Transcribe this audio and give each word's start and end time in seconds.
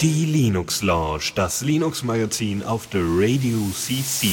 Die 0.00 0.24
Linux 0.24 0.82
Lounge, 0.82 1.32
das 1.34 1.62
Linux 1.62 2.04
Magazin 2.04 2.62
auf 2.62 2.86
der 2.86 3.02
Radio 3.02 3.58
CC. 3.72 4.28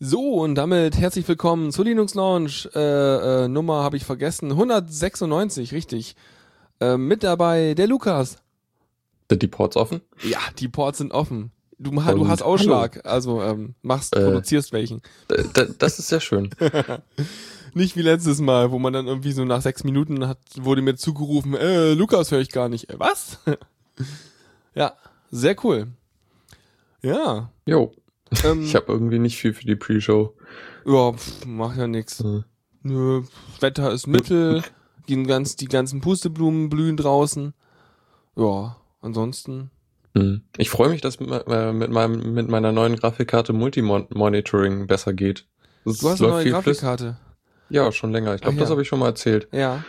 So, 0.00 0.40
und 0.40 0.56
damit 0.56 0.96
herzlich 0.96 1.28
willkommen 1.28 1.70
zur 1.70 1.84
Linux 1.84 2.14
Lounge. 2.14 2.68
Äh, 2.74 3.44
äh, 3.44 3.48
Nummer 3.48 3.84
habe 3.84 3.96
ich 3.96 4.04
vergessen. 4.04 4.50
196, 4.50 5.72
richtig. 5.72 6.16
Äh, 6.80 6.96
mit 6.96 7.22
dabei 7.22 7.74
der 7.74 7.86
Lukas. 7.86 8.38
Sind 9.30 9.42
die 9.42 9.48
Ports 9.48 9.76
offen? 9.76 10.00
Ja, 10.24 10.40
die 10.58 10.66
Ports 10.66 10.98
sind 10.98 11.12
offen. 11.12 11.52
Du, 11.78 11.90
du 11.92 12.28
hast 12.28 12.42
Ausschlag, 12.42 13.06
also 13.06 13.40
ähm, 13.42 13.74
machst, 13.82 14.16
Äh. 14.16 14.24
produzierst 14.24 14.72
welchen. 14.72 15.00
Das 15.78 15.98
ist 15.98 16.08
sehr 16.08 16.20
schön. 16.20 16.50
Nicht 17.74 17.96
wie 17.96 18.02
letztes 18.02 18.40
Mal, 18.40 18.70
wo 18.72 18.78
man 18.78 18.92
dann 18.92 19.06
irgendwie 19.06 19.32
so 19.32 19.44
nach 19.44 19.62
sechs 19.62 19.84
Minuten 19.84 20.26
hat, 20.26 20.38
wurde 20.56 20.82
mir 20.82 20.96
zugerufen, 20.96 21.54
äh, 21.54 21.92
Lukas 21.94 22.32
höre 22.32 22.40
ich 22.40 22.50
gar 22.50 22.68
nicht. 22.68 22.90
Äh, 22.90 22.98
was? 22.98 23.38
ja, 24.74 24.94
sehr 25.30 25.54
cool. 25.64 25.88
Ja. 27.02 27.52
Jo. 27.66 27.92
Ähm, 28.44 28.62
Ich 28.62 28.74
habe 28.74 28.90
irgendwie 28.92 29.18
nicht 29.20 29.36
viel 29.38 29.54
für 29.54 29.64
die 29.64 29.76
Pre-Show. 29.76 30.34
ja, 30.84 31.12
pff, 31.12 31.44
macht 31.46 31.76
ja 31.78 31.86
nix. 31.86 32.18
Hm. 32.20 32.44
Nö, 32.82 33.22
Wetter 33.60 33.92
ist 33.92 34.06
mittel, 34.06 34.62
die, 35.08 35.22
ganz, 35.24 35.56
die 35.56 35.66
ganzen 35.66 36.00
Pusteblumen 36.00 36.68
blühen 36.70 36.96
draußen. 36.96 37.54
Ja, 38.36 38.76
ansonsten. 39.00 39.70
Hm. 40.14 40.42
Ich 40.56 40.70
freue 40.70 40.88
mich, 40.88 41.00
dass 41.00 41.20
mit, 41.20 41.30
äh, 41.48 41.72
mit, 41.72 41.90
meinem, 41.90 42.34
mit 42.34 42.48
meiner 42.48 42.72
neuen 42.72 42.96
Grafikkarte 42.96 43.52
Multimonitoring 43.52 44.86
besser 44.86 45.12
geht. 45.12 45.46
Es 45.84 45.98
Du 45.98 46.08
hast 46.08 46.22
eine 46.22 46.30
neue 46.32 46.50
Grafikkarte. 46.50 47.16
Ja, 47.70 47.92
schon 47.92 48.12
länger. 48.12 48.34
Ich 48.34 48.40
glaube, 48.40 48.56
Ach 48.56 48.60
das 48.60 48.68
ja. 48.68 48.72
habe 48.72 48.82
ich 48.82 48.88
schon 48.88 48.98
mal 48.98 49.08
erzählt. 49.08 49.48
Ja. 49.52 49.84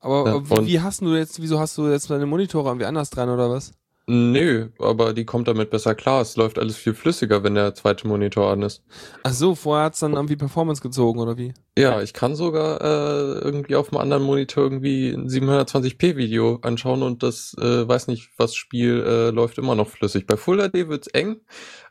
Aber 0.00 0.26
Ja, 0.26 0.50
wie, 0.50 0.66
wie 0.66 0.80
hast 0.80 1.00
du 1.00 1.14
jetzt, 1.14 1.40
wieso 1.40 1.58
hast 1.58 1.76
du 1.78 1.88
jetzt 1.88 2.10
deine 2.10 2.26
Monitore 2.26 2.68
irgendwie 2.68 2.86
anders 2.86 3.10
dran 3.10 3.28
oder 3.28 3.50
was? 3.50 3.72
Nö, 4.10 4.70
aber 4.78 5.12
die 5.12 5.26
kommt 5.26 5.48
damit 5.48 5.68
besser 5.68 5.94
klar. 5.94 6.22
Es 6.22 6.34
läuft 6.34 6.58
alles 6.58 6.76
viel 6.76 6.94
flüssiger, 6.94 7.44
wenn 7.44 7.54
der 7.54 7.74
zweite 7.74 8.08
Monitor 8.08 8.50
an 8.50 8.62
ist. 8.62 8.82
Ach 9.22 9.34
so, 9.34 9.54
vorher 9.54 9.84
hat's 9.84 10.00
dann 10.00 10.14
irgendwie 10.14 10.36
Performance 10.36 10.80
gezogen 10.80 11.20
oder 11.20 11.36
wie? 11.36 11.52
Ja, 11.76 12.00
ich 12.00 12.14
kann 12.14 12.34
sogar 12.34 12.80
äh, 12.80 13.38
irgendwie 13.40 13.76
auf 13.76 13.92
einem 13.92 14.00
anderen 14.00 14.22
Monitor 14.22 14.64
irgendwie 14.64 15.10
ein 15.10 15.28
720p 15.28 16.16
Video 16.16 16.58
anschauen 16.62 17.02
und 17.02 17.22
das 17.22 17.54
äh, 17.60 17.86
weiß 17.86 18.06
nicht 18.06 18.30
was 18.38 18.54
Spiel 18.54 19.04
äh, 19.06 19.28
läuft 19.28 19.58
immer 19.58 19.74
noch 19.74 19.90
flüssig. 19.90 20.26
Bei 20.26 20.38
Full 20.38 20.66
HD 20.66 20.88
wird's 20.88 21.08
eng, 21.08 21.42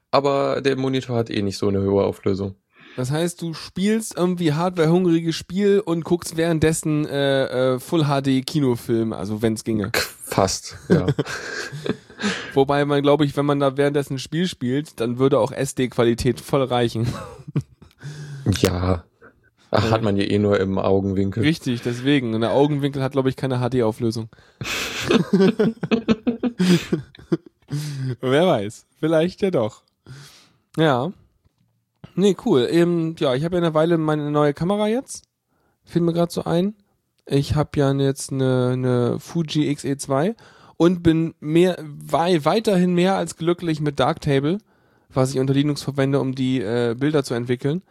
aber 0.10 0.62
der 0.62 0.76
Monitor 0.76 1.18
hat 1.18 1.30
eh 1.30 1.44
nicht 1.44 1.60
so 1.60 1.68
eine 1.68 1.84
hohe 1.84 2.04
Auflösung. 2.04 2.56
Das 2.96 3.12
heißt, 3.12 3.44
du 3.44 3.54
spielst 3.54 4.18
irgendwie 4.18 4.54
hardware-hungriges 4.54 5.36
Spiel 5.36 5.82
und 5.82 6.04
guckst 6.04 6.36
währenddessen 6.36 7.06
äh, 7.06 7.76
äh, 7.76 7.80
Full 7.80 8.06
HD 8.06 8.44
Kinofilm, 8.44 9.14
also 9.14 9.44
wenn's 9.44 9.64
ginge. 9.64 9.92
Fast, 9.94 10.80
ja. 10.90 11.06
Wobei 12.54 12.86
man, 12.86 13.02
glaube 13.02 13.26
ich, 13.26 13.36
wenn 13.38 13.46
man 13.46 13.60
da 13.60 13.78
währenddessen 13.78 14.16
ein 14.16 14.20
Spiel 14.20 14.48
spielt, 14.48 15.00
dann 15.00 15.20
würde 15.20 15.40
auch 15.40 15.52
SD-Qualität 15.52 16.40
voll 16.40 16.64
reichen. 16.64 17.08
ja. 18.60 19.04
Ach, 19.70 19.92
hat 19.92 20.02
man 20.02 20.16
ja 20.16 20.24
eh 20.24 20.40
nur 20.40 20.60
im 20.60 20.78
Augenwinkel. 20.78 21.44
Richtig, 21.44 21.82
deswegen. 21.82 22.34
Und 22.34 22.42
der 22.42 22.52
Augenwinkel 22.52 23.04
hat, 23.04 23.12
glaube 23.12 23.30
ich, 23.30 23.36
keine 23.36 23.60
HD-Auflösung. 23.60 24.30
Wer 28.22 28.48
weiß. 28.48 28.86
Vielleicht 29.00 29.42
ja 29.42 29.52
doch. 29.52 29.84
Ja. 30.78 31.12
Nee, 32.16 32.38
cool. 32.46 32.70
Eben, 32.72 33.16
ja, 33.20 33.36
ich 33.36 33.44
habe 33.44 33.58
ja 33.58 33.62
eine 33.62 33.74
Weile 33.74 33.98
meine 33.98 34.32
neue 34.32 34.54
Kamera 34.54 34.88
jetzt. 34.88 35.26
Fiel 35.84 36.02
mir 36.02 36.14
gerade 36.14 36.32
so 36.32 36.46
ein. 36.46 36.76
Ich 37.26 37.56
habe 37.56 37.72
ja 37.76 37.92
jetzt 37.94 38.32
eine, 38.32 38.70
eine 38.72 39.20
Fuji 39.20 39.70
XE2 39.70 40.36
und 40.78 41.04
bin 41.04 41.34
mehr, 41.40 41.78
wei 41.82 42.46
weiterhin 42.46 42.94
mehr 42.94 43.16
als 43.16 43.36
glücklich 43.36 43.82
mit 43.82 44.00
Darktable, 44.00 44.60
was 45.10 45.34
ich 45.34 45.40
unter 45.40 45.54
Linux 45.54 45.82
verwende, 45.82 46.20
um 46.20 46.36
die 46.36 46.62
äh, 46.62 46.96
Bilder 46.98 47.24
zu 47.24 47.34
entwickeln. 47.34 47.82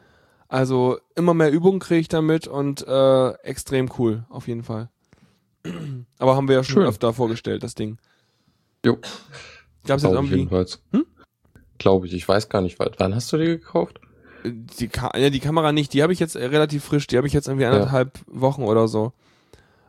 Also 0.49 0.99
immer 1.17 1.35
mehr 1.35 1.51
Übung 1.51 1.81
kriege 1.81 2.01
ich 2.01 2.09
damit 2.09 2.47
und 2.47 2.87
äh, 2.87 3.31
extrem 3.43 3.91
cool, 3.99 4.25
auf 4.29 4.47
jeden 4.47 4.63
Fall. 4.63 4.89
Aber 6.19 6.37
haben 6.37 6.49
wir 6.49 6.55
ja 6.55 6.65
schon 6.65 6.83
Schön. 6.83 6.89
öfter 6.89 7.13
vorgestellt, 7.13 7.63
das 7.63 7.75
Ding. 7.75 7.99
Jo, 8.85 8.99
Gab 9.87 9.99
es 9.99 10.05
jetzt 10.05 10.13
irgendwie 10.13 10.37
jedenfalls. 10.37 10.81
Hm? 10.93 11.07
Glaube 11.79 12.07
ich. 12.07 12.15
Ich 12.15 12.29
weiß 12.29 12.49
gar 12.49 12.63
nicht, 12.63 12.79
wann 12.79 12.91
wann 12.99 13.15
hast 13.15 13.33
du 13.33 13.37
die 13.37 13.47
gekauft? 13.47 14.01
die, 14.51 14.89
Ka 14.89 15.11
ja, 15.17 15.31
die 15.31 15.41
Kamera 15.41 15.73
nicht, 15.73 15.93
die 15.93 16.03
habe 16.03 16.13
ich 16.13 16.21
jetzt 16.21 16.37
äh, 16.37 16.47
relativ 16.47 16.85
frisch, 16.85 17.07
die 17.07 17.17
habe 17.17 17.27
ich 17.27 17.33
jetzt 17.33 17.49
irgendwie 17.49 17.67
anderthalb 17.67 18.19
Wochen 18.27 18.63
oder 18.63 18.89
so. 18.89 19.13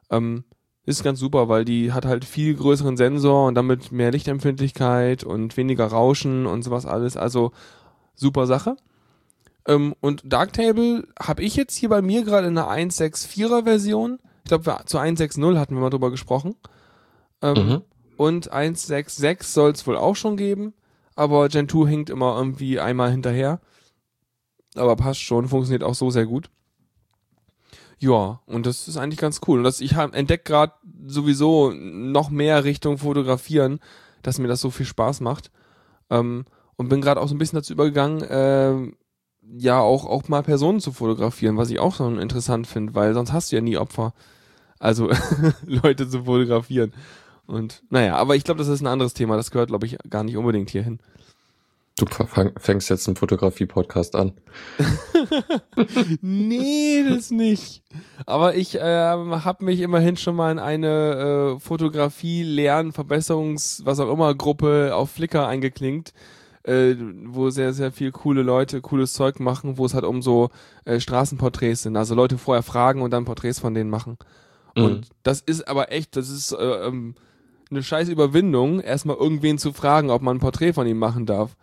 Ähm, 0.10 0.44
ist 0.88 1.04
ganz 1.04 1.20
super, 1.20 1.50
weil 1.50 1.66
die 1.66 1.92
hat 1.92 2.06
halt 2.06 2.24
viel 2.26 2.56
größeren 2.56 2.96
Sensor 2.98 3.48
und 3.48 3.56
damit 3.56 3.92
mehr 3.92 4.10
Lichtempfindlichkeit 4.12 5.24
und 5.24 5.56
weniger 5.58 5.86
Rauschen 5.86 6.46
und 6.46 6.64
sowas 6.64 6.86
alles. 6.86 7.18
Also 7.18 7.52
super 8.16 8.48
Sache. 8.48 8.78
Ähm, 9.68 9.94
und 10.00 10.22
Darktable 10.26 11.06
habe 11.20 11.44
ich 11.44 11.58
jetzt 11.58 11.76
hier 11.76 11.90
bei 11.90 12.02
mir 12.02 12.24
gerade 12.24 12.48
in 12.48 12.58
einer 12.58 12.70
1.6.4er 12.72 13.66
Version. 13.66 14.20
Ich 14.46 14.50
glaube, 14.50 14.78
zu 14.86 14.98
1.6.0 14.98 15.60
hatten 15.60 15.76
wir 15.76 15.82
mal 15.82 15.90
drüber 15.90 16.10
gesprochen. 16.10 16.56
Ähm, 17.42 17.54
Mhm. 17.56 17.82
Und 18.16 18.52
1.6.6 18.52 19.44
soll 19.44 19.72
es 19.72 19.86
wohl 19.86 19.98
auch 19.98 20.16
schon 20.16 20.38
geben, 20.38 20.74
aber 21.16 21.50
Gen 21.50 21.70
2 21.70 21.88
hinkt 21.88 22.10
immer 22.10 22.36
irgendwie 22.38 22.80
einmal 22.80 23.12
hinterher. 23.12 23.60
Aber 24.76 24.96
passt 24.96 25.22
schon, 25.22 25.48
funktioniert 25.48 25.84
auch 25.84 25.94
so 25.96 26.10
sehr 26.10 26.26
gut. 26.26 26.50
Ja, 28.00 28.42
und 28.46 28.66
das 28.66 28.88
ist 28.88 28.98
eigentlich 28.98 29.20
ganz 29.20 29.42
cool. 29.48 29.60
Und 29.60 29.64
das, 29.64 29.82
ich 29.82 29.94
entdecke 29.94 30.44
gerade 30.44 30.74
sowieso 31.08 31.72
noch 31.72 32.30
mehr 32.30 32.64
Richtung 32.64 32.98
Fotografieren, 32.98 33.80
dass 34.22 34.40
mir 34.40 34.48
das 34.48 34.62
so 34.62 34.70
viel 34.70 34.86
Spaß 34.86 35.22
macht. 35.22 35.52
Ähm, 36.10 36.46
und 36.76 36.90
bin 36.90 37.02
gerade 37.02 37.20
auch 37.20 37.28
so 37.28 37.34
ein 37.36 37.40
bisschen 37.40 37.58
dazu 37.58 37.74
übergegangen, 37.74 38.24
ähm, 38.30 38.98
ja, 39.42 39.80
auch, 39.80 40.06
auch 40.06 40.28
mal 40.28 40.44
Personen 40.44 40.80
zu 40.80 40.92
fotografieren, 40.92 41.58
was 41.58 41.70
ich 41.70 41.80
auch 41.80 41.96
so 41.96 42.08
interessant 42.08 42.68
finde, 42.68 42.94
weil 42.96 43.14
sonst 43.14 43.34
hast 43.34 43.52
du 43.52 43.56
ja 43.56 43.62
nie 43.62 43.78
Opfer. 43.78 44.14
Also 44.78 45.10
Leute 45.66 46.08
zu 46.08 46.26
fotografieren. 46.26 46.94
Und 47.48 47.82
naja, 47.90 48.18
aber 48.18 48.36
ich 48.36 48.44
glaube, 48.44 48.60
das 48.60 48.68
ist 48.68 48.82
ein 48.82 48.88
anderes 48.88 49.14
Thema. 49.14 49.38
Das 49.38 49.52
gehört, 49.52 49.70
glaube 49.70 49.86
ich, 49.86 49.98
gar 50.10 50.24
nicht 50.24 50.38
unbedingt 50.38 50.70
hierhin. 50.70 51.00
Du 52.00 52.06
fängst 52.60 52.90
jetzt 52.90 53.08
einen 53.08 53.16
Fotografie-Podcast 53.16 54.16
an. 54.16 54.34
nee, 56.22 57.04
das 57.10 57.32
nicht. 57.32 57.82
Aber 58.28 58.56
ich 58.56 58.78
ähm, 58.80 59.44
habe 59.44 59.66
mich 59.66 59.80
immerhin 59.80 60.16
schon 60.16 60.36
mal 60.36 60.52
in 60.52 60.60
eine 60.60 61.56
äh, 61.58 61.60
Fotografie, 61.60 62.44
Lern, 62.44 62.92
Verbesserungs, 62.92 63.82
was 63.84 64.00
auch 64.00 64.14
immer 64.14 64.36
Gruppe 64.36 64.94
auf 64.94 65.10
Flickr 65.10 65.48
eingeklinkt, 65.48 66.14
äh, 66.64 66.94
wo 67.26 67.50
sehr, 67.50 67.74
sehr 67.74 67.92
viel 67.92 68.12
coole 68.12 68.44
Leute 68.44 68.82
cooles 68.82 69.14
Zeug 69.14 69.40
machen, 69.40 69.80
wo 69.80 69.86
es 69.86 69.96
halt 69.96 70.06
um 70.06 70.22
so 70.22 70.50
äh, 70.86 71.00
Straßenporträts 71.00 71.82
sind. 71.82 71.98
Also 71.98 72.14
Leute 72.14 72.38
vorher 72.38 72.62
fragen 72.64 73.02
und 73.02 73.10
dann 73.10 73.26
Porträts 73.26 73.58
von 73.60 73.74
denen 73.74 73.90
machen. 73.90 74.18
Und 74.76 74.92
Mhm. 74.92 75.02
das 75.24 75.42
ist 75.42 75.68
aber 75.68 75.92
echt, 75.92 76.16
das 76.16 76.30
ist 76.30 76.52
äh, 76.52 76.58
ähm, 76.88 77.16
eine 77.72 77.82
scheiß 77.82 78.08
Überwindung, 78.10 78.82
erstmal 78.82 79.18
irgendwen 79.18 79.58
zu 79.58 79.74
fragen, 79.74 80.12
ob 80.12 80.22
man 80.22 80.38
ein 80.38 80.42
Porträt 80.42 80.74
von 80.74 80.86
ihm 80.86 81.00
machen 81.00 81.26
darf. 81.26 81.56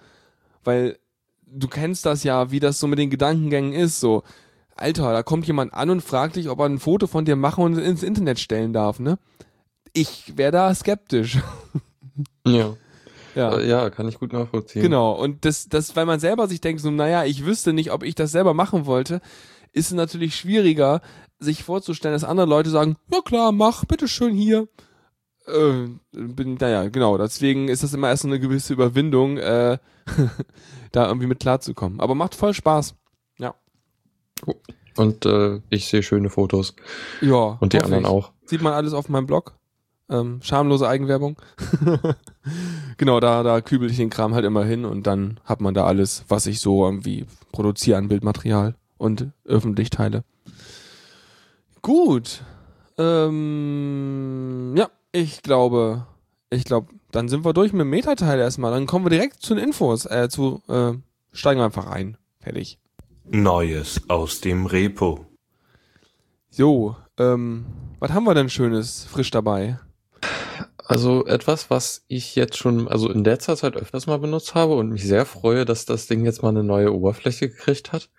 Weil 0.65 0.99
du 1.47 1.69
kennst 1.69 2.07
das 2.07 2.25
ja, 2.25 2.51
wie 2.51 2.61
das 2.61 2.81
so 2.81 2.87
mit 2.87 2.99
den 2.99 3.11
Gedankengängen 3.11 3.73
ist, 3.73 4.01
so, 4.01 4.23
Alter, 4.77 5.13
da 5.13 5.23
kommt 5.23 5.47
jemand 5.47 5.73
an 5.73 5.91
und 5.91 6.01
fragt 6.01 6.37
dich, 6.37 6.49
ob 6.49 6.59
er 6.59 6.67
ein 6.67 6.79
Foto 6.79 7.07
von 7.07 7.25
dir 7.25 7.37
machen 7.37 7.65
und 7.65 7.79
ins 7.79 8.03
Internet 8.03 8.41
stellen 8.41 8.73
darf, 8.73 8.99
ne? 8.99 9.19
Ich 9.93 10.37
wäre 10.37 10.53
da 10.53 10.75
skeptisch. 10.75 11.39
Ja. 12.47 12.77
ja. 13.35 13.57
Äh, 13.57 13.69
ja, 13.69 13.91
kann 13.91 14.07
ich 14.07 14.21
gut 14.21 14.33
nachvollziehen. 14.33 14.83
Genau, 14.83 15.13
und 15.13 15.45
das, 15.45 15.69
das, 15.69 15.97
weil 15.97 16.07
man 16.07 16.21
selber 16.21 16.47
sich 16.47 16.61
denkt, 16.61 16.81
so, 16.81 16.93
naja, 16.93 17.25
ich 17.25 17.45
wüsste 17.45 17.73
nicht, 17.73 17.91
ob 17.91 18.05
ich 18.05 18.15
das 18.15 18.31
selber 18.31 18.55
machen 18.55 18.87
wollte, 18.87 19.21
ist 19.73 19.87
es 19.87 19.95
natürlich 19.95 20.37
schwieriger, 20.37 21.01
sich 21.41 21.65
vorzustellen, 21.65 22.15
dass 22.15 22.23
andere 22.23 22.47
Leute 22.47 22.71
sagen, 22.71 22.97
ja 23.13 23.21
klar, 23.23 23.51
mach, 23.51 23.85
bitteschön 23.85 24.35
hier. 24.35 24.69
Äh, 25.47 25.89
bin, 26.13 26.55
naja, 26.55 26.89
genau, 26.89 27.19
deswegen 27.19 27.69
ist 27.69 27.83
das 27.83 27.95
immer 27.95 28.09
erst 28.09 28.23
so 28.23 28.29
eine 28.29 28.41
gewisse 28.41 28.73
Überwindung, 28.73 29.37
äh, 29.39 29.79
da 30.93 31.07
irgendwie 31.07 31.27
mit 31.27 31.41
klarzukommen. 31.41 32.01
Aber 32.01 32.15
macht 32.15 32.35
voll 32.35 32.55
Spaß. 32.55 32.95
Und 34.97 35.27
äh, 35.27 35.61
ich 35.71 35.87
sehe 35.87 36.03
schöne 36.03 36.31
Fotos. 36.31 36.75
Ja. 37.21 37.57
Und 37.61 37.73
die 37.73 37.83
anderen 37.83 38.07
auch. 38.07 38.33
Sieht 38.45 38.63
man 38.63 38.73
alles 38.73 38.93
auf 38.93 39.09
meinem 39.09 39.27
Blog. 39.27 39.55
Ähm, 40.09 40.41
schamlose 40.43 40.89
Eigenwerbung. 40.89 41.37
genau, 42.99 43.21
da, 43.21 43.43
da 43.43 43.61
kübel 43.61 43.91
ich 43.91 43.97
den 43.97 44.11
Kram 44.11 44.35
halt 44.35 44.45
immer 44.45 44.65
hin 44.65 44.85
und 44.85 45.07
dann 45.07 45.41
hat 45.45 45.61
man 45.61 45.75
da 45.75 45.87
alles, 45.87 46.25
was 46.29 46.47
ich 46.47 46.61
so 46.61 46.85
irgendwie 46.85 47.27
produziere 47.53 47.99
an 47.99 48.09
Bildmaterial 48.09 48.75
und 48.99 49.31
öffentlich 49.45 49.91
teile. 49.91 50.25
Gut. 51.81 52.43
Ähm, 52.99 54.75
ja, 54.77 54.91
ich 55.15 55.43
glaube, 55.43 56.07
ich 56.51 56.65
glaube, 56.65 56.93
dann 57.13 57.29
sind 57.29 57.45
wir 57.45 57.53
durch 57.53 57.73
mit 57.73 57.83
dem 57.83 57.91
Metateil 57.91 58.41
erstmal. 58.41 58.73
Dann 58.73 58.87
kommen 58.87 59.05
wir 59.05 59.11
direkt 59.11 59.41
zu 59.41 59.55
den 59.55 59.63
Infos. 59.63 60.07
Äh, 60.07 60.29
zu, 60.29 60.61
äh, 60.69 60.93
steigen 61.33 61.61
wir 61.61 61.65
einfach 61.65 61.87
ein. 61.87 62.17
Fertig. 62.41 62.81
Neues 63.25 64.03
aus 64.09 64.41
dem 64.41 64.67
Repo. 64.67 65.25
Jo, 66.51 66.97
ähm, 67.17 67.65
was 68.01 68.13
haben 68.13 68.25
wir 68.25 68.35
denn 68.35 68.51
Schönes 68.51 69.05
frisch 69.05 69.31
dabei? 69.31 69.79
Also 70.79 71.25
etwas, 71.27 71.71
was 71.71 72.05
ich 72.09 72.35
jetzt 72.35 72.59
schon, 72.59 72.89
also 72.89 73.09
in 73.09 73.25
letzter 73.25 73.57
Zeit 73.57 73.77
öfters 73.77 74.07
mal 74.07 74.19
benutzt 74.19 74.55
habe 74.55 74.75
und 74.75 74.91
mich 74.91 75.05
sehr 75.05 75.27
freue, 75.27 75.65
dass 75.65 75.87
das 75.87 76.09
Ding 76.09 76.25
jetzt 76.25 76.43
mal 76.43 76.51
eine 76.51 76.65
neue 76.65 76.93
Oberfläche 76.93 77.49
gekriegt 77.49 77.93
hat. 77.93 78.11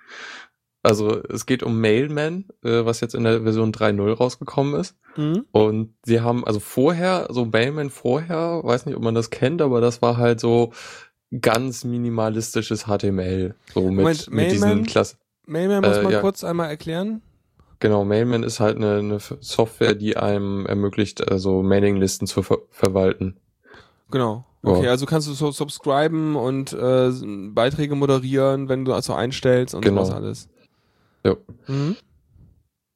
Also 0.86 1.20
es 1.30 1.46
geht 1.48 1.64
um 1.64 1.82
Mailman, 1.82 2.46
äh, 2.64 2.86
was 2.86 3.02
jetzt 3.02 3.16
in 3.16 3.24
der 3.24 3.42
Version 3.42 3.72
3.0 3.72 4.14
rausgekommen 4.14 4.80
ist. 4.80 4.96
Mhm. 5.18 5.46
Und 5.52 5.96
sie 6.06 6.22
haben, 6.22 6.46
also 6.46 6.60
vorher, 6.60 7.28
so 7.32 7.46
Mailman 7.46 7.90
vorher, 7.90 8.62
weiß 8.64 8.86
nicht, 8.86 8.96
ob 8.96 9.02
man 9.02 9.16
das 9.16 9.32
kennt, 9.32 9.62
aber 9.64 9.82
das 9.82 10.02
war 10.04 10.18
halt 10.18 10.40
so 10.40 10.72
ganz 11.42 11.84
minimalistisches 11.84 12.86
HTML. 12.86 13.56
So 13.74 13.82
mit, 13.82 13.96
Moment, 13.96 14.30
mit 14.32 14.52
diesen 14.52 14.68
Mailman? 14.68 14.86
Klasse. 14.86 15.16
Mailman 15.48 15.82
muss 15.82 15.98
Äh, 15.98 16.04
man 16.04 16.12
ja. 16.12 16.22
kurz 16.22 16.44
einmal 16.44 16.70
erklären. 16.70 17.22
Genau, 17.80 18.06
Mailman 18.06 18.44
ist 18.44 18.60
halt 18.60 18.78
eine, 18.78 18.98
eine 19.00 19.20
Software, 19.20 19.96
die 19.96 20.18
einem 20.18 20.66
ermöglicht, 20.68 21.30
also 21.32 21.62
Mailinglisten 21.64 22.28
zu 22.28 22.42
ver 22.44 22.60
verwalten. 22.70 23.38
Genau. 24.12 24.46
Okay, 24.64 24.88
also 24.88 25.06
kannst 25.06 25.28
du 25.28 25.34
so 25.34 25.52
subscriben 25.52 26.36
und 26.36 26.74
äh, 26.74 27.12
Beiträge 27.54 27.96
moderieren, 27.96 28.68
wenn 28.70 28.86
du 28.86 28.94
also 28.94 29.14
einstellst 29.14 29.76
und 29.76 29.82
Genau. 29.84 30.04
sowas 30.04 30.16
alles. 30.16 30.50
Ja. 31.26 31.36
Mhm. 31.68 31.96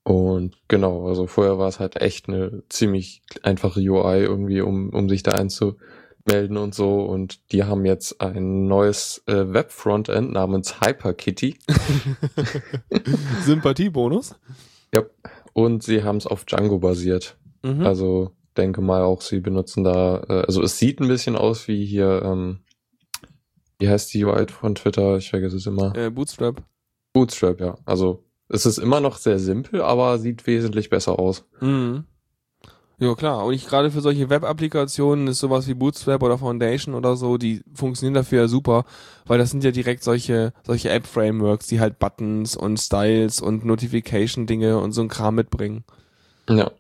Und 0.04 0.56
genau, 0.68 1.08
also 1.08 1.28
vorher 1.28 1.58
war 1.60 1.68
es 1.68 1.80
halt 1.80 1.98
echt 2.02 2.30
eine 2.30 2.64
ziemlich 2.70 3.22
einfache 3.44 3.80
UI 3.80 4.22
irgendwie, 4.22 4.62
um, 4.62 4.90
um 4.92 5.10
sich 5.10 5.24
da 5.24 5.32
einzumelden 5.32 6.58
und 6.58 6.74
so. 6.74 7.02
Und 7.02 7.52
die 7.52 7.64
haben 7.64 7.86
jetzt 7.86 8.22
ein 8.22 8.68
neues 8.68 9.22
äh, 9.28 9.54
Web-Frontend 9.54 10.32
namens 10.32 10.80
HyperKitty. 10.82 11.60
Sympathiebonus. 13.44 14.36
ja. 14.94 15.04
Und 15.54 15.84
sie 15.84 16.04
haben 16.04 16.18
es 16.18 16.28
auf 16.28 16.46
Django 16.46 16.80
basiert. 16.80 17.38
Mhm. 17.64 17.86
Also 17.86 18.32
denke 18.56 18.82
mal 18.82 19.02
auch, 19.02 19.22
sie 19.22 19.40
benutzen 19.42 19.84
da, 19.84 20.24
äh, 20.30 20.46
also 20.46 20.62
es 20.64 20.78
sieht 20.78 21.02
ein 21.02 21.08
bisschen 21.08 21.36
aus 21.36 21.68
wie 21.68 21.86
hier, 21.86 22.22
ähm, 22.24 22.60
wie 23.80 23.90
heißt 23.90 24.14
die 24.14 24.24
UI 24.24 24.48
von 24.48 24.76
Twitter? 24.76 25.18
Ich 25.18 25.30
vergesse 25.30 25.58
es 25.58 25.66
immer. 25.66 25.96
äh, 25.96 26.10
Bootstrap. 26.10 26.64
Bootstrap, 27.14 27.60
ja. 27.60 27.78
Also 27.86 28.24
es 28.48 28.66
ist 28.66 28.78
immer 28.78 29.00
noch 29.00 29.18
sehr 29.18 29.40
simpel, 29.40 29.82
aber 29.82 30.18
sieht 30.20 30.46
wesentlich 30.48 30.90
besser 30.90 31.20
aus. 31.20 31.46
Mhm. 31.62 32.06
Ja, 33.02 33.16
klar. 33.16 33.46
Und 33.46 33.54
ich 33.54 33.66
gerade 33.66 33.92
für 33.92 34.02
solche 34.02 34.30
Web-Applikationen 34.30 35.28
ist 35.28 35.40
sowas 35.40 35.68
wie 35.70 35.74
Bootstrap 35.74 36.22
oder 36.22 36.38
Foundation 36.38 36.96
oder 36.96 37.16
so, 37.16 37.38
die 37.38 37.64
funktionieren 37.74 38.14
dafür 38.16 38.42
ja 38.42 38.48
super, 38.50 38.84
weil 39.26 39.38
das 39.38 39.52
sind 39.52 39.64
ja 39.64 39.72
direkt 39.72 40.04
solche, 40.04 40.52
solche 40.64 40.90
App-Frameworks, 40.90 41.68
die 41.68 41.80
halt 41.80 41.98
Buttons 41.98 42.58
und 42.58 42.78
Styles 42.78 43.40
und 43.40 43.64
Notification-Dinge 43.64 44.78
und 44.80 44.92
so 44.92 45.02
ein 45.02 45.08
Kram 45.08 45.36
mitbringen. 45.36 45.86
Ja, 46.50 46.72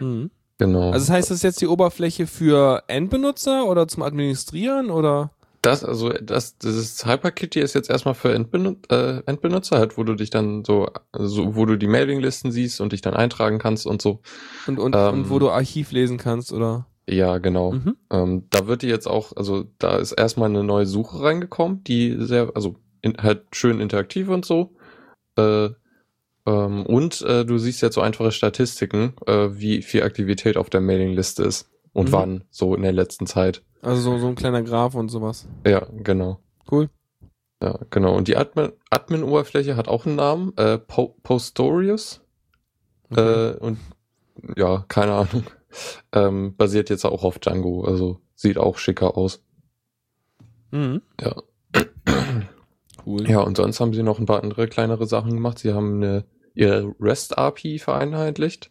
Mhm. 0.00 0.30
genau. 0.58 0.90
Also 0.90 1.06
das 1.06 1.10
heißt, 1.10 1.30
das 1.30 1.36
ist 1.36 1.42
jetzt 1.44 1.60
die 1.60 1.68
Oberfläche 1.68 2.26
für 2.26 2.82
Endbenutzer 2.88 3.66
oder 3.66 3.86
zum 3.86 4.02
Administrieren 4.02 4.90
oder? 4.90 5.30
Das, 5.62 5.84
also 5.84 6.08
das, 6.08 6.58
dieses 6.58 7.06
HyperKitty 7.06 7.60
ist 7.60 7.74
jetzt 7.74 7.88
erstmal 7.88 8.14
für 8.14 8.34
Endbenut 8.34 8.90
äh, 8.90 9.22
Endbenutzer, 9.26 9.78
halt, 9.78 9.96
wo 9.96 10.02
du 10.02 10.14
dich 10.14 10.28
dann 10.28 10.64
so, 10.64 10.88
so, 11.16 11.54
wo 11.54 11.66
du 11.66 11.78
die 11.78 11.86
Mailinglisten 11.86 12.50
siehst 12.50 12.80
und 12.80 12.92
dich 12.92 13.00
dann 13.00 13.14
eintragen 13.14 13.60
kannst 13.60 13.86
und 13.86 14.02
so. 14.02 14.20
Und, 14.66 14.80
und, 14.80 14.96
Ähm. 14.96 15.14
und 15.14 15.30
wo 15.30 15.38
du 15.38 15.50
Archiv 15.50 15.92
lesen 15.92 16.18
kannst 16.18 16.52
oder? 16.52 16.88
Ja, 17.08 17.38
genau. 17.38 17.72
Mhm. 17.72 17.96
Ähm, 18.10 18.46
da 18.50 18.66
wird 18.66 18.82
die 18.82 18.88
jetzt 18.88 19.06
auch, 19.06 19.36
also 19.36 19.64
da 19.78 19.98
ist 19.98 20.12
erstmal 20.12 20.50
eine 20.50 20.64
neue 20.64 20.86
Suche 20.86 21.22
reingekommen, 21.22 21.84
die 21.84 22.16
sehr, 22.18 22.50
also 22.56 22.74
in, 23.00 23.16
halt 23.18 23.44
schön 23.52 23.80
interaktiv 23.80 24.28
und 24.30 24.44
so. 24.44 24.74
Äh, 25.36 25.70
ähm, 26.44 26.86
und 26.86 27.22
äh, 27.22 27.44
du 27.44 27.58
siehst 27.58 27.82
jetzt 27.82 27.94
so 27.94 28.00
einfache 28.00 28.32
Statistiken, 28.32 29.14
äh, 29.26 29.50
wie 29.52 29.82
viel 29.82 30.02
Aktivität 30.02 30.56
auf 30.56 30.70
der 30.70 30.80
Mailingliste 30.80 31.44
ist 31.44 31.68
und 31.92 32.08
Mhm. 32.08 32.12
wann, 32.12 32.44
so 32.50 32.74
in 32.74 32.82
der 32.82 32.92
letzten 32.92 33.26
Zeit. 33.26 33.62
Also 33.82 34.00
so, 34.00 34.18
so 34.18 34.26
ein 34.28 34.34
kleiner 34.34 34.62
Graph 34.62 34.94
und 34.94 35.08
sowas. 35.08 35.48
Ja, 35.66 35.86
genau. 35.90 36.38
Cool. 36.70 36.88
Ja, 37.62 37.78
genau. 37.90 38.16
Und 38.16 38.28
die 38.28 38.36
Admin- 38.36 38.72
Admin-Oberfläche 38.90 39.76
hat 39.76 39.88
auch 39.88 40.06
einen 40.06 40.16
Namen, 40.16 40.56
äh, 40.56 40.78
po 40.78 41.16
Postorius. 41.22 42.20
Okay. 43.10 43.50
Äh, 43.50 43.56
und 43.58 43.78
ja, 44.56 44.84
keine 44.88 45.12
Ahnung. 45.14 45.44
Ähm, 46.12 46.54
basiert 46.56 46.90
jetzt 46.90 47.06
auch 47.06 47.24
auf 47.24 47.38
Django, 47.38 47.84
also 47.84 48.20
sieht 48.34 48.58
auch 48.58 48.76
schicker 48.76 49.16
aus. 49.16 49.42
mhm. 50.70 51.00
Ja. 51.18 51.34
Cool. 53.06 53.28
Ja, 53.28 53.40
und 53.40 53.56
sonst 53.56 53.80
haben 53.80 53.94
sie 53.94 54.02
noch 54.02 54.18
ein 54.18 54.26
paar 54.26 54.42
andere 54.42 54.68
kleinere 54.68 55.06
Sachen 55.06 55.32
gemacht. 55.32 55.58
Sie 55.58 55.72
haben 55.72 55.96
eine, 56.02 56.24
ihre 56.54 56.94
REST-API 57.00 57.78
vereinheitlicht. 57.78 58.70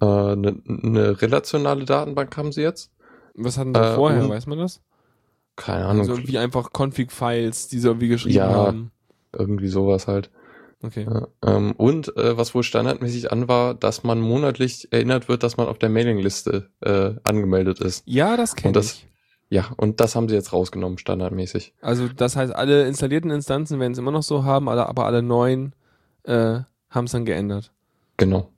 Äh, 0.00 0.04
eine, 0.04 0.60
eine 0.68 1.22
relationale 1.22 1.84
Datenbank 1.84 2.36
haben 2.36 2.52
sie 2.52 2.62
jetzt. 2.62 2.90
Was 3.34 3.58
hatten 3.58 3.74
sie 3.74 3.80
Äh, 3.80 3.94
vorher, 3.94 4.28
weiß 4.28 4.46
man 4.46 4.58
das? 4.58 4.80
Keine 5.56 5.86
Ahnung, 5.86 6.00
Also 6.02 6.12
irgendwie 6.14 6.38
einfach 6.38 6.70
Config-Files, 6.72 7.68
die 7.68 7.78
sie 7.78 7.88
irgendwie 7.88 8.08
geschrieben 8.08 8.36
Ja. 8.36 8.48
haben. 8.50 8.90
irgendwie 9.36 9.68
sowas 9.68 10.06
halt. 10.06 10.30
Okay. 10.82 11.06
Ja, 11.10 11.26
ähm, 11.44 11.72
und 11.72 12.16
äh, 12.16 12.36
was 12.36 12.54
wohl 12.54 12.62
standardmäßig 12.62 13.32
an 13.32 13.48
war, 13.48 13.74
dass 13.74 14.04
man 14.04 14.20
monatlich 14.20 14.92
erinnert 14.92 15.28
wird, 15.28 15.42
dass 15.42 15.56
man 15.56 15.66
auf 15.66 15.78
der 15.78 15.88
Mailingliste 15.88 16.68
äh, 16.82 17.14
angemeldet 17.24 17.80
ist. 17.80 18.02
Ja, 18.06 18.36
das 18.36 18.54
kenne 18.54 18.78
ich. 18.78 19.08
Ja, 19.48 19.70
und 19.76 20.00
das 20.00 20.14
haben 20.14 20.28
sie 20.28 20.34
jetzt 20.34 20.52
rausgenommen, 20.52 20.98
standardmäßig. 20.98 21.74
Also 21.80 22.08
das 22.08 22.36
heißt, 22.36 22.54
alle 22.54 22.86
installierten 22.86 23.30
Instanzen 23.30 23.80
werden 23.80 23.92
es 23.92 23.98
immer 23.98 24.10
noch 24.10 24.22
so 24.22 24.44
haben, 24.44 24.68
aber 24.68 25.06
alle 25.06 25.22
neuen 25.22 25.74
äh, 26.24 26.60
haben 26.90 27.04
es 27.06 27.12
dann 27.12 27.24
geändert. 27.24 27.72
Genau. 28.16 28.50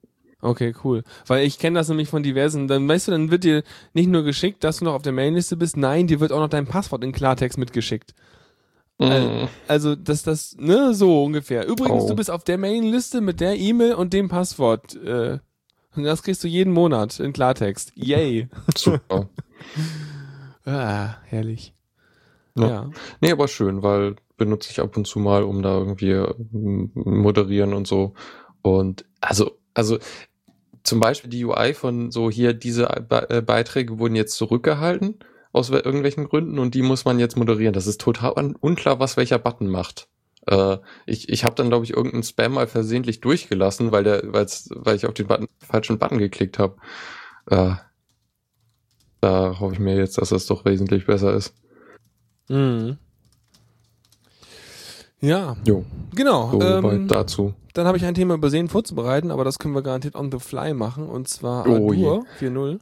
Okay, 0.42 0.74
cool. 0.84 1.02
Weil 1.26 1.46
ich 1.46 1.58
kenne 1.58 1.78
das 1.78 1.88
nämlich 1.88 2.08
von 2.08 2.22
diversen, 2.22 2.68
dann 2.68 2.86
weißt 2.88 3.08
du, 3.08 3.12
dann 3.12 3.30
wird 3.30 3.44
dir 3.44 3.62
nicht 3.94 4.08
nur 4.08 4.22
geschickt, 4.22 4.62
dass 4.64 4.78
du 4.78 4.84
noch 4.84 4.94
auf 4.94 5.02
der 5.02 5.12
Mailingliste 5.12 5.56
bist, 5.56 5.76
nein, 5.76 6.06
dir 6.06 6.20
wird 6.20 6.30
auch 6.32 6.40
noch 6.40 6.48
dein 6.50 6.66
Passwort 6.66 7.02
in 7.04 7.12
Klartext 7.12 7.56
mitgeschickt. 7.58 8.14
Mm, 8.98 9.46
Also, 9.68 9.94
dass 9.94 10.22
das, 10.22 10.56
ne, 10.58 10.94
so 10.94 11.24
ungefähr. 11.24 11.66
Übrigens, 11.66 12.04
Oh. 12.04 12.08
du 12.08 12.16
bist 12.16 12.30
auf 12.30 12.44
der 12.44 12.58
Mailingliste 12.58 13.20
mit 13.20 13.40
der 13.40 13.56
E-Mail 13.56 13.94
und 13.94 14.12
dem 14.12 14.28
Passwort. 14.28 14.94
Äh, 14.96 15.38
und 15.96 16.04
das 16.04 16.22
kriegst 16.22 16.44
du 16.44 16.48
jeden 16.48 16.72
Monat 16.72 17.18
in 17.20 17.32
Klartext. 17.32 17.92
Yay. 17.94 18.48
super. 18.76 19.28
Ah, 20.64 21.16
herrlich. 21.24 21.74
Ja. 22.56 22.66
Ja. 22.68 22.90
Nee, 23.20 23.30
aber 23.32 23.48
schön, 23.48 23.82
weil 23.82 24.16
benutze 24.36 24.70
ich 24.70 24.80
ab 24.80 24.96
und 24.96 25.06
zu 25.06 25.18
mal, 25.18 25.44
um 25.44 25.62
da 25.62 25.78
irgendwie 25.78 26.10
äh, 26.10 26.34
moderieren 26.52 27.72
und 27.72 27.86
so. 27.86 28.14
Und 28.62 29.04
also, 29.20 29.52
also 29.76 29.98
zum 30.82 31.00
Beispiel 31.00 31.30
die 31.30 31.44
UI 31.44 31.74
von 31.74 32.10
so 32.10 32.30
hier, 32.30 32.52
diese 32.54 32.86
Be 33.08 33.28
äh, 33.30 33.42
Beiträge 33.42 33.98
wurden 33.98 34.16
jetzt 34.16 34.34
zurückgehalten 34.36 35.18
aus 35.52 35.70
wel- 35.72 35.84
irgendwelchen 35.84 36.28
Gründen 36.28 36.58
und 36.58 36.74
die 36.74 36.82
muss 36.82 37.04
man 37.04 37.18
jetzt 37.18 37.36
moderieren. 37.36 37.72
Das 37.72 37.86
ist 37.86 38.00
total 38.00 38.32
un 38.36 38.54
unklar, 38.56 39.00
was 39.00 39.16
welcher 39.16 39.38
Button 39.38 39.68
macht. 39.68 40.08
Äh, 40.46 40.78
ich 41.06 41.28
ich 41.28 41.44
habe 41.44 41.54
dann, 41.56 41.68
glaube 41.68 41.84
ich, 41.84 41.92
irgendeinen 41.92 42.22
Spam 42.22 42.52
mal 42.52 42.66
versehentlich 42.68 43.20
durchgelassen, 43.20 43.90
weil 43.90 44.04
der, 44.04 44.22
weil's, 44.32 44.68
weil 44.74 44.96
ich 44.96 45.06
auf 45.06 45.14
den 45.14 45.26
Button, 45.26 45.48
falschen 45.58 45.98
Button 45.98 46.18
geklickt 46.18 46.58
habe. 46.58 46.76
Äh, 47.50 47.74
da 49.20 49.58
hoffe 49.58 49.74
ich 49.74 49.80
mir 49.80 49.96
jetzt, 49.96 50.18
dass 50.18 50.28
das 50.28 50.46
doch 50.46 50.64
wesentlich 50.64 51.06
besser 51.06 51.34
ist. 51.34 51.54
Mhm. 52.48 52.98
Ja, 55.20 55.56
Jo, 55.64 55.84
genau. 56.14 56.50
so 56.52 56.60
ähm, 56.60 57.08
dazu. 57.08 57.54
Dann 57.76 57.86
habe 57.86 57.98
ich 57.98 58.06
ein 58.06 58.14
Thema 58.14 58.32
übersehen 58.32 58.68
vorzubereiten, 58.68 59.30
aber 59.30 59.44
das 59.44 59.58
können 59.58 59.74
wir 59.74 59.82
garantiert 59.82 60.14
on 60.14 60.32
the 60.32 60.38
fly 60.38 60.72
machen. 60.72 61.06
Und 61.10 61.28
zwar 61.28 61.68
Oh 61.68 61.90
Adur 61.90 62.24
4.0. 62.40 62.80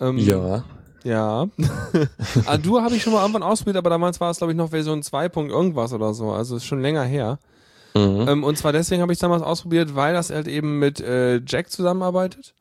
Ähm, 0.00 0.18
Ja. 0.18 0.64
Ja. 1.02 1.48
Adur 2.46 2.82
habe 2.82 2.94
ich 2.94 3.02
schon 3.02 3.14
mal 3.14 3.22
irgendwann 3.22 3.42
ausprobiert, 3.42 3.78
aber 3.78 3.88
damals 3.88 4.20
war 4.20 4.30
es, 4.30 4.36
glaube 4.36 4.52
ich, 4.52 4.56
noch 4.58 4.68
Version 4.68 5.02
2. 5.02 5.30
Punkt 5.30 5.50
irgendwas 5.50 5.94
oder 5.94 6.12
so. 6.12 6.30
Also 6.30 6.56
ist 6.56 6.66
schon 6.66 6.82
länger 6.82 7.04
her. 7.04 7.38
Mhm. 7.94 8.26
Ähm, 8.28 8.44
und 8.44 8.58
zwar 8.58 8.72
deswegen 8.72 9.00
habe 9.00 9.14
ich 9.14 9.18
damals 9.18 9.42
ausprobiert, 9.42 9.94
weil 9.94 10.12
das 10.12 10.28
halt 10.28 10.46
eben 10.46 10.78
mit 10.78 11.00
äh, 11.00 11.40
Jack 11.46 11.70
zusammenarbeitet. 11.70 12.54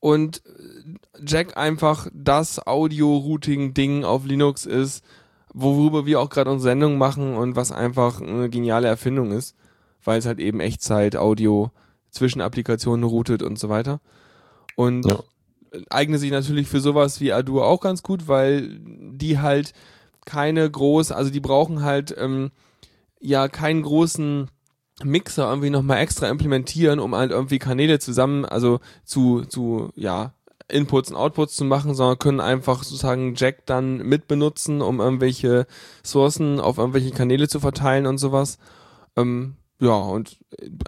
Und 0.00 0.42
äh, 0.44 1.22
Jack 1.26 1.56
einfach 1.56 2.08
das 2.12 2.66
Audio-Routing-Ding 2.66 4.04
auf 4.04 4.26
Linux 4.26 4.66
ist, 4.66 5.02
worüber 5.54 6.04
wir 6.04 6.20
auch 6.20 6.28
gerade 6.28 6.50
unsere 6.50 6.72
Sendung 6.72 6.98
machen 6.98 7.36
und 7.36 7.56
was 7.56 7.72
einfach 7.72 8.20
eine 8.20 8.50
geniale 8.50 8.88
Erfindung 8.88 9.32
ist, 9.32 9.56
weil 10.04 10.18
es 10.18 10.26
halt 10.26 10.38
eben 10.38 10.60
Echtzeit-Audio 10.60 11.70
zwischen 12.10 12.40
Applikationen 12.40 13.04
routet 13.04 13.42
und 13.42 13.58
so 13.58 13.68
weiter. 13.68 14.00
Und 14.74 15.06
Ja. 15.06 15.22
eignet 15.90 16.20
sich 16.20 16.30
natürlich 16.30 16.68
für 16.68 16.80
sowas 16.80 17.20
wie 17.20 17.32
Adur 17.32 17.66
auch 17.66 17.80
ganz 17.80 18.02
gut, 18.02 18.28
weil 18.28 18.78
die 18.80 19.38
halt 19.38 19.72
keine 20.24 20.68
groß, 20.70 21.12
also 21.12 21.30
die 21.30 21.40
brauchen 21.40 21.82
halt 21.82 22.14
ähm, 22.18 22.50
ja 23.20 23.48
keinen 23.48 23.82
großen 23.82 24.48
Mixer 25.04 25.48
irgendwie 25.48 25.70
nochmal 25.70 25.98
extra 25.98 26.28
implementieren, 26.28 26.98
um 27.00 27.14
halt 27.14 27.30
irgendwie 27.30 27.58
Kanäle 27.58 27.98
zusammen, 27.98 28.44
also 28.44 28.80
zu, 29.04 29.44
zu, 29.44 29.90
ja, 29.94 30.32
Inputs 30.68 31.10
und 31.10 31.16
Outputs 31.16 31.54
zu 31.54 31.64
machen, 31.64 31.94
sondern 31.94 32.18
können 32.18 32.40
einfach 32.40 32.82
sozusagen 32.82 33.34
Jack 33.36 33.66
dann 33.66 33.98
mitbenutzen, 33.98 34.82
um 34.82 34.98
irgendwelche 34.98 35.66
Sourcen 36.02 36.58
auf 36.58 36.78
irgendwelche 36.78 37.12
Kanäle 37.12 37.46
zu 37.46 37.60
verteilen 37.60 38.06
und 38.06 38.18
sowas. 38.18 38.58
Ähm, 39.16 39.54
ja, 39.78 39.94
und 39.94 40.38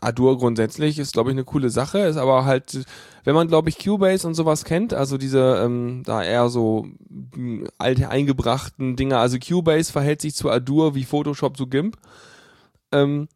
Adur 0.00 0.38
grundsätzlich 0.38 0.98
ist, 0.98 1.12
glaube 1.12 1.30
ich, 1.30 1.34
eine 1.34 1.44
coole 1.44 1.68
Sache, 1.68 1.98
ist 1.98 2.16
aber 2.16 2.46
halt, 2.46 2.86
wenn 3.24 3.34
man, 3.34 3.48
glaube 3.48 3.68
ich, 3.68 3.78
Cubase 3.78 4.26
und 4.26 4.34
sowas 4.34 4.64
kennt, 4.64 4.94
also 4.94 5.18
diese, 5.18 5.62
ähm, 5.62 6.02
da 6.06 6.22
eher 6.22 6.48
so 6.48 6.86
m, 7.34 7.68
alte 7.76 8.08
eingebrachten 8.08 8.96
Dinger, 8.96 9.18
also 9.18 9.38
Cubase 9.38 9.92
verhält 9.92 10.22
sich 10.22 10.34
zu 10.34 10.50
Adur 10.50 10.94
wie 10.94 11.04
Photoshop 11.04 11.56
zu 11.56 11.66
GIMP. 11.66 11.96
Ähm, 12.92 13.28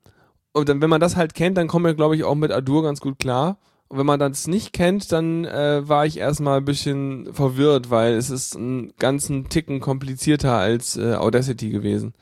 und 0.53 0.69
dann, 0.69 0.81
wenn 0.81 0.91
man 0.91 1.01
das 1.01 1.17
halt 1.17 1.35
kennt, 1.35 1.59
dann 1.59 1.69
kommt 1.69 1.85
man, 1.85 1.97
glaube 1.97 2.17
ich, 2.17 2.25
auch 2.25 2.35
mit 2.35 2.53
Adur 2.53 2.83
ganz 2.83 3.01
gut 3.01 3.19
klar. 3.19 3.59
Und 3.89 3.99
wenn 3.99 4.07
man 4.07 4.21
das 4.21 4.47
nicht 4.47 4.73
kennt, 4.73 5.13
dann 5.13 5.45
äh, 5.45 5.87
war 5.87 6.07
ich 6.07 6.19
erstmal 6.19 6.59
ein 6.59 6.65
bisschen 6.65 7.33
verwirrt, 7.35 7.91
weil 7.91 8.15
es 8.15 8.31
ist 8.31 8.57
einen 8.57 8.95
ganzen 8.99 9.51
Ticken 9.51 9.81
komplizierter 9.81 10.57
als 10.57 10.97
äh, 10.97 11.15
Audacity 11.15 11.69
gewesen. 11.69 12.15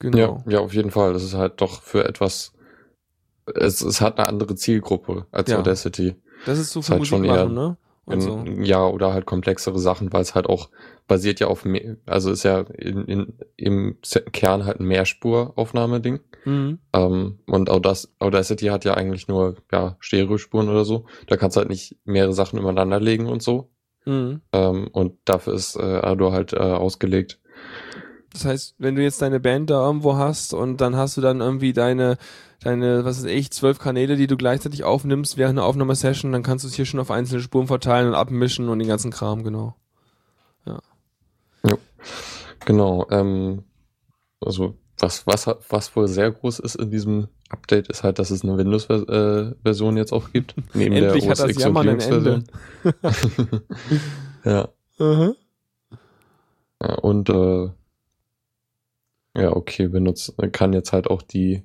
Genau. 0.00 0.42
Ja, 0.46 0.52
ja, 0.52 0.58
auf 0.60 0.74
jeden 0.74 0.90
Fall. 0.90 1.12
Das 1.12 1.22
ist 1.22 1.34
halt 1.34 1.60
doch 1.60 1.82
für 1.82 2.04
etwas, 2.04 2.52
es, 3.54 3.80
es 3.82 4.00
hat 4.00 4.18
eine 4.18 4.28
andere 4.28 4.54
Zielgruppe 4.56 5.26
als 5.30 5.50
Ja. 5.50 5.58
Audacity. 5.58 6.16
Das 6.46 6.58
ist 6.58 6.72
so 6.72 6.82
für 6.82 6.92
halt 6.92 7.00
Musik 7.00 7.10
schon 7.10 7.24
eher 7.24 7.44
machen, 7.44 7.54
ne? 7.54 7.76
Und 8.06 8.20
so. 8.22 8.38
In, 8.38 8.64
ja, 8.64 8.84
oder 8.86 9.12
halt 9.12 9.26
komplexere 9.26 9.78
Sachen, 9.78 10.12
weil 10.12 10.22
es 10.22 10.34
halt 10.34 10.46
auch 10.46 10.70
basiert 11.06 11.38
ja 11.38 11.46
auf, 11.46 11.64
mehr, 11.64 11.96
also 12.06 12.30
ist 12.30 12.42
ja 12.42 12.60
in, 12.60 13.04
in, 13.04 13.34
im 13.56 13.98
Kern 14.32 14.64
halt 14.64 14.80
ein 14.80 14.86
Mehrspuraufnahmeding. 14.86 16.20
Mhm. 16.44 16.78
Ähm, 16.92 17.38
und 17.46 17.70
Audac 17.70 18.08
Audacity 18.18 18.66
hat 18.66 18.84
ja 18.84 18.94
eigentlich 18.94 19.28
nur 19.28 19.56
ja, 19.70 19.96
Stereospuren 20.00 20.68
oder 20.68 20.84
so. 20.84 21.04
Da 21.26 21.36
kannst 21.36 21.56
du 21.56 21.60
halt 21.60 21.68
nicht 21.68 21.96
mehrere 22.04 22.32
Sachen 22.32 22.58
übereinander 22.58 23.00
legen 23.00 23.26
und 23.26 23.42
so. 23.42 23.70
Mhm. 24.06 24.40
Ähm, 24.52 24.88
und 24.92 25.18
dafür 25.24 25.52
ist 25.54 25.76
äh, 25.76 25.82
Ardour 25.82 26.32
halt 26.32 26.52
äh, 26.52 26.58
ausgelegt. 26.58 27.39
Das 28.32 28.44
heißt, 28.44 28.74
wenn 28.78 28.94
du 28.94 29.02
jetzt 29.02 29.22
deine 29.22 29.40
Band 29.40 29.70
da 29.70 29.84
irgendwo 29.84 30.16
hast 30.16 30.54
und 30.54 30.80
dann 30.80 30.96
hast 30.96 31.16
du 31.16 31.20
dann 31.20 31.40
irgendwie 31.40 31.72
deine, 31.72 32.16
deine, 32.62 33.04
was 33.04 33.18
weiß 33.18 33.30
ich, 33.30 33.50
zwölf 33.50 33.78
Kanäle, 33.78 34.16
die 34.16 34.26
du 34.26 34.36
gleichzeitig 34.36 34.84
aufnimmst 34.84 35.36
während 35.36 35.58
einer 35.58 35.66
Aufnahmesession, 35.66 36.32
dann 36.32 36.42
kannst 36.42 36.64
du 36.64 36.68
es 36.68 36.74
hier 36.74 36.86
schon 36.86 37.00
auf 37.00 37.10
einzelne 37.10 37.40
Spuren 37.40 37.66
verteilen 37.66 38.08
und 38.08 38.14
abmischen 38.14 38.68
und 38.68 38.78
den 38.78 38.88
ganzen 38.88 39.10
Kram, 39.10 39.42
genau. 39.42 39.76
Genau. 42.64 43.06
Ähm, 43.10 43.64
also 44.40 44.76
was, 44.98 45.26
was, 45.26 45.46
was 45.68 45.96
wohl 45.96 46.08
sehr 46.08 46.30
groß 46.30 46.58
ist 46.58 46.76
in 46.76 46.90
diesem 46.90 47.28
Update, 47.48 47.88
ist 47.88 48.04
halt, 48.04 48.18
dass 48.18 48.30
es 48.30 48.44
eine 48.44 48.56
Windows-Version 48.58 49.96
jetzt 49.96 50.12
auch 50.12 50.30
gibt. 50.30 50.54
Neben 50.74 50.94
Endlich 50.94 51.24
der 51.24 51.30
hat 51.30 51.38
das 51.38 51.44
OS 51.46 51.50
X 51.50 51.64
und 51.66 51.82
Linux-Version. 51.82 52.44
ja. 54.44 54.68
Mhm. 54.98 55.34
ja. 56.82 56.94
Und 56.96 57.30
äh, 57.30 57.70
ja, 59.36 59.54
okay, 59.54 59.88
benutzt, 59.88 60.34
kann 60.52 60.72
jetzt 60.72 60.92
halt 60.92 61.08
auch 61.08 61.22
die 61.22 61.62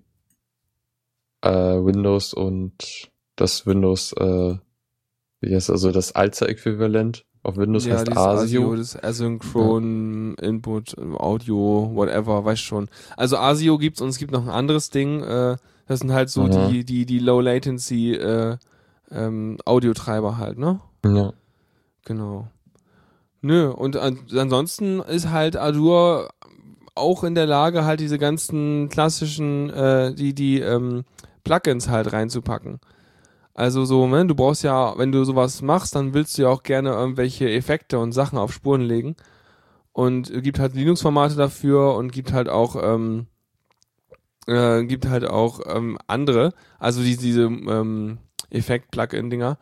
äh, 1.42 1.50
Windows 1.50 2.34
und 2.34 3.10
das 3.36 3.66
Windows, 3.66 4.14
äh, 4.14 4.56
wie 5.42 5.56
heißt 5.56 5.70
also 5.70 5.92
das 5.92 6.14
Alza-Äquivalent 6.14 7.26
auf 7.44 7.58
Windows 7.58 7.88
heißt 7.88 8.08
dieses 8.08 8.18
ASIO. 8.18 8.76
das 8.76 9.04
Asynchron 9.04 10.34
Input, 10.42 10.98
Audio, 10.98 11.92
whatever, 11.94 12.44
weiß 12.44 12.60
schon. 12.60 12.90
Also 13.18 13.38
ASIO 13.38 13.78
gibt's 13.78 14.02
und 14.02 14.10
es 14.10 14.18
gibt 14.18 14.32
noch 14.32 14.44
ein 14.44 14.50
anderes 14.50 14.90
Ding, 14.90 15.22
äh, 15.22 15.58
das 15.88 16.00
sind 16.00 16.12
halt 16.12 16.30
so 16.30 16.44
Mhm. 16.44 16.70
die, 16.72 16.86
die, 16.86 17.06
die 17.06 17.20
Low 17.20 17.42
Latency 17.42 18.14
äh, 18.16 18.58
ähm, 19.12 19.58
Audiotreiber 19.66 20.38
halt, 20.38 20.58
ne? 20.58 20.80
Ja. 21.06 21.34
Genau. 22.06 22.48
Nö, 23.42 23.70
und 23.70 23.96
an, 23.98 24.18
ansonsten 24.36 25.00
ist 25.02 25.30
halt 25.30 25.56
Adur 25.56 26.30
auch 26.96 27.24
in 27.24 27.36
der 27.36 27.46
Lage, 27.46 27.86
halt 27.86 28.00
diese 28.00 28.18
ganzen 28.18 28.90
klassischen, 28.90 29.70
äh, 29.70 30.14
die, 30.14 30.34
die 30.34 30.60
ähm, 30.60 31.04
Plugins 31.44 31.90
halt 31.90 32.14
reinzupacken. 32.14 32.80
Also 33.54 33.86
so, 33.86 34.06
ne, 34.08 34.26
du 34.26 34.36
brauchst 34.36 34.64
ja, 34.64 34.98
wenn 34.98 35.12
du 35.14 35.24
sowas 35.24 35.62
machst, 35.62 35.96
dann 35.96 36.14
willst 36.14 36.38
du 36.38 36.44
ja 36.44 36.50
auch 36.50 36.64
gerne 36.64 36.90
irgendwelche 36.90 37.50
Effekte 37.50 38.00
und 38.00 38.12
Sachen 38.12 38.38
auf 38.38 38.54
Spuren 38.54 38.82
legen. 38.82 39.16
Und 39.94 40.44
gibt 40.44 40.60
halt 40.60 40.74
Linux-Formate 40.74 41.36
dafür 41.36 41.96
und 41.96 42.12
gibt 42.12 42.34
halt 42.34 42.50
auch, 42.50 42.76
ähm, 42.82 43.28
äh, 44.46 44.84
gibt 44.84 45.08
halt 45.08 45.26
auch 45.26 45.62
ähm, 45.66 45.98
andere, 46.08 46.54
also 46.80 47.02
die, 47.02 47.16
diese 47.16 47.44
ähm, 47.44 48.18
Effekt-Plugin-Dinger. 48.50 49.58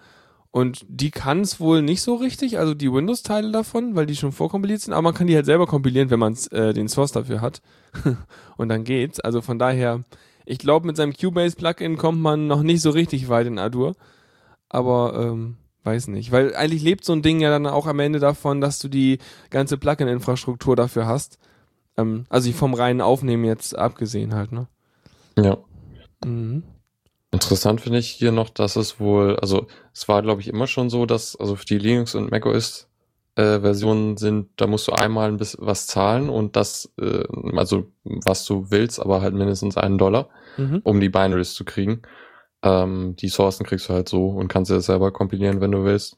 Und 0.54 0.86
die 0.88 1.10
kann 1.10 1.42
es 1.42 1.60
wohl 1.60 1.82
nicht 1.82 2.04
so 2.04 2.14
richtig, 2.14 2.60
also 2.60 2.76
die 2.76 2.94
Windows-Teile 2.94 3.52
davon, 3.52 3.96
weil 3.96 4.06
die 4.06 4.16
schon 4.16 4.32
vorkompiliert 4.32 4.82
sind, 4.82 4.94
aber 4.94 5.02
man 5.02 5.16
kann 5.16 5.26
die 5.26 5.36
halt 5.36 5.48
selber 5.48 5.66
kompilieren, 5.66 6.12
wenn 6.12 6.20
man 6.20 6.38
äh, 6.52 6.74
den 6.74 6.88
Source 6.88 7.12
dafür 7.12 7.42
hat. 7.42 7.64
und 8.58 8.70
dann 8.70 8.84
geht's. 8.84 9.20
Also 9.20 9.42
von 9.42 9.58
daher, 9.58 10.04
ich 10.46 10.60
glaube, 10.60 10.86
mit 10.86 10.96
seinem 10.96 11.14
Cubase-Plugin 11.14 11.98
kommt 11.98 12.22
man 12.22 12.46
noch 12.46 12.62
nicht 12.62 12.82
so 12.82 12.92
richtig 12.92 13.30
weit 13.30 13.48
in 13.48 13.58
Adur. 13.58 13.96
Aber 14.70 15.16
ähm, 15.20 15.58
weiß 15.86 16.10
nicht. 16.10 16.32
Weil 16.32 16.56
eigentlich 16.56 16.84
lebt 16.84 17.04
so 17.04 17.14
ein 17.14 17.24
Ding 17.24 17.40
ja 17.40 17.50
dann 17.50 17.66
auch 17.66 17.88
am 17.88 18.00
Ende 18.00 18.20
davon, 18.20 18.62
dass 18.62 18.78
du 18.78 18.90
die 18.90 19.18
ganze 19.50 19.80
Plugin-Infrastruktur 19.80 20.76
dafür 20.76 21.08
hast. 21.08 21.40
Ähm, 21.98 22.26
also 22.30 22.52
vom 22.52 22.76
reinen 22.76 23.02
Aufnehmen 23.02 23.46
jetzt 23.46 23.76
abgesehen 23.76 24.36
halt, 24.36 24.52
ne? 24.52 24.68
Ja. 25.36 25.58
Mhm. 26.24 26.62
Interessant 27.34 27.82
finde 27.82 27.98
ich 28.00 28.10
hier 28.10 28.32
noch, 28.32 28.50
dass 28.50 28.76
es 28.76 29.00
wohl, 29.00 29.38
also 29.38 29.68
es 29.94 30.08
war 30.08 30.22
glaube 30.22 30.40
ich 30.42 30.48
immer 30.48 30.68
schon 30.68 30.90
so, 30.90 31.06
dass 31.06 31.36
also 31.36 31.56
für 31.56 31.66
die 31.66 31.80
Linux 31.80 32.14
und 32.16 32.32
macOS 32.32 32.88
äh, 33.36 33.60
Versionen 33.60 34.18
sind, 34.18 34.50
da 34.58 34.68
musst 34.68 34.88
du 34.88 34.92
einmal 34.92 35.30
ein 35.30 35.38
bisschen 35.38 35.66
was 35.66 35.88
zahlen 35.88 36.30
und 36.30 36.56
das, 36.56 36.94
äh, 37.02 37.24
also 37.56 37.88
was 38.04 38.46
du 38.46 38.70
willst, 38.70 39.00
aber 39.00 39.22
halt 39.22 39.34
mindestens 39.34 39.78
einen 39.78 39.98
Dollar, 39.98 40.30
Mhm. 40.58 40.82
um 40.84 41.00
die 41.00 41.10
Binaries 41.10 41.56
zu 41.56 41.66
kriegen. 41.66 42.04
Ähm, 42.62 43.16
die 43.16 43.30
Sourcen 43.30 43.66
kriegst 43.66 43.90
du 43.90 43.94
halt 43.94 44.08
so 44.08 44.28
und 44.28 44.48
kannst 44.50 44.70
dir 44.70 44.76
das 44.76 44.86
selber 44.86 45.12
kompilieren, 45.12 45.60
wenn 45.62 45.72
du 45.72 45.84
willst. 45.84 46.18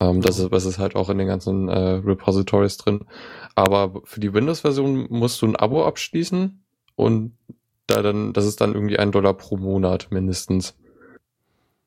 Ähm, 0.00 0.20
das, 0.20 0.38
ist, 0.38 0.52
das 0.52 0.66
ist 0.66 0.78
halt 0.78 0.96
auch 0.96 1.08
in 1.08 1.16
den 1.16 1.26
ganzen 1.26 1.68
äh, 1.70 2.00
Repositories 2.04 2.76
drin. 2.76 3.06
Aber 3.54 4.02
für 4.04 4.20
die 4.20 4.34
Windows-Version 4.34 5.06
musst 5.08 5.40
du 5.40 5.46
ein 5.46 5.56
Abo 5.56 5.86
abschließen 5.86 6.62
und 6.96 7.38
da 7.86 8.02
dann, 8.02 8.32
das 8.32 8.46
ist 8.46 8.60
dann 8.60 8.74
irgendwie 8.74 8.98
ein 8.98 9.12
Dollar 9.12 9.34
pro 9.34 9.56
Monat 9.56 10.08
mindestens. 10.10 10.74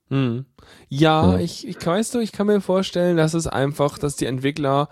Hm. 0.09 0.45
Ja, 0.89 1.33
Ja. 1.33 1.39
Ich, 1.39 1.67
ich 1.67 1.85
weißt 1.85 2.13
du, 2.15 2.19
ich 2.19 2.31
kann 2.31 2.47
mir 2.47 2.61
vorstellen, 2.61 3.17
dass 3.17 3.33
es 3.33 3.47
einfach, 3.47 3.97
dass 3.97 4.15
die 4.15 4.25
Entwickler 4.25 4.89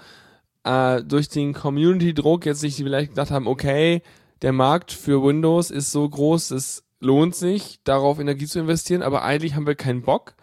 äh, 0.64 1.02
durch 1.04 1.30
den 1.30 1.54
Community-Druck 1.54 2.46
jetzt 2.46 2.60
sich 2.60 2.76
vielleicht 2.76 3.12
gedacht 3.12 3.32
haben, 3.32 3.48
okay, 3.48 4.02
der 4.42 4.52
Markt 4.52 4.92
für 4.92 5.24
Windows 5.24 5.72
ist 5.72 5.92
so 5.92 6.08
groß, 6.10 6.52
es 6.52 6.84
lohnt 7.00 7.36
sich, 7.36 7.80
darauf 7.84 8.20
Energie 8.20 8.46
zu 8.46 8.60
investieren, 8.60 9.02
aber 9.04 9.24
eigentlich 9.24 9.56
haben 9.56 9.68
wir 9.68 9.76
keinen 9.76 10.02
Bock. 10.02 10.34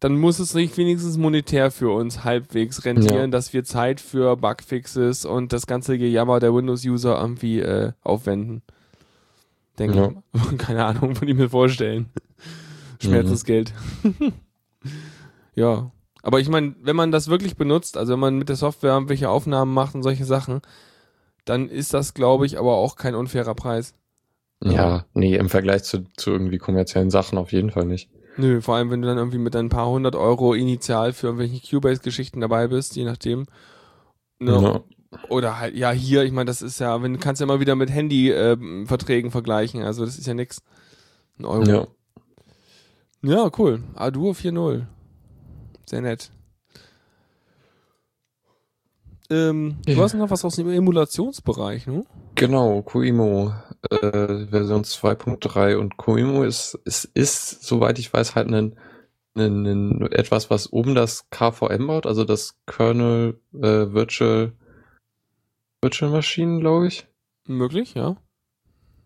Dann 0.00 0.18
muss 0.18 0.38
es 0.38 0.50
sich 0.50 0.76
wenigstens 0.76 1.16
monetär 1.16 1.70
für 1.70 1.90
uns 1.90 2.24
halbwegs 2.24 2.84
rentieren, 2.84 3.16
Ja. 3.16 3.26
dass 3.28 3.52
wir 3.52 3.64
Zeit 3.64 4.00
für 4.00 4.36
Bugfixes 4.36 5.24
und 5.24 5.52
das 5.52 5.66
ganze 5.66 5.98
Gejammer 5.98 6.40
der 6.40 6.54
Windows-User 6.54 7.18
irgendwie 7.20 7.60
äh, 7.60 7.92
aufwenden. 8.02 8.62
Denke 9.78 9.96
Ja. 9.98 10.12
ich. 10.52 10.58
Keine 10.58 10.84
Ahnung, 10.84 11.16
würde 11.20 11.30
ich 11.32 11.36
mir 11.36 11.48
vorstellen. 11.50 12.10
Schmerzensgeld. 13.02 13.72
ja. 15.54 15.90
Aber 16.22 16.40
ich 16.40 16.48
meine, 16.48 16.74
wenn 16.80 16.96
man 16.96 17.12
das 17.12 17.28
wirklich 17.28 17.56
benutzt, 17.56 17.96
also 17.96 18.12
wenn 18.14 18.20
man 18.20 18.38
mit 18.38 18.48
der 18.48 18.56
Software 18.56 18.92
irgendwelche 18.94 19.28
Aufnahmen 19.28 19.74
macht 19.74 19.94
und 19.94 20.02
solche 20.02 20.24
Sachen, 20.24 20.62
dann 21.44 21.68
ist 21.68 21.92
das, 21.92 22.14
glaube 22.14 22.46
ich, 22.46 22.58
aber 22.58 22.76
auch 22.76 22.96
kein 22.96 23.14
unfairer 23.14 23.54
Preis. 23.54 23.94
Ja, 24.62 25.04
nee, 25.12 25.36
im 25.36 25.50
Vergleich 25.50 25.82
zu, 25.82 26.04
zu 26.16 26.30
irgendwie 26.30 26.56
kommerziellen 26.56 27.10
Sachen 27.10 27.36
auf 27.36 27.52
jeden 27.52 27.70
Fall 27.70 27.84
nicht. 27.84 28.08
Nö, 28.38 28.62
vor 28.62 28.76
allem, 28.76 28.90
wenn 28.90 29.02
du 29.02 29.08
dann 29.08 29.18
irgendwie 29.18 29.38
mit 29.38 29.54
ein 29.54 29.68
paar 29.68 29.88
hundert 29.88 30.16
Euro 30.16 30.54
initial 30.54 31.12
für 31.12 31.26
irgendwelche 31.26 31.60
Cubase-Geschichten 31.60 32.40
dabei 32.40 32.68
bist, 32.68 32.96
je 32.96 33.04
nachdem. 33.04 33.44
Ne? 34.38 34.52
Ja. 34.52 34.80
Oder 35.28 35.58
halt, 35.58 35.74
ja, 35.74 35.90
hier, 35.90 36.22
ich 36.24 36.32
meine, 36.32 36.46
das 36.46 36.62
ist 36.62 36.78
ja, 36.80 37.02
wenn 37.02 37.14
du 37.14 37.18
kannst 37.18 37.40
ja 37.40 37.44
immer 37.44 37.60
wieder 37.60 37.74
mit 37.76 37.90
Handy-Verträgen 37.90 39.30
vergleichen, 39.30 39.82
also 39.82 40.04
das 40.04 40.18
ist 40.18 40.26
ja 40.26 40.34
nix. 40.34 40.62
Ein 41.38 41.44
Euro. 41.46 41.64
Ja. 41.64 41.86
Ja, 43.22 43.50
cool. 43.58 43.82
Adur 43.94 44.34
4.0. 44.34 44.86
Sehr 45.86 46.00
nett. 46.02 46.30
Ähm, 49.30 49.76
Du 49.86 49.92
Ja. 49.92 50.02
hast 50.02 50.14
noch 50.14 50.30
was 50.30 50.44
aus 50.44 50.56
dem 50.56 50.68
Emulationsbereich, 50.68 51.86
ne? 51.86 52.04
Genau, 52.34 52.82
Kuimo 52.82 53.54
äh, 53.90 54.46
Version 54.46 54.84
2.3 54.84 55.76
und 55.76 55.96
Kuimo 55.96 56.42
ist, 56.44 56.78
ist, 56.84 57.04
ist, 57.14 57.62
soweit 57.62 57.98
ich 57.98 58.12
weiß, 58.12 58.34
halt 58.34 58.48
ein, 58.48 58.76
ein, 59.36 59.64
ein, 59.66 60.02
etwas, 60.12 60.50
was 60.50 60.72
oben 60.72 60.94
das 60.94 61.28
KVM 61.30 61.86
baut, 61.86 62.06
also 62.06 62.24
das 62.24 62.56
Kernel 62.66 63.40
äh, 63.54 63.92
Virtual 63.92 64.52
Virtual 65.84 66.10
Machine, 66.10 66.60
glaube 66.60 66.86
ich. 66.86 67.06
Möglich, 67.46 67.92
ja. 67.92 68.16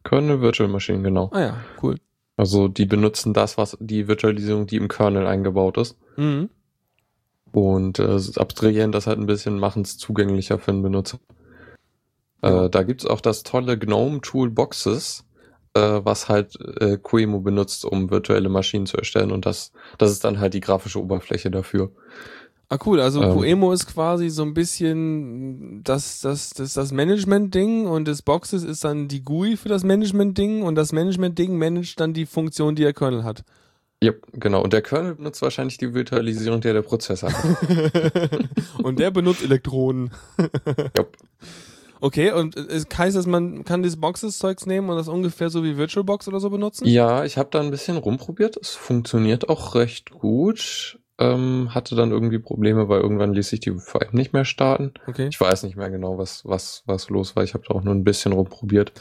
Kernel 0.04 0.40
Virtual 0.40 0.68
Machine, 0.68 1.02
genau. 1.02 1.28
Ah 1.32 1.40
ja, 1.40 1.56
cool. 1.82 1.96
Also 2.36 2.68
die 2.68 2.86
benutzen 2.86 3.34
das, 3.34 3.58
was 3.58 3.76
die 3.80 4.06
Virtualisierung, 4.06 4.68
die 4.68 4.76
im 4.76 4.86
Kernel 4.86 5.26
eingebaut 5.26 5.76
ist. 5.76 5.98
Mhm. 6.16 6.50
Und 7.50 7.98
äh, 7.98 8.20
abstrahieren 8.36 8.92
das 8.92 9.08
halt 9.08 9.18
ein 9.18 9.26
bisschen, 9.26 9.58
machen 9.58 9.82
es 9.82 9.98
zugänglicher 9.98 10.60
für 10.60 10.70
den 10.70 10.82
Benutzer. 10.82 11.18
Ja. 12.44 12.66
Äh, 12.66 12.70
da 12.70 12.84
gibt's 12.84 13.06
auch 13.06 13.20
das 13.20 13.42
tolle 13.42 13.76
GNOME 13.76 14.20
Toolboxes, 14.20 15.24
äh, 15.74 15.80
was 15.80 16.28
halt 16.28 16.56
äh, 16.80 16.96
QEMU 16.96 17.40
benutzt, 17.40 17.84
um 17.84 18.08
virtuelle 18.08 18.50
Maschinen 18.50 18.86
zu 18.86 18.98
erstellen 18.98 19.32
und 19.32 19.46
das, 19.46 19.72
das 19.98 20.12
ist 20.12 20.22
dann 20.22 20.38
halt 20.38 20.54
die 20.54 20.60
grafische 20.60 21.02
Oberfläche 21.02 21.50
dafür. 21.50 21.90
Ah, 22.70 22.78
cool. 22.84 23.00
Also 23.00 23.22
Ähm. 23.22 23.32
Poemo 23.32 23.72
ist 23.72 23.86
quasi 23.86 24.28
so 24.28 24.42
ein 24.42 24.52
bisschen 24.52 25.82
das, 25.84 26.20
das, 26.20 26.50
das, 26.50 26.74
das 26.74 26.92
Management-Ding 26.92 27.86
und 27.86 28.06
das 28.06 28.20
Boxes 28.20 28.62
ist 28.62 28.84
dann 28.84 29.08
die 29.08 29.22
GUI 29.22 29.56
für 29.56 29.70
das 29.70 29.84
Management-Ding 29.84 30.62
und 30.62 30.74
das 30.74 30.92
Management-Ding 30.92 31.56
managt 31.56 31.98
dann 31.98 32.12
die 32.12 32.26
Funktion, 32.26 32.74
die 32.74 32.82
der 32.82 32.92
Kernel 32.92 33.24
hat. 33.24 33.42
Ja, 34.02 34.12
genau. 34.32 34.62
Und 34.62 34.72
der 34.72 34.82
Kernel 34.82 35.14
benutzt 35.14 35.42
wahrscheinlich 35.42 35.78
die 35.78 35.92
Virtualisierung, 35.92 36.60
der 36.60 36.74
der 36.74 36.82
Prozessor 36.82 37.32
hat. 37.32 38.40
und 38.82 38.98
der 38.98 39.10
benutzt 39.10 39.42
Elektronen. 39.42 40.10
Jupp. 40.96 41.16
Okay, 42.00 42.30
und 42.30 42.56
es 42.56 42.86
heißt 42.96 43.16
das, 43.16 43.26
man 43.26 43.64
kann 43.64 43.82
dieses 43.82 44.00
Boxes-Zeugs 44.00 44.66
nehmen 44.66 44.88
und 44.88 44.96
das 44.96 45.08
ungefähr 45.08 45.50
so 45.50 45.64
wie 45.64 45.76
VirtualBox 45.76 46.28
oder 46.28 46.38
so 46.38 46.48
benutzen? 46.48 46.86
Ja, 46.86 47.24
ich 47.24 47.38
habe 47.38 47.48
da 47.50 47.60
ein 47.60 47.72
bisschen 47.72 47.96
rumprobiert. 47.96 48.56
Es 48.56 48.74
funktioniert 48.74 49.48
auch 49.48 49.74
recht 49.74 50.10
gut. 50.10 51.00
Ähm, 51.20 51.74
hatte 51.74 51.96
dann 51.96 52.12
irgendwie 52.12 52.38
Probleme, 52.38 52.88
weil 52.88 53.00
irgendwann 53.00 53.32
ließ 53.34 53.48
sich 53.48 53.58
die 53.60 53.72
VM 53.72 54.08
nicht 54.12 54.32
mehr 54.32 54.44
starten. 54.44 54.92
Okay. 55.08 55.28
Ich 55.30 55.40
weiß 55.40 55.64
nicht 55.64 55.76
mehr 55.76 55.90
genau, 55.90 56.16
was, 56.16 56.44
was, 56.44 56.84
was 56.86 57.10
los 57.10 57.34
war. 57.34 57.42
Ich 57.42 57.54
habe 57.54 57.64
da 57.68 57.74
auch 57.74 57.82
nur 57.82 57.94
ein 57.94 58.04
bisschen 58.04 58.32
rumprobiert. 58.32 58.92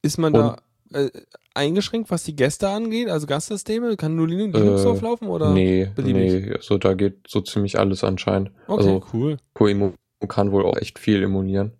Ist 0.00 0.16
man 0.16 0.32
da 0.32 0.56
äh, 0.94 1.10
eingeschränkt, 1.52 2.10
was 2.10 2.22
die 2.24 2.34
Gäste 2.34 2.68
angeht? 2.68 3.10
Also 3.10 3.26
Gastsysteme? 3.26 3.96
Kann 3.98 4.16
nur 4.16 4.26
Linux, 4.26 4.58
Äh, 4.58 4.82
drauf 4.84 5.02
laufen 5.02 5.28
oder? 5.28 5.52
nee, 5.52 5.90
beliebig? 5.94 6.46
nee, 6.46 6.54
also 6.54 6.78
da 6.78 6.94
geht 6.94 7.28
so 7.28 7.42
ziemlich 7.42 7.78
alles 7.78 8.04
anscheinend. 8.04 8.52
Okay, 8.68 8.78
Also 8.78 9.04
cool. 9.12 9.36
Coemo 9.52 9.92
kann 10.28 10.52
wohl 10.52 10.64
auch 10.64 10.76
echt 10.78 10.98
viel 10.98 11.22
emulieren. 11.22 11.72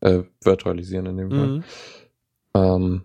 Äh, 0.00 0.22
virtualisieren 0.42 1.04
in 1.04 1.16
dem 1.18 1.30
Fall. 1.30 1.46
Mhm. 1.48 1.64
Ähm, 2.54 3.02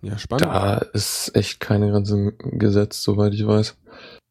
Ja, 0.00 0.16
spannend. 0.18 0.46
da 0.46 0.78
ist 0.78 1.36
echt 1.36 1.60
keine 1.60 1.90
Grenze 1.90 2.32
gesetzt, 2.38 3.02
soweit 3.02 3.34
ich 3.34 3.46
weiß. 3.46 3.76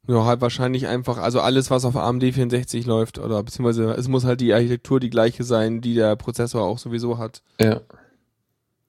Ja, 0.08 0.26
halt 0.26 0.42
wahrscheinlich 0.42 0.88
einfach, 0.88 1.18
also 1.18 1.40
alles, 1.42 1.72
was 1.72 1.84
auf 1.86 1.96
AMD 1.96 2.24
64 2.24 2.86
läuft, 2.86 3.18
oder 3.18 3.42
beziehungsweise 3.42 3.92
es 3.94 4.08
muss 4.08 4.24
halt 4.24 4.40
die 4.42 4.54
Architektur 4.54 5.00
die 5.00 5.10
gleiche 5.10 5.44
sein, 5.44 5.82
die 5.82 5.96
der 5.96 6.16
Prozessor 6.16 6.62
auch 6.64 6.78
sowieso 6.78 7.18
hat. 7.18 7.42
Ja. 7.60 7.82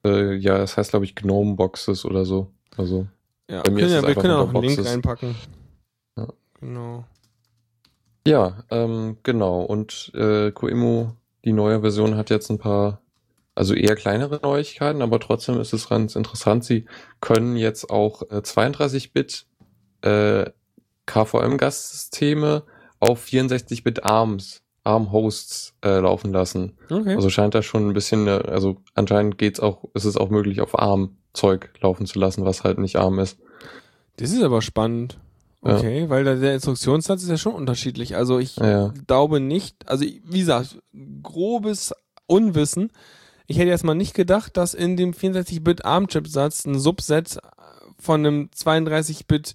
Äh, 0.04 0.34
ja, 0.34 0.58
das 0.58 0.76
heißt, 0.76 0.90
glaube 0.90 1.04
ich, 1.06 1.14
Gnome 1.14 1.54
Boxes 1.54 2.04
oder 2.04 2.24
so. 2.24 2.50
Also, 2.76 3.06
Ja, 3.50 3.62
Bei 3.62 3.70
wir 3.70 3.72
mir 3.72 3.80
können 3.80 3.86
ist 3.96 4.02
ja, 4.02 4.06
wir 4.08 4.14
können 4.14 4.34
noch 4.34 4.54
einen 4.54 4.62
Link 4.62 4.76
Boxes. 4.76 4.92
reinpacken. 4.92 5.34
Ja. 6.18 6.28
Genau. 6.60 7.04
ja, 8.26 8.64
ähm, 8.70 9.16
genau. 9.22 9.62
Und 9.62 10.12
äh, 10.14 10.50
Coemo, 10.52 11.12
die 11.44 11.52
neue 11.52 11.80
Version, 11.80 12.16
hat 12.16 12.28
jetzt 12.30 12.50
ein 12.50 12.58
paar, 12.58 13.00
also 13.54 13.72
eher 13.74 13.94
kleinere 13.96 14.40
Neuigkeiten, 14.42 15.00
aber 15.00 15.18
trotzdem 15.20 15.58
ist 15.60 15.72
es 15.72 15.88
ganz 15.88 16.14
interessant. 16.16 16.64
Sie 16.64 16.84
können 17.20 17.56
jetzt 17.56 17.88
auch 17.88 18.22
äh, 18.30 18.36
32-Bit 18.36 19.46
äh, 20.02 20.50
KVM-Gastsysteme 21.06 22.62
auf 23.00 23.24
64-Bit 23.26 24.04
ARMs, 24.04 24.62
ARM-Hosts 24.84 25.74
äh, 25.84 25.98
laufen 25.98 26.32
lassen. 26.32 26.76
Okay. 26.90 27.14
Also 27.14 27.30
scheint 27.30 27.54
da 27.54 27.62
schon 27.62 27.88
ein 27.88 27.92
bisschen, 27.94 28.26
äh, 28.26 28.42
also 28.48 28.76
anscheinend 28.94 29.38
geht's 29.38 29.60
auch, 29.60 29.84
ist 29.94 30.04
es 30.04 30.16
auch 30.16 30.30
möglich, 30.30 30.60
auf 30.60 30.78
ARM-Zeug 30.78 31.70
laufen 31.80 32.06
zu 32.06 32.18
lassen, 32.18 32.44
was 32.44 32.64
halt 32.64 32.78
nicht 32.78 32.96
ARM 32.96 33.18
ist. 33.18 33.38
das 34.16 34.30
ist 34.30 34.42
aber 34.42 34.62
spannend. 34.62 35.18
Ja. 35.64 35.76
Okay, 35.78 36.08
weil 36.08 36.22
der, 36.24 36.36
der 36.36 36.54
Instruktionssatz 36.54 37.22
ist 37.22 37.28
ja 37.28 37.36
schon 37.38 37.54
unterschiedlich. 37.54 38.14
Also 38.14 38.38
ich 38.38 38.56
Ja. 38.56 38.92
glaube 39.06 39.40
nicht, 39.40 39.88
also 39.88 40.04
wie 40.04 40.38
gesagt, 40.38 40.78
grobes 41.22 41.92
Unwissen. 42.26 42.92
Ich 43.48 43.58
hätte 43.58 43.70
erstmal 43.70 43.94
nicht 43.96 44.14
gedacht, 44.14 44.56
dass 44.56 44.74
in 44.74 44.96
dem 44.96 45.12
64-Bit 45.12 45.84
ARM-Chipsatz 45.84 46.64
ein 46.66 46.78
Subset 46.78 47.38
von 47.98 48.20
einem 48.26 48.50
32-Bit, 48.56 49.54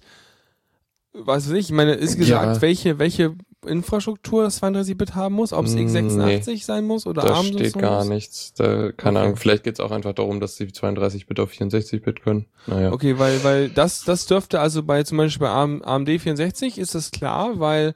weiß 1.14 1.50
ich, 1.50 1.66
ich 1.66 1.72
meine, 1.72 1.92
ist 1.94 2.16
gesagt, 2.16 2.56
Ja. 2.56 2.62
welche, 2.62 2.98
welche 2.98 3.34
Infrastruktur 3.66 4.42
das 4.42 4.60
32-Bit 4.60 5.14
haben 5.14 5.34
muss, 5.36 5.52
ob 5.52 5.66
es 5.66 5.74
Mm, 5.74 5.78
x86 5.86 6.64
sein 6.64 6.84
muss 6.84 7.06
oder 7.06 7.22
Da 7.22 7.34
ARM 7.34 7.46
steht 7.46 7.72
so 7.74 7.78
gar 7.78 7.98
muss? 8.00 8.08
nichts. 8.08 8.54
Da, 8.54 8.90
keine 8.92 9.18
Okay. 9.18 9.26
Ahnung, 9.26 9.36
vielleicht 9.36 9.62
geht's 9.64 9.78
auch 9.78 9.92
einfach 9.92 10.14
darum, 10.14 10.40
dass 10.40 10.56
sie 10.56 10.64
32-Bit 10.66 11.38
auf 11.38 11.50
64-Bit 11.52 12.22
können. 12.22 12.46
Naja. 12.66 12.92
Okay, 12.92 13.18
weil, 13.18 13.42
weil 13.44 13.68
das, 13.68 14.04
das 14.04 14.26
dürfte 14.26 14.58
also 14.60 14.82
bei 14.82 15.02
zum 15.04 15.18
Beispiel 15.18 15.46
bei 15.46 15.52
AM, 15.52 15.82
AMD 15.84 16.08
64 16.08 16.78
ist 16.78 16.94
das 16.96 17.10
klar, 17.12 17.60
weil 17.60 17.94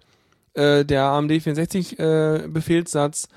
äh, 0.54 0.84
der 0.84 1.04
AMD 1.04 1.32
64 1.32 1.98
äh, 1.98 2.44
Befehlssatz 2.48 3.28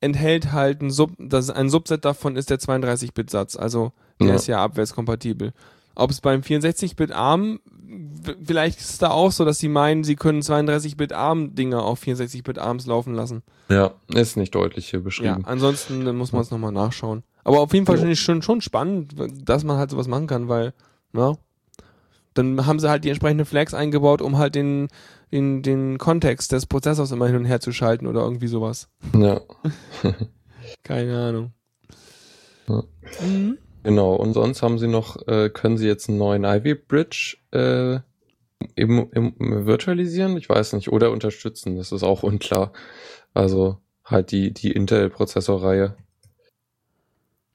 enthält 0.00 0.52
halt 0.52 0.82
ein 0.82 0.90
Sub, 0.90 1.12
das 1.18 1.50
ein 1.50 1.70
Subset 1.70 2.04
davon 2.04 2.36
ist 2.36 2.50
der 2.50 2.58
32-Bit-Satz, 2.58 3.56
also 3.56 3.92
der 4.20 4.28
Ja. 4.30 4.34
ist 4.34 4.46
ja 4.48 4.62
abwärtskompatibel. 4.64 5.52
Ob 5.96 6.10
es 6.10 6.20
beim 6.20 6.42
64-Bit 6.42 7.10
ARM, 7.12 7.58
w- 7.66 8.34
vielleicht 8.44 8.78
ist 8.80 8.90
es 8.90 8.98
da 8.98 9.10
auch 9.10 9.32
so, 9.32 9.44
dass 9.44 9.58
sie 9.58 9.68
meinen, 9.68 10.04
sie 10.04 10.14
können 10.14 10.42
32-Bit 10.42 11.12
ARM-Dinger 11.12 11.82
auf 11.82 12.02
64-Bit 12.02 12.58
ARMs 12.58 12.86
laufen 12.86 13.14
lassen. 13.14 13.42
Ja, 13.70 13.92
ist 14.14 14.36
nicht 14.36 14.54
deutlich 14.54 14.90
hier 14.90 15.00
Ja, 15.00 15.04
beschrieben. 15.04 15.44
ansonsten 15.46 16.06
äh, 16.06 16.12
muss 16.12 16.32
man 16.32 16.42
es 16.42 16.50
nochmal 16.50 16.72
nachschauen. 16.72 17.22
Aber 17.44 17.60
auf 17.60 17.72
jeden 17.72 17.86
Fall 17.86 17.96
finde 17.96 18.12
ich 18.12 18.20
schon, 18.20 18.42
schon 18.42 18.60
spannend, 18.60 19.14
dass 19.44 19.64
man 19.64 19.78
halt 19.78 19.90
sowas 19.90 20.06
machen 20.08 20.26
kann, 20.26 20.48
weil, 20.48 20.74
ja, 21.14 21.34
dann 22.34 22.66
haben 22.66 22.78
sie 22.78 22.90
halt 22.90 23.04
die 23.04 23.08
entsprechenden 23.08 23.46
Flags 23.46 23.72
eingebaut, 23.72 24.20
um 24.20 24.36
halt 24.36 24.54
den, 24.54 24.88
den, 25.32 25.62
den 25.62 25.96
Kontext 25.96 26.52
des 26.52 26.66
Prozessors 26.66 27.10
immer 27.12 27.26
hin 27.28 27.36
und 27.36 27.44
her 27.46 27.60
zu 27.60 27.72
schalten 27.72 28.06
oder 28.06 28.20
irgendwie 28.20 28.48
sowas. 28.48 28.88
Ja, 29.18 29.40
Keine 30.82 31.16
Ahnung. 31.18 31.52
Ja. 32.68 32.82
Mhm. 33.24 33.58
Genau. 33.86 34.14
Und 34.14 34.34
sonst 34.34 34.62
haben 34.62 34.78
sie 34.78 34.88
noch, 34.88 35.26
äh, 35.28 35.48
können 35.48 35.78
sie 35.78 35.86
jetzt 35.86 36.08
einen 36.08 36.18
neuen 36.18 36.44
Ivy 36.44 36.74
Bridge 36.74 37.38
äh, 37.52 38.00
im, 38.74 39.08
im, 39.12 39.66
virtualisieren? 39.66 40.36
Ich 40.36 40.48
weiß 40.48 40.74
nicht. 40.74 40.90
Oder 40.90 41.10
unterstützen. 41.12 41.76
Das 41.76 41.92
ist 41.92 42.02
auch 42.02 42.22
unklar. 42.22 42.72
Also 43.32 43.78
halt 44.04 44.32
die, 44.32 44.52
die 44.52 44.72
Intel-Prozessorreihe. 44.72 45.96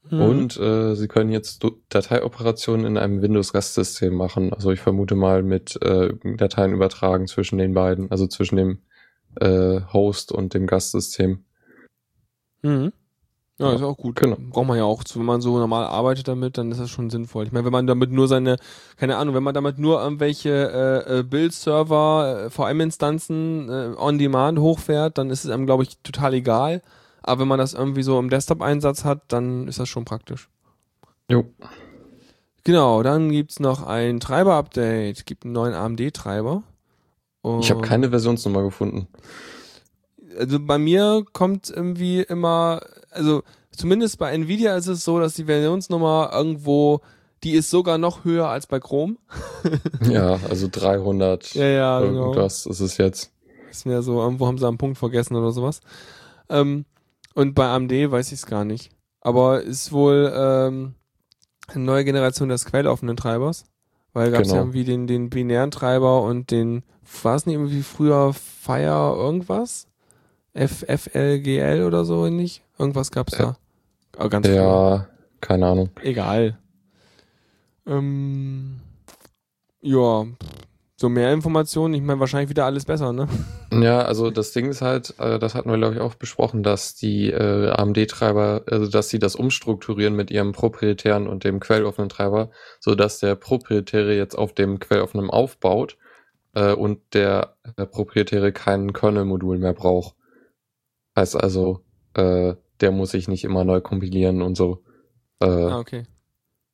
Mhm. 0.09 0.21
Und 0.21 0.57
äh, 0.57 0.95
sie 0.95 1.07
können 1.07 1.31
jetzt 1.31 1.65
Dateioperationen 1.89 2.85
in 2.85 2.97
einem 2.97 3.21
Windows-Gastsystem 3.21 4.13
machen. 4.13 4.53
Also 4.53 4.71
ich 4.71 4.79
vermute 4.79 5.15
mal 5.15 5.43
mit 5.43 5.81
äh, 5.81 6.13
Dateien 6.37 6.73
übertragen 6.73 7.27
zwischen 7.27 7.57
den 7.57 7.73
beiden, 7.73 8.09
also 8.09 8.27
zwischen 8.27 8.55
dem 8.55 8.79
äh, 9.39 9.81
Host 9.93 10.31
und 10.31 10.53
dem 10.53 10.65
Gastsystem. 10.65 11.43
Mhm. 12.61 12.93
Ja, 13.61 13.73
ist 13.73 13.81
auch 13.81 13.97
gut. 13.97 14.15
genau. 14.15 14.37
Braucht 14.49 14.67
man 14.67 14.77
ja 14.77 14.83
auch, 14.83 15.03
wenn 15.13 15.25
man 15.25 15.41
so 15.41 15.57
normal 15.57 15.85
arbeitet 15.85 16.27
damit, 16.27 16.57
dann 16.57 16.71
ist 16.71 16.79
das 16.79 16.89
schon 16.89 17.09
sinnvoll. 17.09 17.45
Ich 17.45 17.51
meine, 17.51 17.65
wenn 17.65 17.71
man 17.71 17.87
damit 17.87 18.11
nur 18.11 18.27
seine, 18.27 18.57
keine 18.97 19.17
Ahnung, 19.17 19.35
wenn 19.35 19.43
man 19.43 19.53
damit 19.53 19.77
nur 19.77 20.01
irgendwelche 20.01 20.49
äh, 20.49 21.19
äh, 21.19 21.23
Build-Server, 21.23 22.45
äh, 22.45 22.49
VM-Instanzen 22.49 23.69
äh, 23.69 23.95
on 23.97 24.17
Demand 24.17 24.59
hochfährt, 24.59 25.17
dann 25.17 25.29
ist 25.29 25.45
es 25.45 25.51
einem, 25.51 25.65
glaube 25.65 25.83
ich, 25.83 25.97
total 25.99 26.33
egal. 26.33 26.81
Aber 27.23 27.41
wenn 27.41 27.47
man 27.47 27.59
das 27.59 27.73
irgendwie 27.73 28.03
so 28.03 28.17
im 28.19 28.29
Desktop-Einsatz 28.29 29.05
hat, 29.05 29.21
dann 29.27 29.67
ist 29.67 29.79
das 29.79 29.87
schon 29.89 30.05
praktisch. 30.05 30.49
Jo. 31.29 31.45
Genau, 32.63 33.03
dann 33.03 33.31
gibt's 33.31 33.59
noch 33.59 33.85
ein 33.85 34.19
Treiber-Update, 34.19 35.25
gibt 35.25 35.45
einen 35.45 35.53
neuen 35.53 35.73
AMD-Treiber. 35.73 36.63
Ich 37.59 37.71
habe 37.71 37.81
keine 37.81 38.09
Versionsnummer 38.09 38.61
gefunden. 38.61 39.07
also 40.37 40.59
bei 40.59 40.77
mir 40.77 41.25
kommt 41.33 41.71
irgendwie 41.71 42.21
immer, 42.21 42.81
also 43.11 43.43
zumindest 43.71 44.17
bei 44.17 44.31
Nvidia 44.33 44.75
ist 44.75 44.87
es 44.87 45.03
so, 45.03 45.19
dass 45.19 45.35
die 45.35 45.45
Versionsnummer 45.45 46.31
irgendwo, 46.33 47.01
die 47.43 47.51
ist 47.53 47.69
sogar 47.69 47.97
noch 47.97 48.23
höher 48.25 48.47
als 48.49 48.67
bei 48.67 48.79
Chrome. 48.79 49.15
Ja, 50.09 50.39
also 50.49 50.67
300 50.71 51.53
Ja, 51.53 51.65
ja, 51.65 51.99
genau. 52.01 52.21
irgendwas 52.27 52.65
ist 52.65 52.79
es 52.79 52.97
jetzt. 52.97 53.31
Ist 53.69 53.85
mir 53.85 54.01
so, 54.01 54.19
irgendwo 54.19 54.47
haben 54.47 54.57
sie 54.57 54.67
einen 54.67 54.77
Punkt 54.77 54.97
vergessen 54.97 55.35
oder 55.35 55.51
sowas. 55.51 55.79
Ähm, 56.49 56.85
und 57.35 57.53
bei 57.55 57.67
AMD 57.67 57.91
weiß 58.11 58.27
ich 58.27 58.39
es 58.39 58.45
gar 58.45 58.65
nicht. 58.65 58.91
Aber 59.21 59.61
ist 59.61 59.91
wohl 59.91 60.31
ähm, 60.35 60.95
eine 61.67 61.83
neue 61.83 62.03
Generation 62.03 62.49
des 62.49 62.65
quelloffenen 62.65 63.15
Treibers. 63.15 63.65
Weil 64.13 64.31
gab 64.31 64.41
es 64.41 64.47
ja 64.49 64.55
Genau. 64.55 64.63
irgendwie 64.63 64.83
den, 64.83 65.07
den 65.07 65.29
binären 65.29 65.71
Treiber 65.71 66.23
und 66.23 66.51
den, 66.51 66.83
war 67.23 67.35
es 67.35 67.45
nicht 67.45 67.55
irgendwie 67.55 67.83
früher 67.83 68.33
Fire 68.33 69.15
irgendwas? 69.15 69.87
F, 70.53 70.83
FLGL 70.85 71.83
oder 71.87 72.03
so 72.03 72.25
ähnlich? 72.25 72.61
Irgendwas 72.81 73.11
gab's 73.11 73.37
Ja. 73.37 73.39
da. 73.39 73.57
Aber 74.17 74.29
ganz. 74.29 74.47
Ja, 74.47 75.07
keine 75.39 75.67
Ahnung. 75.67 75.89
Egal. 76.01 76.57
Ähm, 77.85 78.79
ja, 79.81 80.25
so 80.95 81.09
mehr 81.09 81.33
Informationen, 81.33 81.93
ich 81.93 82.01
meine 82.01 82.19
wahrscheinlich 82.19 82.49
wieder 82.49 82.65
alles 82.65 82.85
besser, 82.85 83.13
ne? 83.13 83.27
Ja, 83.71 84.01
also 84.01 84.29
das 84.29 84.51
Ding 84.51 84.69
ist 84.69 84.81
halt, 84.81 85.15
äh, 85.19 85.39
das 85.39 85.55
hatten 85.55 85.69
wir 85.69 85.77
glaube 85.77 85.95
ich 85.95 86.01
auch 86.01 86.15
besprochen, 86.15 86.61
dass 86.61 86.93
die 86.95 87.31
äh, 87.31 87.69
AMD-Treiber, 87.69 88.63
also 88.69 88.87
dass 88.87 89.09
sie 89.09 89.17
das 89.19 89.35
umstrukturieren 89.35 90.15
mit 90.15 90.29
ihrem 90.29 90.51
proprietären 90.51 91.27
und 91.27 91.43
dem 91.43 91.59
quelloffenen 91.59 92.09
Treiber, 92.09 92.49
so 92.79 92.95
dass 92.95 93.19
der 93.19 93.35
proprietäre 93.35 94.15
jetzt 94.15 94.35
auf 94.37 94.53
dem 94.53 94.79
quelloffenen 94.79 95.29
aufbaut 95.29 95.97
äh, 96.53 96.73
und 96.73 96.99
der, 97.13 97.55
der 97.77 97.85
proprietäre 97.85 98.51
kein 98.51 98.93
Kernel-Modul 98.93 99.57
mehr 99.57 99.73
braucht. 99.73 100.15
Heißt 101.15 101.35
also, 101.35 101.81
äh, 102.13 102.53
der 102.81 102.91
muss 102.91 103.11
sich 103.11 103.27
nicht 103.27 103.43
immer 103.43 103.63
neu 103.63 103.81
kompilieren 103.81 104.41
und 104.41 104.55
so. 104.55 104.83
Äh, 105.39 105.47
Ah, 105.47 105.79
okay. 105.79 106.03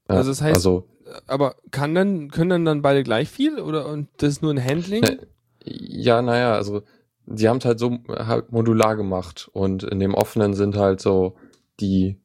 Also 0.08 0.32
das 0.32 0.42
heißt, 0.42 0.56
also, 0.56 0.88
aber 1.28 1.56
kann 1.72 1.94
dann, 1.94 2.30
können 2.32 2.50
dann, 2.50 2.66
dann 2.66 2.82
beide 2.82 3.04
gleich 3.04 3.30
viel 3.30 3.60
oder 3.60 3.88
und 3.88 4.08
das 4.18 4.30
ist 4.30 4.42
nur 4.42 4.52
ein 4.54 4.64
Handling? 4.64 5.02
Ne, 5.02 5.28
ja, 5.66 6.22
naja, 6.22 6.54
also 6.54 6.84
die 7.26 7.50
haben 7.50 7.58
es 7.58 7.66
halt 7.66 7.80
so 7.80 8.00
halt 8.08 8.52
modular 8.52 8.96
gemacht 8.96 9.50
und 9.52 9.84
in 9.84 10.00
dem 10.00 10.14
offenen 10.14 10.54
sind 10.54 10.78
halt 10.78 11.02
so 11.02 11.36
die, 11.82 12.22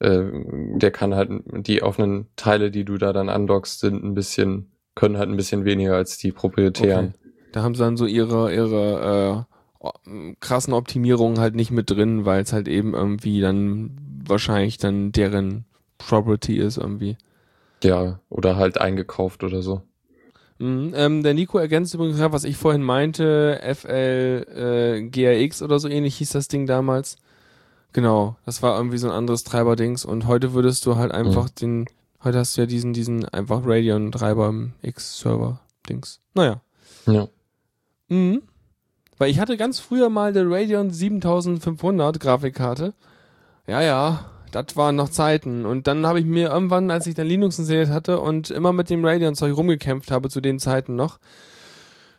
äh, 0.00 0.24
der 0.74 0.90
kann 0.90 1.14
halt 1.14 1.30
die 1.66 1.82
offenen 1.82 2.26
Teile, 2.36 2.70
die 2.70 2.84
du 2.84 2.98
da 2.98 3.14
dann 3.14 3.30
andockst, 3.30 3.80
sind 3.80 4.04
ein 4.04 4.14
bisschen, 4.14 4.72
können 4.94 5.16
halt 5.16 5.30
ein 5.30 5.36
bisschen 5.36 5.64
weniger 5.64 5.96
als 5.96 6.18
die 6.18 6.32
proprietären. 6.32 7.14
Okay. 7.18 7.32
Da 7.52 7.62
haben 7.62 7.74
sie 7.74 7.82
dann 7.82 7.96
so 7.96 8.04
ihre, 8.04 8.54
ihre 8.54 9.46
äh, 9.48 9.55
krassen 10.40 10.72
Optimierungen 10.72 11.38
halt 11.38 11.54
nicht 11.54 11.70
mit 11.70 11.90
drin, 11.90 12.24
weil 12.24 12.42
es 12.42 12.52
halt 12.52 12.68
eben 12.68 12.94
irgendwie 12.94 13.40
dann 13.40 13.90
wahrscheinlich 14.26 14.78
dann 14.78 15.12
deren 15.12 15.64
Property 15.98 16.56
ist 16.58 16.78
irgendwie. 16.78 17.16
Ja, 17.82 18.20
oder 18.28 18.56
halt 18.56 18.80
eingekauft 18.80 19.44
oder 19.44 19.62
so. 19.62 19.82
Mhm, 20.58 20.94
ähm, 20.96 21.22
der 21.22 21.34
Nico 21.34 21.58
ergänzt 21.58 21.94
übrigens, 21.94 22.18
was 22.18 22.44
ich 22.44 22.56
vorhin 22.56 22.82
meinte, 22.82 23.60
FL 23.74 24.46
äh, 24.54 25.02
GRX 25.02 25.62
oder 25.62 25.78
so 25.78 25.88
ähnlich 25.88 26.16
hieß 26.16 26.30
das 26.30 26.48
Ding 26.48 26.66
damals. 26.66 27.16
Genau, 27.92 28.36
das 28.44 28.62
war 28.62 28.76
irgendwie 28.76 28.98
so 28.98 29.08
ein 29.08 29.14
anderes 29.14 29.44
Treiberdings 29.44 30.04
und 30.04 30.26
heute 30.26 30.52
würdest 30.54 30.84
du 30.86 30.96
halt 30.96 31.12
einfach 31.12 31.44
mhm. 31.44 31.54
den, 31.60 31.86
heute 32.24 32.38
hast 32.38 32.56
du 32.56 32.62
ja 32.62 32.66
diesen, 32.66 32.92
diesen 32.92 33.26
einfach 33.26 33.62
Radeon 33.64 34.12
Treiber 34.12 34.52
X 34.82 35.18
Server 35.18 35.60
Dings. 35.88 36.20
Naja. 36.34 36.60
Ja. 37.06 37.28
Mhm. 38.08 38.42
Weil 39.18 39.30
ich 39.30 39.40
hatte 39.40 39.56
ganz 39.56 39.80
früher 39.80 40.10
mal 40.10 40.32
der 40.32 40.48
Radeon 40.48 40.90
7500 40.90 42.20
Grafikkarte. 42.20 42.92
Ja, 43.66 43.80
ja, 43.80 44.26
das 44.52 44.76
waren 44.76 44.96
noch 44.96 45.08
Zeiten. 45.08 45.64
Und 45.64 45.86
dann 45.86 46.06
habe 46.06 46.20
ich 46.20 46.26
mir 46.26 46.50
irgendwann, 46.50 46.90
als 46.90 47.06
ich 47.06 47.14
dann 47.14 47.26
Linux 47.26 47.58
installiert 47.58 47.90
hatte 47.90 48.20
und 48.20 48.50
immer 48.50 48.72
mit 48.72 48.90
dem 48.90 49.04
Radeon-Zeug 49.04 49.56
rumgekämpft 49.56 50.10
habe 50.10 50.28
zu 50.28 50.40
den 50.40 50.58
Zeiten 50.58 50.96
noch, 50.96 51.18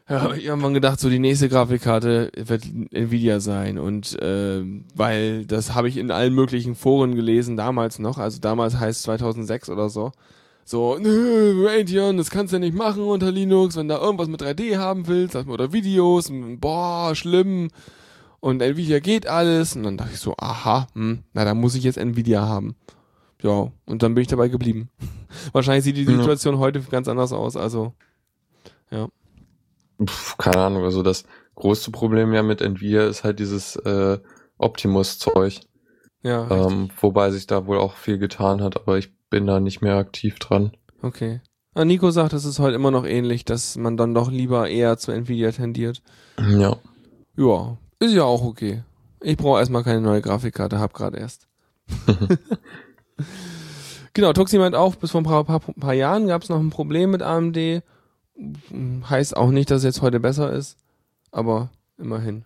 ja, 0.10 0.22
habe 0.22 0.38
ich 0.38 0.46
irgendwann 0.46 0.74
gedacht, 0.74 1.02
so 1.02 1.10
die 1.10 1.20
nächste 1.20 1.50
Grafikkarte 1.50 2.32
wird 2.38 2.64
Nvidia 2.92 3.42
sein. 3.42 3.78
Und 3.78 4.20
äh, 4.22 4.64
weil 4.96 5.46
das 5.46 5.76
habe 5.76 5.90
ich 5.90 5.98
in 5.98 6.12
allen 6.12 6.34
möglichen 6.34 6.76
Foren 6.76 7.16
gelesen, 7.16 7.58
damals 7.58 8.00
noch, 8.00 8.18
also 8.18 8.40
damals 8.40 8.80
heißt 8.80 9.04
2006 9.04 9.70
oder 9.70 9.90
so 9.90 10.12
so, 10.70 10.98
nö, 11.00 11.66
Radeon, 11.66 12.18
das 12.18 12.30
kannst 12.30 12.52
du 12.52 12.58
ja 12.58 12.60
nicht 12.60 12.76
machen 12.76 13.02
unter 13.04 13.32
Linux, 13.32 13.78
wenn 13.78 13.88
du 13.88 13.96
irgendwas 13.96 14.28
mit 14.28 14.42
3D 14.42 14.78
haben 14.78 15.08
willst, 15.08 15.34
oder 15.34 15.72
Videos, 15.72 16.30
boah, 16.60 17.16
schlimm. 17.16 17.70
Und 18.42 18.62
Nvidia 18.62 19.00
geht 19.00 19.28
alles. 19.28 19.78
Und 19.78 19.84
dann 19.84 19.96
dachte 19.96 20.12
ich 20.16 20.20
so, 20.20 20.36
aha, 20.38 20.88
hm, 20.94 21.24
na, 21.32 21.46
dann 21.46 21.58
muss 21.58 21.74
ich 21.74 21.86
jetzt 21.86 21.98
Nvidia 21.98 22.46
haben. 22.46 22.76
Ja, 23.42 23.72
und 23.86 24.04
dann 24.04 24.14
bin 24.14 24.24
ich 24.24 24.28
dabei 24.28 24.50
geblieben. 24.50 24.90
Wahrscheinlich 25.54 25.86
sieht 25.86 25.96
die 25.96 26.04
Situation 26.04 26.56
ja. 26.56 26.60
heute 26.60 26.82
ganz 26.82 27.08
anders 27.08 27.32
aus, 27.32 27.56
also, 27.56 27.94
ja. 28.92 29.08
Puh, 30.00 30.36
keine 30.38 30.58
Ahnung, 30.58 30.84
also 30.84 31.02
das 31.02 31.24
größte 31.56 31.92
Problem 31.92 32.34
ja 32.34 32.44
mit 32.44 32.62
Nvidia 32.62 33.08
ist 33.08 33.24
halt 33.24 33.40
dieses 33.40 33.78
äh, 33.78 34.20
Optimus-Zeug. 34.58 35.62
Ja. 36.24 36.52
Ähm, 36.52 36.90
wobei 37.00 37.32
sich 37.32 37.48
da 37.48 37.68
wohl 37.68 37.78
auch 37.78 37.96
viel 37.96 38.18
getan 38.18 38.62
hat, 38.62 38.76
aber 38.76 38.98
ich 38.98 39.17
bin 39.30 39.46
da 39.46 39.60
nicht 39.60 39.82
mehr 39.82 39.96
aktiv 39.96 40.40
dran. 40.40 40.72
Okay. 41.02 41.42
Ah, 41.74 41.86
Nico 41.86 42.10
sagt, 42.10 42.34
es 42.34 42.46
ist 42.46 42.60
heute 42.60 42.76
immer 42.76 42.92
noch 42.92 43.06
ähnlich, 43.06 43.46
dass 43.46 43.78
man 43.78 43.98
dann 43.98 44.14
doch 44.14 44.32
lieber 44.32 44.68
eher 44.68 44.98
zu 44.98 45.12
Nvidia 45.12 45.52
tendiert. 45.52 46.02
Ja. 46.40 46.78
Ja, 47.36 47.78
ist 48.00 48.14
ja 48.14 48.24
auch 48.24 48.44
okay. 48.44 48.84
Ich 49.22 49.38
brauche 49.38 49.60
erstmal 49.60 49.84
keine 49.84 50.02
neue 50.02 50.22
Grafikkarte, 50.22 50.80
hab 50.80 50.94
gerade 50.94 51.18
erst. 51.18 51.48
genau, 54.14 54.34
Tuxi 54.34 54.58
meint 54.58 54.76
auch, 54.76 54.96
bis 54.96 55.12
vor 55.12 55.22
ein 55.22 55.24
paar, 55.24 55.44
paar, 55.44 55.60
paar 55.60 55.94
Jahren 55.94 56.28
gab 56.28 56.42
es 56.42 56.50
noch 56.50 56.60
ein 56.60 56.72
Problem 56.72 57.12
mit 57.12 57.22
AMD. 57.22 57.84
Heißt 59.10 59.38
auch 59.38 59.52
nicht, 59.52 59.70
dass 59.70 59.80
es 59.80 59.84
jetzt 59.84 60.02
heute 60.02 60.20
besser 60.20 60.52
ist, 60.52 60.78
aber 61.32 61.70
immerhin. 61.98 62.46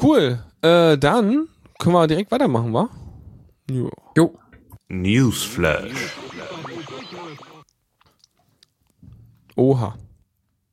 Cool. 0.00 0.42
Äh, 0.62 0.96
dann 0.96 1.48
können 1.78 1.94
wir 1.94 2.06
direkt 2.06 2.30
weitermachen, 2.30 2.72
wa? 2.72 2.88
Jo. 3.70 3.90
jo. 4.16 4.34
Newsflash. 4.92 6.18
Oha. 9.56 9.96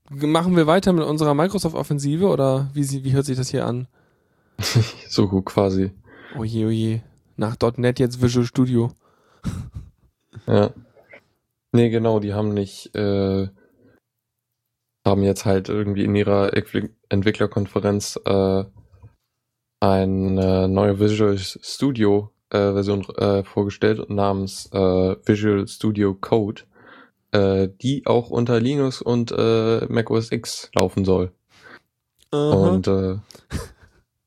Machen 0.09 0.57
wir 0.57 0.67
weiter 0.67 0.91
mit 0.91 1.05
unserer 1.05 1.33
Microsoft-Offensive 1.33 2.27
oder 2.27 2.69
wie, 2.73 3.03
wie 3.05 3.13
hört 3.13 3.25
sich 3.25 3.37
das 3.37 3.49
hier 3.49 3.65
an? 3.65 3.87
so 5.07 5.29
gut 5.29 5.45
quasi. 5.45 5.91
Oje, 6.37 6.67
oje. 6.67 7.03
Nach 7.37 7.55
.NET 7.77 7.99
jetzt 7.99 8.21
Visual 8.21 8.45
Studio. 8.45 8.91
ja. 10.47 10.71
Nee, 11.71 11.89
genau, 11.89 12.19
die 12.19 12.33
haben 12.33 12.53
nicht, 12.53 12.93
äh, 12.95 13.47
haben 15.07 15.23
jetzt 15.23 15.45
halt 15.45 15.69
irgendwie 15.69 16.03
in 16.03 16.15
ihrer 16.15 16.51
Entwicklerkonferenz 17.07 18.19
äh, 18.25 18.65
eine 19.79 20.67
neue 20.67 20.99
Visual 20.99 21.37
Studio 21.37 22.33
äh, 22.49 22.73
Version 22.73 23.05
äh, 23.17 23.43
vorgestellt 23.43 24.09
namens 24.09 24.69
äh, 24.73 25.15
Visual 25.25 25.67
Studio 25.67 26.13
Code, 26.13 26.63
äh, 27.31 27.69
die 27.81 28.05
auch 28.05 28.29
unter 28.29 28.59
Linux 28.59 29.01
und 29.01 29.31
äh, 29.31 29.85
Mac 29.87 30.09
OS 30.09 30.31
X 30.31 30.71
laufen 30.75 31.05
soll. 31.05 31.31
Aha. 32.31 32.51
Und 32.51 32.87
äh, 32.87 33.17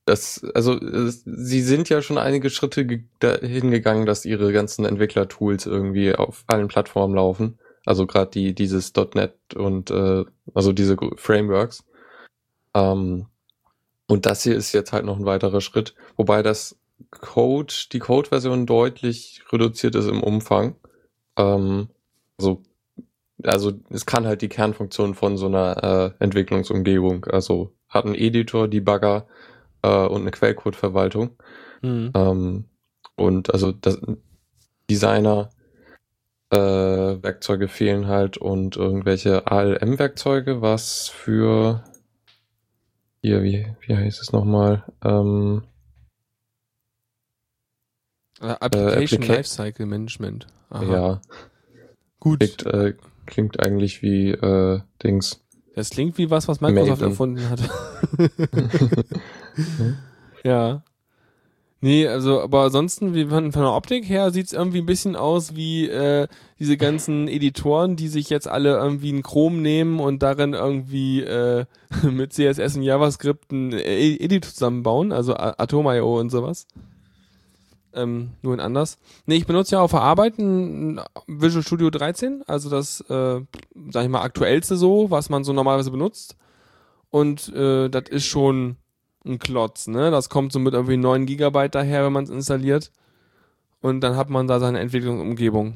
das, 0.04 0.44
also 0.54 0.74
es, 0.78 1.22
sie 1.24 1.62
sind 1.62 1.88
ja 1.88 2.02
schon 2.02 2.18
einige 2.18 2.50
Schritte 2.50 2.87
hingegangen, 3.20 4.06
dass 4.06 4.24
ihre 4.24 4.52
ganzen 4.52 4.85
Entwicklertools 4.85 5.66
irgendwie 5.66 6.14
auf 6.14 6.44
allen 6.46 6.68
Plattformen 6.68 7.14
laufen. 7.14 7.58
Also 7.87 8.06
gerade 8.06 8.30
die 8.30 8.54
dieses 8.54 8.92
.NET 9.14 9.35
und 9.54 9.90
also 9.90 10.72
diese 10.72 10.96
Frameworks. 11.16 11.85
Ähm, 12.74 13.26
und 14.08 14.26
das 14.26 14.42
hier 14.42 14.56
ist 14.56 14.72
jetzt 14.72 14.92
halt 14.92 15.04
noch 15.04 15.18
ein 15.18 15.24
weiterer 15.24 15.61
Schritt, 15.61 15.94
wobei 16.16 16.42
das 16.42 16.76
Code, 17.10 17.72
die 17.92 17.98
Code-Version 17.98 18.66
deutlich 18.66 19.42
reduziert 19.50 19.94
ist 19.94 20.08
im 20.08 20.22
Umfang. 20.22 20.76
Ähm, 21.36 21.88
also, 22.38 22.62
also 23.42 23.72
es 23.90 24.06
kann 24.06 24.26
halt 24.26 24.42
die 24.42 24.48
Kernfunktion 24.48 25.14
von 25.14 25.36
so 25.36 25.46
einer 25.46 26.14
äh, 26.18 26.24
Entwicklungsumgebung. 26.24 27.26
Also 27.26 27.72
hat 27.88 28.04
einen 28.04 28.14
Editor, 28.14 28.68
Debugger 28.68 29.26
äh, 29.82 30.06
und 30.06 30.22
eine 30.22 30.30
Quellcode-Verwaltung. 30.30 31.36
Mhm. 31.82 32.10
Ähm, 32.14 32.64
und 33.16 33.52
also 33.52 33.72
das 33.72 34.00
Designer 34.90 35.50
äh, 36.50 36.56
Werkzeuge 36.56 37.68
fehlen 37.68 38.06
halt 38.08 38.36
und 38.36 38.76
irgendwelche 38.76 39.46
ALM-Werkzeuge, 39.46 40.60
was 40.60 41.08
für 41.08 41.82
hier, 43.22 43.42
wie, 43.42 43.66
wie 43.86 43.96
heißt 43.96 44.20
es 44.20 44.32
nochmal? 44.32 44.84
Ähm, 45.04 45.62
äh, 45.62 45.71
Application 48.42 49.22
äh, 49.22 49.26
Lifecycle 49.26 49.87
Management. 49.87 50.46
Aha. 50.70 50.92
Ja. 50.92 51.20
Gut. 52.20 52.40
Klingt, 52.40 52.66
äh, 52.66 52.94
klingt 53.26 53.61
eigentlich 53.61 54.02
wie 54.02 54.31
äh, 54.31 54.81
Dings. 55.02 55.40
Das 55.74 55.90
klingt 55.90 56.18
wie 56.18 56.31
was, 56.31 56.48
was 56.48 56.61
Microsoft 56.61 57.00
Maven. 57.00 57.11
erfunden 57.11 57.50
hat. 57.50 57.61
ja. 60.44 60.83
Nee, 61.85 62.07
also, 62.07 62.40
aber 62.40 62.62
ansonsten, 62.62 63.12
wie 63.12 63.24
von, 63.24 63.50
von 63.50 63.62
der 63.62 63.72
Optik 63.72 64.09
her 64.09 64.31
sieht's 64.31 64.52
irgendwie 64.52 64.78
ein 64.78 64.87
bisschen 64.87 65.16
aus 65.16 65.57
wie 65.57 65.88
äh, 65.88 66.28
diese 66.61 66.76
ganzen 66.76 67.26
Editoren, 67.26 67.96
die 67.96 68.07
sich 68.07 68.31
jetzt 68.31 68.46
alle 68.46 68.76
irgendwie 68.76 69.12
ein 69.12 69.24
Chrome 69.24 69.57
nehmen 69.57 69.98
und 69.98 70.22
darin 70.22 70.52
irgendwie 70.52 71.22
äh, 71.22 71.64
mit 72.09 72.33
CSS 72.35 72.76
und 72.76 72.83
JavaScript 72.83 73.50
ein 73.50 73.72
Edit 73.72 74.44
zusammenbauen, 74.44 75.11
also 75.11 75.35
Atom.io 75.35 76.20
und 76.20 76.31
sowas 76.31 76.68
ähm, 77.94 78.31
nur 78.42 78.55
in 78.55 78.61
anders. 78.61 78.98
Nee, 79.26 79.37
ich 79.37 79.46
benutze 79.46 79.76
ja 79.76 79.81
auf 79.81 79.90
der 79.92 80.02
Arbeit 80.02 80.38
ein 80.38 81.00
Visual 81.26 81.62
Studio 81.62 81.90
13, 81.90 82.42
also 82.46 82.70
das, 82.70 83.00
äh, 83.02 83.40
sag 83.90 84.05
ich 84.05 84.09
mal, 84.09 84.22
aktuellste 84.22 84.76
so, 84.76 85.11
was 85.11 85.31
man 85.31 85.44
so 85.44 85.52
normalerweise 85.52 85.90
benutzt. 85.90 86.37
Und 87.11 87.52
äh, 87.55 87.88
das 87.88 88.05
ist 88.09 88.24
schon 88.24 88.76
ein 89.24 89.38
Klotz, 89.38 89.87
ne? 89.87 90.11
Das 90.11 90.28
kommt 90.28 90.52
so 90.52 90.59
mit 90.59 90.74
irgendwie 90.74 90.96
9 90.96 91.26
Gigabyte 91.26 91.74
daher, 91.74 92.05
wenn 92.05 92.12
man 92.12 92.24
es 92.24 92.31
installiert. 92.31 92.90
Und 93.81 94.00
dann 94.00 94.16
hat 94.16 94.31
man 94.31 94.46
da 94.46 94.61
seine 94.61 94.81
Entwicklungsumgebung. 94.81 95.74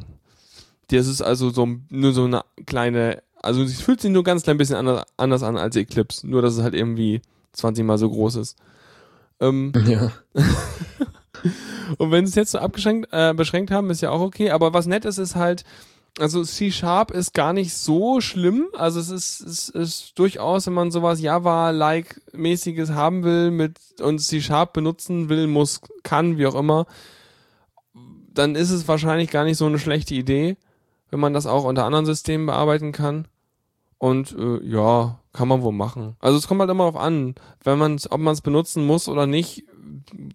Das 0.91 1.07
ist 1.07 1.23
also 1.23 1.51
so 1.51 1.69
nur 1.91 2.13
so 2.13 2.25
eine 2.25 2.43
kleine, 2.65 3.23
also 3.43 3.63
es 3.63 3.81
fühlt 3.81 4.01
sich 4.01 4.11
nur 4.11 4.23
ganz 4.23 4.45
klein 4.45 4.57
bisschen 4.57 4.77
anders, 4.77 5.05
anders 5.17 5.43
an 5.43 5.57
als 5.57 5.77
Eclipse, 5.77 6.27
nur 6.27 6.43
dass 6.43 6.57
es 6.57 6.63
halt 6.63 6.75
irgendwie 6.75 7.21
20 7.53 7.85
mal 7.85 7.99
so 7.99 8.09
groß 8.09 8.37
ist. 8.37 8.57
Ähm, 9.41 9.73
ja. 9.87 10.13
Und 11.99 12.11
wenn 12.11 12.27
sie 12.27 12.31
es 12.31 12.37
jetzt 12.37 12.53
so 12.53 12.59
abgeschränkt, 12.59 13.09
äh, 13.13 13.35
beschränkt 13.35 13.71
haben, 13.71 13.91
ist 13.91 14.03
ja 14.03 14.11
auch 14.11 14.21
okay. 14.21 14.51
Aber 14.51 14.73
was 14.75 14.87
nett 14.87 15.05
ist, 15.05 15.19
ist 15.19 15.37
halt, 15.37 15.65
also 16.19 16.43
C-Sharp 16.43 17.11
ist 17.11 17.35
gar 17.35 17.53
nicht 17.53 17.75
so 17.75 18.21
schlimm. 18.21 18.67
Also 18.77 19.01
es 19.01 19.11
ist, 19.11 19.41
es 19.41 19.69
ist 19.69 20.19
durchaus, 20.19 20.67
wenn 20.67 20.75
man 20.75 20.91
sowas 20.91 21.21
Java-like-mäßiges 21.21 22.93
haben 22.93 23.23
will 23.23 23.51
mit 23.51 23.79
und 24.01 24.19
C-Sharp 24.19 24.73
benutzen 24.73 25.29
will, 25.29 25.47
muss, 25.47 25.81
kann, 26.03 26.39
wie 26.39 26.47
auch 26.47 26.55
immer, 26.55 26.87
dann 28.33 28.55
ist 28.55 28.71
es 28.71 28.89
wahrscheinlich 28.89 29.31
gar 29.31 29.45
nicht 29.45 29.57
so 29.57 29.67
eine 29.67 29.79
schlechte 29.79 30.15
Idee, 30.15 30.57
wenn 31.11 31.21
man 31.21 31.33
das 31.33 31.47
auch 31.47 31.65
unter 31.65 31.85
anderen 31.85 32.07
Systemen 32.07 32.47
bearbeiten 32.47 32.93
kann. 32.93 33.27
Und 33.99 34.37
äh, 34.39 34.63
ja, 34.65 35.19
kann 35.37 35.49
man 35.49 35.63
wohl 35.63 35.73
machen. 35.73 36.17
Also 36.21 36.39
es 36.39 36.49
kommt 36.49 36.61
halt 36.61 36.71
immer 36.71 36.85
darauf 36.85 37.01
an, 37.01 37.35
wenn 37.63 37.79
man 37.79 37.99
ob 38.11 38.21
man 38.21 38.33
es 38.33 38.41
benutzen 38.41 38.87
muss 38.87 39.09
oder 39.09 39.27
nicht, 39.27 39.65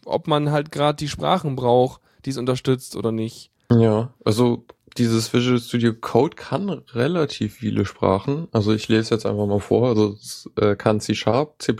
ob 0.05 0.27
man 0.27 0.51
halt 0.51 0.71
gerade 0.71 0.97
die 0.97 1.09
Sprachen 1.09 1.55
braucht, 1.55 2.01
die 2.25 2.29
es 2.29 2.37
unterstützt 2.37 2.95
oder 2.95 3.11
nicht. 3.11 3.51
Ja, 3.71 4.13
also 4.23 4.65
dieses 4.97 5.33
Visual 5.33 5.59
Studio 5.59 5.93
Code 5.93 6.35
kann 6.35 6.69
relativ 6.69 7.55
viele 7.55 7.85
Sprachen. 7.85 8.47
Also 8.51 8.73
ich 8.73 8.87
lese 8.89 9.15
jetzt 9.15 9.25
einfach 9.25 9.47
mal 9.47 9.59
vor. 9.59 9.89
Also 9.89 10.13
es 10.13 10.49
äh, 10.57 10.75
kann 10.75 10.99
C 10.99 11.15
Sharp, 11.15 11.61
C++, 11.61 11.73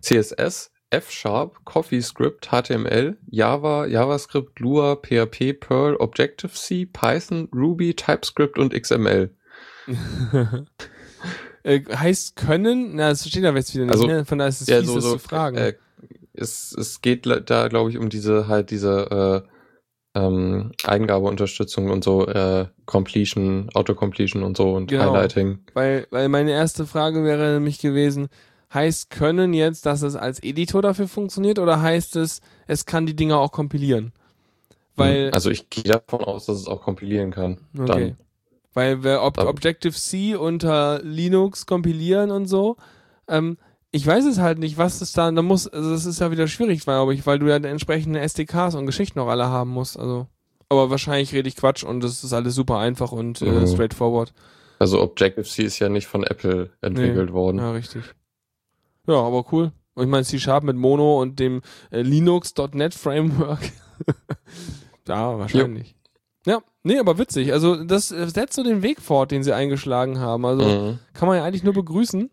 CSS, 0.00 0.72
F 0.90 1.10
Sharp, 1.10 1.64
CoffeeScript, 1.64 2.48
HTML, 2.50 3.16
Java, 3.30 3.86
JavaScript, 3.86 4.58
Lua, 4.58 4.96
PHP, 4.96 5.52
Perl, 5.52 5.96
Objective-C, 5.96 6.86
Python, 6.86 7.48
Ruby, 7.54 7.94
TypeScript 7.94 8.58
und 8.58 8.74
XML. 8.74 9.30
äh, 11.62 11.80
heißt 11.84 12.36
können, 12.36 12.96
na, 12.96 13.10
das 13.10 13.28
steht 13.28 13.44
da 13.44 13.54
jetzt 13.54 13.74
wieder 13.74 13.84
nicht, 13.84 13.92
Also, 13.92 14.06
ne? 14.06 14.24
Von 14.24 14.38
daher 14.38 14.48
ist 14.48 14.60
es 14.62 14.68
ja, 14.68 14.78
fies, 14.78 14.88
so- 14.88 14.94
das 14.96 15.04
so, 15.04 15.12
zu 15.12 15.18
fragen. 15.18 15.56
Äh, 15.56 15.74
es, 16.32 16.72
es 16.78 17.00
geht 17.02 17.26
da, 17.26 17.68
glaube 17.68 17.90
ich, 17.90 17.98
um 17.98 18.08
diese 18.08 18.48
halt 18.48 18.70
diese 18.70 19.44
äh, 20.14 20.18
ähm, 20.18 20.72
Eingabeunterstützung 20.84 21.90
und 21.90 22.02
so, 22.02 22.26
äh, 22.26 22.66
Completion, 22.86 23.68
Autocompletion 23.74 24.42
und 24.42 24.56
so 24.56 24.74
und 24.74 24.88
Genau. 24.88 25.12
Highlighting. 25.14 25.60
Weil, 25.74 26.06
weil 26.10 26.28
meine 26.28 26.50
erste 26.50 26.86
Frage 26.86 27.24
wäre 27.24 27.54
nämlich 27.54 27.78
gewesen, 27.78 28.28
heißt 28.72 29.10
können 29.10 29.52
jetzt, 29.54 29.86
dass 29.86 30.02
es 30.02 30.16
als 30.16 30.42
Editor 30.42 30.82
dafür 30.82 31.08
funktioniert 31.08 31.58
oder 31.58 31.80
heißt 31.82 32.16
es, 32.16 32.40
es 32.66 32.86
kann 32.86 33.06
die 33.06 33.14
Dinger 33.16 33.38
auch 33.38 33.52
kompilieren? 33.52 34.12
Weil, 34.96 35.30
also 35.32 35.50
ich 35.50 35.70
gehe 35.70 35.84
davon 35.84 36.24
aus, 36.24 36.46
dass 36.46 36.58
es 36.58 36.66
auch 36.66 36.82
kompilieren 36.82 37.30
kann. 37.30 37.58
okay. 37.78 38.14
Weil 38.72 39.02
wir 39.02 39.22
Ob 39.22 39.38
Objective-C 39.38 40.36
unter 40.36 41.00
Linux 41.02 41.66
kompilieren 41.66 42.30
und 42.30 42.46
so, 42.46 42.76
ähm, 43.28 43.58
ich 43.90 44.06
weiß 44.06 44.24
es 44.26 44.38
halt 44.38 44.58
nicht, 44.60 44.78
was 44.78 45.00
es 45.00 45.12
da, 45.12 45.30
da 45.32 45.42
muss, 45.42 45.66
also 45.66 45.90
das 45.90 46.06
ist 46.06 46.20
ja 46.20 46.30
wieder 46.30 46.46
schwierig, 46.46 46.82
glaube 46.82 47.12
ich, 47.12 47.26
weil 47.26 47.40
du 47.40 47.48
ja 47.48 47.58
die 47.58 47.66
entsprechenden 47.68 48.14
SDKs 48.22 48.76
und 48.76 48.86
Geschichten 48.86 49.18
auch 49.18 49.26
alle 49.28 49.46
haben 49.48 49.70
musst, 49.70 49.98
also. 49.98 50.28
Aber 50.68 50.88
wahrscheinlich 50.90 51.32
rede 51.32 51.48
ich 51.48 51.56
Quatsch 51.56 51.82
und 51.82 52.04
das 52.04 52.22
ist 52.22 52.32
alles 52.32 52.54
super 52.54 52.78
einfach 52.78 53.10
und 53.10 53.42
äh, 53.42 53.46
Mhm. 53.46 53.66
straightforward. 53.66 54.32
Also 54.78 55.00
Objective-C 55.02 55.64
ist 55.64 55.80
ja 55.80 55.88
nicht 55.88 56.06
von 56.06 56.22
Apple 56.22 56.70
entwickelt 56.80 57.32
worden. 57.32 57.58
Ja, 57.58 57.72
richtig. 57.72 58.04
Ja, 59.08 59.14
aber 59.16 59.44
cool. 59.50 59.72
Und 59.94 60.04
ich 60.04 60.08
meine, 60.10 60.24
C-Sharp 60.24 60.62
mit 60.62 60.76
Mono 60.76 61.20
und 61.20 61.40
dem 61.40 61.60
äh, 61.90 62.02
Linux.NET 62.02 62.94
Framework. 62.94 63.58
ja, 65.08 65.36
wahrscheinlich. 65.38 65.96
Ja, 66.46 66.60
nee, 66.82 66.98
aber 66.98 67.18
witzig. 67.18 67.52
Also, 67.52 67.84
das 67.84 68.10
äh, 68.12 68.26
setzt 68.28 68.54
so 68.54 68.62
den 68.62 68.82
Weg 68.82 69.00
fort, 69.00 69.30
den 69.30 69.42
sie 69.42 69.52
eingeschlagen 69.54 70.18
haben. 70.20 70.44
Also, 70.46 70.64
Mhm. 70.64 70.98
kann 71.12 71.28
man 71.28 71.36
ja 71.36 71.44
eigentlich 71.44 71.64
nur 71.64 71.74
begrüßen. 71.74 72.30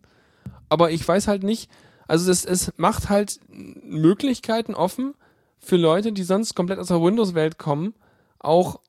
Aber 0.70 0.92
ich 0.92 1.06
weiß 1.08 1.28
halt 1.28 1.44
nicht, 1.44 1.70
also 2.08 2.28
das, 2.30 2.46
es 2.46 2.72
macht 2.78 3.10
halt 3.10 3.40
Möglichkeiten 3.50 4.74
offen 4.76 5.14
für 5.60 5.78
Leute, 5.78 6.12
die 6.14 6.24
sonst 6.24 6.56
komplett 6.56 6.80
aus 6.80 6.88
der 6.88 7.02
Windows-Welt 7.02 7.58
kommen, 7.58 7.94
auch 8.40 8.80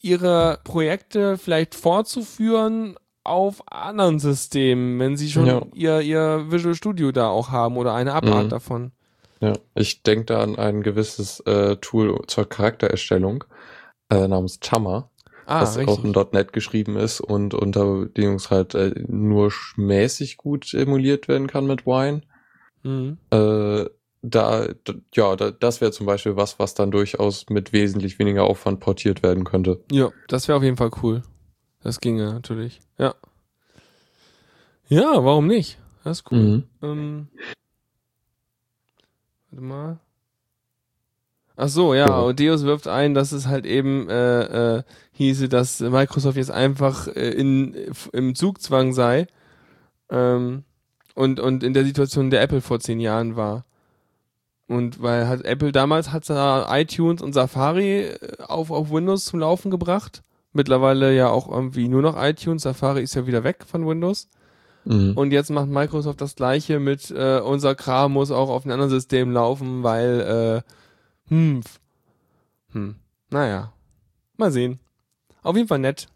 ihre 0.00 0.60
Projekte 0.64 1.38
vielleicht 1.38 1.74
fortzuführen 1.74 2.96
auf 3.24 3.62
anderen 3.70 4.18
Systemen, 4.18 4.98
wenn 4.98 5.16
sie 5.16 5.30
schon 5.30 5.46
Ja. 5.46 5.62
ihr, 5.74 6.00
ihr 6.00 6.46
Visual 6.50 6.74
Studio 6.74 7.12
da 7.12 7.28
auch 7.28 7.50
haben 7.50 7.76
oder 7.76 7.94
eine 7.94 8.12
Abart 8.12 8.46
Mhm. 8.46 8.50
davon. 8.50 8.92
Ja, 9.40 9.54
ich 9.74 10.02
denke 10.02 10.26
da 10.26 10.42
an 10.42 10.56
ein 10.58 10.82
gewisses 10.82 11.40
äh, 11.40 11.76
Tool 11.76 12.22
zur 12.26 12.48
Charaktererstellung 12.48 13.44
äh, 14.10 14.28
namens 14.28 14.58
Chama, 14.62 15.10
Ah, 15.46 15.60
das 15.60 15.76
auch 15.76 15.80
richtig. 15.80 16.04
in 16.04 16.26
.NET 16.32 16.52
geschrieben 16.52 16.96
ist 16.96 17.20
und 17.20 17.54
unter 17.54 18.00
Bedingungen 18.00 18.40
halt 18.50 18.74
äh, 18.74 18.92
nur 19.06 19.52
mäßig 19.76 20.36
gut 20.38 20.74
emuliert 20.74 21.28
werden 21.28 21.46
kann 21.46 21.66
mit 21.66 21.86
Wine. 21.86 22.22
Mhm. 22.82 23.18
Äh, 23.30 23.84
da, 24.22 24.66
ja, 25.14 25.36
da, 25.36 25.50
das 25.52 25.80
wäre 25.80 25.92
zum 25.92 26.06
Beispiel 26.06 26.34
was, 26.36 26.58
was 26.58 26.74
dann 26.74 26.90
durchaus 26.90 27.46
mit 27.48 27.72
wesentlich 27.72 28.18
weniger 28.18 28.44
Aufwand 28.44 28.80
portiert 28.80 29.22
werden 29.22 29.44
könnte. 29.44 29.84
Ja, 29.92 30.10
das 30.26 30.48
wäre 30.48 30.58
auf 30.58 30.64
jeden 30.64 30.76
Fall 30.76 30.90
cool. 31.02 31.22
Das 31.82 32.00
ginge 32.00 32.32
natürlich. 32.32 32.80
Ja. 32.98 33.14
Ja, 34.88 35.24
warum 35.24 35.46
nicht? 35.46 35.78
Das 36.04 36.18
ist 36.20 36.30
cool. 36.32 36.38
Mhm. 36.38 36.64
Ähm, 36.82 37.28
warte 39.50 39.64
mal. 39.64 40.00
Ach 41.56 41.68
so, 41.68 41.94
ja, 41.94 42.06
Ja. 42.06 42.18
und 42.20 42.38
Deus 42.38 42.64
wirft 42.64 42.86
ein, 42.86 43.14
dass 43.14 43.32
es 43.32 43.46
halt 43.46 43.64
eben 43.64 44.08
äh, 44.10 44.76
äh, 44.78 44.82
hieße, 45.12 45.48
dass 45.48 45.80
Microsoft 45.80 46.36
jetzt 46.36 46.50
einfach 46.50 47.08
äh, 47.08 47.30
in, 47.30 47.74
im 48.12 48.34
Zugzwang 48.34 48.92
sei 48.92 49.26
ähm, 50.10 50.64
und, 51.14 51.40
und 51.40 51.62
in 51.62 51.72
der 51.72 51.84
Situation 51.84 52.30
der 52.30 52.42
Apple 52.42 52.60
vor 52.60 52.78
zehn 52.80 53.00
Jahren 53.00 53.36
war. 53.36 53.64
Und 54.68 55.00
weil 55.00 55.28
hat 55.28 55.44
Apple 55.44 55.72
damals 55.72 56.12
hat 56.12 56.28
iTunes 56.28 57.22
und 57.22 57.32
Safari 57.32 58.02
äh, 58.02 58.18
auf, 58.46 58.70
auf 58.70 58.90
Windows 58.90 59.24
zum 59.24 59.40
Laufen 59.40 59.70
gebracht. 59.70 60.22
Mittlerweile 60.52 61.14
ja 61.14 61.28
auch 61.28 61.48
irgendwie 61.50 61.88
nur 61.88 62.02
noch 62.02 62.20
iTunes. 62.22 62.62
Safari 62.62 63.02
ist 63.02 63.14
ja 63.14 63.26
wieder 63.26 63.44
weg 63.44 63.64
von 63.66 63.86
Windows. 63.86 64.28
Mhm. 64.84 65.12
Und 65.14 65.32
jetzt 65.32 65.50
macht 65.50 65.68
Microsoft 65.68 66.20
das 66.20 66.34
gleiche 66.34 66.80
mit 66.80 67.10
äh, 67.10 67.40
unser 67.40 67.74
Kram 67.74 68.12
muss 68.12 68.30
auch 68.30 68.48
auf 68.48 68.64
einem 68.64 68.72
anderen 68.72 68.90
System 68.90 69.30
laufen, 69.32 69.82
weil 69.82 70.62
äh, 70.64 70.70
hm, 71.28 71.60
hm, 72.72 72.96
naja, 73.30 73.72
mal 74.36 74.50
sehen. 74.52 74.80
Auf 75.42 75.56
jeden 75.56 75.68
Fall 75.68 75.78
nett. 75.78 76.08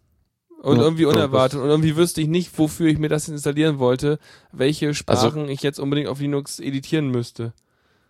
Und 0.62 0.77
Ja, 0.77 0.83
irgendwie 0.83 1.07
unerwartet. 1.07 1.59
Und 1.59 1.68
irgendwie 1.68 1.96
wüsste 1.96 2.20
ich 2.20 2.29
nicht, 2.29 2.57
wofür 2.59 2.88
ich 2.88 2.99
mir 2.99 3.09
das 3.09 3.29
installieren 3.29 3.79
wollte, 3.79 4.18
welche 4.53 4.92
Sprachen 4.92 5.49
ich 5.49 5.62
jetzt 5.62 5.81
unbedingt 5.81 6.09
auf 6.09 6.20
Linux 6.20 6.59
editieren 6.61 7.09
müsste. 7.09 7.55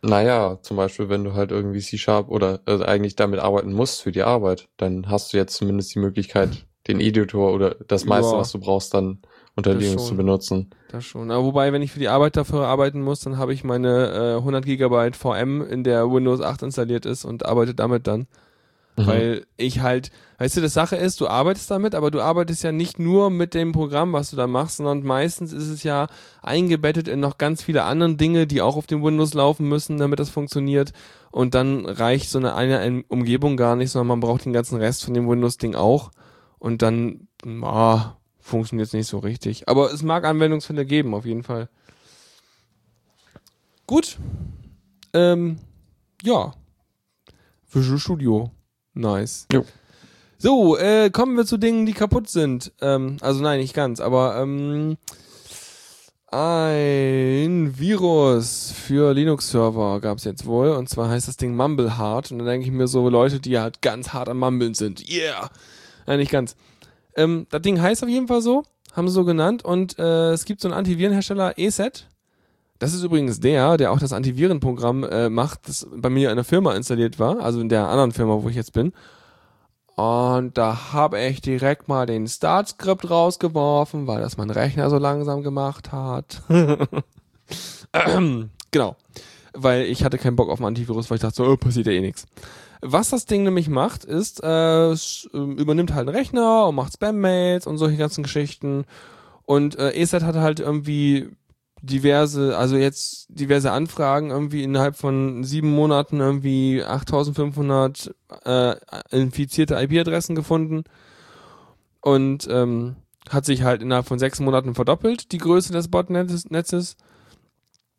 Naja, 0.03 0.59
zum 0.63 0.77
Beispiel, 0.77 1.09
wenn 1.09 1.23
du 1.25 1.35
halt 1.35 1.53
irgendwie 1.53 1.81
C-Sharp 1.81 2.29
oder 2.29 2.61
also 2.65 2.85
eigentlich 2.85 3.17
damit 3.17 3.39
arbeiten 3.39 3.73
musst 3.73 4.03
für 4.03 4.13
die 4.13 4.23
Arbeit, 4.23 4.69
dann 4.79 5.09
hast 5.09 5.33
du 5.33 5.37
jetzt 5.37 5.55
zumindest 5.55 5.95
die 5.95 5.99
Möglichkeit, 6.01 6.67
den 6.89 7.01
Editor 7.01 7.53
oder 7.53 7.77
das 7.87 8.07
meiste, 8.07 8.33
Ja. 8.33 8.39
was 8.39 8.51
du 8.51 8.59
brauchst, 8.59 8.95
dann 8.95 9.19
unter 9.61 9.75
Das 9.75 9.83
Linux 9.83 10.03
schon. 10.03 10.09
zu 10.09 10.17
benutzen. 10.17 10.71
Das 10.91 11.05
schon. 11.05 11.31
Aber 11.31 11.45
wobei, 11.45 11.73
wenn 11.73 11.83
ich 11.83 11.93
für 11.93 12.01
die 12.01 12.09
Arbeit 12.09 12.37
dafür 12.37 12.67
arbeiten 12.67 13.01
muss, 13.01 13.21
dann 13.21 13.39
habe 13.39 13.53
ich 13.53 13.65
meine 13.65 14.35
äh, 14.35 14.39
100 14.39 14.65
Gigabyte 14.65 15.17
VM, 15.17 15.63
in 15.63 15.85
der 15.85 16.11
Windows 16.11 16.41
8 16.41 16.63
installiert 16.63 17.07
ist 17.07 17.25
und 17.25 17.47
arbeite 17.47 17.75
damit 17.75 18.07
dann. 18.07 18.27
Mhm. 18.97 19.07
Weil 19.07 19.47
ich 19.57 19.81
halt, 19.81 20.11
weißt 20.39 20.57
du, 20.57 20.61
das 20.61 20.75
Sache 20.75 20.97
ist, 20.97 21.21
du 21.21 21.29
arbeitest 21.29 21.71
damit, 21.71 21.95
aber 21.95 22.11
du 22.11 22.21
arbeitest 22.21 22.63
ja 22.63 22.73
nicht 22.73 22.99
nur 22.99 23.31
mit 23.31 23.55
dem 23.55 23.73
Programm, 23.73 24.13
was 24.13 24.31
du 24.31 24.37
da 24.37 24.47
machst, 24.47 24.79
sondern 24.79 25.03
meistens 25.03 25.53
ist 25.53 25.69
es 25.69 25.83
ja 25.83 26.09
eingebettet 26.43 27.09
in 27.09 27.21
noch 27.21 27.39
ganz 27.39 27.63
viele 27.63 27.85
andere 27.85 28.15
Dinge, 28.15 28.47
die 28.47 28.63
auch 28.63 28.77
auf 28.77 28.87
dem 28.87 29.03
Windows 29.03 29.35
laufen 29.35 29.69
müssen, 29.69 29.99
damit 29.99 30.19
das 30.19 30.31
funktioniert. 30.31 30.93
Und 31.31 31.55
dann 31.55 31.87
reicht 31.87 32.31
so 32.31 32.39
eine, 32.39 32.55
eine 32.55 33.05
Umgebung 33.09 33.57
gar 33.57 33.77
nicht, 33.77 33.91
sondern 33.91 34.09
man 34.09 34.21
braucht 34.21 34.45
den 34.45 34.53
ganzen 34.53 34.79
Rest 34.79 35.05
von 35.05 35.15
dem 35.15 35.29
Windows-Ding 35.29 35.75
auch. 35.75 36.11
Und 36.59 36.83
dann, 36.83 37.29
ah, 37.63 38.17
funktioniert 38.41 38.89
es 38.89 38.93
nicht 38.93 39.07
so 39.07 39.19
richtig. 39.19 39.69
Aber 39.69 39.93
es 39.93 40.03
mag 40.03 40.25
Anwendungsfälle 40.25 40.85
geben, 40.87 41.15
auf 41.15 41.25
jeden 41.25 41.43
Fall. 41.43 41.69
Gut. 43.87 44.19
Ähm, 45.13 45.59
ja. 46.23 46.55
Visual 47.71 47.99
Studio. 47.99 48.51
Nice. 48.95 49.47
Jo. 49.53 49.65
So, 50.39 50.77
äh, 50.79 51.11
kommen 51.11 51.37
wir 51.37 51.45
zu 51.45 51.59
Dingen, 51.59 51.87
die 51.87 51.93
kaputt 51.93 52.29
sind. 52.29 52.73
Ähm, 52.81 53.19
also 53.21 53.43
nein, 53.43 53.61
nicht 53.61 53.75
ganz, 53.75 54.01
aber 54.01 54.41
ähm, 54.41 54.97
ein 56.33 57.77
Virus 57.77 58.71
für 58.71 59.13
Linux-Server 59.13 60.01
gab 60.01 60.19
es 60.19 60.25
jetzt 60.25 60.47
wohl. 60.47 60.71
Und 60.71 60.89
zwar 60.89 61.09
heißt 61.09 61.27
das 61.27 61.37
Ding 61.37 61.57
Mumbleheart. 61.57 62.31
Und 62.31 62.39
da 62.39 62.45
denke 62.45 62.67
ich 62.67 62.73
mir 62.73 62.87
so, 62.87 63.09
Leute, 63.09 63.41
die 63.41 63.59
halt 63.59 63.83
ganz 63.83 64.13
hart 64.13 64.29
am 64.29 64.39
Mumbeln 64.39 64.75
sind. 64.75 65.09
Yeah! 65.11 65.51
Nein, 66.07 66.21
nicht 66.21 66.31
ganz. 66.31 66.55
Ähm, 67.21 67.47
das 67.51 67.63
Ding 67.63 67.81
heißt 67.81 68.03
auf 68.03 68.09
jeden 68.09 68.29
Fall 68.29 68.43
so. 68.43 68.65
Haben 68.93 69.09
sie 69.09 69.15
so 69.15 69.25
genannt. 69.25 69.65
Und 69.65 69.99
äh, 69.99 70.33
es 70.33 70.45
gibt 70.45 70.61
so 70.61 70.69
einen 70.69 70.77
Antivirenhersteller, 70.77 71.59
ESET. 71.59 72.09
Das 72.81 72.95
ist 72.95 73.03
übrigens 73.03 73.41
der, 73.41 73.77
der 73.77 73.93
auch 73.93 73.99
das 73.99 74.13
Antivirenprogramm 74.13 75.05
äh, 75.05 75.29
macht, 75.29 75.69
das 75.69 75.87
bei 75.95 76.09
mir 76.09 76.31
in 76.31 76.37
der 76.37 76.45
Firma 76.45 76.75
installiert 76.75 77.19
war, 77.19 77.41
also 77.41 77.61
in 77.61 77.69
der 77.69 77.89
anderen 77.89 78.13
Firma, 78.13 78.43
wo 78.43 78.49
ich 78.49 78.57
jetzt 78.57 78.73
bin. 78.73 78.95
Und 79.97 80.57
da 80.57 80.95
habe 80.95 81.21
ich 81.21 81.43
direkt 81.43 81.89
mal 81.89 82.07
den 82.07 82.27
Startskript 82.27 83.11
rausgeworfen, 83.11 84.07
weil 84.07 84.23
das 84.23 84.39
mein 84.39 84.49
Rechner 84.49 84.89
so 84.89 84.97
langsam 84.97 85.43
gemacht 85.43 85.93
hat. 85.93 86.41
genau. 88.71 88.97
Weil 89.53 89.83
ich 89.83 90.03
hatte 90.03 90.17
keinen 90.17 90.37
Bock 90.37 90.49
auf 90.49 90.61
ein 90.61 90.65
Antivirus, 90.65 91.11
weil 91.11 91.17
ich 91.17 91.23
dachte 91.23 91.37
so, 91.37 91.45
oh, 91.45 91.59
passiert 91.59 91.87
ja 91.87 91.93
eh 91.93 92.01
nichts. 92.01 92.25
Was 92.83 93.11
das 93.11 93.27
Ding 93.27 93.45
nämlich 93.45 93.69
macht, 93.69 94.05
ist, 94.05 94.43
äh, 94.43 94.91
es 94.91 95.29
äh, 95.35 95.39
übernimmt 95.39 95.93
halt 95.93 96.09
einen 96.09 96.17
Rechner 96.17 96.67
und 96.67 96.75
macht 96.77 96.95
Spam-Mails 96.95 97.67
und 97.67 97.79
solche 97.79 97.99
ganzen 97.99 98.23
Geschichten. 98.23 98.85
Und 99.45 99.79
äh, 99.79 99.93
ESET 99.93 100.23
hat 100.23 100.37
halt 100.37 100.61
irgendwie 100.61 101.29
diverse, 101.83 102.57
also 102.57 102.77
jetzt 102.77 103.27
diverse 103.29 103.73
Anfragen 103.73 104.31
irgendwie 104.31 104.63
innerhalb 104.63 104.97
von 104.97 105.45
sieben 105.45 105.71
Monaten 105.75 106.21
irgendwie 106.21 106.83
8500 106.83 108.15
äh, 108.45 108.77
infizierte 109.11 109.75
IP-Adressen 109.75 110.35
gefunden 110.35 110.85
und 112.01 112.47
ähm, 112.51 112.97
hat 113.29 113.45
sich 113.45 113.63
halt 113.63 113.83
innerhalb 113.83 114.07
von 114.07 114.19
sechs 114.19 114.41
Monaten 114.41 114.75
verdoppelt, 114.75 115.33
die 115.33 115.39
Größe 115.39 115.73
des 115.73 115.89
Botnetzes. 115.89 116.97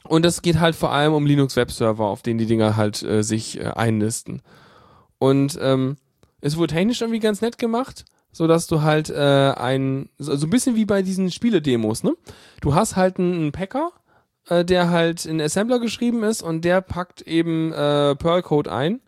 Und 0.04 0.26
es 0.26 0.42
geht 0.42 0.60
halt 0.60 0.76
vor 0.76 0.92
allem 0.92 1.14
um 1.14 1.26
Linux-Webserver, 1.26 2.06
auf 2.06 2.24
denen 2.24 2.40
die 2.40 2.48
Dinger 2.48 2.76
halt 2.76 3.04
äh, 3.04 3.24
sich 3.24 3.60
äh, 3.60 3.66
einnisten. 3.66 4.42
Und 5.22 5.56
ähm, 5.62 5.98
es 6.42 6.58
wurde 6.58 6.74
technisch 6.74 7.02
irgendwie 7.02 7.20
ganz 7.20 7.42
nett 7.42 7.60
gemacht, 7.60 8.06
so 8.32 8.48
dass 8.48 8.66
du 8.66 8.82
halt 8.82 9.12
äh, 9.12 9.54
ein 9.56 10.10
so, 10.18 10.36
so 10.36 10.48
ein 10.48 10.50
bisschen 10.50 10.76
wie 10.76 10.86
bei 10.86 11.04
diesen 11.04 11.30
Spiele-Demos, 11.30 12.04
ne? 12.04 12.16
Du 12.60 12.74
hast 12.74 12.96
halt 12.96 13.20
einen 13.20 13.52
Packer, 13.52 13.92
äh, 14.48 14.66
der 14.66 14.90
halt 14.90 15.28
in 15.28 15.40
Assembler 15.40 15.80
geschrieben 15.80 16.24
ist 16.24 16.42
und 16.42 16.66
der 16.66 16.82
packt 16.82 17.22
eben 17.22 17.72
äh, 17.72 18.16
Perl-Code 18.16 18.72
ein. 18.72 19.00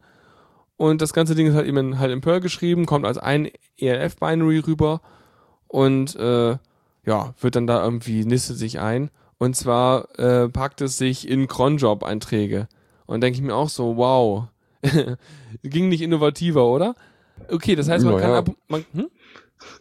Und 0.77 1.01
das 1.01 1.13
ganze 1.13 1.33
Ding 1.33 1.47
ist 1.47 1.55
halt 1.55 1.65
eben 1.65 1.97
halt 1.97 2.11
in 2.11 2.21
Perl 2.21 2.41
geschrieben, 2.41 2.85
kommt 2.85 3.07
als 3.07 3.17
ein 3.17 3.49
ELF-Binary 3.79 4.59
rüber 4.59 5.01
und 5.67 6.15
äh, 6.15 6.57
ja, 7.07 7.33
wird 7.41 7.55
dann 7.55 7.65
da 7.65 7.83
irgendwie, 7.83 8.23
nistet 8.23 8.59
sich 8.59 8.79
ein. 8.79 9.09
Und 9.39 9.55
zwar 9.55 10.19
äh, 10.19 10.47
packt 10.47 10.81
es 10.81 10.99
sich 10.99 11.27
in 11.27 11.47
Cronjob-Einträge. 11.47 12.67
Und 13.07 13.21
denke 13.21 13.39
ich 13.39 13.43
mir 13.43 13.55
auch 13.55 13.69
so, 13.69 13.97
wow, 13.97 14.49
ging 15.63 15.89
nicht 15.89 16.01
innovativer, 16.01 16.65
oder? 16.65 16.95
Okay, 17.49 17.75
das 17.75 17.89
heißt, 17.89 18.05
man 18.05 18.15
Naja. 18.15 18.25
kann 18.27 18.35
ab. 18.35 18.55
Man, 18.67 18.85
hm? 18.93 19.07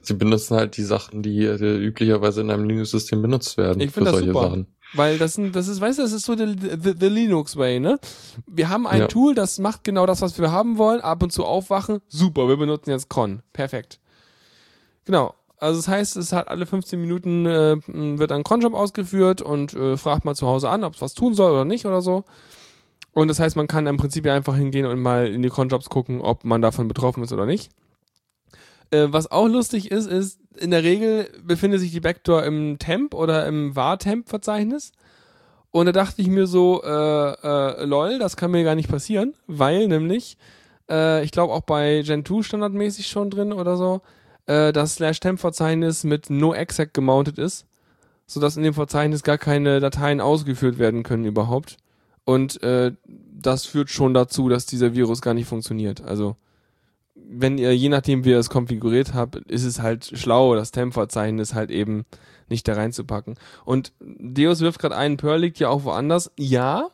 Sie 0.00 0.14
benutzen 0.14 0.56
halt 0.56 0.76
die 0.76 0.82
Sachen, 0.84 1.22
die 1.22 1.44
äh, 1.44 1.76
üblicherweise 1.76 2.40
in 2.40 2.50
einem 2.50 2.64
Linux-System 2.68 3.20
benutzt 3.20 3.56
werden 3.56 3.80
Ich 3.80 3.90
für 3.90 4.04
find 4.04 4.06
das 4.06 4.18
super. 4.18 4.42
Sachen. 4.42 4.66
Weil 4.94 5.18
das, 5.18 5.34
sind, 5.34 5.56
das 5.56 5.68
ist, 5.68 5.80
weißt 5.80 5.98
du, 5.98 6.02
das 6.02 6.12
ist 6.12 6.24
so 6.26 6.36
the, 6.36 6.54
the, 6.80 6.92
the 6.98 7.08
Linux 7.08 7.56
Way, 7.56 7.80
ne? 7.80 7.98
Wir 8.46 8.68
haben 8.68 8.86
ein 8.86 9.00
Ja. 9.00 9.06
Tool, 9.08 9.34
das 9.34 9.58
macht 9.58 9.84
genau 9.84 10.04
das, 10.06 10.20
was 10.20 10.38
wir 10.38 10.52
haben 10.52 10.76
wollen, 10.78 11.00
ab 11.00 11.22
und 11.22 11.32
zu 11.32 11.44
aufwachen. 11.44 12.00
Super, 12.08 12.46
wir 12.48 12.56
benutzen 12.58 12.90
jetzt 12.90 13.08
Cron. 13.08 13.42
Perfekt. 13.52 13.98
Genau. 15.04 15.34
Also 15.58 15.78
das 15.78 15.88
heißt, 15.88 16.16
es 16.16 16.32
hat 16.32 16.48
alle 16.48 16.66
15 16.66 17.00
Minuten 17.00 17.46
äh, 17.46 17.76
wird 17.86 18.32
ein 18.32 18.42
Cronjob 18.44 18.74
ausgeführt 18.74 19.40
und 19.42 19.72
äh, 19.74 19.96
fragt 19.96 20.24
mal 20.24 20.34
zu 20.34 20.46
Hause 20.46 20.68
an, 20.68 20.84
ob 20.84 20.94
es 20.94 21.00
was 21.00 21.14
tun 21.14 21.34
soll 21.34 21.52
oder 21.52 21.64
nicht 21.64 21.86
oder 21.86 22.02
so. 22.02 22.24
Und 23.12 23.28
das 23.28 23.40
heißt, 23.40 23.56
man 23.56 23.66
kann 23.66 23.86
im 23.86 23.98
Prinzip 23.98 24.24
ja 24.24 24.34
einfach 24.34 24.56
hingehen 24.56 24.86
und 24.86 25.00
mal 25.00 25.26
in 25.26 25.42
die 25.42 25.50
Cronjobs 25.50 25.90
gucken, 25.90 26.20
ob 26.20 26.44
man 26.44 26.62
davon 26.62 26.88
betroffen 26.88 27.22
ist 27.22 27.32
oder 27.32 27.46
nicht. 27.46 27.70
Äh, 28.90 29.08
was 29.10 29.30
auch 29.30 29.48
lustig 29.48 29.90
ist, 29.90 30.06
ist, 30.06 30.40
in 30.56 30.70
der 30.70 30.82
Regel 30.82 31.28
befindet 31.42 31.80
sich 31.80 31.92
die 31.92 32.00
Backdoor 32.00 32.44
im 32.44 32.78
Temp 32.78 33.14
oder 33.14 33.46
im 33.46 33.74
var-Temp-Verzeichnis. 33.74 34.92
Und 35.70 35.86
da 35.86 35.92
dachte 35.92 36.20
ich 36.20 36.28
mir 36.28 36.46
so, 36.46 36.82
äh, 36.82 36.88
äh, 36.88 37.84
lol, 37.84 38.18
das 38.18 38.36
kann 38.36 38.50
mir 38.50 38.64
gar 38.64 38.74
nicht 38.74 38.90
passieren, 38.90 39.34
weil 39.46 39.88
nämlich, 39.88 40.36
äh, 40.90 41.24
ich 41.24 41.32
glaube 41.32 41.54
auch 41.54 41.62
bei 41.62 42.02
Gen 42.04 42.24
2 42.26 42.42
standardmäßig 42.42 43.06
schon 43.06 43.30
drin 43.30 43.54
oder 43.54 43.78
so, 43.78 44.02
äh, 44.46 44.72
das 44.72 44.96
Slash-Temp-Verzeichnis 44.96 46.04
mit 46.04 46.28
no-exec 46.28 46.92
gemountet 46.92 47.38
ist, 47.38 47.66
sodass 48.26 48.58
in 48.58 48.64
dem 48.64 48.74
Verzeichnis 48.74 49.22
gar 49.22 49.38
keine 49.38 49.80
Dateien 49.80 50.20
ausgeführt 50.20 50.78
werden 50.78 51.02
können 51.02 51.24
überhaupt. 51.24 51.78
Und 52.24 52.62
äh, 52.62 52.92
das 53.06 53.66
führt 53.66 53.90
schon 53.90 54.14
dazu, 54.14 54.48
dass 54.48 54.66
dieser 54.66 54.94
Virus 54.94 55.20
gar 55.20 55.34
nicht 55.34 55.48
funktioniert. 55.48 56.02
Also 56.02 56.36
wenn 57.14 57.58
ihr, 57.58 57.76
je 57.76 57.88
nachdem 57.88 58.24
wie 58.24 58.30
ihr 58.30 58.38
es 58.38 58.50
konfiguriert 58.50 59.14
habt, 59.14 59.36
ist 59.36 59.64
es 59.64 59.80
halt 59.80 60.04
schlau, 60.14 60.54
das 60.54 60.70
Temp-Verzeichnis 60.70 61.54
halt 61.54 61.70
eben 61.70 62.04
nicht 62.48 62.68
da 62.68 62.74
reinzupacken. 62.74 63.36
Und 63.64 63.92
Deus 64.00 64.60
wirft 64.60 64.80
gerade 64.80 64.96
ein, 64.96 65.16
Perl 65.16 65.40
liegt 65.40 65.58
ja 65.58 65.68
auch 65.68 65.84
woanders. 65.84 66.30
Ja, 66.36 66.90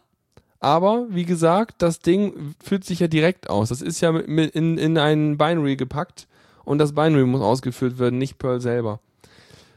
aber 0.60 1.06
wie 1.10 1.24
gesagt, 1.24 1.82
das 1.82 2.00
Ding 2.00 2.54
führt 2.62 2.84
sich 2.84 3.00
ja 3.00 3.08
direkt 3.08 3.50
aus. 3.50 3.68
Das 3.68 3.82
ist 3.82 4.00
ja 4.00 4.16
in, 4.16 4.78
in 4.78 4.98
ein 4.98 5.38
Binary 5.38 5.76
gepackt 5.76 6.26
und 6.64 6.78
das 6.78 6.94
Binary 6.94 7.24
muss 7.24 7.40
ausgeführt 7.40 7.98
werden, 7.98 8.18
nicht 8.18 8.38
Perl 8.38 8.60
selber. 8.60 9.00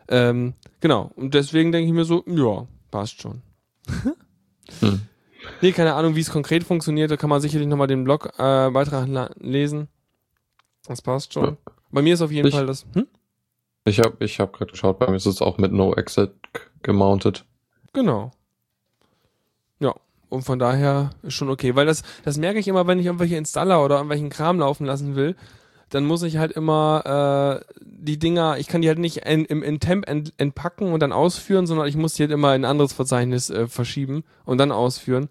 Ähm, 0.08 0.54
genau, 0.80 1.12
und 1.16 1.34
deswegen 1.34 1.72
denke 1.72 1.88
ich 1.88 1.94
mir 1.94 2.06
so, 2.06 2.24
ja, 2.28 2.68
passt 2.90 3.22
schon. 3.22 3.42
Hm. 4.80 5.02
Nee, 5.62 5.72
keine 5.72 5.94
Ahnung, 5.96 6.16
wie 6.16 6.22
es 6.22 6.30
konkret 6.32 6.64
funktioniert. 6.64 7.12
Da 7.12 7.18
kann 7.18 7.30
man 7.30 7.42
sicherlich 7.42 7.68
nochmal 7.68 7.88
den 7.88 8.04
Blogbeitrag 8.04 9.08
äh, 9.10 9.30
lesen. 9.40 9.88
Das 10.88 11.02
passt 11.02 11.34
schon. 11.34 11.46
Ja. 11.46 11.58
Bei 11.92 12.02
mir 12.02 12.14
ist 12.14 12.22
auf 12.22 12.32
jeden 12.32 12.48
Ich- 12.48 12.56
Fall 12.56 12.66
das. 12.66 12.86
Hm? 12.94 13.08
Ich 13.84 14.00
habe 14.00 14.16
ich 14.24 14.40
hab 14.40 14.54
gerade 14.54 14.72
geschaut, 14.72 15.00
bei 15.00 15.08
mir 15.08 15.16
ist 15.16 15.26
es 15.26 15.42
auch 15.42 15.58
mit 15.58 15.72
No-Exit 15.72 16.32
gemountet. 16.84 17.46
Genau. 17.94 18.32
Ja, 19.80 19.96
und 20.30 20.44
von 20.44 20.60
daher 20.60 21.10
ist 21.24 21.34
schon 21.34 21.50
okay. 21.50 21.76
Weil 21.76 21.88
das, 21.88 22.04
das 22.24 22.38
merke 22.38 22.60
ich 22.60 22.68
immer, 22.68 22.86
wenn 22.86 23.00
ich 23.00 23.08
irgendwelche 23.08 23.36
Installer 23.38 23.84
oder 23.84 23.96
irgendwelchen 23.96 24.30
Kram 24.30 24.60
laufen 24.60 24.86
lassen 24.86 25.16
will, 25.16 25.36
dann 25.92 26.06
muss 26.06 26.24
ich 26.24 26.38
halt 26.38 26.54
immer 26.54 27.62
äh, 27.62 27.76
die 27.82 28.18
Dinger, 28.18 28.58
ich 28.58 28.68
kann 28.68 28.82
die 28.82 28.88
halt 28.88 28.98
nicht 28.98 29.18
in, 29.18 29.46
im 29.46 29.62
in 29.62 29.80
Temp 29.80 30.08
ent, 30.08 30.34
entpacken 30.38 30.92
und 30.92 31.02
dann 31.02 31.12
ausführen, 31.12 31.68
sondern 31.68 31.88
ich 31.88 31.98
muss 31.98 32.14
die 32.16 32.24
halt 32.24 32.32
immer 32.32 32.56
in 32.56 32.62
ein 32.62 32.70
anderes 32.70 32.94
Verzeichnis 32.94 33.50
äh, 33.50 33.68
verschieben 33.68 34.24
und 34.46 34.58
dann 34.58 34.72
ausführen. 34.72 35.30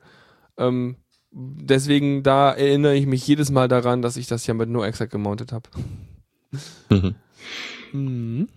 Ähm, 0.58 0.96
deswegen, 1.32 2.22
da 2.22 2.52
erinnere 2.52 2.94
ich 2.94 3.06
mich 3.06 3.26
jedes 3.26 3.50
Mal 3.50 3.68
daran, 3.68 4.02
dass 4.02 4.16
ich 4.16 4.26
das 4.26 4.46
ja 4.46 4.54
mit 4.54 4.68
NoExec 4.68 5.10
gemountet 5.10 5.52
habe. 5.52 5.70
Mhm. 6.90 7.14
Mhm. 7.92 8.48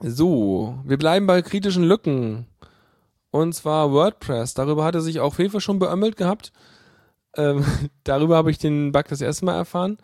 So, 0.00 0.78
wir 0.84 0.98
bleiben 0.98 1.26
bei 1.26 1.42
kritischen 1.42 1.84
Lücken. 1.84 2.46
Und 3.30 3.54
zwar 3.54 3.90
WordPress. 3.92 4.54
Darüber 4.54 4.84
hatte 4.84 5.00
sich 5.00 5.20
auch 5.20 5.34
Fefe 5.34 5.60
schon 5.60 5.78
beömmelt 5.78 6.16
gehabt. 6.16 6.52
Ähm, 7.36 7.64
darüber 8.04 8.36
habe 8.36 8.50
ich 8.50 8.58
den 8.58 8.92
Bug 8.92 9.06
das 9.08 9.20
erste 9.20 9.44
Mal 9.44 9.56
erfahren. 9.56 9.98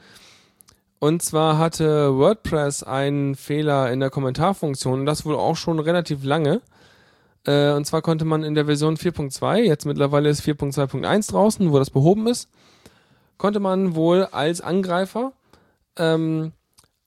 Und 0.99 1.23
zwar 1.23 1.59
hatte 1.59 2.17
WordPress 2.17 2.83
einen 2.83 3.35
Fehler 3.35 3.93
in 3.93 4.01
der 4.01 4.11
Kommentarfunktion. 4.11 5.01
Und 5.01 5.07
das 5.07 5.27
wohl 5.27 5.37
auch 5.37 5.57
schon 5.57 5.79
relativ 5.79 6.25
lange. 6.25 6.63
Äh, 7.47 7.73
und 7.73 7.87
zwar 7.87 8.03
konnte 8.03 8.25
man 8.25 8.43
in 8.43 8.55
der 8.55 8.67
Version 8.67 8.97
4.2, 8.97 9.59
jetzt 9.59 9.85
mittlerweile 9.85 10.29
ist 10.29 10.43
4.2.1 10.43 11.31
draußen, 11.31 11.71
wo 11.73 11.79
das 11.79 11.91
behoben 11.91 12.27
ist, 12.27 12.49
konnte 13.37 13.61
man 13.61 13.95
wohl 13.95 14.25
als 14.25 14.61
Angreifer 14.61 15.33
ähm, 15.97 16.53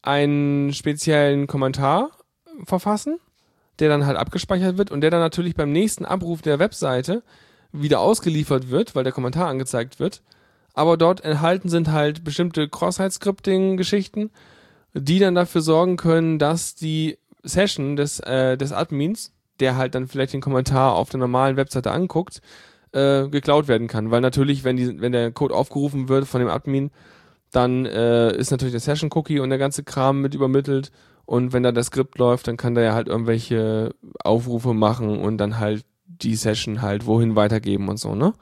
einen 0.01 0.73
speziellen 0.73 1.47
Kommentar 1.47 2.11
verfassen, 2.65 3.19
der 3.79 3.89
dann 3.89 4.05
halt 4.05 4.17
abgespeichert 4.17 4.77
wird 4.77 4.91
und 4.91 5.01
der 5.01 5.11
dann 5.11 5.19
natürlich 5.19 5.55
beim 5.55 5.71
nächsten 5.71 6.05
Abruf 6.05 6.41
der 6.41 6.59
Webseite 6.59 7.23
wieder 7.71 7.99
ausgeliefert 7.99 8.69
wird, 8.69 8.95
weil 8.95 9.03
der 9.03 9.13
Kommentar 9.13 9.47
angezeigt 9.47 9.99
wird. 9.99 10.21
Aber 10.77 10.95
dort 10.95 11.21
enthalten 11.21 11.69
sind 11.69 11.91
halt 11.91 12.23
bestimmte 12.23 12.69
Cross-Site-Scripting-Geschichten, 12.69 14.29
die 14.93 15.17
dann 15.17 15.33
dafür 15.33 15.61
sorgen 15.61 15.97
können, 15.97 16.37
dass 16.37 16.75
die 16.75 17.17
Session 17.41 17.95
des, 17.95 18.19
äh, 18.19 18.57
des 18.57 18.73
Admins, 18.73 19.33
der 19.59 19.75
halt 19.75 19.95
dann 19.95 20.07
vielleicht 20.07 20.33
den 20.33 20.41
Kommentar 20.41 20.93
auf 20.93 21.09
der 21.09 21.19
normalen 21.19 21.57
Webseite 21.57 21.89
anguckt, 21.89 22.43
äh, 22.91 23.27
geklaut 23.27 23.67
werden 23.67 23.87
kann. 23.87 24.11
Weil 24.11 24.21
natürlich, 24.21 24.63
wenn, 24.63 24.77
die, 24.77 25.01
wenn 25.01 25.13
der 25.13 25.31
Code 25.31 25.55
aufgerufen 25.55 26.09
wird 26.09 26.27
von 26.27 26.41
dem 26.41 26.49
Admin, 26.49 26.91
dann 27.51 27.87
äh, 27.87 28.37
ist 28.37 28.51
natürlich 28.51 28.73
der 28.73 28.79
Session-Cookie 28.79 29.39
und 29.39 29.49
der 29.49 29.57
ganze 29.57 29.83
Kram 29.83 30.21
mit 30.21 30.35
übermittelt. 30.35 30.91
Und 31.25 31.53
wenn 31.53 31.63
da 31.63 31.71
das 31.71 31.87
Skript 31.87 32.19
läuft, 32.19 32.47
dann 32.47 32.57
kann 32.57 32.75
der 32.75 32.83
ja 32.83 32.93
halt 32.93 33.07
irgendwelche 33.07 33.95
Aufrufe 34.23 34.75
machen 34.75 35.17
und 35.17 35.39
dann 35.39 35.57
halt 35.57 35.85
die 36.05 36.35
Session 36.35 36.83
halt 36.83 37.07
wohin 37.07 37.35
weitergeben 37.35 37.89
und 37.89 37.97
so, 37.97 38.13
ne? 38.13 38.35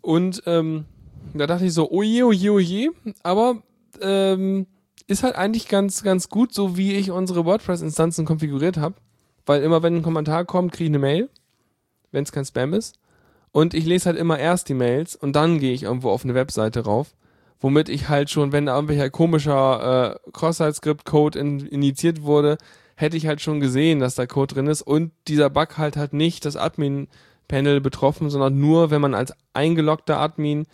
Und 0.00 0.42
ähm, 0.46 0.84
da 1.34 1.46
dachte 1.46 1.66
ich 1.66 1.74
so, 1.74 1.90
oje, 1.90 2.26
oje, 2.26 2.52
oje, 2.52 2.90
aber 3.22 3.62
ähm, 4.00 4.66
ist 5.06 5.22
halt 5.22 5.36
eigentlich 5.36 5.68
ganz, 5.68 6.02
ganz 6.02 6.28
gut, 6.28 6.54
so 6.54 6.76
wie 6.76 6.94
ich 6.94 7.10
unsere 7.10 7.44
WordPress-Instanzen 7.44 8.24
konfiguriert 8.24 8.76
habe. 8.76 8.94
Weil 9.46 9.62
immer 9.62 9.82
wenn 9.82 9.96
ein 9.96 10.02
Kommentar 10.02 10.44
kommt, 10.44 10.72
kriege 10.72 10.84
ich 10.84 10.90
eine 10.90 10.98
Mail, 10.98 11.30
wenn 12.12 12.24
es 12.24 12.32
kein 12.32 12.44
Spam 12.44 12.74
ist. 12.74 12.98
Und 13.50 13.74
ich 13.74 13.86
lese 13.86 14.06
halt 14.06 14.18
immer 14.18 14.38
erst 14.38 14.68
die 14.68 14.74
Mails 14.74 15.16
und 15.16 15.34
dann 15.34 15.58
gehe 15.58 15.72
ich 15.72 15.84
irgendwo 15.84 16.10
auf 16.10 16.24
eine 16.24 16.34
Webseite 16.34 16.84
rauf 16.84 17.14
womit 17.60 17.88
ich 17.88 18.08
halt 18.08 18.30
schon, 18.30 18.52
wenn 18.52 18.66
da 18.66 18.74
irgendwelcher 18.74 19.10
komischer 19.10 20.14
äh, 20.14 20.30
Cross-Site-Script-Code 20.32 21.38
in, 21.38 21.60
initiiert 21.66 22.22
wurde, 22.22 22.58
hätte 22.96 23.16
ich 23.16 23.26
halt 23.26 23.40
schon 23.40 23.60
gesehen, 23.60 24.00
dass 24.00 24.14
da 24.14 24.26
Code 24.26 24.54
drin 24.54 24.66
ist 24.66 24.82
und 24.82 25.12
dieser 25.28 25.50
Bug 25.50 25.78
halt 25.78 25.96
hat 25.96 26.12
nicht 26.12 26.44
das 26.44 26.56
Admin-Panel 27.48 27.80
betroffen, 27.80 28.30
sondern 28.30 28.58
nur, 28.58 28.90
wenn 28.90 29.00
man 29.00 29.14
als 29.14 29.32
eingeloggter 29.54 30.18
Admin 30.18 30.66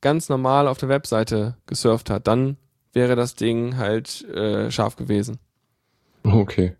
ganz 0.00 0.28
normal 0.28 0.68
auf 0.68 0.78
der 0.78 0.88
Webseite 0.88 1.56
gesurft 1.66 2.10
hat, 2.10 2.26
dann 2.26 2.56
wäre 2.92 3.16
das 3.16 3.34
Ding 3.34 3.76
halt 3.76 4.22
äh, 4.28 4.70
scharf 4.70 4.96
gewesen. 4.96 5.38
Okay. 6.24 6.76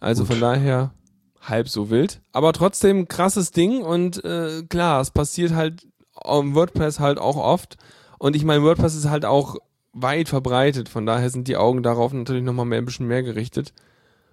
Also 0.00 0.22
Gut. 0.22 0.32
von 0.32 0.40
daher 0.40 0.92
halb 1.40 1.68
so 1.68 1.90
wild. 1.90 2.20
Aber 2.32 2.52
trotzdem 2.52 3.08
krasses 3.08 3.50
Ding 3.50 3.82
und 3.82 4.24
äh, 4.24 4.62
klar, 4.68 5.00
es 5.00 5.10
passiert 5.10 5.54
halt 5.54 5.86
am 6.14 6.54
WordPress 6.54 7.00
halt 7.00 7.18
auch 7.18 7.36
oft. 7.36 7.76
Und 8.18 8.36
ich 8.36 8.44
meine, 8.44 8.62
WordPress 8.62 8.94
ist 8.94 9.08
halt 9.08 9.24
auch 9.24 9.56
weit 9.92 10.28
verbreitet, 10.28 10.88
von 10.88 11.06
daher 11.06 11.30
sind 11.30 11.48
die 11.48 11.56
Augen 11.56 11.82
darauf 11.82 12.12
natürlich 12.12 12.44
nochmal 12.44 12.66
mehr, 12.66 12.78
ein 12.78 12.84
bisschen 12.84 13.08
mehr 13.08 13.22
gerichtet. 13.22 13.72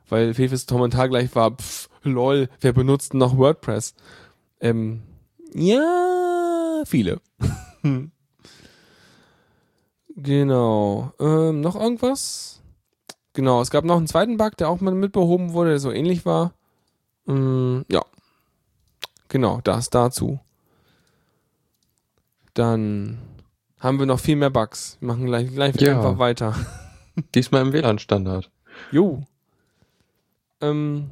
weil 0.10 0.34
Fefes 0.34 0.68
Kommentar 0.68 1.10
gleich 1.10 1.34
war, 1.36 1.52
pff, 1.52 1.90
lol, 2.04 2.50
wer 2.62 2.74
benutzt 2.74 3.14
noch 3.14 3.38
WordPress? 3.38 3.94
Ähm, 4.60 5.04
ja, 5.54 6.84
viele. 6.86 7.22
genau. 10.16 11.14
Ähm, 11.20 11.62
noch 11.62 11.76
irgendwas? 11.76 12.62
Genau, 13.34 13.62
es 13.62 13.70
gab 13.70 13.86
noch 13.86 13.98
einen 13.98 14.08
zweiten 14.08 14.38
Bug, 14.38 14.58
der 14.58 14.70
auch 14.70 14.82
mal 14.82 14.94
mit 14.94 15.12
behoben 15.12 15.54
wurde, 15.54 15.72
der 15.72 15.80
so 15.80 15.92
ähnlich 15.92 16.26
war. 16.26 16.54
Ähm, 17.28 17.86
ja. 17.90 18.04
Genau, 19.30 19.60
das 19.64 19.90
dazu. 19.90 20.40
Dann 22.54 23.20
haben 23.80 24.00
wir 24.00 24.06
noch 24.08 24.20
viel 24.20 24.36
mehr 24.38 24.50
Bugs. 24.50 24.98
Wir 25.00 25.08
machen 25.08 25.26
gleich, 25.28 25.52
gleich 25.54 25.80
Ja. 25.80 25.98
einfach 25.98 26.18
weiter. 26.18 26.56
Diesmal 27.36 27.62
im 27.62 27.74
WLAN-Standard. 27.74 28.50
Jo. 28.92 29.22
Ähm, 30.62 31.12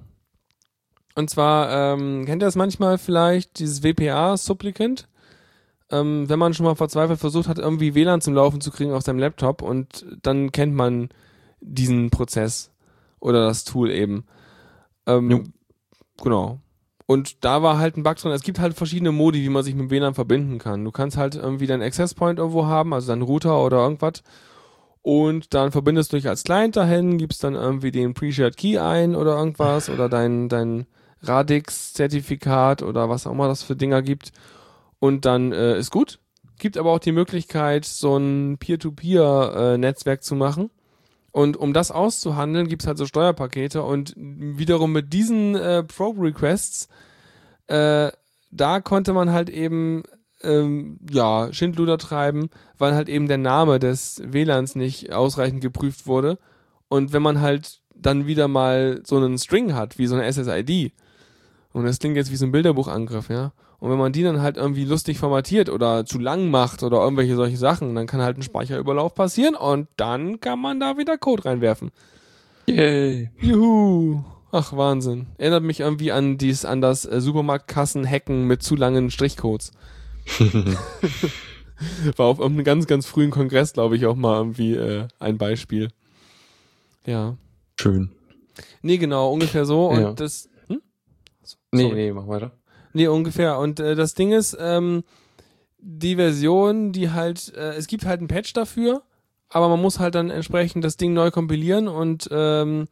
und 1.16 1.30
zwar, 1.30 1.72
ähm, 1.72 2.26
kennt 2.26 2.43
ihr 2.43 2.47
das 2.47 2.55
manchmal 2.55 2.97
vielleicht, 2.97 3.59
dieses 3.59 3.84
WPA-Supplicant? 3.84 5.07
Ähm, 5.91 6.28
wenn 6.28 6.39
man 6.39 6.53
schon 6.53 6.66
mal 6.66 6.76
verzweifelt 6.76 7.20
versucht 7.20 7.47
hat, 7.47 7.59
irgendwie 7.59 7.95
WLAN 7.95 8.22
zum 8.22 8.34
Laufen 8.34 8.59
zu 8.59 8.72
kriegen 8.72 8.91
auf 8.91 9.03
seinem 9.03 9.20
Laptop 9.20 9.61
und 9.61 10.05
dann 10.24 10.51
kennt 10.51 10.74
man 10.74 11.09
diesen 11.61 12.09
Prozess 12.09 12.72
oder 13.20 13.45
das 13.47 13.63
Tool 13.63 13.91
eben. 13.91 14.26
Ähm, 15.05 15.32
Jo. 15.32 15.43
Genau. 16.22 16.59
Und 17.07 17.45
da 17.45 17.61
war 17.61 17.78
halt 17.78 17.97
ein 17.97 18.03
Bug 18.03 18.16
drin. 18.16 18.32
Es 18.32 18.41
gibt 18.41 18.59
halt 18.59 18.74
verschiedene 18.74 19.11
Modi, 19.11 19.43
wie 19.43 19.49
man 19.49 19.63
sich 19.63 19.76
mit 19.76 19.91
WLAN 19.91 20.16
verbinden 20.16 20.57
kann. 20.57 20.84
Du 20.84 20.91
kannst 20.91 21.18
halt 21.18 21.36
irgendwie 21.36 21.68
deinen 21.68 21.84
Access 21.84 22.16
Point 22.16 22.39
irgendwo 22.39 22.66
haben, 22.66 22.93
also 22.93 23.07
deinen 23.07 23.22
Router 23.22 23.63
oder 23.63 23.78
irgendwas. 23.78 24.24
Und 25.03 25.53
dann 25.53 25.72
verbindest 25.72 26.11
du 26.11 26.18
dich 26.18 26.28
als 26.28 26.43
Client 26.43 26.76
dahin, 26.76 27.20
gibst 27.20 27.43
dann 27.43 27.53
irgendwie 27.53 27.91
den 27.91 28.16
Pre-Shared 28.16 28.57
Key 28.57 28.80
ein 28.80 29.16
oder 29.16 29.38
irgendwas 29.38 29.88
oder 29.88 30.09
dein, 30.09 30.49
dein 30.49 30.88
Radix-Zertifikat 31.28 32.84
oder 32.84 33.09
was 33.09 33.28
auch 33.28 33.32
immer 33.32 33.47
das 33.47 33.63
für 33.63 33.76
Dinger 33.76 34.01
gibt. 34.01 34.32
Und 34.99 35.26
dann 35.26 35.51
äh, 35.51 35.78
ist 35.78 35.91
gut. 35.91 36.19
Gibt 36.57 36.78
aber 36.78 36.91
auch 36.91 36.99
die 36.99 37.11
Möglichkeit, 37.11 37.86
so 37.86 38.17
ein 38.17 38.57
Peer-to-Peer-Netzwerk 38.57 40.23
zu 40.23 40.36
machen. 40.36 40.69
Und 41.32 41.57
um 41.57 41.73
das 41.73 41.91
auszuhandeln, 41.91 42.67
gibt's 42.67 42.88
halt 42.88 42.97
so 42.97 43.05
Steuerpakete 43.05 43.84
und 43.84 44.13
wiederum 44.15 44.93
mit 44.93 45.11
diesen 45.11 45.55
äh, 45.55 45.84
Probe-Requests, 45.84 46.88
äh, 47.67 48.11
da 48.51 48.80
konnte 48.80 49.11
man 49.11 49.34
halt 49.34 49.49
eben 49.49 50.03
ähm, 50.43 50.97
ja, 51.11 51.51
Schindluder 51.51 51.97
treiben, 51.97 52.49
weil 52.78 52.95
halt 52.95 53.09
eben 53.09 53.28
der 53.28 53.38
Name 53.38 53.80
des 53.80 54.21
WLANs 54.26 54.76
nicht 54.76 55.11
ausreichend 55.11 55.61
geprüft 55.61 56.07
wurde. 56.07 56.38
Und 56.88 57.11
wenn 57.11 57.21
man 57.21 57.41
halt 57.41 57.82
dann 57.93 58.28
wieder 58.28 58.47
mal 58.47 59.01
so 59.05 59.17
einen 59.17 59.38
String 59.38 59.73
hat, 59.73 59.97
wie 59.97 60.07
so 60.07 60.15
eine 60.15 60.32
SSID, 60.32 60.93
und 61.76 61.86
das 61.86 61.99
klingt 61.99 62.15
jetzt 62.15 62.32
wie 62.32 62.36
so 62.38 62.45
ein 62.45 62.51
Bilderbuchangriff, 62.51 63.30
ja. 63.30 63.51
Und 63.80 63.91
wenn 63.91 63.97
man 63.97 64.13
die 64.13 64.23
dann 64.23 64.41
halt 64.41 64.55
irgendwie 64.55 64.86
lustig 64.86 65.17
formatiert 65.19 65.69
oder 65.69 66.05
zu 66.05 66.17
lang 66.19 66.49
macht 66.49 66.82
oder 66.84 67.01
irgendwelche 67.03 67.36
solche 67.36 67.57
Sachen, 67.57 67.93
dann 67.95 68.07
kann 68.07 68.21
halt 68.21 68.38
ein 68.38 68.41
Speicherüberlauf 68.43 69.13
passieren 69.13 69.55
und 69.55 69.88
dann 69.97 70.39
kann 70.39 70.59
man 70.59 70.80
da 70.80 70.97
wieder 70.97 71.17
Code 71.17 71.43
reinwerfen. 71.45 71.91
Yay. 72.67 73.30
Juhu. 73.41 74.23
Ach, 74.51 74.71
Wahnsinn. 74.76 75.28
Erinnert 75.38 75.63
mich 75.63 75.82
irgendwie 75.82 76.13
an 76.13 76.38
dies, 76.38 76.63
an 76.63 76.80
das 76.80 77.03
äh, 77.05 77.19
Supermarktkassen-Hacken 77.19 78.47
mit 78.47 78.63
zu 78.63 78.78
langen 78.78 79.11
Strichcodes. 79.11 79.73
War 82.15 82.26
auf 82.28 82.39
irgendeinem 82.39 82.63
ganz, 82.63 82.88
ganz 82.88 83.05
frühen 83.05 83.32
Kongress, 83.32 83.73
glaube 83.73 83.97
ich, 83.97 84.05
auch 84.05 84.15
mal 84.15 84.38
irgendwie 84.38 84.76
äh, 84.76 85.07
ein 85.19 85.38
Beispiel. 85.38 85.89
Ja. 87.05 87.36
Schön. 87.78 88.11
Nee, 88.82 88.97
genau, 88.97 89.34
ungefähr 89.34 89.65
so. 89.65 89.88
Und 89.88 89.99
Ja. 89.99 90.13
das. 90.13 90.47
Nee, 91.72 91.84
Sorry. 91.84 91.96
nee, 91.96 92.14
mach 92.14 92.28
weiter. 92.28 92.52
Nee, 92.93 93.08
ungefähr. 93.08 93.60
Und 93.60 93.80
äh, 93.80 93.96
das 93.96 94.14
Ding 94.14 94.32
ist, 94.32 94.58
ähm, 94.60 95.04
die 95.80 96.16
Version, 96.16 96.91
die 96.91 97.12
halt, 97.12 97.54
äh, 97.56 97.74
es 97.74 97.88
gibt 97.88 98.06
halt 98.06 98.22
ein 98.22 98.28
Patch 98.28 98.54
dafür, 98.54 99.04
aber 99.50 99.70
man 99.70 99.82
muss 99.82 100.00
halt 100.00 100.16
dann 100.16 100.30
entsprechend 100.30 100.84
das 100.84 100.98
Ding 100.98 101.14
neu 101.14 101.30
kompilieren 101.30 101.88
und 101.88 102.28
ähm, 102.32 102.88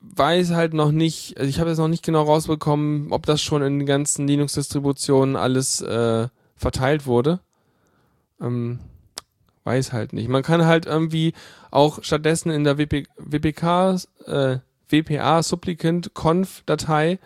weiß 0.00 0.50
halt 0.50 0.74
noch 0.74 0.92
nicht, 0.92 1.38
also 1.38 1.48
ich 1.48 1.58
habe 1.58 1.70
jetzt 1.70 1.78
noch 1.78 1.88
nicht 1.88 2.04
genau 2.04 2.22
rausbekommen, 2.22 3.10
ob 3.10 3.26
das 3.26 3.40
schon 3.42 3.62
in 3.62 3.78
den 3.78 3.86
ganzen 3.86 4.28
Linux-Distributionen 4.28 5.36
alles 5.36 5.80
äh, 5.80 6.28
verteilt 6.56 7.06
wurde. 7.06 7.40
Ähm, 8.40 8.80
weiß 9.64 9.92
halt 9.92 10.12
nicht. 10.12 10.28
Man 10.28 10.42
kann 10.42 10.66
halt 10.66 10.86
irgendwie 10.86 11.32
auch 11.70 12.02
stattdessen 12.02 12.50
in 12.50 12.64
der 12.64 12.78
WP, 12.78 13.06
WPK, 13.16 13.96
äh, 14.26 14.58
WPA 14.88 15.42
Supplicant 15.42 16.14
Conf 16.14 16.62
Datei 16.66 17.18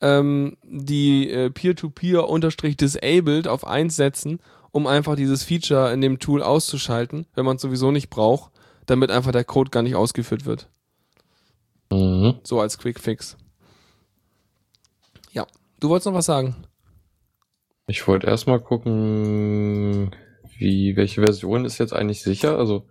ähm, 0.00 0.56
die 0.62 1.30
äh, 1.30 1.50
Peer-to-Peer 1.50 2.28
unterstrich 2.28 2.76
disabled 2.76 3.48
auf 3.48 3.66
1 3.66 3.96
setzen, 3.96 4.40
um 4.70 4.86
einfach 4.86 5.16
dieses 5.16 5.42
Feature 5.42 5.92
in 5.92 6.00
dem 6.00 6.18
Tool 6.18 6.42
auszuschalten, 6.42 7.26
wenn 7.34 7.44
man 7.44 7.56
es 7.56 7.62
sowieso 7.62 7.90
nicht 7.90 8.10
braucht, 8.10 8.52
damit 8.86 9.10
einfach 9.10 9.32
der 9.32 9.44
Code 9.44 9.70
gar 9.70 9.82
nicht 9.82 9.94
ausgeführt 9.94 10.44
wird. 10.44 10.68
Mhm. 11.90 12.40
So 12.42 12.60
als 12.60 12.78
Quick 12.78 13.00
Fix. 13.00 13.36
Ja. 15.32 15.46
Du 15.80 15.88
wolltest 15.88 16.06
noch 16.06 16.14
was 16.14 16.26
sagen? 16.26 16.56
Ich 17.86 18.06
wollte 18.08 18.26
erstmal 18.26 18.60
gucken, 18.60 20.10
wie, 20.58 20.96
welche 20.96 21.22
Version 21.22 21.64
ist 21.64 21.78
jetzt 21.78 21.92
eigentlich 21.92 22.22
sicher? 22.22 22.58
Also, 22.58 22.86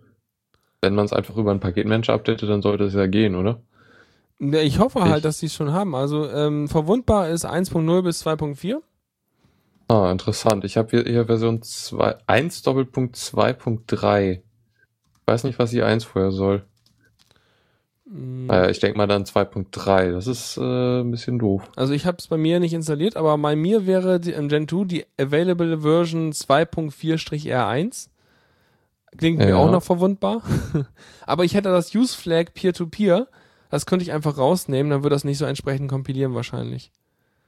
wenn 0.80 0.94
man 0.94 1.04
es 1.04 1.12
einfach 1.12 1.36
über 1.36 1.50
einen 1.50 1.60
Paketmanager 1.60 2.14
updatet, 2.14 2.48
dann 2.48 2.62
sollte 2.62 2.84
es 2.84 2.94
ja 2.94 3.06
gehen, 3.06 3.34
oder? 3.34 3.62
Ja, 4.38 4.60
ich 4.60 4.78
hoffe 4.78 4.98
Ich- 5.00 5.04
halt, 5.06 5.24
dass 5.24 5.38
die 5.38 5.46
es 5.46 5.54
schon 5.54 5.72
haben. 5.72 5.94
Also 5.94 6.28
ähm, 6.30 6.68
verwundbar 6.68 7.28
ist 7.30 7.44
1.0 7.46 8.02
bis 8.02 8.22
2.4. 8.26 8.80
Ah, 9.88 10.10
interessant. 10.10 10.64
Ich 10.64 10.76
habe 10.76 10.90
hier, 10.90 11.04
hier 11.04 11.26
Version 11.26 11.62
2, 11.62 12.16
1 12.26 12.62
Doppelpunkt 12.62 13.16
2.3. 13.16 14.32
Ich 14.32 14.42
weiß 15.26 15.44
nicht, 15.44 15.58
was 15.58 15.70
die 15.70 15.82
1 15.82 16.04
vorher 16.04 16.32
soll. 16.32 16.64
Mm, 18.04 18.46
Naja, 18.46 18.68
ich 18.68 18.78
denke 18.80 18.98
mal 18.98 19.06
dann 19.06 19.24
2.3. 19.24 20.12
Das 20.12 20.26
ist 20.26 20.56
äh, 20.56 21.00
ein 21.00 21.10
bisschen 21.10 21.38
doof. 21.38 21.62
Also 21.76 21.92
ich 21.94 22.04
habe 22.04 22.16
es 22.18 22.26
bei 22.26 22.36
mir 22.36 22.58
nicht 22.60 22.72
installiert, 22.74 23.16
aber 23.16 23.36
bei 23.38 23.56
mir 23.56 23.86
wäre 23.86 24.18
die, 24.20 24.32
im 24.32 24.48
Gen 24.48 24.68
2 24.68 24.84
die 24.84 25.06
Available 25.18 25.80
Version 25.80 26.32
2.4-R1. 26.32 28.08
Klingt 29.16 29.38
mir 29.38 29.50
Ja. 29.50 29.56
auch 29.56 29.70
noch 29.70 29.82
verwundbar. 29.82 30.42
aber 31.26 31.44
ich 31.44 31.54
hätte 31.54 31.70
das 31.70 31.94
Use 31.94 32.16
Flag 32.16 32.52
Peer-to-Peer. 32.54 33.28
Das 33.70 33.86
könnte 33.86 34.02
ich 34.04 34.12
einfach 34.12 34.38
rausnehmen, 34.38 34.90
dann 34.90 35.02
würde 35.02 35.14
das 35.14 35.24
nicht 35.24 35.38
so 35.38 35.44
entsprechend 35.44 35.90
kompilieren 35.90 36.34
wahrscheinlich. 36.34 36.90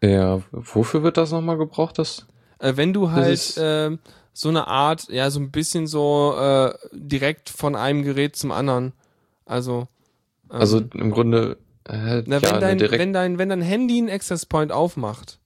Ja, 0.03 0.41
wofür 0.53 1.03
wird 1.03 1.17
das 1.17 1.33
nochmal 1.33 1.59
gebraucht? 1.59 1.99
Das? 1.99 2.27
Äh, 2.59 2.77
wenn 2.77 2.93
du 2.93 3.11
halt 3.11 3.55
ähm, 3.59 3.99
so 4.33 4.49
eine 4.49 4.67
Art, 4.69 5.09
ja, 5.09 5.31
so 5.31 5.41
ein 5.41 5.51
bisschen 5.51 5.87
so 5.87 6.35
äh, 6.39 6.73
direkt 6.93 7.51
von 7.51 7.75
einem 7.75 8.03
Gerät 8.03 8.37
zum 8.37 8.53
anderen. 8.53 8.93
Also. 9.47 9.89
ähm, 10.51 10.61
Also 10.61 10.79
im 10.95 11.11
Grunde, 11.11 11.57
äh, 11.85 12.23
na, 12.27 12.39
ja, 12.39 12.53
wenn, 12.53 12.61
dein, 12.61 12.79
direkt, 12.79 13.01
wenn, 13.01 13.13
dein, 13.13 13.39
wenn 13.39 13.49
dein 13.49 13.63
Handy 13.63 13.99
einen 13.99 14.11
Access 14.11 14.47
Point 14.47 14.71
aufmacht, 14.73 15.39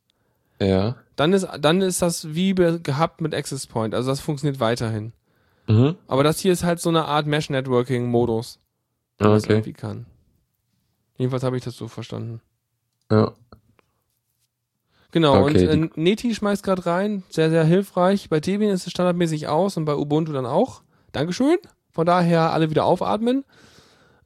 ja. 0.60 0.96
dann 1.16 1.32
ist, 1.32 1.48
dann 1.60 1.80
ist 1.80 2.02
das 2.02 2.34
wie 2.34 2.54
gehabt 2.54 3.20
mit 3.20 3.34
Access 3.34 3.66
Point. 3.66 3.94
Also 3.94 4.10
das 4.10 4.20
funktioniert 4.20 4.60
weiterhin. 4.60 5.12
Mhm. 5.66 5.96
Aber 6.08 6.24
das 6.24 6.40
hier 6.40 6.52
ist 6.52 6.64
halt 6.64 6.80
so 6.80 6.88
eine 6.88 7.04
Art 7.06 7.26
Mesh 7.26 7.48
Networking 7.48 8.06
Modus, 8.06 8.58
der 9.20 9.28
Ah, 9.28 9.36
Okay. 9.36 9.52
irgendwie 9.52 9.72
kann. 9.72 10.06
Jedenfalls 11.16 11.42
habe 11.42 11.56
ich 11.56 11.64
das 11.64 11.76
so 11.76 11.88
verstanden. 11.88 12.40
Ja. 13.10 13.32
Genau, 15.12 15.44
Okay, 15.44 15.68
und 15.68 15.96
äh, 15.96 16.00
Neti 16.00 16.34
schmeißt 16.34 16.62
gerade 16.62 16.86
rein, 16.86 17.22
sehr, 17.28 17.50
sehr 17.50 17.64
hilfreich. 17.64 18.30
Bei 18.30 18.40
Debian 18.40 18.72
ist 18.72 18.86
es 18.86 18.92
standardmäßig 18.92 19.46
aus 19.46 19.76
und 19.76 19.84
bei 19.84 19.94
Ubuntu 19.94 20.32
dann 20.32 20.46
auch. 20.46 20.82
Dankeschön. 21.12 21.58
Von 21.90 22.06
daher 22.06 22.52
alle 22.52 22.70
wieder 22.70 22.86
aufatmen. 22.86 23.44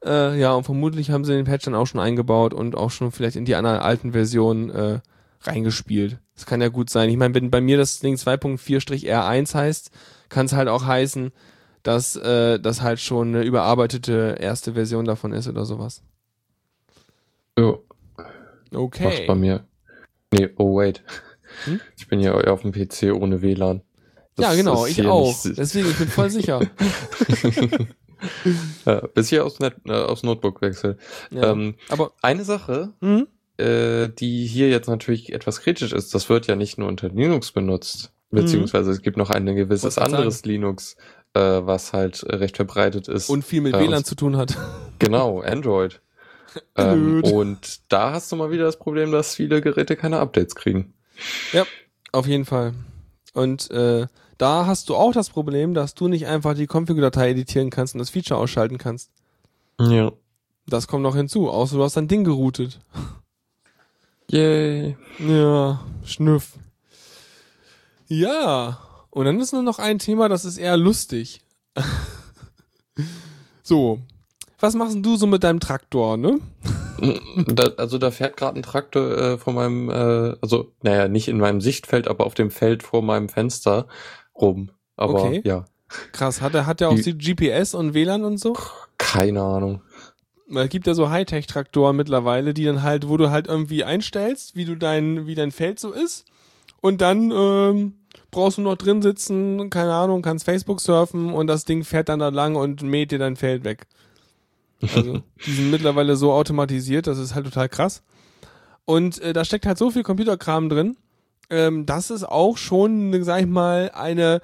Äh, 0.05 0.39
ja, 0.39 0.53
und 0.53 0.63
vermutlich 0.63 1.11
haben 1.11 1.25
sie 1.25 1.33
den 1.33 1.45
Patch 1.45 1.65
dann 1.65 1.75
auch 1.75 1.87
schon 1.87 1.99
eingebaut 1.99 2.53
und 2.53 2.75
auch 2.75 2.91
schon 2.91 3.11
vielleicht 3.11 3.35
in 3.35 3.43
die 3.43 3.55
anderen 3.55 3.79
alten 3.79 4.13
Versionen 4.13 4.69
äh, 4.69 4.99
reingespielt. 5.41 6.19
Das 6.35 6.45
kann 6.45 6.61
ja 6.61 6.69
gut 6.69 6.89
sein. 6.89 7.09
Ich 7.09 7.17
meine, 7.17 7.33
wenn 7.35 7.51
bei 7.51 7.59
mir 7.59 7.77
das 7.77 7.99
Ding 7.99 8.15
2.4-R1 8.15 9.53
heißt, 9.53 9.91
kann 10.29 10.45
es 10.45 10.53
halt 10.53 10.69
auch 10.69 10.85
heißen, 10.85 11.31
dass 11.83 12.15
äh, 12.15 12.59
das 12.59 12.81
halt 12.81 12.99
schon 13.01 13.29
eine 13.29 13.43
überarbeitete 13.43 14.37
erste 14.39 14.73
Version 14.73 15.05
davon 15.05 15.33
ist 15.33 15.47
oder 15.47 15.65
sowas. 15.65 16.01
Jo, 17.57 17.83
Okay. 18.73 19.03
macht's 19.05 19.21
bei 19.27 19.35
mir. 19.35 19.65
Nee, 20.31 20.49
oh 20.57 20.77
wait. 20.77 21.03
Hm? 21.65 21.79
Ich 21.97 22.07
bin 22.07 22.19
ja 22.19 22.33
auf 22.33 22.61
dem 22.61 22.71
PC 22.71 23.13
ohne 23.13 23.41
WLAN. 23.41 23.81
ja, 24.37 24.49
Das 24.49 24.57
genau, 24.57 24.83
ist 24.85 24.91
ich 24.91 24.95
hier 24.97 25.11
auch. 25.11 25.35
Deswegen, 25.43 25.89
ich 25.89 25.97
bin 25.97 26.07
voll 26.09 26.29
sicher. 26.29 26.59
ja, 28.85 29.01
bis 29.13 29.31
ich 29.31 29.39
aufs, 29.39 29.59
Net, 29.59 29.75
äh, 29.85 29.91
aufs 29.93 30.23
Notebook 30.23 30.61
wechsel. 30.61 30.97
Ja. 31.31 31.51
Ähm, 31.51 31.75
Aber 31.89 32.11
eine 32.21 32.43
Sache, 32.43 32.93
hm? 33.01 33.27
äh, 33.57 34.09
die 34.09 34.45
hier 34.45 34.69
jetzt 34.69 34.87
natürlich 34.87 35.31
etwas 35.33 35.61
kritisch 35.61 35.93
ist, 35.93 36.13
das 36.13 36.29
wird 36.29 36.47
ja 36.47 36.55
nicht 36.55 36.77
nur 36.77 36.87
unter 36.87 37.09
Linux 37.09 37.51
benutzt, 37.51 38.11
beziehungsweise 38.31 38.91
es 38.91 39.01
gibt 39.01 39.17
noch 39.17 39.29
ein 39.29 39.45
gewisses 39.45 39.97
Mhm. 39.97 40.03
Anderes 40.03 40.43
Linux, 40.45 40.97
äh, 41.33 41.39
was 41.39 41.93
halt 41.93 42.23
recht 42.27 42.57
verbreitet 42.57 43.07
ist. 43.07 43.29
und 43.29 43.43
viel 43.45 43.61
mit 43.61 43.73
Ja, 43.73 43.79
WLAN 43.81 44.03
zu 44.03 44.15
tun 44.15 44.35
hat. 44.37 44.57
Genau, 44.99 45.41
Android. 45.41 46.01
Ähm, 46.75 47.23
und 47.23 47.91
da 47.91 48.11
hast 48.11 48.31
du 48.31 48.35
mal 48.35 48.51
wieder 48.51 48.65
das 48.65 48.77
Problem, 48.77 49.11
dass 49.11 49.35
viele 49.35 49.61
Geräte 49.61 49.95
keine 49.95 50.19
Updates 50.19 50.55
kriegen. 50.55 50.93
Auf 52.11 52.27
jeden 52.27 52.45
Fall. 52.45 52.73
Und 53.33 53.69
äh, 53.71 54.07
da 54.37 54.65
hast 54.65 54.89
du 54.89 54.95
auch 54.95 55.11
das 55.13 55.29
Problem, 55.29 55.73
dass 55.73 55.95
du 55.95 56.07
nicht 56.07 56.27
einfach 56.27 56.53
die 56.53 56.67
Config-Datei 56.67 57.31
editieren 57.31 57.69
kannst 57.69 57.95
und 57.95 57.99
das 57.99 58.09
Feature 58.09 58.39
ausschalten 58.39 58.77
kannst. 58.77 59.11
Ja. 59.79 60.11
Das 60.67 60.87
kommt 60.87 61.03
noch 61.03 61.15
hinzu, 61.15 61.49
außer 61.49 61.77
du 61.77 61.83
hast 61.83 61.97
dein 61.97 62.07
Ding 62.07 62.23
geroutet. 62.23 62.79
Yay. 64.29 64.97
Ja, 65.19 65.79
Schnüff. 66.03 66.53
Ja, 68.07 68.79
und 69.09 69.25
dann 69.25 69.39
ist 69.39 69.53
nur 69.53 69.63
noch 69.63 69.79
ein 69.79 69.99
Thema, 69.99 70.29
das 70.29 70.45
ist 70.45 70.57
eher 70.57 70.77
lustig. 70.77 71.41
so, 73.63 73.99
was 74.59 74.75
machst 74.75 74.95
denn 74.95 75.03
du 75.03 75.15
so 75.17 75.27
mit 75.27 75.43
deinem 75.43 75.59
Traktor, 75.59 76.17
ne? 76.17 76.39
Da, 77.45 77.65
also 77.77 77.99
da 77.99 78.09
fährt 78.09 78.37
gerade 78.37 78.59
ein 78.59 78.63
Traktor 78.63 79.17
äh, 79.17 79.37
vor 79.37 79.53
meinem, 79.53 79.89
äh, 79.91 80.35
also 80.41 80.71
naja, 80.81 81.07
nicht 81.07 81.27
in 81.27 81.37
meinem 81.37 81.61
Sichtfeld, 81.61 82.07
aber 82.07 82.25
auf 82.25 82.33
dem 82.33 82.49
Feld 82.49 82.81
vor 82.81 83.03
meinem 83.03 83.29
Fenster 83.29 83.87
rum. 84.35 84.71
Aber 84.95 85.25
Okay. 85.25 85.41
ja, 85.45 85.65
Krass, 86.11 86.41
hat 86.41 86.55
er 86.55 86.65
hat 86.65 86.81
er 86.81 86.89
auch 86.89 86.95
Die- 86.95 87.15
GPS 87.17 87.75
und 87.75 87.93
WLAN 87.93 88.23
und 88.25 88.39
so? 88.39 88.57
keine 88.97 89.41
Ahnung. 89.43 89.81
Es 90.53 90.69
gibt 90.69 90.87
ja 90.87 90.93
so 90.95 91.09
Hightech-Traktoren 91.11 91.95
mittlerweile, 91.95 92.53
die 92.55 92.63
dann 92.65 92.81
halt, 92.81 93.07
wo 93.07 93.17
du 93.17 93.29
halt 93.29 93.47
irgendwie 93.47 93.83
einstellst, 93.83 94.55
wie 94.55 94.65
du 94.65 94.75
dein, 94.75 95.27
wie 95.27 95.35
dein 95.35 95.51
Feld 95.51 95.79
so 95.79 95.91
ist. 95.91 96.25
Und 96.81 97.01
dann 97.01 97.31
ähm, 97.31 97.93
brauchst 98.31 98.57
du 98.57 98.61
noch 98.63 98.75
drin 98.75 99.01
sitzen, 99.03 99.69
keine 99.69 99.93
Ahnung, 99.93 100.21
kannst 100.23 100.45
Facebook 100.45 100.81
surfen 100.81 101.31
und 101.31 101.47
das 101.47 101.63
Ding 101.65 101.83
fährt 101.83 102.09
dann 102.09 102.19
da 102.19 102.29
lang 102.29 102.55
und 102.55 102.81
mäht 102.81 103.11
dir 103.11 103.19
dein 103.19 103.35
Feld 103.35 103.63
weg. 103.65 103.85
Also, 104.81 105.21
die 105.45 105.51
sind 105.51 105.71
mittlerweile 105.71 106.15
so 106.15 106.31
automatisiert, 106.31 107.07
das 107.07 107.17
ist 107.17 107.35
halt 107.35 107.45
total 107.45 107.69
krass. 107.69 108.03
Und 108.85 109.19
äh, 109.21 109.33
da 109.33 109.43
steckt 109.43 109.65
halt 109.65 109.77
so 109.77 109.91
viel 109.91 110.03
Computerkram 110.03 110.69
drin, 110.69 110.97
ähm, 111.49 111.85
dass 111.85 112.09
es 112.09 112.23
auch 112.23 112.57
schon, 112.57 113.23
sag 113.23 113.41
ich 113.41 113.47
mal, 113.47 113.91
eine, 113.93 114.41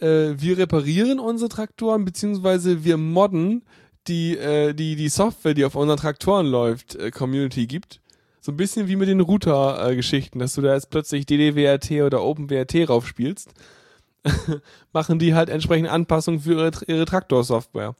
äh, 0.00 0.34
wir 0.36 0.58
reparieren 0.58 1.20
unsere 1.20 1.48
Traktoren, 1.48 2.04
beziehungsweise 2.04 2.84
wir 2.84 2.96
modden 2.96 3.62
die, 4.06 4.36
äh, 4.36 4.74
die, 4.74 4.96
die 4.96 5.08
Software, 5.08 5.54
die 5.54 5.64
auf 5.64 5.74
unseren 5.76 5.98
Traktoren 5.98 6.46
läuft, 6.46 6.96
äh, 6.96 7.10
Community 7.10 7.66
gibt. 7.66 8.00
So 8.40 8.52
ein 8.52 8.56
bisschen 8.56 8.88
wie 8.88 8.96
mit 8.96 9.08
den 9.08 9.20
Router-Geschichten, 9.20 10.38
dass 10.38 10.54
du 10.54 10.60
da 10.60 10.74
jetzt 10.74 10.90
plötzlich 10.90 11.24
DDWRT 11.24 12.02
oder 12.02 12.22
OpenWRT 12.22 12.88
raufspielst, 12.88 13.54
machen 14.92 15.18
die 15.18 15.34
halt 15.34 15.48
entsprechend 15.48 15.88
Anpassungen 15.88 16.40
für 16.40 16.52
ihre, 16.52 16.70
ihre 16.86 17.04
Traktor-Software. 17.06 17.94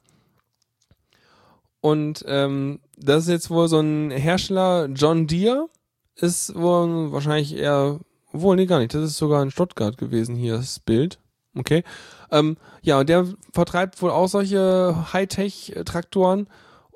Und 1.81 2.23
ähm, 2.27 2.79
das 2.97 3.23
ist 3.23 3.29
jetzt 3.29 3.49
wohl 3.49 3.67
so 3.67 3.79
ein 3.79 4.11
Hersteller, 4.11 4.87
John 4.87 5.27
Deere, 5.27 5.69
ist 6.15 6.55
wohl 6.55 7.11
wahrscheinlich 7.11 7.55
eher, 7.55 7.99
wohl, 8.31 8.55
nee, 8.55 8.65
gar 8.65 8.79
nicht, 8.79 8.93
das 8.93 9.03
ist 9.03 9.17
sogar 9.17 9.43
in 9.43 9.51
Stuttgart 9.51 9.97
gewesen 9.97 10.35
hier, 10.35 10.57
das 10.57 10.79
Bild. 10.79 11.19
Okay. 11.57 11.83
Ähm, 12.31 12.57
ja, 12.81 12.99
und 12.99 13.09
der 13.09 13.27
vertreibt 13.53 14.01
wohl 14.01 14.11
auch 14.11 14.27
solche 14.27 15.13
Hightech-Traktoren 15.13 16.47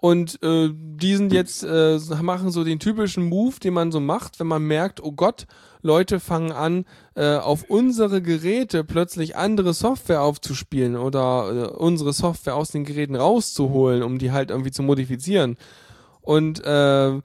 und 0.02 0.41
äh, 0.43 0.70
die 0.74 1.16
sind 1.18 1.34
jetzt, 1.34 1.62
äh, 1.62 2.00
machen 2.22 2.52
so 2.52 2.64
den 2.64 2.80
typischen 2.80 3.28
Move, 3.28 3.60
den 3.62 3.74
man 3.74 3.91
so 3.91 4.00
macht, 4.00 4.39
wenn 4.39 4.47
man 4.47 4.64
merkt, 4.64 5.04
oh 5.04 5.12
Gott, 5.12 5.45
Leute 5.82 6.22
fangen 6.22 6.54
an, 6.54 6.86
äh, 7.16 7.36
auf 7.36 7.66
unsere 7.68 8.22
Geräte 8.22 8.86
plötzlich 8.86 9.36
andere 9.36 9.74
Software 9.74 10.22
aufzuspielen 10.22 10.95
oder 10.95 11.52
äh, 11.52 11.68
unsere 11.76 12.14
Software 12.14 12.56
aus 12.56 12.72
den 12.72 12.86
Geräten 12.86 13.18
rauszuholen, 13.18 14.02
um 14.02 14.20
die 14.20 14.32
halt 14.32 14.52
irgendwie 14.52 14.72
zu 14.72 14.84
modifizieren. 14.84 15.58
Und 16.22 16.64
äh, 16.64 17.20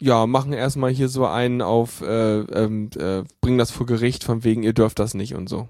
ja, 0.00 0.26
machen 0.28 0.52
erstmal 0.52 0.92
hier 0.92 1.08
so 1.08 1.26
einen 1.26 1.62
auf, 1.62 2.00
äh, 2.00 2.42
ähm, 2.42 2.90
äh, 2.96 3.24
bringen 3.40 3.58
das 3.58 3.72
vor 3.72 3.86
Gericht, 3.86 4.22
von 4.22 4.44
wegen, 4.44 4.62
ihr 4.62 4.72
dürft 4.72 5.00
das 5.00 5.14
nicht 5.14 5.34
und 5.34 5.48
so. 5.48 5.66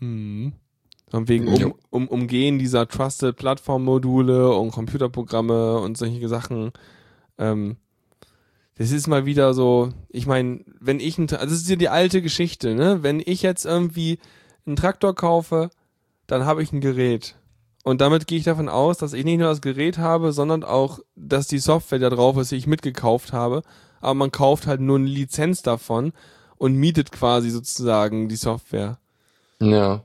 Hm. 0.00 0.52
Von 1.12 1.28
wegen 1.28 1.46
um, 1.46 1.74
um, 1.90 2.08
Umgehen 2.08 2.58
dieser 2.58 2.88
Trusted 2.88 3.36
Plattform-Module 3.36 4.56
und 4.56 4.70
Computerprogramme 4.70 5.78
und 5.78 5.98
solche 5.98 6.26
Sachen. 6.26 6.72
Ähm, 7.36 7.76
das 8.76 8.92
ist 8.92 9.08
mal 9.08 9.26
wieder 9.26 9.52
so, 9.52 9.90
ich 10.08 10.26
meine, 10.26 10.64
wenn 10.80 11.00
ich 11.00 11.18
ein, 11.18 11.28
also 11.28 11.44
das 11.44 11.52
ist 11.52 11.68
ja 11.68 11.76
die 11.76 11.90
alte 11.90 12.22
Geschichte, 12.22 12.74
ne? 12.74 13.02
Wenn 13.02 13.20
ich 13.20 13.42
jetzt 13.42 13.66
irgendwie 13.66 14.20
einen 14.64 14.76
Traktor 14.76 15.14
kaufe, 15.14 15.68
dann 16.26 16.46
habe 16.46 16.62
ich 16.62 16.72
ein 16.72 16.80
Gerät. 16.80 17.36
Und 17.84 18.00
damit 18.00 18.26
gehe 18.26 18.38
ich 18.38 18.44
davon 18.44 18.70
aus, 18.70 18.96
dass 18.96 19.12
ich 19.12 19.26
nicht 19.26 19.36
nur 19.36 19.48
das 19.48 19.60
Gerät 19.60 19.98
habe, 19.98 20.32
sondern 20.32 20.64
auch, 20.64 21.00
dass 21.14 21.46
die 21.46 21.58
Software 21.58 21.98
da 21.98 22.08
drauf 22.08 22.38
ist, 22.38 22.52
die 22.52 22.56
ich 22.56 22.66
mitgekauft 22.66 23.34
habe. 23.34 23.64
Aber 24.00 24.14
man 24.14 24.32
kauft 24.32 24.66
halt 24.66 24.80
nur 24.80 24.96
eine 24.96 25.08
Lizenz 25.08 25.60
davon 25.60 26.14
und 26.56 26.72
mietet 26.72 27.12
quasi 27.12 27.50
sozusagen 27.50 28.30
die 28.30 28.36
Software. 28.36 28.98
Ja. 29.60 30.04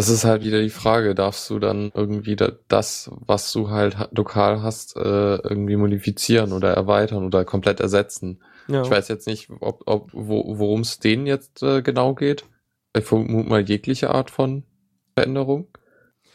Es 0.00 0.08
ist 0.08 0.24
halt 0.24 0.44
wieder 0.44 0.62
die 0.62 0.70
Frage, 0.70 1.14
darfst 1.14 1.50
du 1.50 1.58
dann 1.58 1.92
irgendwie 1.94 2.34
da, 2.34 2.52
das, 2.68 3.10
was 3.26 3.52
du 3.52 3.68
halt 3.68 3.98
ha- 3.98 4.08
lokal 4.12 4.62
hast, 4.62 4.96
äh, 4.96 5.00
irgendwie 5.36 5.76
modifizieren 5.76 6.54
oder 6.54 6.72
erweitern 6.72 7.22
oder 7.26 7.44
komplett 7.44 7.80
ersetzen? 7.80 8.42
Ja. 8.66 8.80
Ich 8.80 8.90
weiß 8.90 9.08
jetzt 9.08 9.26
nicht, 9.26 9.50
ob, 9.60 9.82
ob, 9.84 10.08
wo, 10.14 10.56
worum 10.56 10.80
es 10.80 11.00
denen 11.00 11.26
jetzt 11.26 11.62
äh, 11.62 11.82
genau 11.82 12.14
geht. 12.14 12.46
Ich 12.96 13.04
vermute 13.04 13.46
mal 13.50 13.60
jegliche 13.60 14.08
Art 14.08 14.30
von 14.30 14.62
Veränderung. 15.14 15.66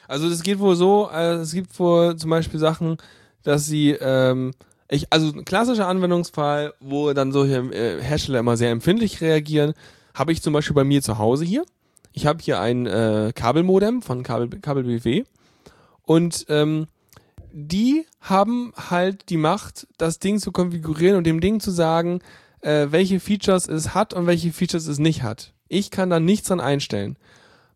Also 0.07 0.29
das 0.29 0.43
geht 0.43 0.59
wohl 0.59 0.75
so, 0.75 1.09
äh, 1.11 1.33
es 1.37 1.51
gibt 1.51 1.79
wohl 1.79 2.17
zum 2.17 2.29
Beispiel 2.29 2.59
Sachen, 2.59 2.97
dass 3.41 3.65
sie, 3.65 3.97
ähm, 3.99 4.51
ich, 4.89 5.11
also 5.11 5.31
ein 5.31 5.43
klassischer 5.43 5.87
Anwendungsfall, 5.87 6.75
wo 6.79 7.13
dann 7.13 7.31
solche 7.31 7.57
äh, 7.73 7.99
Hersteller 7.99 8.41
immer 8.41 8.57
sehr 8.57 8.69
empfindlich 8.69 9.21
reagieren, 9.21 9.73
habe 10.13 10.31
ich 10.33 10.43
zum 10.43 10.53
Beispiel 10.53 10.75
bei 10.75 10.83
mir 10.83 11.01
zu 11.01 11.17
Hause 11.17 11.45
hier. 11.45 11.65
Ich 12.15 12.25
habe 12.25 12.41
hier 12.41 12.61
ein 12.61 12.85
äh, 12.85 13.33
Kabelmodem 13.35 14.01
von 14.01 14.23
Kabel, 14.23 14.47
KabelBW 14.47 15.25
und 16.03 16.45
ähm, 16.47 16.87
die 17.51 18.05
haben 18.21 18.71
halt 18.89 19.29
die 19.29 19.35
Macht, 19.35 19.85
das 19.97 20.19
Ding 20.19 20.39
zu 20.39 20.53
konfigurieren 20.53 21.17
und 21.17 21.27
dem 21.27 21.41
Ding 21.41 21.59
zu 21.59 21.71
sagen, 21.71 22.21
äh, 22.61 22.87
welche 22.89 23.19
Features 23.19 23.67
es 23.67 23.93
hat 23.93 24.13
und 24.13 24.27
welche 24.27 24.53
Features 24.53 24.87
es 24.87 24.97
nicht 24.97 25.23
hat. 25.23 25.51
Ich 25.67 25.91
kann 25.91 26.09
da 26.09 26.21
nichts 26.21 26.47
dran 26.47 26.61
einstellen. 26.61 27.17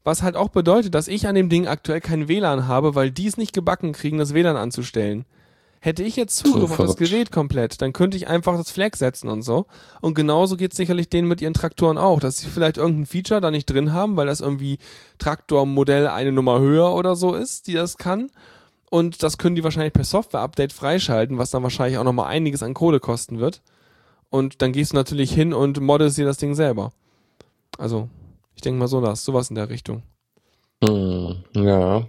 Was 0.06 0.24
halt 0.24 0.38
auch 0.38 0.50
bedeutet, 0.50 0.96
dass 0.96 1.10
ich 1.10 1.28
an 1.28 1.36
dem 1.36 1.50
Ding 1.50 1.68
aktuell 1.68 2.00
kein 2.00 2.30
WLAN 2.30 2.66
habe, 2.66 2.96
weil 2.96 3.12
die 3.12 3.28
es 3.28 3.36
nicht 3.36 3.52
gebacken 3.52 3.92
kriegen, 3.92 4.20
das 4.20 4.34
WLAN 4.34 4.56
anzustellen. 4.56 5.26
Hätte 5.82 6.04
ich 6.04 6.18
jetzt 6.18 6.38
Zugriff 6.38 6.72
auf 6.72 6.88
das. 6.88 6.98
Gerät 6.98 7.32
komplett, 7.32 7.82
dann 7.82 7.94
könnte 7.94 8.18
ich 8.18 8.28
einfach 8.28 8.58
das 8.58 8.70
Flag 8.70 8.96
setzen 8.96 9.30
und 9.30 9.44
so. 9.44 9.66
Und 10.02 10.14
genauso 10.14 10.58
geht 10.58 10.72
es 10.72 10.78
sicherlich 10.78 11.08
denen 11.08 11.28
mit 11.28 11.42
ihren 11.42 11.54
Traktoren 11.54 11.98
auch, 11.98 12.20
dass 12.20 12.40
sie 12.40 12.48
vielleicht 12.48 12.78
irgendein 12.78 13.06
Feature 13.06 13.40
da 13.40 13.50
nicht 13.50 13.66
drin 13.66 13.94
haben, 13.94 14.18
weil 14.18 14.28
das 14.28 14.42
irgendwie 14.42 14.78
Traktormodell 15.20 16.08
eine 16.08 16.34
Nummer 16.34 16.60
höher 16.60 16.94
oder 16.94 17.16
so 17.16 17.34
ist, 17.34 17.68
die 17.68 17.74
das 17.74 17.98
kann. 17.98 18.30
Und 18.90 19.24
das 19.24 19.38
können 19.38 19.56
die 19.56 19.64
wahrscheinlich 19.64 19.94
per 19.94 20.04
Software-Update 20.04 20.74
freischalten, 20.74 21.38
was 21.38 21.52
dann 21.52 21.64
wahrscheinlich 21.64 21.98
auch 21.98 22.04
nochmal 22.04 22.28
einiges 22.28 22.62
an 22.62 22.74
Kohle 22.74 23.00
kosten 23.00 23.40
wird. 23.40 23.62
Und 24.30 24.62
dann 24.62 24.74
gehst 24.74 24.92
du 24.92 24.98
natürlich 24.98 25.32
hin 25.32 25.54
und 25.54 25.80
moddest 25.80 26.18
dir 26.18 26.26
das 26.26 26.38
Ding 26.38 26.56
selber. 26.56 26.92
Also, 27.78 28.10
ich 28.56 28.62
denke 28.62 28.80
mal 28.80 28.88
so 28.88 29.00
das, 29.00 29.24
sowas 29.24 29.50
in 29.50 29.56
der 29.56 29.70
Richtung. 29.70 30.04
Hm, 30.84 31.44
ja. 31.54 32.08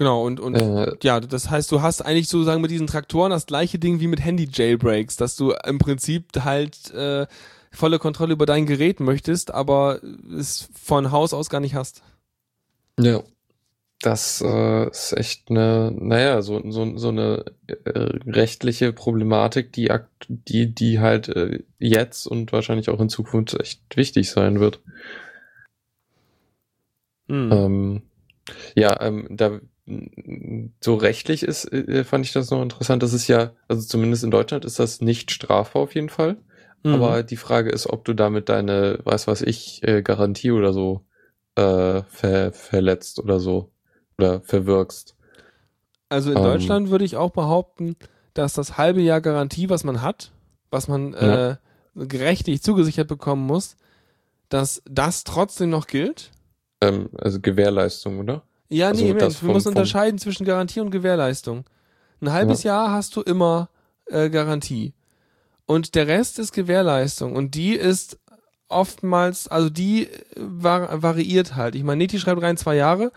Genau, 0.00 0.24
und, 0.24 0.40
und 0.40 0.54
Äh, 0.54 0.96
ja, 1.02 1.20
das 1.20 1.50
heißt, 1.50 1.70
du 1.70 1.82
hast 1.82 2.00
eigentlich 2.00 2.26
sozusagen 2.26 2.62
mit 2.62 2.70
diesen 2.70 2.86
Traktoren 2.86 3.28
das 3.28 3.44
gleiche 3.44 3.78
Ding 3.78 4.00
wie 4.00 4.06
mit 4.06 4.24
Handy-Jailbreaks, 4.24 5.16
dass 5.16 5.36
du 5.36 5.52
im 5.66 5.78
Prinzip 5.78 6.24
halt 6.42 6.90
äh, 6.94 7.26
volle 7.70 7.98
Kontrolle 7.98 8.32
über 8.32 8.46
dein 8.46 8.64
Gerät 8.64 9.00
möchtest, 9.00 9.52
aber 9.52 10.00
es 10.34 10.70
von 10.72 11.12
Haus 11.12 11.34
aus 11.34 11.50
gar 11.50 11.60
nicht 11.60 11.74
hast. 11.74 12.02
ja. 12.98 13.22
Das 14.02 14.40
äh, 14.40 14.88
ist 14.88 15.12
echt 15.14 15.50
eine, 15.50 15.92
naja, 15.94 16.40
so, 16.40 16.62
so, 16.70 16.96
so 16.96 17.08
eine 17.08 17.44
äh, 17.66 17.74
rechtliche 18.26 18.94
Problematik, 18.94 19.74
die, 19.74 19.92
die, 20.30 20.74
die 20.74 21.00
halt 21.00 21.28
äh, 21.28 21.62
jetzt 21.78 22.26
und 22.26 22.50
wahrscheinlich 22.54 22.88
auch 22.88 23.00
in 23.00 23.10
Zukunft 23.10 23.60
echt 23.60 23.82
wichtig 23.98 24.30
sein 24.30 24.60
wird. 24.60 24.80
Hm. 27.28 27.52
Ähm, 27.52 28.02
ja, 28.74 28.98
ähm, 29.02 29.26
da 29.28 29.60
so 30.80 30.94
rechtlich 30.94 31.42
ist, 31.42 31.64
äh, 31.72 32.04
fand 32.04 32.24
ich 32.24 32.32
das 32.32 32.50
noch 32.50 32.62
interessant. 32.62 33.02
Das 33.02 33.12
ist 33.12 33.28
ja, 33.28 33.52
also 33.68 33.86
zumindest 33.86 34.24
in 34.24 34.30
Deutschland 34.30 34.64
ist 34.64 34.78
das 34.78 35.00
nicht 35.00 35.30
strafbar 35.30 35.82
auf 35.82 35.94
jeden 35.94 36.08
Fall. 36.08 36.36
Mhm. 36.82 36.94
Aber 36.94 37.22
die 37.22 37.36
Frage 37.36 37.70
ist, 37.70 37.86
ob 37.88 38.04
du 38.04 38.14
damit 38.14 38.48
deine, 38.48 38.98
weiß 39.04 39.26
was 39.26 39.42
ich, 39.42 39.82
äh, 39.82 40.02
Garantie 40.02 40.50
oder 40.50 40.72
so 40.72 41.04
äh, 41.56 42.02
ver, 42.02 42.52
verletzt 42.52 43.18
oder 43.18 43.40
so 43.40 43.72
oder 44.18 44.40
verwirkst. 44.42 45.16
Also 46.08 46.30
in 46.30 46.38
Ähm. 46.38 46.44
Deutschland 46.44 46.90
würde 46.90 47.04
ich 47.04 47.16
auch 47.16 47.30
behaupten, 47.30 47.96
dass 48.34 48.54
das 48.54 48.78
halbe 48.78 49.00
Jahr 49.00 49.20
Garantie, 49.20 49.68
was 49.68 49.84
man 49.84 50.02
hat, 50.02 50.32
was 50.70 50.88
man 50.88 51.12
Ja. 51.12 51.50
äh, 51.50 51.56
gerechtlich 51.96 52.62
zugesichert 52.62 53.08
bekommen 53.08 53.46
muss, 53.46 53.76
dass 54.48 54.82
das 54.88 55.24
trotzdem 55.24 55.70
noch 55.70 55.86
gilt. 55.86 56.30
Ähm, 56.80 57.10
also 57.18 57.40
Gewährleistung, 57.40 58.18
oder? 58.20 58.42
Ja, 58.70 58.88
Also 58.88 59.04
nee, 59.04 59.12
das 59.12 59.22
Mensch, 59.22 59.42
wir 59.42 59.52
müssen 59.52 59.68
unterscheiden 59.68 60.18
zwischen 60.18 60.46
Garantie 60.46 60.80
und 60.80 60.90
Gewährleistung. 60.90 61.64
Ein 62.20 62.32
halbes 62.32 62.62
Jahr 62.62 62.90
hast 62.90 63.16
du 63.16 63.22
immer 63.22 63.68
äh, 64.06 64.30
Garantie. 64.30 64.94
Und 65.66 65.94
der 65.94 66.06
Rest 66.06 66.38
ist 66.38 66.52
Gewährleistung. 66.52 67.34
Und 67.34 67.54
die 67.54 67.74
ist 67.74 68.18
oftmals, 68.68 69.48
also 69.48 69.70
die 69.70 70.08
var 70.36 71.02
variiert 71.02 71.56
halt. 71.56 71.74
Ich 71.74 71.82
meine, 71.82 71.98
Neti 71.98 72.18
schreibt 72.18 72.42
rein 72.42 72.56
zwei 72.56 72.76
Jahre. 72.76 73.12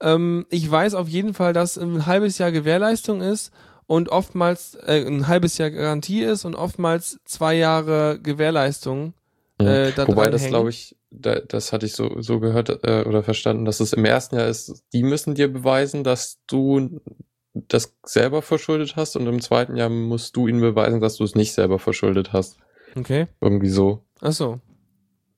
Ähm, 0.00 0.46
ich 0.50 0.70
weiß 0.70 0.94
auf 0.94 1.08
jeden 1.08 1.34
Fall, 1.34 1.52
dass 1.52 1.78
ein 1.78 2.06
halbes 2.06 2.38
Jahr 2.38 2.52
Gewährleistung 2.52 3.20
ist 3.22 3.52
und 3.86 4.08
oftmals 4.08 4.76
äh, 4.86 5.04
ein 5.06 5.26
halbes 5.26 5.58
Jahr 5.58 5.70
Garantie 5.70 6.22
ist 6.22 6.44
und 6.44 6.54
oftmals 6.54 7.18
zwei 7.24 7.54
Jahre 7.54 8.18
Gewährleistung. 8.22 9.14
Äh, 9.58 9.92
da 9.92 10.06
Wobei 10.08 10.30
das 10.30 10.46
glaube 10.46 10.70
ich, 10.70 10.96
da, 11.10 11.40
das 11.40 11.72
hatte 11.72 11.86
ich 11.86 11.94
so, 11.94 12.20
so 12.20 12.40
gehört 12.40 12.84
äh, 12.84 13.04
oder 13.06 13.22
verstanden, 13.22 13.64
dass 13.64 13.80
es 13.80 13.92
im 13.92 14.04
ersten 14.04 14.36
Jahr 14.36 14.48
ist, 14.48 14.84
die 14.92 15.02
müssen 15.02 15.34
dir 15.34 15.52
beweisen, 15.52 16.04
dass 16.04 16.38
du 16.46 17.00
das 17.52 17.96
selber 18.04 18.42
verschuldet 18.42 18.96
hast 18.96 19.16
und 19.16 19.26
im 19.26 19.40
zweiten 19.40 19.76
Jahr 19.76 19.88
musst 19.88 20.36
du 20.36 20.46
ihnen 20.46 20.60
beweisen, 20.60 21.00
dass 21.00 21.16
du 21.16 21.24
es 21.24 21.34
nicht 21.34 21.52
selber 21.52 21.78
verschuldet 21.78 22.32
hast. 22.32 22.56
Okay. 22.96 23.26
Irgendwie 23.40 23.68
so. 23.68 24.04
Ach 24.20 24.32
so. 24.32 24.60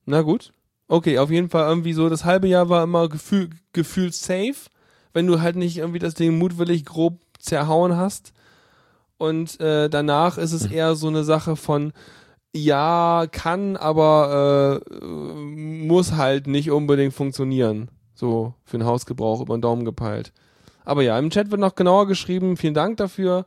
Na 0.04 0.22
gut. 0.22 0.52
Okay, 0.88 1.18
auf 1.18 1.30
jeden 1.30 1.48
Fall 1.48 1.68
irgendwie 1.68 1.94
so, 1.94 2.08
das 2.08 2.24
halbe 2.24 2.48
Jahr 2.48 2.68
war 2.68 2.84
immer 2.84 3.08
gefühl, 3.08 3.50
gefühlt 3.72 4.14
safe, 4.14 4.68
wenn 5.14 5.26
du 5.26 5.40
halt 5.40 5.56
nicht 5.56 5.78
irgendwie 5.78 5.98
das 5.98 6.14
Ding 6.14 6.36
mutwillig 6.36 6.84
grob 6.84 7.18
zerhauen 7.38 7.96
hast. 7.96 8.32
Und 9.16 9.58
äh, 9.60 9.88
danach 9.88 10.36
ist 10.36 10.52
es 10.52 10.66
eher 10.66 10.94
so 10.94 11.08
eine 11.08 11.24
Sache 11.24 11.56
von, 11.56 11.92
ja, 12.54 13.26
kann, 13.30 13.76
aber 13.76 14.82
äh, 15.00 15.04
muss 15.04 16.12
halt 16.12 16.46
nicht 16.46 16.70
unbedingt 16.70 17.14
funktionieren. 17.14 17.88
So 18.14 18.54
für 18.64 18.78
den 18.78 18.86
Hausgebrauch 18.86 19.40
über 19.40 19.56
den 19.56 19.62
Daumen 19.62 19.84
gepeilt. 19.84 20.32
Aber 20.84 21.02
ja, 21.02 21.18
im 21.18 21.30
Chat 21.30 21.50
wird 21.50 21.60
noch 21.60 21.74
genauer 21.74 22.06
geschrieben. 22.06 22.56
Vielen 22.56 22.74
Dank 22.74 22.96
dafür. 22.98 23.46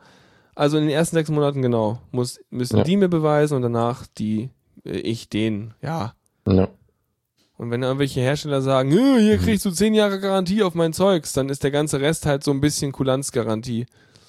Also 0.56 0.78
in 0.78 0.84
den 0.84 0.92
ersten 0.92 1.16
sechs 1.18 1.30
Monaten 1.30 1.62
genau 1.62 2.00
muss 2.12 2.40
müssen 2.50 2.78
Ja. 2.78 2.84
die 2.84 2.98
mir 2.98 3.10
beweisen 3.10 3.56
und 3.56 3.62
danach 3.62 4.08
die 4.18 4.50
äh, 4.86 4.92
ich 4.98 5.30
den. 5.30 5.74
Ja. 5.82 6.14
Ja. 6.48 6.70
Und 7.58 7.72
wenn 7.72 7.84
irgendwelche 7.84 8.22
Hersteller 8.22 8.62
sagen, 8.62 8.92
"Äh, 8.92 9.20
hier 9.22 9.38
kriegst 9.38 9.66
du 9.66 9.72
zehn 9.72 9.94
Jahre 9.94 10.20
Garantie 10.20 10.64
auf 10.64 10.76
mein 10.76 10.94
Zeugs, 10.94 11.34
dann 11.34 11.50
ist 11.50 11.64
der 11.64 11.72
ganze 11.72 12.00
Rest 12.02 12.26
halt 12.26 12.44
so 12.44 12.52
ein 12.52 12.62
bisschen 12.62 12.92
Kulanzgarantie. 12.92 13.86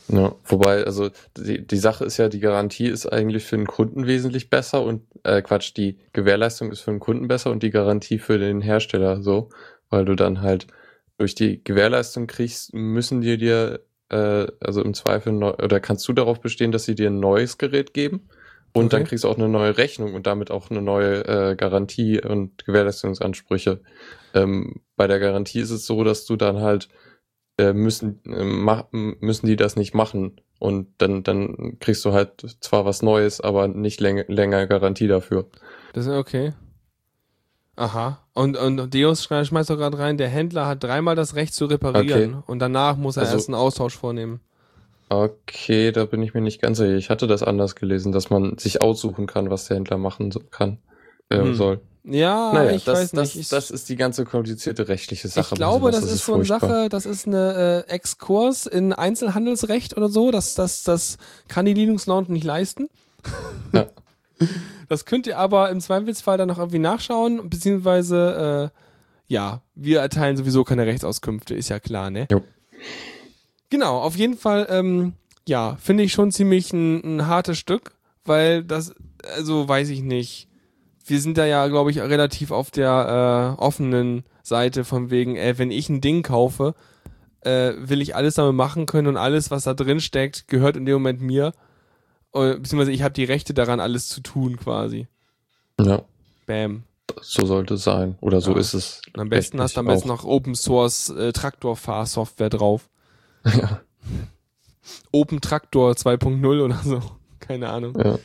Ja, 0.09 0.35
wobei, 0.45 0.85
also 0.85 1.11
die, 1.37 1.67
die 1.67 1.77
Sache 1.77 2.05
ist 2.05 2.17
ja, 2.19 2.29
die 2.29 2.39
Garantie 2.41 2.87
ist 2.87 3.07
eigentlich 3.07 3.45
für 3.45 3.57
den 3.57 3.67
Kunden 3.67 4.07
wesentlich 4.07 4.51
besser 4.51 4.83
und 4.85 5.03
äh, 5.25 5.43
Quatsch, 5.43 5.73
die 5.77 5.99
Gewährleistung 6.13 6.71
ist 6.71 6.81
für 6.81 6.93
den 6.93 7.01
Kunden 7.01 7.27
besser 7.27 7.51
und 7.51 7.63
die 7.63 7.71
Garantie 7.71 8.19
für 8.19 8.39
den 8.39 8.61
Hersteller 8.61 9.21
so, 9.23 9.49
weil 9.91 10.05
du 10.05 10.15
dann 10.15 10.43
halt 10.43 10.69
durch 11.19 11.35
die 11.35 11.63
Gewährleistung 11.65 12.29
kriegst, 12.29 12.73
müssen 12.73 13.21
die 13.21 13.37
dir, 13.37 13.81
äh, 14.11 14.47
also 14.61 14.83
im 14.83 14.95
Zweifel 14.95 15.33
neu, 15.33 15.55
oder 15.55 15.81
kannst 15.81 16.07
du 16.07 16.13
darauf 16.13 16.41
bestehen, 16.41 16.71
dass 16.73 16.85
sie 16.85 16.95
dir 16.95 17.11
ein 17.11 17.19
neues 17.19 17.59
Gerät 17.59 17.93
geben 17.93 18.29
und 18.73 18.87
Okay. 18.87 18.97
dann 18.97 19.05
kriegst 19.05 19.25
du 19.25 19.29
auch 19.29 19.39
eine 19.39 19.49
neue 19.49 19.77
Rechnung 19.77 20.15
und 20.15 20.27
damit 20.27 20.51
auch 20.53 20.71
eine 20.71 20.83
neue 20.83 21.25
äh, 21.27 21.57
Garantie 21.57 22.21
und 22.23 22.65
Gewährleistungsansprüche. 22.65 23.81
Ähm, 24.35 24.83
bei 24.97 25.07
der 25.09 25.19
Garantie 25.19 25.61
ist 25.61 25.71
es 25.71 25.87
so, 25.87 26.05
dass 26.05 26.27
du 26.27 26.37
dann 26.37 26.61
halt 26.61 26.89
äh, 27.59 27.73
müssen, 27.73 28.21
äh, 28.27 28.83
müssen 28.93 29.47
die 29.47 29.57
das 29.57 29.77
nicht 29.77 29.95
machen. 29.95 30.41
Und 30.59 30.89
dann, 30.99 31.23
dann 31.23 31.77
kriegst 31.81 32.05
du 32.05 32.13
halt 32.13 32.57
zwar 32.61 32.85
was 32.85 33.03
Neues, 33.03 33.41
aber 33.41 33.69
nicht 33.69 34.01
länger, 34.01 34.25
länger 34.29 34.67
Garantie 34.67 35.07
dafür. 35.09 35.47
Das 35.93 36.07
ist 36.07 36.13
okay. 36.13 36.53
Aha. 37.77 38.23
Und, 38.33 38.57
und 38.57 38.95
Deus 38.95 39.25
schmeißt 39.25 39.69
doch 39.69 39.77
gerade 39.77 39.99
rein, 39.99 40.17
der 40.17 40.29
Händler 40.29 40.67
hat 40.67 40.83
dreimal 40.83 41.15
das 41.15 41.35
Recht 41.35 41.53
zu 41.55 41.67
reparieren 41.67 42.43
und 42.47 42.59
danach 42.59 42.97
muss 42.97 43.17
er 43.19 43.25
Also- 43.25 43.35
erst 43.35 43.49
einen 43.49 43.55
Austausch 43.55 43.97
vornehmen. 43.97 44.41
Okay, 45.09 45.93
da 45.93 46.05
bin 46.05 46.21
ich 46.23 46.35
mir 46.35 46.41
nicht 46.41 46.61
ganz 46.61 46.79
sicher. 46.79 46.97
Ich 46.97 47.11
hatte 47.11 47.29
das 47.29 47.45
anders 47.45 47.77
gelesen, 47.77 48.11
dass 48.11 48.29
man 48.29 48.59
sich 48.59 48.83
aussuchen 48.83 49.27
kann, 49.29 49.51
was 49.51 49.67
der 49.67 49.77
Händler 49.77 49.99
machen 49.99 50.33
kann, 50.51 50.79
äh, 51.29 51.39
Hm. 51.39 51.55
soll. 51.55 51.81
Ja, 52.09 52.53
naja, 52.53 52.71
ich 52.71 52.85
das, 52.85 52.99
weiß 52.99 53.11
das, 53.11 53.35
nicht. 53.35 53.37
Ich, 53.43 53.49
das 53.49 53.71
ist 53.71 53.89
die 53.89 53.97
ganze 53.97 54.25
komplizierte 54.25 54.87
rechtliche 54.87 55.27
Sache. 55.27 55.55
ich 55.55 55.57
glaube, 55.57 55.87
Was 55.87 56.01
das 56.01 56.13
ist 56.13 56.25
so 56.25 56.35
eine 56.35 56.45
furchtbar. 56.45 56.71
Sache, 56.71 56.89
das 56.89 57.05
ist 57.05 57.27
eine 57.27 57.85
äh, 57.89 57.91
Exkurs 57.91 58.67
in 58.67 58.93
Einzelhandelsrecht 58.93 59.97
oder 59.97 60.09
so. 60.09 60.31
Das, 60.31 60.55
das, 60.55 60.85
das 60.85 61.19
kann 61.49 61.67
die 61.67 61.75
Linux 61.75 62.07
Lounge 62.07 62.33
nicht 62.33 62.45
leisten. 62.45 62.89
Ja. 63.73 63.87
Das 64.89 65.07
könnt 65.07 65.27
ihr 65.27 65.39
aber 65.39 65.71
im 65.71 65.81
Zweifelsfall 65.81 66.37
dann 66.37 66.47
noch 66.47 66.59
irgendwie 66.59 66.79
nachschauen, 66.79 67.49
beziehungsweise, 67.49 68.71
äh, 68.71 69.33
ja, 69.33 69.63
wir 69.75 70.01
erteilen 70.01 70.37
sowieso 70.37 70.63
keine 70.63 70.87
Rechtauskünfte, 70.87 71.55
ist 71.55 71.71
ja 71.71 71.81
klar, 71.81 72.11
ne? 72.11 72.29
Jo. 72.31 72.43
Genau, 73.71 73.99
auf 73.99 74.15
jeden 74.15 74.37
Fall, 74.37 74.67
ähm, 74.71 75.15
ja, 75.49 75.77
finde 75.81 76.05
ich 76.05 76.13
schon 76.13 76.31
ziemlich 76.33 76.73
ein, 76.73 77.17
ein 77.17 77.27
hartes 77.27 77.59
Stück, 77.59 77.93
weil 78.27 78.63
das, 78.63 78.95
also 79.35 79.67
weiß 79.67 79.89
ich 79.89 80.03
nicht. 80.03 80.49
Wir 81.09 81.21
sind 81.21 81.39
da 81.39 81.47
ja, 81.47 81.67
glaube 81.69 81.91
ich, 81.91 82.01
relativ 82.01 82.51
auf 82.51 82.71
der 82.71 83.57
äh, 83.59 83.61
offenen 83.63 84.25
Seite 84.43 84.85
von 84.85 85.11
wegen, 85.11 85.37
äh, 85.37 85.57
wenn 85.59 85.71
ich 85.71 85.89
ein 85.89 86.01
Ding 86.01 86.23
kaufe, 86.23 86.75
äh, 87.43 87.73
will 87.79 88.01
ich 88.03 88.17
alles 88.17 88.35
damit 88.35 88.55
machen 88.55 88.87
können 88.87 89.07
und 89.09 89.17
alles, 89.17 89.51
was 89.51 89.65
da 89.65 89.75
drin 89.75 90.01
steckt, 90.01 90.49
gehört 90.49 90.77
in 90.77 90.85
dem 90.85 90.95
Moment 90.95 91.21
mir. 91.21 91.53
Äh, 92.35 92.55
beziehungsweise 92.57 92.91
ich 92.93 93.03
habe 93.03 93.15
die 93.15 93.25
Rechte 93.25 93.55
daran, 93.55 93.79
alles 93.81 94.09
zu 94.09 94.21
tun, 94.21 94.57
quasi. 94.57 95.07
Ja, 95.81 96.03
Bam. 96.47 96.83
so 97.21 97.47
sollte 97.47 97.75
es 97.75 97.85
sein. 97.85 98.17
Oder 98.21 98.41
so 98.41 98.53
Ja. 98.53 98.59
ist 98.59 98.75
es. 98.75 99.01
Und 99.15 99.21
am 99.21 99.29
besten 99.29 99.61
hast 99.61 99.77
du 99.77 99.81
am 99.81 99.87
besten 99.87 100.09
noch 100.09 100.25
Open 100.25 100.55
Source 100.57 101.11
äh, 101.11 101.33
Traktorfahrsoftware 101.33 102.51
drauf. 102.51 102.89
Ja, 103.45 103.81
Open 105.13 105.41
Traktor 105.41 105.93
2.0 105.93 106.65
oder 106.65 106.81
so. 106.85 107.01
Keine 107.41 107.69
Ahnung. 107.69 107.97
ja. 108.03 108.19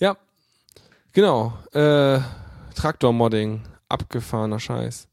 Ja, 0.00 0.16
genau. 1.18 1.52
Äh, 1.72 2.20
Traktor-Modding. 2.76 3.62
Abgefahrener 3.88 4.60
Scheiß. 4.60 5.08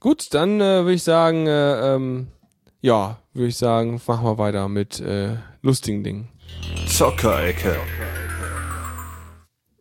Gut, 0.00 0.34
dann 0.34 0.60
äh, 0.60 0.82
würde 0.82 0.94
ich 0.94 1.04
sagen, 1.04 1.46
äh, 1.46 1.94
ähm, 1.94 2.28
ja, 2.80 3.18
würde 3.32 3.48
ich 3.48 3.56
sagen, 3.56 4.00
machen 4.04 4.24
wir 4.24 4.38
weiter 4.38 4.68
mit 4.68 4.98
äh, 4.98 5.36
lustigen 5.62 6.02
Dingen. 6.02 6.28
Zockerecke. 6.88 7.76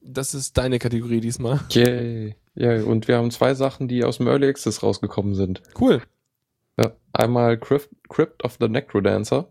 Das 0.03 0.35
ist 0.35 0.57
deine 0.57 0.77
Kategorie 0.77 1.21
diesmal. 1.21 1.61
Yay. 1.69 2.35
Ja, 2.53 2.83
und 2.83 3.07
wir 3.07 3.17
haben 3.17 3.31
zwei 3.31 3.55
Sachen, 3.55 3.87
die 3.87 4.03
aus 4.03 4.17
dem 4.17 4.27
Early 4.27 4.47
Access 4.47 4.83
rausgekommen 4.83 5.33
sind. 5.33 5.63
Cool. 5.79 6.03
Ja, 6.77 6.91
einmal 7.13 7.57
Crypt, 7.57 7.89
Crypt 8.09 8.43
of 8.43 8.57
the 8.59 8.67
Necrodancer, 8.67 9.47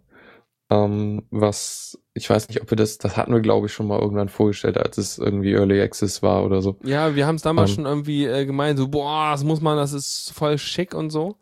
ähm, 0.70 1.22
was, 1.30 1.98
ich 2.14 2.28
weiß 2.28 2.48
nicht, 2.48 2.60
ob 2.60 2.70
wir 2.70 2.76
das, 2.76 2.98
das 2.98 3.16
hatten 3.16 3.32
wir, 3.32 3.40
glaube 3.40 3.66
ich, 3.66 3.72
schon 3.72 3.86
mal 3.86 3.98
irgendwann 4.00 4.28
vorgestellt, 4.28 4.76
als 4.78 4.98
es 4.98 5.18
irgendwie 5.18 5.52
Early 5.54 5.80
Access 5.80 6.22
war 6.22 6.44
oder 6.44 6.60
so. 6.62 6.78
Ja, 6.84 7.14
wir 7.14 7.26
haben 7.26 7.36
es 7.36 7.42
damals 7.42 7.70
Ähm. 7.70 7.74
schon 7.76 7.86
irgendwie 7.86 8.26
äh, 8.26 8.44
gemeint, 8.44 8.78
so, 8.78 8.88
boah, 8.88 9.30
das 9.32 9.44
muss 9.44 9.60
man, 9.60 9.76
das 9.76 9.92
ist 9.92 10.30
voll 10.34 10.58
schick 10.58 10.94
und 10.94 11.10
so. 11.10 11.36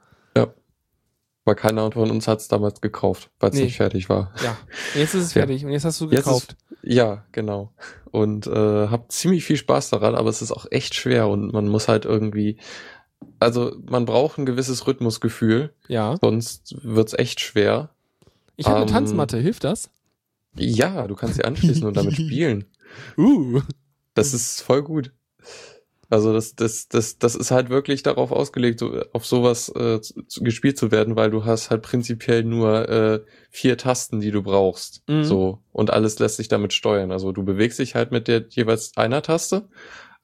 Aber 1.49 1.55
keiner 1.55 1.93
von 1.93 2.11
uns 2.11 2.27
hat 2.27 2.41
es 2.41 2.49
damals 2.49 2.81
gekauft, 2.81 3.31
weil 3.39 3.51
es 3.51 3.57
Nee. 3.57 3.67
nicht 3.67 3.77
fertig 3.77 4.09
war. 4.09 4.33
Ja, 4.43 4.57
jetzt 4.97 5.15
ist 5.15 5.27
es 5.27 5.35
Ja. 5.35 5.43
fertig 5.43 5.65
und 5.65 5.71
jetzt 5.71 5.85
hast 5.85 6.01
du 6.01 6.09
gekauft. 6.09 6.57
Ja, 6.83 7.25
genau. 7.31 7.71
Und 8.11 8.49
äh, 8.49 8.89
hab 8.89 9.13
ziemlich 9.13 9.45
viel 9.45 9.57
Spaß 9.57 9.91
daran, 9.91 10.17
aber 10.17 10.29
es 10.29 10.43
ist 10.43 10.51
auch 10.51 10.67
echt 10.73 10.97
schwer 10.97 11.29
und 11.29 11.53
man 11.53 11.69
muss 11.69 11.87
halt 11.87 12.05
irgendwie, 12.05 12.59
also 13.39 13.77
man 13.89 14.07
braucht 14.07 14.39
ein 14.39 14.45
gewisses 14.47 14.89
Rhythmusgefühl, 14.89 15.73
ja. 15.87 16.17
sonst 16.21 16.75
wird's 16.83 17.13
echt 17.15 17.39
schwer. 17.39 17.91
Ich 18.57 18.67
habe 18.67 18.77
eine 18.77 18.87
Ähm, 18.87 18.93
Tanzmatte, 18.93 19.39
hilft 19.39 19.65
das? 19.65 19.91
Ja, 20.57 21.07
du 21.07 21.15
kannst 21.15 21.37
sie 21.37 21.45
anschließen 21.45 21.85
und 21.85 21.97
damit 21.97 22.15
spielen. 22.17 22.65
Uh. 23.19 23.61
Das 24.15 24.33
ist 24.33 24.63
voll 24.63 24.83
gut. 24.83 25.13
Also 26.09 26.33
das, 26.33 26.55
das, 26.55 26.89
das, 26.89 27.19
das 27.19 27.35
ist 27.35 27.51
halt 27.51 27.69
wirklich 27.69 28.03
darauf 28.05 28.31
ausgelegt, 28.31 28.79
so, 28.79 29.03
auf 29.13 29.27
sowas 29.27 29.69
äh, 29.71 30.01
zu, 30.01 30.23
gespielt 30.43 30.79
zu 30.79 30.93
werden, 30.93 31.17
weil 31.17 31.31
du 31.31 31.45
hast 31.45 31.71
halt 31.71 31.83
prinzipiell 31.83 32.45
nur 32.45 32.89
äh, 32.89 33.21
vier 33.51 33.77
Tasten, 33.77 34.21
die 34.21 34.31
du 34.31 34.43
brauchst. 34.43 35.03
Mhm. 35.09 35.25
So 35.25 35.63
und 35.73 35.91
alles 35.91 36.19
lässt 36.21 36.37
sich 36.37 36.47
damit 36.49 36.73
steuern. 36.73 37.11
Also 37.11 37.33
du 37.33 37.45
bewegst 37.45 37.81
dich 37.81 37.97
halt 37.97 38.13
mit 38.13 38.29
der 38.29 38.47
jeweils 38.51 38.97
einer 38.97 39.21
Taste 39.21 39.69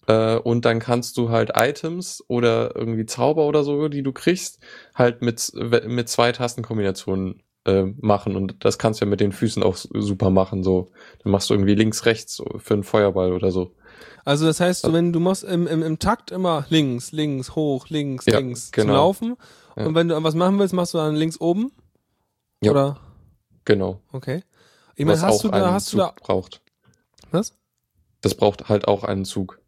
äh, 0.06 0.36
und 0.36 0.64
dann 0.64 0.78
kannst 0.78 1.16
du 1.16 1.30
halt 1.30 1.50
Items 1.56 2.22
oder 2.28 2.76
irgendwie 2.76 3.06
Zauber 3.06 3.46
oder 3.46 3.64
so, 3.64 3.88
die 3.88 4.02
du 4.04 4.12
kriegst, 4.12 4.60
halt 4.94 5.20
mit 5.20 5.52
mit 5.86 6.08
zwei 6.08 6.30
Tastenkombinationen 6.32 7.42
äh, 7.66 7.84
machen 8.00 8.36
und 8.36 8.64
das 8.64 8.78
kannst 8.78 9.00
du 9.00 9.04
ja 9.04 9.10
mit 9.10 9.20
den 9.20 9.32
Füßen 9.32 9.62
auch 9.62 9.76
super 9.76 10.30
machen. 10.30 10.62
So, 10.64 10.90
dann 11.22 11.32
machst 11.32 11.50
du 11.50 11.54
irgendwie 11.54 11.74
links, 11.74 12.06
rechts 12.06 12.36
so 12.36 12.44
für 12.58 12.74
einen 12.74 12.82
Feuerball 12.84 13.32
oder 13.32 13.50
so. 13.50 13.74
Also 14.24 14.46
das 14.46 14.60
heißt, 14.60 14.84
du, 14.84 14.92
wenn 14.92 15.12
du 15.12 15.20
machst 15.20 15.44
im, 15.44 15.66
im, 15.66 15.82
im 15.82 15.98
Takt 15.98 16.30
immer 16.30 16.64
links, 16.68 17.12
links, 17.12 17.54
hoch, 17.56 17.88
links, 17.88 18.26
Ja, 18.26 18.38
links 18.38 18.70
genau. 18.70 18.86
zum 18.86 18.94
Laufen. 18.94 19.36
Ja. 19.76 19.86
Und 19.86 19.94
wenn 19.94 20.08
du 20.08 20.22
was 20.22 20.34
machen 20.34 20.58
willst, 20.58 20.74
machst 20.74 20.94
du 20.94 20.98
dann 20.98 21.16
links 21.16 21.40
oben? 21.40 21.72
Ja. 22.62 22.70
Oder? 22.70 23.00
Genau. 23.64 24.00
Okay. 24.12 24.44
Ich 24.94 25.04
meine, 25.04 25.16
was 25.16 25.22
hast 25.22 25.38
auch 25.38 25.42
du 25.42 25.48
da, 25.48 25.72
hast 25.72 25.92
du 25.92 25.98
Zug 25.98 26.06
da, 26.06 26.14
braucht. 26.20 26.60
was? 27.30 27.54
Das 28.20 28.34
braucht 28.34 28.68
halt 28.68 28.86
auch 28.86 29.02
einen 29.04 29.24
Zug. 29.24 29.58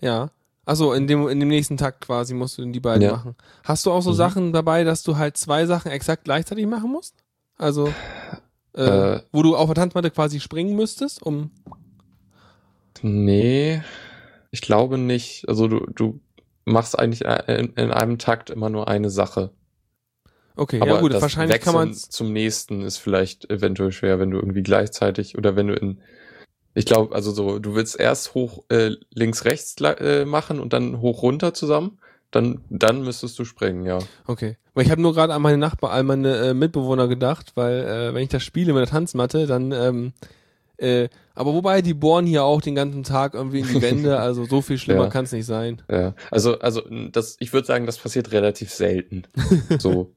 Ja. 0.00 0.30
Achso, 0.66 0.92
in 0.94 1.06
dem, 1.06 1.28
in 1.28 1.40
dem 1.40 1.48
nächsten 1.48 1.76
Takt 1.76 2.00
quasi 2.00 2.32
musst 2.34 2.58
du 2.58 2.64
die 2.64 2.80
beiden 2.80 3.02
Ja. 3.02 3.12
machen. 3.12 3.36
Hast 3.64 3.84
du 3.86 3.90
auch 3.92 4.00
so 4.00 4.10
Mhm. 4.10 4.14
Sachen 4.16 4.52
dabei, 4.52 4.84
dass 4.84 5.02
du 5.02 5.16
halt 5.16 5.36
zwei 5.36 5.66
Sachen 5.66 5.90
exakt 5.90 6.24
gleichzeitig 6.24 6.66
machen 6.66 6.90
musst? 6.90 7.14
Also, 7.56 7.92
Äh, 8.76 8.82
Äh. 9.16 9.20
wo 9.30 9.42
du 9.42 9.54
auf 9.56 9.66
der 9.66 9.76
Tanzmatte 9.76 10.10
quasi 10.10 10.40
springen 10.40 10.74
müsstest, 10.74 11.22
um. 11.22 11.50
Nee, 13.02 13.82
ich 14.50 14.62
glaube 14.62 14.98
nicht. 14.98 15.48
Also 15.48 15.68
du, 15.68 15.86
du 15.94 16.20
machst 16.64 16.98
eigentlich 16.98 17.22
in, 17.24 17.72
in 17.74 17.90
einem 17.90 18.18
Takt 18.18 18.50
immer 18.50 18.70
nur 18.70 18.88
eine 18.88 19.10
Sache. 19.10 19.50
Okay, 20.56 20.80
Aber 20.80 20.94
ja 20.94 21.00
gut, 21.00 21.12
das 21.12 21.22
wahrscheinlich 21.22 21.60
kann 21.60 21.74
Wechseln 21.74 21.88
man 21.90 21.94
zum 21.94 22.32
nächsten 22.32 22.82
ist 22.82 22.98
vielleicht 22.98 23.50
eventuell 23.50 23.92
schwer, 23.92 24.18
wenn 24.20 24.30
du 24.30 24.38
irgendwie 24.38 24.62
gleichzeitig 24.62 25.36
oder 25.36 25.56
wenn 25.56 25.66
du 25.66 25.74
in 25.74 26.00
ich 26.74 26.86
glaube, 26.86 27.14
also 27.14 27.30
so, 27.30 27.58
du 27.58 27.74
willst 27.74 27.98
erst 27.98 28.34
hoch 28.34 28.64
äh, 28.68 28.92
links 29.10 29.44
rechts 29.44 29.76
äh, 29.80 30.24
machen 30.24 30.60
und 30.60 30.72
dann 30.72 31.00
hoch 31.00 31.22
runter 31.22 31.54
zusammen, 31.54 31.98
dann 32.30 32.60
dann 32.68 33.02
müsstest 33.02 33.38
du 33.38 33.44
springen, 33.44 33.86
ja. 33.86 34.00
Okay. 34.26 34.56
Weil 34.74 34.84
ich 34.84 34.90
habe 34.90 35.00
nur 35.00 35.14
gerade 35.14 35.32
an 35.34 35.42
meine 35.42 35.56
Nachbar, 35.58 35.92
an 35.92 36.06
meine 36.06 36.36
äh, 36.36 36.54
Mitbewohner 36.54 37.06
gedacht, 37.06 37.52
weil 37.54 37.84
äh, 37.84 38.14
wenn 38.14 38.24
ich 38.24 38.28
das 38.28 38.42
spiele 38.42 38.72
mit 38.72 38.80
der 38.80 38.88
Tanzmatte, 38.88 39.46
dann 39.46 39.70
ähm, 39.70 40.12
äh, 40.78 41.08
aber 41.36 41.52
wobei 41.54 41.82
die 41.82 41.94
bohren 41.94 42.26
hier 42.26 42.44
auch 42.44 42.60
den 42.60 42.74
ganzen 42.74 43.02
Tag 43.02 43.34
irgendwie 43.34 43.60
in 43.60 43.66
die 43.68 43.82
Wände, 43.82 44.18
also 44.20 44.44
so 44.44 44.60
viel 44.62 44.78
schlimmer 44.78 45.04
Ja. 45.04 45.08
kann 45.10 45.24
es 45.24 45.32
nicht 45.32 45.46
sein. 45.46 45.82
Ja, 45.90 46.14
also 46.30 46.58
also 46.60 46.82
das 47.12 47.36
ich 47.40 47.52
würde 47.52 47.66
sagen, 47.66 47.86
das 47.86 47.98
passiert 47.98 48.32
relativ 48.32 48.70
selten. 48.70 49.24
so. 49.78 50.12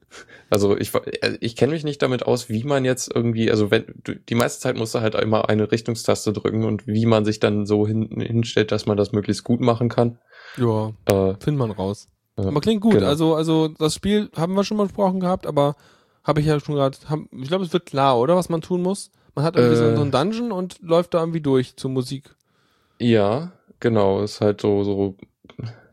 Also 0.50 0.76
ich 0.76 0.94
äh, 0.94 1.36
ich 1.40 1.56
kenne 1.56 1.72
mich 1.72 1.84
nicht 1.84 2.02
damit 2.02 2.24
aus, 2.24 2.48
wie 2.48 2.64
man 2.64 2.84
jetzt 2.84 3.10
irgendwie, 3.14 3.50
also 3.50 3.70
wenn 3.70 3.84
du, 4.04 4.14
die 4.16 4.34
meiste 4.34 4.60
Zeit 4.60 4.76
musst 4.76 4.94
du 4.94 5.00
halt 5.00 5.14
immer 5.14 5.48
eine 5.48 5.70
Richtungstaste 5.70 6.32
drücken 6.32 6.64
und 6.64 6.86
wie 6.86 7.06
man 7.06 7.24
sich 7.24 7.40
dann 7.40 7.66
so 7.66 7.86
hin, 7.86 8.08
hinstellt, 8.20 8.72
dass 8.72 8.86
man 8.86 8.96
das 8.96 9.12
möglichst 9.12 9.44
gut 9.44 9.60
machen 9.60 9.88
kann. 9.88 10.18
Ja, 10.56 10.88
Äh, 11.06 11.34
findet 11.40 11.58
man 11.58 11.70
raus. 11.70 12.08
Ja, 12.38 12.46
aber 12.46 12.60
klingt 12.60 12.80
gut. 12.80 12.94
genau. 12.94 13.06
Also 13.08 13.34
also 13.34 13.68
das 13.68 13.94
Spiel 13.94 14.30
haben 14.36 14.54
wir 14.54 14.64
schon 14.64 14.76
mal 14.76 14.84
besprochen 14.84 15.20
gehabt, 15.20 15.46
aber 15.46 15.74
habe 16.24 16.40
ich 16.40 16.46
ja 16.46 16.60
schon 16.60 16.74
gerade, 16.76 16.96
ich 17.32 17.48
glaube, 17.48 17.64
es 17.64 17.72
wird 17.72 17.86
klar, 17.86 18.18
oder 18.18 18.36
was 18.36 18.48
man 18.48 18.60
tun 18.60 18.82
muss. 18.82 19.10
Man 19.38 19.44
hat 19.44 19.54
irgendwie 19.54 19.76
so- 19.76 19.84
Äh. 19.84 19.94
so 19.94 20.02
einen 20.02 20.10
Dungeon 20.10 20.50
und 20.50 20.80
läuft 20.82 21.14
da 21.14 21.20
irgendwie 21.20 21.40
durch 21.40 21.76
zur 21.76 21.92
Musik. 21.92 22.34
Ja, 22.98 23.52
genau. 23.78 24.20
Ist 24.22 24.40
halt 24.40 24.60
so, 24.60 24.82
so, 24.82 25.16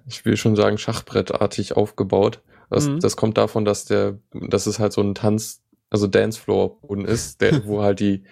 ich 0.07 0.25
will 0.25 0.35
schon 0.35 0.55
sagen, 0.55 0.79
Schachbrettartig 0.79 1.77
aufgebaut. 1.77 2.41
Das, 2.71 2.87
Mhm. 2.87 2.99
das 3.01 3.15
kommt 3.15 3.37
davon, 3.37 3.63
dass 3.63 3.85
der, 3.85 4.17
dass 4.33 4.65
es 4.65 4.79
halt 4.79 4.93
so 4.93 5.01
ein 5.01 5.13
Tanz, 5.13 5.61
also 5.91 6.07
Dancefloor-Boden 6.07 7.05
ist, 7.05 7.39
der, 7.41 7.51
wo 7.67 7.83
halt 7.83 7.99
die, 7.99 8.23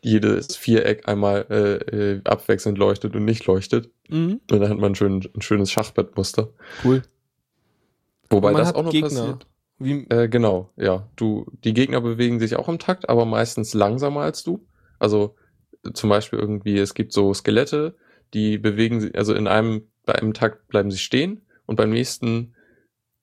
jedes 0.00 0.54
Viereck 0.54 1.08
einmal 1.08 1.44
äh, 1.50 2.12
äh, 2.12 2.20
abwechselnd 2.24 2.78
leuchtet 2.78 3.16
und 3.16 3.24
nicht 3.24 3.44
leuchtet. 3.46 3.90
Mhm. 4.08 4.40
Und 4.48 4.60
dann 4.60 4.68
hat 4.70 4.78
man 4.78 4.92
ein, 4.92 4.94
schön, 4.94 5.28
ein 5.34 5.42
schönes 5.42 5.72
Schachbrettmuster. 5.72 6.50
Cool. 6.84 7.02
Wobei 8.30 8.52
das 8.52 8.74
auch 8.76 8.84
noch 8.84 8.92
Gegner. 8.92 9.08
passiert. 9.08 9.46
Wie, 9.84 10.06
Äh, 10.10 10.28
genau, 10.28 10.70
ja. 10.76 11.08
Du, 11.16 11.46
die 11.64 11.74
Gegner 11.74 12.00
bewegen 12.00 12.38
sich 12.40 12.56
auch 12.56 12.68
im 12.68 12.78
Takt, 12.78 13.08
aber 13.08 13.24
meistens 13.24 13.74
langsamer 13.74 14.20
als 14.22 14.42
du. 14.42 14.66
Also 14.98 15.34
zum 15.94 16.10
Beispiel 16.10 16.38
irgendwie, 16.38 16.78
es 16.78 16.94
gibt 16.94 17.12
so 17.12 17.34
Skelette, 17.34 17.96
die 18.34 18.58
bewegen 18.58 19.00
sich, 19.00 19.16
also 19.16 19.34
in 19.34 19.46
einem, 19.46 19.88
bei 20.06 20.14
einem 20.14 20.32
Takt 20.34 20.68
bleiben 20.68 20.90
sie 20.90 20.98
stehen 20.98 21.42
und 21.66 21.76
beim 21.76 21.90
nächsten 21.90 22.54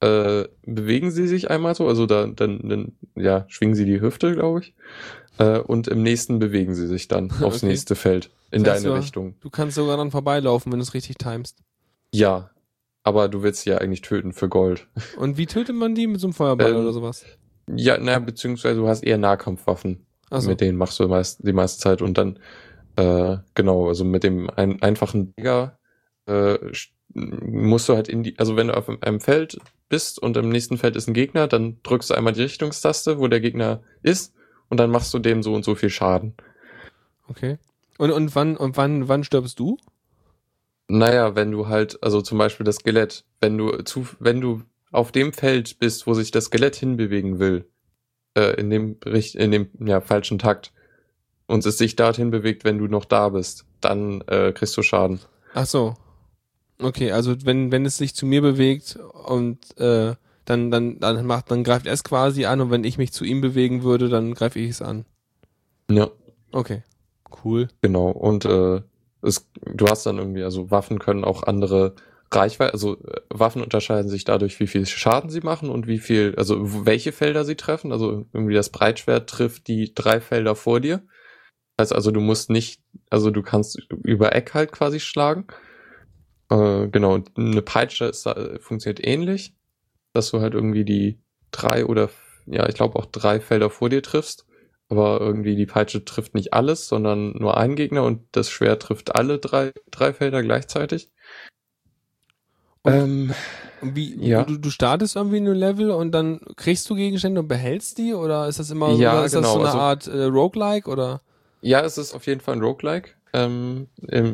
äh, 0.02 0.46
bewegen 0.66 1.12
sie 1.12 1.28
sich 1.28 1.50
einmal 1.50 1.76
so, 1.76 1.88
also 1.88 2.06
da, 2.06 2.28
dann, 2.28 2.68
dann 2.70 2.98
ja, 3.16 3.46
schwingen 3.50 3.76
sie 3.76 3.86
die 3.86 4.00
Hüfte, 4.02 4.34
glaube 4.34 4.62
ich. 4.62 4.74
Äh, 5.38 5.60
und 5.60 5.88
im 5.88 6.04
nächsten 6.04 6.40
bewegen 6.40 6.74
sie 6.76 6.88
sich 6.88 7.08
dann 7.08 7.30
aufs 7.44 7.58
Okay. 7.64 7.68
nächste 7.68 7.96
Feld 7.96 8.30
in 8.52 8.64
Das 8.64 8.74
heißt, 8.76 8.86
deine 8.86 8.96
du- 8.96 9.00
Richtung. 9.00 9.36
du 9.42 9.50
kannst 9.50 9.76
sogar 9.76 9.98
dann 9.98 10.12
vorbeilaufen, 10.12 10.72
wenn 10.72 10.80
du 10.80 10.84
es 10.84 10.94
richtig 10.94 11.18
timest. 11.18 11.58
Ja, 12.14 12.50
aber 13.04 13.30
du 13.30 13.44
willst 13.44 13.62
sie 13.64 13.72
ja 13.72 13.78
eigentlich 13.78 14.02
töten 14.02 14.34
für 14.34 14.50
Gold. 14.50 14.88
Und 15.18 15.38
wie 15.38 15.46
tötet 15.46 15.76
man 15.76 15.96
die? 15.96 16.08
Mit 16.08 16.20
so 16.20 16.28
einem 16.28 16.34
Feuerball 16.34 16.72
Ähm, 16.72 16.78
oder 16.78 16.94
sowas? 16.94 17.26
Ja, 17.68 17.98
naja, 17.98 18.20
beziehungsweise 18.20 18.80
du 18.80 18.88
hast 18.88 19.04
eher 19.04 19.18
Nahkampfwaffen. 19.18 20.06
Also, 20.30 20.50
Mit 20.50 20.62
denen 20.62 20.78
machst 20.78 21.00
du 21.00 21.08
meist, 21.08 21.46
die 21.46 21.54
meiste 21.54 21.80
Zeit 21.80 22.02
und 22.02 22.18
dann, 22.18 22.40
äh, 22.96 23.38
genau, 23.56 23.88
also 23.88 24.06
mit 24.06 24.24
dem 24.24 24.50
ein, 24.50 24.82
einfachen 24.82 25.34
Digger 25.36 25.80
äh, 26.28 26.58
musst 27.14 27.90
du 27.90 27.96
halt 27.96 28.08
in 28.08 28.24
die, 28.24 28.38
also 28.38 28.56
wenn 28.56 28.68
du 28.68 28.78
auf 28.78 28.90
einem 29.02 29.20
Feld 29.20 29.60
bist 29.88 30.22
und 30.22 30.38
im 30.38 30.50
nächsten 30.50 30.78
Feld 30.78 30.96
ist 30.96 31.08
ein 31.08 31.16
Gegner, 31.16 31.48
dann 31.48 31.78
drückst 31.82 32.12
du 32.12 32.14
einmal 32.14 32.34
die 32.34 32.44
Richtungstaste, 32.44 33.20
wo 33.20 33.28
der 33.28 33.40
Gegner 33.40 33.82
ist 34.04 34.34
und 34.70 34.80
dann 34.80 34.92
machst 34.92 35.12
du 35.14 35.20
dem 35.20 35.42
so 35.42 35.54
und 35.56 35.66
so 35.66 35.74
viel 35.74 35.90
Schaden. 35.90 36.36
okay. 37.28 37.58
Und, 37.98 38.12
und 38.12 38.34
wann, 38.36 38.56
und 38.56 38.78
wann, 38.78 39.10
wann 39.10 39.24
stirbst 39.26 39.60
du? 39.60 39.78
Naja, 40.90 41.36
wenn 41.36 41.52
du 41.52 41.68
halt, 41.68 42.02
also 42.04 42.22
zum 42.22 42.38
Beispiel 42.38 42.66
das 42.66 42.78
Skelett, 42.78 43.24
wenn 43.40 43.58
du 43.58 43.84
zu, 43.84 44.08
wenn 44.20 44.42
du 44.42 44.64
auf 44.92 45.12
dem 45.12 45.34
Feld 45.34 45.80
bist, 45.80 46.08
wo 46.08 46.14
sich 46.14 46.32
das 46.32 46.46
Skelett 46.46 46.76
hinbewegen 46.76 47.40
will, 47.40 47.70
äh, 48.36 48.60
in 48.60 48.70
dem 48.70 48.98
in 49.34 49.52
dem 49.52 49.70
ja, 49.80 50.02
falschen 50.02 50.40
Takt 50.40 50.74
und 51.48 51.66
es 51.66 51.78
sich 51.78 51.96
dorthin 51.96 52.32
bewegt, 52.32 52.64
wenn 52.66 52.80
du 52.80 52.88
noch 52.88 53.06
da 53.06 53.30
bist, 53.30 53.66
dann 53.82 54.22
äh, 54.28 54.52
kriegst 54.52 54.76
du 54.76 54.82
Schaden. 54.82 55.20
Ach 55.54 55.66
so. 55.66 55.96
Okay, 56.82 57.12
also 57.12 57.36
wenn, 57.46 57.72
wenn 57.72 57.86
es 57.86 57.98
sich 57.98 58.16
zu 58.16 58.26
mir 58.26 58.42
bewegt 58.42 58.98
und 59.28 59.78
äh, 59.80 60.16
dann, 60.46 60.72
dann, 60.72 61.00
dann 61.00 61.26
macht, 61.26 61.52
dann 61.52 61.64
greift 61.64 61.86
es 61.86 62.04
quasi 62.04 62.46
an 62.46 62.62
und 62.62 62.72
wenn 62.72 62.84
ich 62.84 62.98
mich 62.98 63.14
zu 63.14 63.26
ihm 63.26 63.42
bewegen 63.42 63.84
würde, 63.84 64.10
dann 64.10 64.34
greife 64.34 64.60
ich 64.60 64.72
es 64.72 64.82
an. 64.82 65.06
Ja, 65.92 66.10
Okay. 66.52 66.84
Cool. 67.44 67.68
genau. 67.82 68.10
Und 68.10 68.46
äh, 68.46 68.82
es, 69.22 69.50
du 69.62 69.88
hast 69.88 70.06
dann 70.06 70.18
irgendwie, 70.18 70.44
also 70.44 70.72
Waffen 70.72 71.00
können 71.00 71.24
auch 71.24 71.44
andere 71.44 71.96
Reichweite, 72.32 72.74
also 72.74 72.98
äh, 73.04 73.22
Waffen 73.30 73.62
unterscheiden 73.62 74.10
sich 74.10 74.24
dadurch, 74.24 74.60
wie 74.60 74.68
viel 74.68 74.86
Schaden 74.86 75.30
sie 75.30 75.42
machen 75.42 75.70
und 75.70 75.88
wie 75.88 76.00
viel, 76.00 76.36
also 76.38 76.86
welche 76.86 77.12
Felder 77.12 77.44
sie 77.44 77.56
treffen. 77.56 77.92
Also 77.92 78.28
irgendwie 78.34 78.54
das 78.54 78.70
Breitschwert 78.70 79.30
trifft 79.30 79.68
die 79.68 79.94
drei 79.94 80.22
Felder 80.22 80.56
vor 80.56 80.80
dir. 80.80 81.04
Heißt 81.80 81.94
also, 81.94 82.12
du 82.12 82.20
musst 82.20 82.50
nicht, 82.50 82.82
also 83.10 83.32
du 83.32 83.42
kannst 83.42 83.80
über 84.04 84.36
Eck 84.36 84.54
halt 84.54 84.72
quasi 84.72 85.00
schlagen. 85.00 85.48
Äh, 86.50 86.88
genau, 86.90 87.20
eine 87.36 87.62
Peitsche 87.62 88.06
ist, 88.06 88.26
äh, 88.26 88.60
funktioniert 88.60 89.06
ähnlich, 89.06 89.56
dass 90.14 90.32
du 90.32 90.42
halt 90.42 90.54
irgendwie 90.54 90.86
die 90.86 91.22
drei 91.52 91.86
oder, 91.86 92.10
ja, 92.46 92.68
ich 92.68 92.76
glaube 92.76 92.98
auch 92.98 93.06
drei 93.06 93.40
Felder 93.40 93.70
vor 93.70 93.90
dir 93.90 94.04
triffst. 94.04 94.46
Aber 94.90 95.22
irgendwie 95.22 95.56
die 95.56 95.68
Peitsche 95.68 96.04
trifft 96.04 96.34
nicht 96.34 96.54
alles, 96.54 96.88
sondern 96.88 97.32
nur 97.34 97.58
einen 97.58 97.76
Gegner 97.76 98.04
und 98.04 98.24
das 98.32 98.50
Schwert 98.50 98.82
trifft 98.82 99.16
alle 99.16 99.38
drei, 99.38 99.72
drei 99.92 100.14
Felder 100.14 100.42
gleichzeitig. 100.42 101.10
Und- 102.82 102.94
Ähm, 102.94 103.34
wie, 103.82 104.16
Ja. 104.26 104.44
du, 104.44 104.58
du 104.58 104.70
startest 104.70 105.16
irgendwie 105.16 105.38
ein 105.38 105.46
Level 105.46 105.92
und 105.92 106.12
dann 106.12 106.40
kriegst 106.56 106.90
du 106.90 106.96
Gegenstände 106.96 107.42
und 107.42 107.48
behältst 107.48 107.98
die 107.98 108.14
oder 108.14 108.48
ist 108.48 108.60
das 108.60 108.72
immer 108.72 108.92
Ja, 108.94 109.24
ist 109.24 109.36
das 109.36 109.42
genau, 109.44 109.54
so 109.54 109.60
eine 109.60 109.68
also- 109.68 109.80
Art 109.80 110.08
äh, 110.08 110.24
Roguelike 110.24 110.90
oder? 110.90 111.22
ja, 111.62 111.82
es 111.82 111.98
ist 111.98 112.14
auf 112.14 112.26
jeden 112.26 112.42
Fall 112.42 112.56
ein 112.56 112.62
Roguelike. 112.62 113.12
Ähm, 113.32 113.88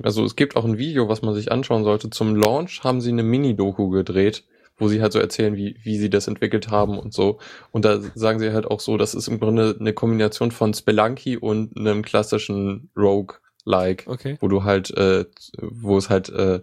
also 0.03 0.24
es 0.24 0.36
gibt 0.38 0.56
auch 0.56 0.64
ein 0.64 0.78
Video, 0.78 1.10
was 1.10 1.22
man 1.22 1.34
sich 1.34 1.51
anschauen 1.51 1.84
sollte. 1.84 2.10
Zum 2.12 2.36
Launch 2.36 2.84
haben 2.86 3.01
sie 3.01 3.10
eine 3.12 3.24
Mini-Doku 3.24 3.89
gedreht, 3.89 4.45
wo 4.78 4.88
sie 4.88 5.01
halt 5.01 5.13
so 5.13 5.19
erzählen, 5.19 5.55
wie, 5.55 5.78
wie 5.84 5.97
sie 5.97 6.09
das 6.09 6.28
entwickelt 6.28 6.69
haben 6.69 6.97
und 6.99 7.13
so. 7.13 7.39
Und 7.71 7.86
da 7.86 7.99
sagen 8.15 8.39
sie 8.39 8.51
halt 8.53 8.65
auch 8.65 8.80
so, 8.80 8.97
das 8.97 9.13
ist 9.15 9.28
im 9.28 9.39
Grunde 9.39 9.76
eine 9.80 9.93
Kombination 9.93 10.51
von 10.51 10.73
Spelunky 10.73 11.38
und 11.38 11.78
einem 11.78 12.01
klassischen 12.03 12.89
Rogue-like, 12.97 14.05
Okay. 14.07 14.38
wo 14.41 14.47
du 14.47 14.63
halt, 14.63 14.91
äh, 14.97 15.26
wo 15.61 15.97
es 15.97 16.09
halt 16.09 16.30
äh, 16.30 16.61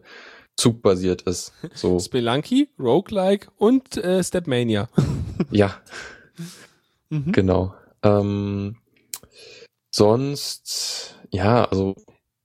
zugbasiert 0.56 1.22
ist. 1.22 1.52
So, 1.74 1.98
Spelunky, 2.00 2.68
Roguelike 2.78 3.48
und 3.56 3.96
äh, 3.96 4.22
Stepmania. 4.22 4.88
ja, 5.50 5.74
Mhm. 7.12 7.32
Genau. 7.32 7.74
Ähm, 8.02 8.76
sonst, 9.94 11.20
ja, 11.30 11.64
also 11.66 11.94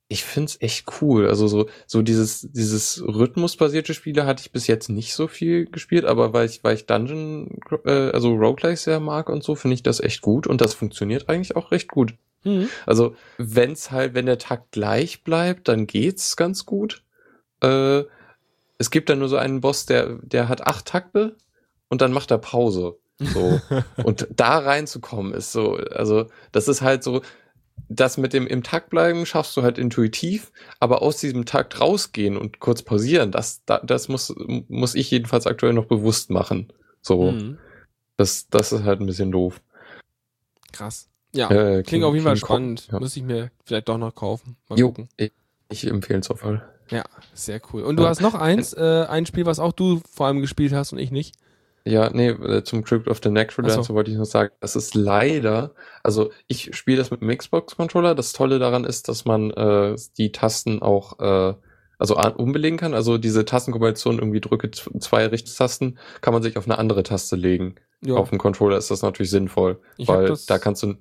ich 0.09 0.23
find's 0.23 0.57
echt 0.61 1.01
cool. 1.01 1.27
Also 1.27 1.47
so, 1.47 1.67
so 1.85 2.01
dieses, 2.01 2.47
dieses 2.51 3.03
rhythmusbasierte 3.05 3.93
Spiele 3.93 4.25
hatte 4.25 4.41
ich 4.41 4.51
bis 4.51 4.67
jetzt 4.67 4.89
nicht 4.89 5.13
so 5.13 5.27
viel 5.27 5.65
gespielt, 5.65 6.05
aber 6.05 6.31
weil 6.33 6.45
ich, 6.45 6.63
weil 6.63 6.75
ich 6.75 6.85
Dungeon, 6.85 7.59
äh, 7.85 8.11
also 8.11 8.33
Roguelikes 8.33 8.83
sehr 8.83 8.99
mag 8.99 9.29
und 9.29 9.43
so, 9.43 9.55
finde 9.55 9.75
ich 9.75 9.83
das 9.83 9.99
echt 9.99 10.21
gut 10.21 10.47
und 10.47 10.61
das 10.61 10.73
funktioniert 10.73 11.27
eigentlich 11.27 11.55
auch 11.55 11.71
recht 11.71 11.89
gut. 11.89 12.13
Mhm. 12.43 12.69
Also, 12.85 13.15
wenn's 13.37 13.91
halt, 13.91 14.13
wenn 14.13 14.25
der 14.25 14.37
Takt 14.37 14.71
gleich 14.71 15.23
bleibt, 15.23 15.67
dann 15.67 15.87
geht's 15.87 16.37
ganz 16.37 16.65
gut. 16.65 17.03
Äh, 17.61 18.03
es 18.77 18.91
gibt 18.91 19.09
dann 19.09 19.19
nur 19.19 19.29
so 19.29 19.37
einen 19.37 19.59
Boss, 19.59 19.85
der, 19.85 20.19
der 20.21 20.47
hat 20.47 20.65
acht 20.65 20.85
Takte 20.85 21.35
und 21.89 22.01
dann 22.01 22.13
macht 22.13 22.31
er 22.31 22.37
Pause. 22.37 22.97
So. 23.19 23.59
und 24.03 24.27
da 24.35 24.59
reinzukommen 24.59 25.33
ist 25.33 25.51
so, 25.51 25.73
also, 25.73 26.27
das 26.53 26.69
ist 26.69 26.81
halt 26.81 27.03
so, 27.03 27.21
das 27.89 28.17
mit 28.17 28.33
dem 28.33 28.47
im 28.47 28.63
Takt 28.63 28.89
bleiben 28.89 29.25
schaffst 29.25 29.55
du 29.57 29.63
halt 29.63 29.77
intuitiv, 29.77 30.51
aber 30.79 31.01
aus 31.01 31.17
diesem 31.17 31.45
Takt 31.45 31.79
rausgehen 31.79 32.35
und 32.37 32.59
kurz 32.59 32.81
pausieren, 32.81 33.31
das, 33.31 33.63
da, 33.65 33.79
das 33.79 34.07
muss, 34.09 34.33
muss 34.67 34.95
ich 34.95 35.09
jedenfalls 35.11 35.47
aktuell 35.47 35.73
noch 35.73 35.85
bewusst 35.85 36.29
machen. 36.29 36.71
So, 37.01 37.31
Mhm. 37.31 37.57
das, 38.17 38.47
das 38.49 38.71
ist 38.73 38.83
halt 38.83 38.99
ein 38.99 39.05
bisschen 39.05 39.31
doof. 39.31 39.61
Krass. 40.71 41.09
Ja. 41.33 41.49
Äh, 41.51 41.83
Klingt 41.83 42.03
auf 42.03 42.13
jeden 42.13 42.25
Fall 42.25 42.37
spannend. 42.37 42.87
ja. 42.91 42.99
Muss 42.99 43.15
ich 43.15 43.23
mir 43.23 43.51
vielleicht 43.65 43.89
doch 43.89 43.97
noch 43.97 44.15
kaufen. 44.15 44.57
Mal 44.69 44.79
Jo, 44.79 44.87
gucken. 44.89 45.09
ich, 45.17 45.31
ich 45.69 45.85
empfehle 45.87 46.19
es 46.19 46.29
auf 46.29 46.43
jeden 46.43 46.57
Fall. 46.59 46.69
Ja, 46.89 47.03
sehr 47.33 47.59
cool. 47.73 47.83
Und 47.83 47.97
du 47.97 48.03
Ja. 48.03 48.09
hast 48.09 48.21
noch 48.21 48.33
eins, 48.33 48.73
äh, 48.73 49.05
ein 49.09 49.25
Spiel, 49.25 49.45
was 49.45 49.59
auch 49.59 49.73
du 49.73 50.01
vor 50.09 50.27
allem 50.27 50.39
gespielt 50.41 50.71
hast 50.73 50.93
und 50.93 50.99
ich 50.99 51.11
nicht. 51.11 51.35
Ja, 51.89 52.09
nee, 52.11 52.29
äh, 52.29 52.63
zum 52.63 52.83
Crypt 52.83 53.07
of 53.07 53.19
the 53.23 53.29
Necrodancer 53.29 53.83
so. 53.83 53.93
wollte 53.93 54.11
ich 54.11 54.17
noch 54.17 54.25
sagen, 54.25 54.53
das 54.59 54.75
ist 54.75 54.95
leider, 54.95 55.73
also 56.03 56.31
ich 56.47 56.75
spiele 56.75 56.97
das 56.97 57.11
mit 57.11 57.21
dem 57.21 57.35
Xbox-Controller. 57.35 58.15
Das 58.15 58.33
Tolle 58.33 58.59
daran 58.59 58.83
ist, 58.83 59.07
dass 59.07 59.25
man 59.25 59.51
äh, 59.51 59.95
die 60.17 60.31
Tasten 60.31 60.81
auch 60.81 61.19
äh, 61.19 61.55
also 61.99 62.17
umbelegen 62.17 62.77
kann. 62.77 62.93
Also 62.93 63.17
diese 63.17 63.45
Tastenkombination 63.45 64.19
irgendwie 64.19 64.41
drücke 64.41 64.71
zwei 64.71 65.25
Richtungstasten, 65.25 65.97
kann 66.21 66.33
man 66.33 66.43
sich 66.43 66.57
auf 66.57 66.65
eine 66.65 66.77
andere 66.77 67.03
Taste 67.03 67.35
legen. 67.35 67.75
Ja, 68.01 68.15
Auf 68.15 68.29
dem 68.29 68.37
Controller 68.37 68.77
ist 68.77 68.91
das 68.91 69.01
natürlich 69.01 69.31
sinnvoll, 69.31 69.79
Ich 69.97 70.07
weil 70.07 70.27
das- 70.27 70.45
da 70.45 70.59
kannst 70.59 70.83
du 70.83 70.95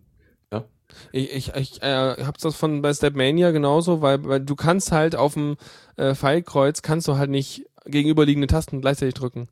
ich, 1.12 1.34
ich, 1.34 1.54
ich 1.54 1.82
äh, 1.82 2.24
hab's 2.24 2.42
das 2.42 2.54
von 2.56 2.80
bei 2.82 2.92
Stepmania 2.94 3.50
genauso, 3.50 4.02
weil, 4.02 4.24
weil 4.24 4.40
du 4.40 4.54
kannst 4.54 4.92
halt 4.92 5.16
auf 5.16 5.34
dem 5.34 5.56
äh, 5.96 6.14
Pfeilkreuz 6.14 6.82
kannst 6.82 7.08
du 7.08 7.16
halt 7.16 7.30
nicht 7.30 7.66
gegenüberliegende 7.86 8.46
Tasten 8.46 8.80
gleichzeitig 8.80 9.14
drücken. 9.14 9.48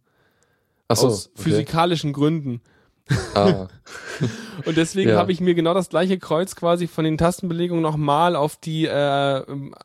Achso, 0.88 1.06
aus 1.08 1.30
okay. 1.34 1.42
physikalischen 1.42 2.12
Gründen. 2.12 2.60
Ah, 3.34 3.68
Und 4.64 4.78
deswegen 4.78 5.10
Ja. 5.10 5.16
habe 5.18 5.30
ich 5.30 5.40
mir 5.40 5.54
genau 5.54 5.74
das 5.74 5.90
gleiche 5.90 6.18
Kreuz 6.18 6.56
quasi 6.56 6.86
von 6.86 7.04
den 7.04 7.18
Tastenbelegungen 7.18 7.82
nochmal 7.82 8.34
auf 8.34 8.56
die 8.56 8.86
äh, 8.86 9.42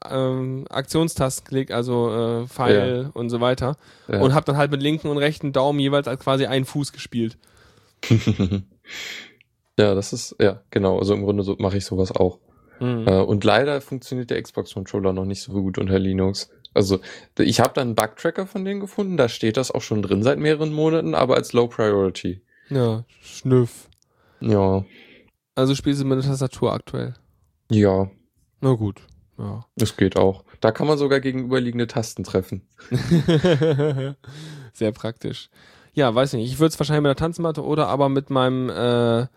ähm, 0.09 0.65
Aktionstasten 0.69 1.45
gelegt, 1.49 1.71
also 1.71 2.43
äh, 2.43 2.47
Pfeil 2.47 3.09
und 3.13 3.29
so 3.29 3.41
weiter. 3.41 3.75
ja. 4.07 4.21
Und 4.21 4.33
habe 4.33 4.45
dann 4.45 4.55
halt 4.55 4.71
mit 4.71 4.81
linken 4.81 5.09
und 5.09 5.17
rechten 5.17 5.51
Daumen 5.51 5.79
jeweils 5.79 6.07
als 6.07 6.21
quasi 6.21 6.45
einen 6.45 6.63
Fuß 6.65 6.93
gespielt. 6.93 7.37
ja, 9.77 9.95
das 9.95 10.13
ist, 10.13 10.35
ja, 10.39 10.61
genau. 10.71 10.99
Also 10.99 11.13
im 11.13 11.23
Grunde 11.23 11.43
so 11.43 11.55
mache 11.59 11.77
ich 11.77 11.85
sowas 11.85 12.11
auch. 12.11 12.39
Mhm. 12.79 13.05
Äh, 13.07 13.19
und 13.21 13.43
leider 13.43 13.81
funktioniert 13.81 14.29
der 14.29 14.41
Xbox-Controller 14.41 15.13
noch 15.13 15.25
nicht 15.25 15.41
so 15.41 15.51
gut 15.51 15.77
unter 15.77 15.99
Linux. 15.99 16.49
Also 16.73 16.99
ich 17.37 17.59
habe 17.59 17.73
da 17.73 17.81
einen 17.81 17.95
Bug-Tracker 17.95 18.45
von 18.47 18.63
denen 18.63 18.79
gefunden, 18.79 19.17
da 19.17 19.27
steht 19.29 19.57
das 19.57 19.71
auch 19.71 19.81
schon 19.81 20.01
drin 20.01 20.23
seit 20.23 20.37
mehreren 20.39 20.71
Monaten, 20.71 21.15
aber 21.15 21.35
als 21.35 21.53
Low 21.53 21.67
Priority. 21.67 22.41
Ja, 22.69 23.03
Schnüff. 23.21 23.89
Ja, 24.39 24.85
Also 25.55 25.75
spielst 25.75 25.99
du 26.01 26.05
mit 26.05 26.19
der 26.23 26.29
Tastatur 26.29 26.71
aktuell. 26.73 27.15
ja, 27.71 28.09
Na 28.61 28.73
gut. 28.73 29.01
Ja. 29.37 29.65
das 29.77 29.95
geht 29.97 30.17
auch. 30.17 30.43
Da 30.59 30.71
kann 30.71 30.85
man 30.87 30.97
sogar 30.97 31.19
gegenüberliegende 31.21 31.87
Tasten 31.87 32.23
treffen. 32.25 32.61
Sehr 34.73 34.91
praktisch. 34.91 35.49
Ja, 35.93 36.13
weiß 36.13 36.33
nicht. 36.33 36.51
Ich 36.51 36.59
würde 36.59 36.73
es 36.73 36.79
wahrscheinlich 36.79 37.03
mit 37.03 37.09
der 37.09 37.15
Tanzmatte 37.15 37.63
oder 37.63 37.87
aber 37.87 38.09
mit 38.09 38.29
meinem 38.29 38.69
äh, 38.69 39.27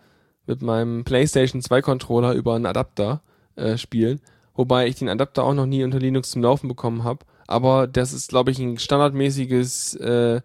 mit 0.45 0.61
meinem 0.61 1.03
PlayStation 1.05 1.61
2 1.61 1.81
Controller 1.81 2.33
über 2.33 2.55
einen 2.55 2.65
Adapter 2.65 3.21
äh, 3.55 3.77
spielen. 3.77 4.19
Wobei 4.55 4.87
ich 4.87 4.95
den 4.95 5.09
Adapter 5.09 5.43
auch 5.43 5.53
noch 5.53 5.65
nie 5.65 5.83
unter 5.83 5.99
Linux 5.99 6.31
zum 6.31 6.43
Laufen 6.43 6.67
bekommen 6.67 7.03
habe. 7.03 7.25
Aber 7.47 7.87
das 7.87 8.13
ist, 8.13 8.29
glaube 8.29 8.51
ich, 8.51 8.59
ein 8.59 8.77
standardmäßiges 8.77 9.95
äh, 9.95 10.41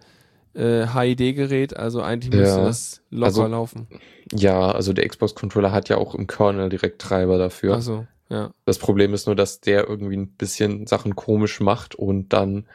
äh, 0.55 0.87
HID-Gerät. 0.87 1.77
Also 1.77 2.01
eigentlich 2.03 2.33
müsste 2.35 2.59
Ja. 2.59 2.65
das 2.65 3.03
locker 3.11 3.27
Also- 3.27 3.47
laufen. 3.47 3.87
Ja, 4.33 4.71
also 4.73 4.93
der 4.93 5.09
Xbox-Controller 5.09 5.73
hat 5.73 5.89
ja 5.89 5.97
auch 5.99 6.15
im 6.15 6.27
Kernel 6.27 6.69
direkt 6.69 7.01
Treiber 7.01 7.39
dafür. 7.39 7.75
Also, 7.75 8.07
ja. 8.29 8.51
Das 8.67 8.79
Problem 8.79 9.15
ist 9.15 9.27
nur, 9.27 9.37
dass 9.37 9.61
der 9.61 9.89
irgendwie 9.89 10.17
ein 10.17 10.33
bisschen 10.33 10.87
Sachen 10.87 11.17
komisch 11.17 11.61
macht 11.61 11.95
und 11.95 12.33
dann 12.33 12.67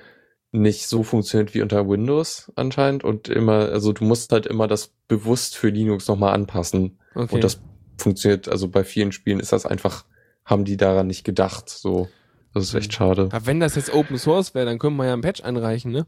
nicht 0.52 0.88
so 0.88 1.04
funktioniert 1.04 1.54
wie 1.56 1.62
unter 1.64 1.88
Windows 1.90 2.52
anscheinend 2.56 3.04
und 3.04 3.28
immer, 3.28 3.70
also 3.70 3.92
du 3.92 4.04
musst 4.04 4.32
halt 4.32 4.46
immer 4.46 4.68
das 4.68 4.92
bewusst 5.08 5.56
für 5.58 5.70
Linux 5.70 6.08
nochmal 6.08 6.34
anpassen. 6.34 7.00
Okay. 7.16 7.36
Und 7.36 7.44
das 7.44 7.60
funktioniert, 7.98 8.48
also 8.48 8.68
bei 8.68 8.84
vielen 8.84 9.12
Spielen 9.12 9.40
ist 9.40 9.52
das 9.52 9.66
einfach, 9.66 10.06
haben 10.46 10.66
die 10.66 10.78
daran 10.78 11.08
nicht 11.08 11.24
gedacht, 11.24 11.70
so. 11.70 12.08
Das 12.54 12.64
ist 12.66 12.74
echt 12.76 12.90
Mhm. 12.92 12.96
schade. 12.96 13.30
ja, 13.32 13.46
wenn 13.48 13.60
das 13.60 13.76
jetzt 13.76 13.92
Open 13.94 14.18
Source 14.20 14.54
wäre, 14.54 14.66
dann 14.68 14.78
könnte 14.78 14.96
man 14.98 15.08
ja 15.08 15.14
einen 15.14 15.22
Patch 15.24 15.44
einreichen, 15.44 15.92
ne? 15.92 16.06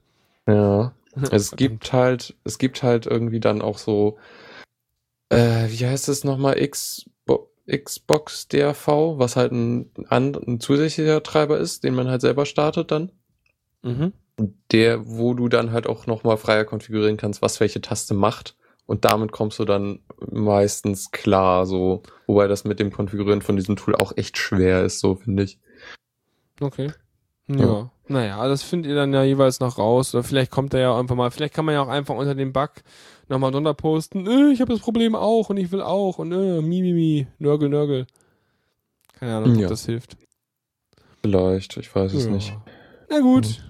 Ja. 0.48 0.94
Es 1.32 1.56
gibt 1.56 1.94
halt, 1.94 2.36
es 2.44 2.58
gibt 2.58 2.84
halt 2.84 3.06
irgendwie 3.06 3.40
dann 3.40 3.62
auch 3.62 3.78
so, 3.78 4.18
äh, 5.30 5.68
wie 5.70 5.86
heißt 5.86 6.10
es 6.10 6.24
nochmal, 6.24 6.56
Xbo 6.68 7.50
Xbox 7.68 8.48
DRV, 8.48 9.18
was 9.18 9.36
halt 9.36 9.52
ein, 9.52 9.90
an- 10.10 10.36
ein 10.36 10.60
zusätzlicher 10.60 11.24
Treiber 11.24 11.58
ist, 11.58 11.84
den 11.84 11.96
man 11.96 12.08
halt 12.08 12.22
selber 12.22 12.46
startet 12.46 12.92
dann. 12.92 13.12
Mhm. 13.82 14.14
Der, 14.72 15.08
wo 15.08 15.34
du 15.34 15.48
dann 15.48 15.72
halt 15.72 15.88
auch 15.88 16.06
nochmal 16.06 16.38
freier 16.38 16.66
konfigurieren 16.66 17.18
kannst, 17.18 17.42
was 17.42 17.60
welche 17.60 17.82
Taste 17.82 18.14
macht. 18.14 18.56
Und 18.88 19.04
damit 19.06 19.32
kommst 19.32 19.58
du 19.60 19.66
dann 19.66 20.00
meistens 20.32 21.12
klar, 21.12 21.66
so. 21.66 22.04
Wobei 22.28 22.48
das 22.48 22.66
mit 22.66 22.80
dem 22.80 22.92
Konfigurieren 22.92 23.42
von 23.42 23.56
diesem 23.56 23.76
Tool 23.76 23.96
auch 23.96 24.14
echt 24.16 24.38
schwer 24.38 24.84
ist, 24.84 25.00
so 25.00 25.16
finde 25.16 25.44
ich. 25.44 25.60
Okay. 26.62 26.92
Ja. 27.48 27.56
Ja. 27.58 27.92
Naja, 28.08 28.48
das 28.48 28.62
findet 28.62 28.90
ihr 28.92 28.96
dann 28.96 29.14
ja 29.14 29.24
jeweils 29.24 29.60
noch 29.60 29.80
raus. 29.80 30.14
Oder 30.14 30.24
vielleicht 30.24 30.52
kommt 30.52 30.74
er 30.76 30.80
ja 30.82 30.98
einfach 31.00 31.16
mal, 31.16 31.32
vielleicht 31.32 31.56
kann 31.56 31.66
man 31.66 31.74
ja 31.74 31.82
auch 31.82 31.88
einfach 31.88 32.16
unter 32.16 32.36
dem 32.36 32.54
Bug 32.54 32.70
nochmal 33.28 33.52
drunter 33.52 33.74
posten, 33.74 34.28
äh, 34.28 34.52
ich 34.52 34.62
habe 34.62 34.72
das 34.72 34.82
Problem 34.82 35.16
auch 35.16 35.50
und 35.50 35.58
ich 35.58 35.72
will 35.72 35.82
auch 35.82 36.20
und 36.20 36.32
äh, 36.32 36.62
mi, 36.62 36.82
mi, 36.82 36.94
mi, 36.94 37.28
nörgel, 37.40 37.70
nörgel. 37.70 38.06
Keine 39.20 39.38
Ahnung, 39.38 39.56
Ja. 39.56 39.66
ob 39.66 39.70
das 39.70 39.86
hilft. 39.88 40.16
Vielleicht, 41.24 41.76
ich 41.78 41.94
weiß 41.96 42.14
es 42.14 42.26
Ja. 42.26 42.32
nicht. 42.32 42.54
Na 43.10 43.20
gut. 43.20 43.64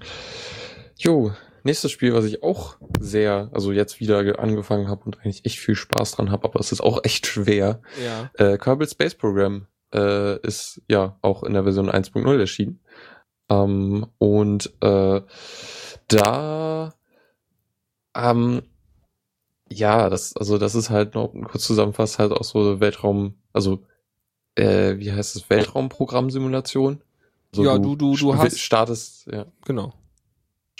Jo, 0.97 1.31
nächstes 1.65 1.91
Spiel, 1.91 2.13
was 2.13 2.25
ich 2.25 2.43
auch 2.43 2.77
sehr, 2.99 3.49
also 3.53 3.71
jetzt 3.71 3.99
wieder 3.99 4.23
ge- 4.23 4.37
angefangen 4.37 4.87
habe 4.87 5.03
und 5.05 5.17
eigentlich 5.19 5.45
echt 5.45 5.59
viel 5.59 5.75
Spaß 5.75 6.11
dran 6.13 6.31
habe, 6.31 6.45
aber 6.45 6.59
es 6.59 6.71
ist 6.71 6.81
auch 6.81 6.99
echt 7.03 7.25
schwer. 7.27 7.81
Ja. 8.03 8.29
Äh, 8.35 8.57
Kerbal 8.57 8.87
Space 8.87 9.15
Program 9.15 9.67
äh, 9.93 10.39
ist 10.41 10.81
ja 10.87 11.17
auch 11.21 11.43
in 11.43 11.53
der 11.53 11.63
Version 11.63 11.89
1.0 11.89 12.39
erschienen. 12.39 12.79
Ähm, 13.49 14.05
und 14.17 14.73
äh, 14.81 15.21
da 16.07 16.93
ähm, 18.15 18.61
ja, 19.69 20.09
das, 20.09 20.35
also 20.37 20.57
das 20.57 20.75
ist 20.75 20.89
halt 20.89 21.15
noch 21.15 21.33
kurz 21.49 21.65
zusammenfasst, 21.65 22.19
halt 22.19 22.31
auch 22.31 22.43
so 22.43 22.79
Weltraum, 22.79 23.35
also 23.51 23.83
äh, 24.55 24.97
wie 24.99 25.11
heißt 25.11 25.35
es, 25.35 25.49
Weltraumprogrammsimulation. 25.49 27.01
Also 27.51 27.63
Ja, 27.65 27.77
du- 27.77 27.95
du- 27.95 28.15
du 28.15 28.31
st- 28.31 28.37
hast- 28.37 28.59
startest, 28.59 29.27
ja, 29.31 29.45
Genau. 29.65 29.93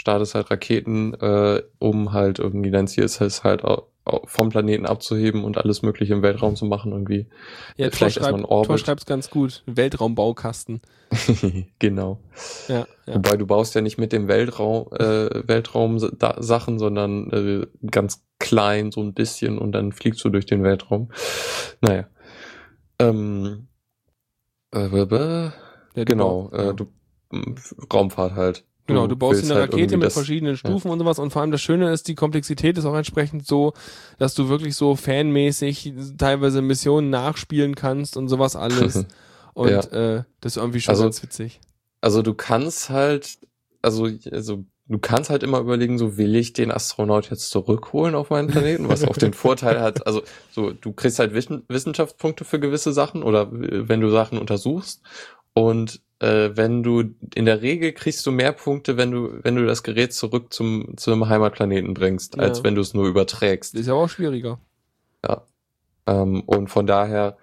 Startest 0.06 0.36
halt 0.36 0.51
Raketen, 0.51 1.16
äh, 1.16 1.64
um 1.80 2.14
halt 2.14 2.38
irgendwie 2.38 2.70
dein 2.70 2.88
Ziel 2.88 3.06
ist 3.06 3.22
es 3.22 3.43
halt 3.43 3.64
vom 4.26 4.49
Planeten 4.49 4.86
abzuheben 4.86 5.43
und 5.43 5.58
alles 5.58 5.82
Mögliche 5.82 6.14
im 6.14 6.22
Weltraum 6.22 6.56
zu 6.56 6.66
machen 6.66 6.91
irgendwie. 6.91 7.26
Ja, 7.76 7.89
Vielleicht 7.89 8.18
Tor 8.18 8.26
schreibt, 8.26 8.38
ein 8.38 8.45
Orbit. 8.45 8.68
Tor 8.68 8.78
schreibt's 8.78 9.08
ganz 9.08 9.32
gut. 9.32 9.64
Weltraumbaukasten. 9.66 10.84
genau. 11.80 12.20
Ja, 12.68 12.86
ja. 13.08 13.16
Wobei 13.16 13.36
du 13.36 13.47
baust 13.47 13.74
ja 13.74 13.82
nicht 13.82 13.97
mit 13.97 14.12
dem 14.12 14.28
Weltraum, 14.28 14.89
äh, 14.91 15.47
Weltraum 15.47 15.97
Sachen, 15.97 16.78
sondern 16.78 17.32
äh, 17.32 17.66
ganz 17.89 18.24
klein 18.38 18.91
so 18.91 19.01
ein 19.01 19.16
bisschen 19.16 19.58
und 19.58 19.72
dann 19.72 19.91
fliegst 19.91 20.24
du 20.24 20.30
durch 20.30 20.45
den 20.45 20.62
Weltraum. 20.62 21.10
Naja. 21.82 22.06
Ähm, 22.99 23.70
äh, 24.72 26.06
genau, 26.06 26.51
äh, 26.51 26.76
du 26.76 26.86
Raumfahrt 27.91 28.36
halt. 28.36 28.66
Genau, 28.88 29.08
du 29.08 29.16
baust 29.16 29.38
willst 29.40 29.52
eine 29.52 29.62
halt 29.62 29.74
Rakete 29.74 29.98
mit 29.98 30.06
das- 30.08 30.14
verschiedenen 30.14 30.58
Stufen 30.58 30.92
und 30.92 31.00
sowas 31.00 31.18
und 31.18 31.32
vor 31.32 31.42
allem 31.42 31.52
das 31.52 31.62
Schöne 31.62 31.92
ist, 31.92 32.08
die 32.08 32.14
Komplexität 32.16 32.78
ist 32.78 32.86
auch 32.86 32.96
entsprechend 32.96 33.48
so, 33.48 33.74
dass 34.20 34.36
du 34.36 34.48
wirklich 34.48 34.76
so 34.76 34.96
fanmäßig 34.96 35.94
teilweise 36.18 36.62
Missionen 36.62 37.10
nachspielen 37.10 37.76
kannst 37.76 38.16
und 38.18 38.28
sowas 38.30 38.56
alles. 38.56 39.06
Und 39.56 39.70
Ja. 39.70 39.80
äh, 40.18 40.24
das 40.42 40.54
ist 40.54 40.58
irgendwie 40.58 40.82
schon 40.82 40.92
Also- 40.92 41.04
ganz 41.04 41.24
witzig. 41.24 41.62
Also 42.02 42.22
du 42.22 42.34
kannst 42.34 42.90
halt, 42.90 43.38
also, 43.82 44.10
also 44.30 44.66
du 44.90 45.00
kannst 45.00 45.30
halt 45.30 45.44
immer 45.44 45.60
überlegen, 45.60 45.98
so 45.98 46.18
will 46.18 46.36
ich 46.36 46.52
den 46.52 46.72
Astronaut 46.72 47.30
jetzt 47.32 47.50
zurückholen 47.52 48.16
auf 48.16 48.30
meinen 48.32 48.50
Planeten, 48.50 48.90
was 48.90 49.06
auch 49.06 49.16
den 49.18 49.32
Vorteil 49.34 49.80
hat, 49.80 50.06
also 50.06 50.22
so 50.52 50.72
du 50.72 50.92
kriegst 50.92 51.20
halt 51.20 51.34
Wissen, 51.34 51.64
Wissenschaftspunkte 51.70 52.44
für 52.44 52.60
gewisse 52.60 52.92
Sachen 52.92 53.24
oder 53.24 53.44
äh, 53.44 53.88
wenn 53.88 54.02
du 54.02 54.12
Sachen 54.12 54.38
untersuchst 54.38 55.02
und 55.54 56.02
äh, 56.20 56.51
wenn 56.55 56.84
du 56.84 57.03
in 57.36 57.45
der 57.45 57.61
Regel 57.61 57.91
kriegst 57.91 58.26
du 58.26 58.32
mehr 58.32 58.51
Punkte, 58.53 58.97
wenn 58.97 59.11
du 59.11 59.39
wenn 59.43 59.55
du 59.55 59.66
das 59.66 59.84
Gerät 59.84 60.13
zurück 60.13 60.53
zum 60.53 60.95
zum 60.97 61.28
Heimatplaneten 61.28 61.93
bringst, 61.93 62.36
Ja. 62.36 62.43
als 62.43 62.63
wenn 62.63 62.76
du 62.76 62.82
es 62.82 62.93
nur 62.93 63.07
überträgst. 63.07 63.76
Ist 63.76 63.89
aber 63.89 63.99
auch 64.03 64.09
schwieriger. 64.09 64.59
Ähm, 66.07 66.41
und 66.41 66.68
von 66.68 66.86
daher 66.86 67.36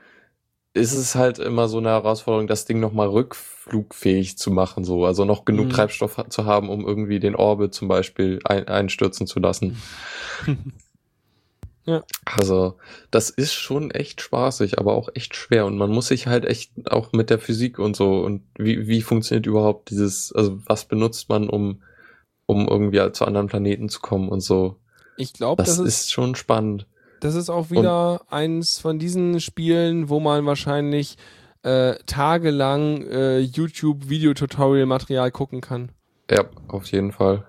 ist 0.73 0.93
es 0.95 1.17
halt 1.17 1.39
immer 1.41 1.69
so 1.69 1.79
eine 1.79 1.89
Herausforderung, 1.89 2.47
das 2.47 2.65
Ding 2.65 2.79
nochmal 2.81 3.09
rückflugfähig 3.09 4.39
zu 4.39 4.51
machen, 4.53 4.85
so. 4.85 5.05
Also 5.05 5.25
noch 5.25 5.45
genug 5.45 5.67
Mhm. 5.67 5.71
Treibstoff 5.71 6.25
zu 6.29 6.45
haben, 6.47 6.71
um 6.71 6.87
irgendwie 6.87 7.19
den 7.21 7.35
Orbit 7.35 7.75
zum 7.75 7.89
Beispiel 7.89 8.39
ein, 8.45 8.69
einstürzen 8.69 9.27
zu 9.27 9.41
lassen. 9.41 9.83
Ja. 11.85 12.05
Also, 12.25 12.79
das 13.11 13.31
ist 13.31 13.55
schon 13.55 13.91
echt 13.91 14.21
spaßig, 14.21 14.79
aber 14.79 14.95
auch 14.95 15.09
echt 15.15 15.35
schwer. 15.35 15.67
Und 15.67 15.77
man 15.77 15.91
muss 15.91 16.09
sich 16.09 16.27
halt 16.27 16.45
echt 16.45 16.73
auch 16.91 17.13
mit 17.13 17.29
der 17.31 17.39
Physik 17.39 17.79
und 17.79 17.97
so 17.97 18.21
und 18.21 18.43
wie, 18.57 18.87
wie 18.87 19.03
funktioniert 19.03 19.47
überhaupt 19.47 19.91
dieses, 19.91 20.33
also 20.33 20.61
was 20.67 20.85
benutzt 20.85 21.29
man, 21.29 21.49
um, 21.49 21.83
um 22.47 22.69
irgendwie 22.69 23.13
zu 23.13 23.25
anderen 23.25 23.49
Planeten 23.49 23.89
zu 23.89 24.01
kommen 24.01 24.29
und 24.29 24.41
so. 24.41 24.77
Ich 25.17 25.33
glaube, 25.33 25.63
Das, 25.63 25.77
das, 25.77 25.87
ist, 25.87 26.01
ist, 26.03 26.13
schon 26.13 26.35
spannend. 26.37 26.87
das 27.21 27.35
ist 27.35 27.51
auch 27.51 27.71
wieder 27.71 28.23
eins 28.31 28.79
von 28.79 28.99
diesen 28.99 29.41
Spielen, 29.41 30.09
wo 30.09 30.21
man 30.21 30.47
wahrscheinlich 30.47 31.17
äh, 31.63 31.97
tagelang 32.07 33.03
äh, 33.09 33.39
YouTube-Videotutorial-Material 33.41 35.31
gucken 35.31 35.61
kann. 35.61 35.91
Ja, 36.31 36.45
auf 36.69 36.87
jeden 36.91 37.13
Fall. 37.13 37.45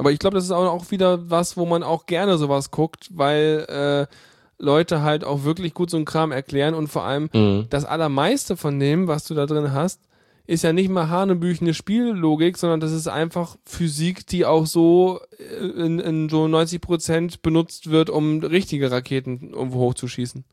Aber 0.00 0.10
ich 0.12 0.18
glaube, 0.18 0.34
das 0.34 0.44
ist 0.44 0.50
auch, 0.50 0.90
wieder 0.90 1.30
was, 1.30 1.56
wo 1.56 1.66
man 1.66 1.82
auch 1.82 2.06
gerne 2.06 2.38
sowas 2.38 2.70
guckt, 2.70 3.08
weil 3.12 3.66
äh, 4.08 4.14
Leute 4.62 5.02
halt 5.02 5.24
auch 5.24 5.44
wirklich 5.44 5.74
gut 5.74 5.90
so 5.90 5.96
einen 5.96 6.06
Kram 6.06 6.32
erklären 6.32 6.74
und 6.74 6.88
vor 6.88 7.04
allem 7.04 7.28
Mhm. 7.32 7.66
das 7.70 7.84
allermeiste 7.84 8.56
von 8.56 8.80
dem, 8.80 9.08
was 9.08 9.24
du 9.24 9.34
da 9.34 9.46
drin 9.46 9.72
hast, 9.72 10.00
ist 10.46 10.64
ja 10.64 10.72
nicht 10.72 10.88
mal 10.90 11.08
hanebüchene 11.08 11.74
Spiellogik, 11.74 12.56
sondern 12.58 12.80
das 12.80 12.92
ist 12.92 13.06
einfach 13.08 13.56
Physik, 13.64 14.26
die 14.26 14.44
auch 14.46 14.66
so 14.66 15.20
äh, 15.38 15.66
in, 15.66 15.98
in 16.00 16.28
so 16.28 16.48
90 16.48 16.80
Prozent 16.80 17.42
benutzt 17.42 17.90
wird, 17.90 18.10
um 18.10 18.40
richtige 18.40 18.90
Raketen 18.90 19.52
irgendwo 19.52 19.78
hochzuschießen. 19.80 20.44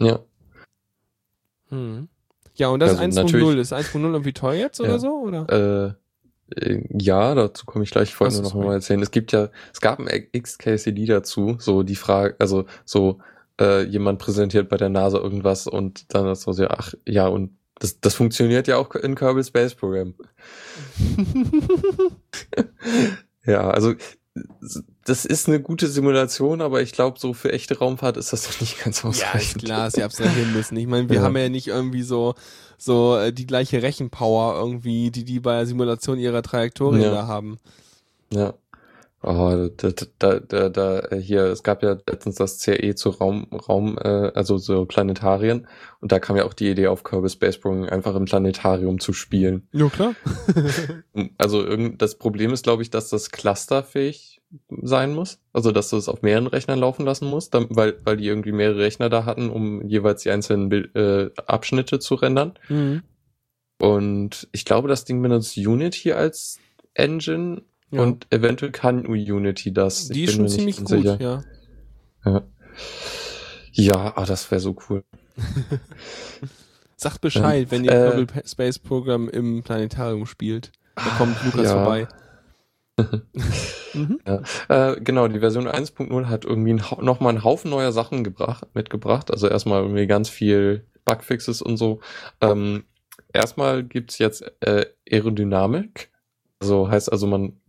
Ja. 0.00 0.18
Hm. 1.68 2.08
Ja, 2.54 2.68
und 2.68 2.80
das 2.80 2.98
Also 2.98 3.02
1.0. 3.02 3.24
natürlich- 3.24 3.58
Ist 3.60 3.72
1.0 3.72 4.12
irgendwie 4.12 4.32
teuer 4.32 4.54
jetzt 4.60 4.80
oder 4.80 4.92
Ja. 4.92 4.98
so? 4.98 5.10
Oder? 5.20 5.88
Äh, 5.88 6.05
ja, 7.00 7.34
dazu 7.34 7.66
komme 7.66 7.84
ich 7.84 7.90
gleich. 7.90 8.10
Ich 8.10 8.20
wollte 8.20 8.34
Ach 8.34 8.36
so, 8.36 8.42
nur 8.42 8.50
noch 8.50 8.54
sorry. 8.54 8.66
mal 8.66 8.74
erzählen. 8.74 9.02
Es 9.02 9.10
gibt 9.10 9.32
ja, 9.32 9.50
es 9.72 9.80
gab 9.80 9.98
ein 9.98 10.08
XKCD 10.32 11.06
dazu, 11.06 11.56
so 11.58 11.82
die 11.82 11.96
Frage, 11.96 12.36
also 12.38 12.66
so 12.84 13.18
äh, 13.60 13.82
jemand 13.82 14.18
präsentiert 14.18 14.68
bei 14.68 14.76
der 14.76 14.88
NASA 14.88 15.18
irgendwas 15.18 15.66
und 15.66 16.14
dann 16.14 16.28
ist 16.28 16.42
so, 16.42 16.52
ja, 16.52 16.70
ach 16.70 16.94
ja, 17.06 17.26
und 17.26 17.56
das, 17.78 18.00
das 18.00 18.14
funktioniert 18.14 18.68
ja 18.68 18.76
auch 18.78 18.94
in 18.94 19.14
Kerbal 19.14 19.44
Space 19.44 19.74
Program. 19.74 20.14
ja, 23.44 23.70
also 23.70 23.94
das 25.06 25.24
ist 25.24 25.48
eine 25.48 25.60
gute 25.60 25.86
Simulation, 25.88 26.60
aber 26.60 26.82
ich 26.82 26.92
glaube, 26.92 27.18
so 27.18 27.32
für 27.32 27.52
echte 27.52 27.78
Raumfahrt 27.78 28.16
ist 28.16 28.32
das 28.32 28.46
noch 28.48 28.60
nicht 28.60 28.82
ganz 28.84 29.02
Ja, 29.02 29.08
ausreichend. 29.08 29.64
klar, 29.64 29.90
sie 29.90 30.02
abstrahieren 30.02 30.52
müssen. 30.52 30.76
Ich 30.76 30.86
meine, 30.86 31.08
wir 31.08 31.16
Ja. 31.16 31.22
haben 31.22 31.36
ja 31.36 31.48
nicht 31.48 31.68
irgendwie 31.68 32.02
so 32.02 32.34
so 32.78 33.16
äh, 33.16 33.32
die 33.32 33.46
gleiche 33.46 33.82
Rechenpower 33.82 34.54
irgendwie, 34.58 35.10
die 35.10 35.24
die 35.24 35.40
bei 35.40 35.56
der 35.56 35.66
Simulation 35.66 36.18
ihrer 36.18 36.42
Trajektorien 36.42 37.02
Ja. 37.04 37.10
da 37.10 37.26
haben. 37.26 37.58
Ja. 38.32 38.54
Oh, 39.22 39.68
da, 39.76 39.90
da, 40.18 40.38
da, 40.40 40.68
da, 40.68 40.98
äh, 41.10 41.20
hier, 41.20 41.46
es 41.46 41.62
gab 41.64 41.82
ja 41.82 41.96
letztens 42.06 42.36
das 42.36 42.58
CE 42.58 42.94
zu 42.94 43.08
Raum, 43.08 43.44
Raum, 43.68 43.98
äh, 43.98 44.30
also 44.34 44.56
so 44.58 44.84
Planetarien 44.84 45.66
und 46.00 46.12
da 46.12 46.20
kam 46.20 46.36
ja 46.36 46.44
auch 46.44 46.52
die 46.52 46.70
Idee 46.70 46.86
auf 46.88 47.02
Kerbal 47.02 47.30
Space 47.30 47.58
Program 47.58 47.88
einfach 47.88 48.14
im 48.14 48.26
Planetarium 48.26 49.00
zu 49.00 49.12
spielen. 49.12 49.66
Ja, 49.72 49.88
klar. 49.88 50.14
Also 51.38 51.64
das 51.96 52.16
Problem 52.18 52.52
ist, 52.52 52.62
glaube 52.62 52.82
ich, 52.82 52.90
dass 52.90 53.08
das 53.08 53.30
clusterfähig 53.30 54.35
sein 54.82 55.14
muss. 55.14 55.40
Also 55.52 55.72
dass 55.72 55.90
du 55.90 55.96
es 55.96 56.08
auf 56.08 56.22
mehreren 56.22 56.46
Rechnern 56.46 56.78
laufen 56.78 57.04
lassen 57.04 57.28
musst, 57.28 57.54
dann, 57.54 57.66
weil, 57.70 57.98
weil 58.04 58.16
die 58.16 58.26
irgendwie 58.26 58.52
mehrere 58.52 58.78
Rechner 58.78 59.08
da 59.08 59.24
hatten, 59.24 59.50
um 59.50 59.86
jeweils 59.86 60.22
die 60.22 60.30
einzelnen 60.30 60.68
Bild, 60.68 60.94
äh, 60.94 61.30
Abschnitte 61.46 61.98
zu 61.98 62.14
rendern. 62.14 62.54
Mhm. 62.68 63.02
Und 63.80 64.48
ich 64.52 64.64
glaube, 64.64 64.88
das 64.88 65.04
Ding 65.04 65.20
benutzt 65.22 65.56
Unity 65.56 66.12
als 66.12 66.58
Engine 66.94 67.62
Ja. 67.90 68.02
und 68.02 68.26
eventuell 68.30 68.72
kann 68.72 69.06
Unity 69.06 69.72
das. 69.72 70.08
die 70.08 70.24
ist 70.24 70.34
schon 70.34 70.48
ziemlich 70.48 70.78
gut, 70.78 70.88
sicher. 70.88 71.18
ja. 71.20 71.44
Ja, 72.24 72.42
ja 73.72 74.12
ah, 74.16 74.24
das 74.24 74.50
wäre 74.50 74.60
so 74.60 74.76
cool. 74.88 75.04
Sagt 76.96 77.20
Bescheid, 77.20 77.70
wenn 77.70 77.84
ihr 77.84 77.92
äh, 77.92 78.26
Space 78.46 78.78
Program 78.78 79.28
im 79.28 79.62
Planetarium 79.62 80.24
spielt. 80.24 80.72
Da 80.94 81.02
kommt 81.18 81.36
Lukas 81.44 81.64
ja. 81.64 81.74
vorbei. 81.74 82.08
Mhm. 83.94 84.20
Äh, 84.68 85.00
genau, 85.00 85.28
die 85.28 85.40
Version 85.40 85.68
1.0 85.68 86.26
hat 86.26 86.44
irgendwie 86.44 86.72
ein, 86.72 86.90
Hau- 86.90 87.02
noch 87.02 87.20
mal 87.20 87.30
einen 87.30 87.44
Haufen 87.44 87.70
neuer 87.70 87.92
Sachen 87.92 88.24
gebracht, 88.24 88.66
mitgebracht. 88.74 89.30
Also 89.30 89.48
erstmal 89.48 89.82
irgendwie 89.82 90.06
ganz 90.06 90.28
viel 90.28 90.84
Bugfixes 91.04 91.62
und 91.62 91.76
so. 91.76 92.00
Ähm, 92.40 92.84
erstmal 93.32 93.82
gibt's 93.84 94.18
jetzt 94.18 94.44
äh, 94.60 94.86
Aerodynamik. 95.10 96.10
Also 96.60 96.88
heißt 96.90 97.12
also 97.12 97.26
man 97.26 97.60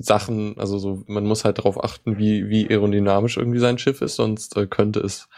Sachen, 0.00 0.56
also 0.58 0.78
so, 0.78 1.02
man 1.08 1.24
muss 1.26 1.44
halt 1.44 1.58
darauf 1.58 1.82
achten, 1.82 2.18
wie, 2.18 2.48
wie 2.48 2.68
aerodynamisch 2.70 3.36
irgendwie 3.36 3.58
sein 3.58 3.78
Schiff 3.78 4.00
ist, 4.00 4.14
sonst 4.16 4.56
äh, 4.56 4.66
könnte 4.68 5.00
es 5.00 5.28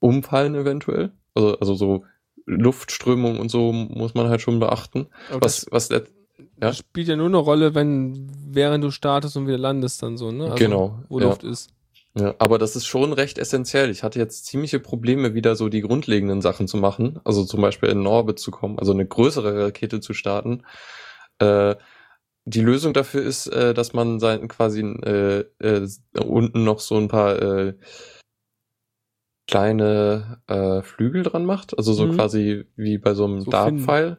umfallen 0.00 0.54
eventuell. 0.56 1.12
Also, 1.34 1.58
also 1.58 1.74
so 1.74 2.04
Luftströmung 2.46 3.38
und 3.38 3.50
so 3.50 3.72
muss 3.72 4.14
man 4.14 4.28
halt 4.28 4.40
schon 4.40 4.58
beachten. 4.58 5.06
Aber 5.30 5.42
Was, 5.42 5.66
was 5.70 5.90
das 6.58 6.78
spielt 6.78 7.08
ja 7.08 7.16
nur 7.16 7.26
eine 7.26 7.36
Rolle, 7.38 7.74
wenn 7.74 8.30
während 8.46 8.82
du 8.84 8.90
startest 8.90 9.36
und 9.36 9.46
wieder 9.46 9.58
landest 9.58 10.02
dann 10.02 10.16
so, 10.16 10.30
ne? 10.32 10.44
Also, 10.44 10.56
Genau, 10.56 11.02
Wo 11.08 11.18
ja. 11.20 11.26
Luft 11.26 11.44
ist. 11.44 11.70
Ja, 12.18 12.34
aber 12.38 12.58
das 12.58 12.74
ist 12.74 12.86
schon 12.86 13.12
recht 13.12 13.38
essentiell. 13.38 13.88
Ich 13.90 14.02
hatte 14.02 14.18
jetzt 14.18 14.44
ziemliche 14.46 14.80
Probleme, 14.80 15.34
wieder 15.34 15.54
so 15.54 15.68
die 15.68 15.80
grundlegenden 15.80 16.40
Sachen 16.42 16.66
zu 16.66 16.76
machen. 16.76 17.20
Also 17.24 17.44
zum 17.44 17.60
Beispiel 17.60 17.88
in 17.88 18.04
Orbit 18.06 18.40
zu 18.40 18.50
kommen, 18.50 18.78
also 18.80 18.92
eine 18.92 19.06
größere 19.06 19.66
Rakete 19.66 20.00
zu 20.00 20.12
starten. 20.12 20.64
Äh, 21.38 21.76
die 22.46 22.62
Lösung 22.62 22.94
dafür 22.94 23.22
ist, 23.22 23.46
äh, 23.46 23.74
dass 23.74 23.92
man 23.92 24.18
sein 24.18 24.48
quasi 24.48 24.80
äh, 24.80 25.44
äh, 25.60 25.86
unten 26.18 26.64
noch 26.64 26.80
so 26.80 26.96
ein 26.96 27.06
paar 27.06 27.40
äh, 27.40 27.74
kleine 29.46 30.40
äh, 30.46 30.82
Flügel 30.82 31.22
dran 31.22 31.44
macht. 31.44 31.76
Also 31.76 31.92
so 31.92 32.06
Mhm. 32.06 32.14
quasi 32.16 32.64
wie 32.76 32.98
bei 32.98 33.14
so 33.14 33.24
einem 33.24 33.40
So 33.40 33.50
Dartpfeil. 33.50 34.18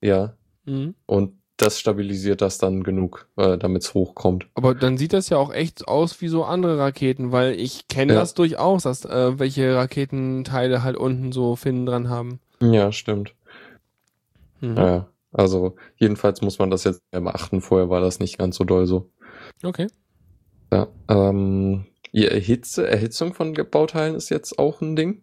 Ja. 0.00 0.36
Mhm. 0.64 0.94
Und 1.06 1.39
das 1.62 1.78
stabilisiert 1.78 2.40
das 2.40 2.58
dann 2.58 2.82
genug, 2.82 3.26
äh, 3.36 3.58
damit 3.58 3.82
es 3.82 3.94
hochkommt. 3.94 4.46
Aber 4.54 4.74
dann 4.74 4.98
sieht 4.98 5.12
das 5.12 5.28
ja 5.28 5.36
auch 5.38 5.52
echt 5.52 5.88
aus 5.88 6.20
wie 6.20 6.28
so 6.28 6.44
andere 6.44 6.78
Raketen, 6.78 7.32
weil 7.32 7.52
ich 7.52 7.88
kenne 7.88 8.14
Ja. 8.14 8.20
das 8.20 8.34
durchaus, 8.34 8.84
dass 8.84 9.04
äh, 9.04 9.38
welche 9.38 9.74
Raketenteile 9.76 10.82
halt 10.82 10.96
unten 10.96 11.32
so 11.32 11.56
Finnen 11.56 11.86
dran 11.86 12.08
haben. 12.08 12.40
Ja, 12.60 12.92
stimmt. 12.92 13.34
Mhm. 14.60 14.76
Ja, 14.76 15.08
also 15.32 15.76
jedenfalls 15.96 16.42
muss 16.42 16.58
man 16.58 16.70
das 16.70 16.84
jetzt 16.84 17.02
beachten. 17.10 17.60
Vorher 17.60 17.88
war 17.88 18.00
das 18.00 18.18
nicht 18.20 18.38
ganz 18.38 18.56
so 18.56 18.64
doll 18.64 18.86
so. 18.86 19.10
Okay. 19.62 19.86
Ja, 20.72 20.88
ähm, 21.08 21.86
die 22.12 22.26
Erhitze, 22.26 22.86
Erhitzung 22.88 23.34
von 23.34 23.54
Bauteilen 23.70 24.14
ist 24.14 24.28
jetzt 24.30 24.58
auch 24.58 24.80
ein 24.80 24.96
Ding, 24.96 25.22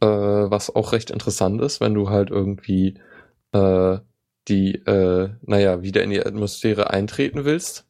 äh, 0.00 0.06
was 0.06 0.74
auch 0.74 0.92
recht 0.92 1.10
interessant 1.10 1.60
ist, 1.62 1.80
wenn 1.80 1.94
du 1.94 2.10
halt 2.10 2.30
irgendwie 2.30 2.94
äh, 3.52 3.98
die, 4.48 4.74
äh, 4.74 5.30
naja, 5.42 5.82
wieder 5.82 6.02
in 6.02 6.10
die 6.10 6.24
Atmosphäre 6.24 6.90
eintreten 6.90 7.44
willst. 7.44 7.86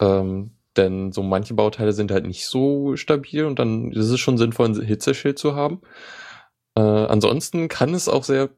Ähm, 0.00 0.52
denn 0.76 1.12
so 1.12 1.22
manche 1.22 1.54
Bauteile 1.54 1.92
sind 1.92 2.10
halt 2.10 2.26
nicht 2.26 2.46
so 2.46 2.96
stabil 2.96 3.44
und 3.44 3.58
dann 3.58 3.92
ist 3.92 4.10
es 4.10 4.20
schon 4.20 4.36
sinnvoll, 4.38 4.68
ein 4.68 4.82
Hitzeschild 4.82 5.38
zu 5.38 5.54
haben. 5.54 5.80
Äh, 6.76 6.80
ansonsten 6.80 7.68
kann 7.68 7.94
es 7.94 8.08
auch 8.08 8.24
sehr 8.24 8.50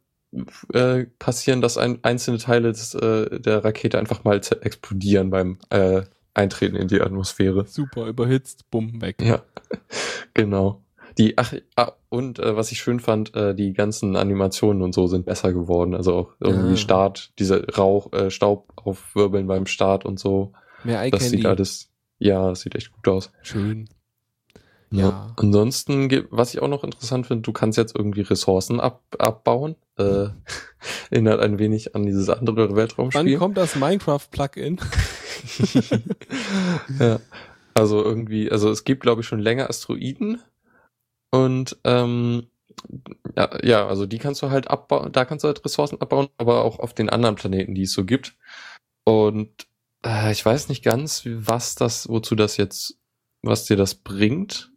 äh, 0.72 1.04
passieren, 1.18 1.60
dass 1.60 1.78
ein, 1.78 2.00
einzelne 2.02 2.38
Teile 2.38 2.72
des, 2.72 2.94
äh, 2.94 3.40
der 3.40 3.64
Rakete 3.64 3.98
einfach 3.98 4.24
mal 4.24 4.40
explodieren 4.60 5.30
beim 5.30 5.58
äh, 5.70 6.02
Eintreten 6.34 6.76
in 6.76 6.88
die 6.88 7.00
Atmosphäre. 7.00 7.66
Super, 7.66 8.06
überhitzt, 8.06 8.70
bumm, 8.70 9.00
weg. 9.00 9.22
Ja, 9.22 9.42
genau. 10.34 10.82
Die, 11.18 11.36
ach, 11.36 11.52
ah, 11.76 11.92
und 12.08 12.38
äh, 12.38 12.54
was 12.56 12.70
ich 12.72 12.78
schön 12.78 13.00
fand, 13.00 13.34
äh, 13.34 13.54
die 13.54 13.72
ganzen 13.72 14.14
Animationen 14.16 14.82
und 14.82 14.94
so 14.94 15.06
sind 15.08 15.26
besser 15.26 15.52
geworden. 15.52 15.94
Also 15.94 16.14
auch 16.14 16.32
irgendwie 16.40 16.74
Ah. 16.74 16.76
Start, 16.76 17.32
diese 17.38 17.66
Rauch, 17.76 18.12
äh, 18.12 18.30
Staub 18.30 18.72
aufwirbeln 18.76 19.46
beim 19.48 19.66
Start 19.66 20.04
und 20.04 20.20
so. 20.20 20.52
Mehr 20.84 21.02
Eye 21.02 21.10
Das 21.10 21.22
Candy. 21.22 21.38
sieht 21.38 21.46
alles, 21.46 21.90
ja, 22.18 22.48
das 22.50 22.60
sieht 22.60 22.76
echt 22.76 22.92
gut 22.92 23.08
aus. 23.08 23.32
Schön. 23.42 23.88
Ja. 24.90 25.34
Ansonsten, 25.36 26.08
ge- 26.08 26.24
was 26.30 26.54
ich 26.54 26.62
auch 26.62 26.68
noch 26.68 26.82
interessant 26.84 27.26
finde, 27.26 27.42
du 27.42 27.52
kannst 27.52 27.76
jetzt 27.76 27.94
irgendwie 27.94 28.22
Ressourcen 28.22 28.80
ab, 28.80 29.02
abbauen. 29.18 29.74
Äh, 29.98 30.28
erinnert 31.10 31.40
ein 31.40 31.58
wenig 31.58 31.94
an 31.96 32.06
dieses 32.06 32.30
andere 32.30 32.70
Wann 32.70 32.76
Weltraumspiel. 32.76 33.36
kommt 33.38 33.56
das 33.58 33.74
Minecraft-Plugin? 33.76 34.78
ja. 37.00 37.20
Also 37.74 38.02
irgendwie, 38.02 38.50
also 38.50 38.70
es 38.70 38.84
gibt, 38.84 39.02
glaube 39.02 39.20
ich, 39.20 39.26
schon 39.26 39.38
länger 39.40 39.68
Asteroiden. 39.68 40.40
Und 41.30 41.76
ähm, 41.84 42.46
ja, 43.36 43.50
ja, 43.64 43.86
also 43.86 44.06
die 44.06 44.18
kannst 44.18 44.42
du 44.42 44.50
halt 44.50 44.68
abbauen, 44.68 45.12
da 45.12 45.24
kannst 45.24 45.44
du 45.44 45.48
halt 45.48 45.64
Ressourcen 45.64 46.00
abbauen, 46.00 46.28
aber 46.38 46.64
auch 46.64 46.78
auf 46.78 46.94
den 46.94 47.10
anderen 47.10 47.34
Planeten, 47.34 47.74
die 47.74 47.82
es 47.82 47.92
so 47.92 48.04
gibt. 48.04 48.36
Und 49.04 49.66
äh, 50.04 50.32
ich 50.32 50.44
weiß 50.44 50.68
nicht 50.68 50.84
ganz, 50.84 51.22
was 51.26 51.74
das, 51.74 52.08
wozu 52.08 52.34
das 52.34 52.56
jetzt, 52.56 52.98
was 53.42 53.64
dir 53.64 53.76
das 53.76 53.94
bringt. 53.94 54.70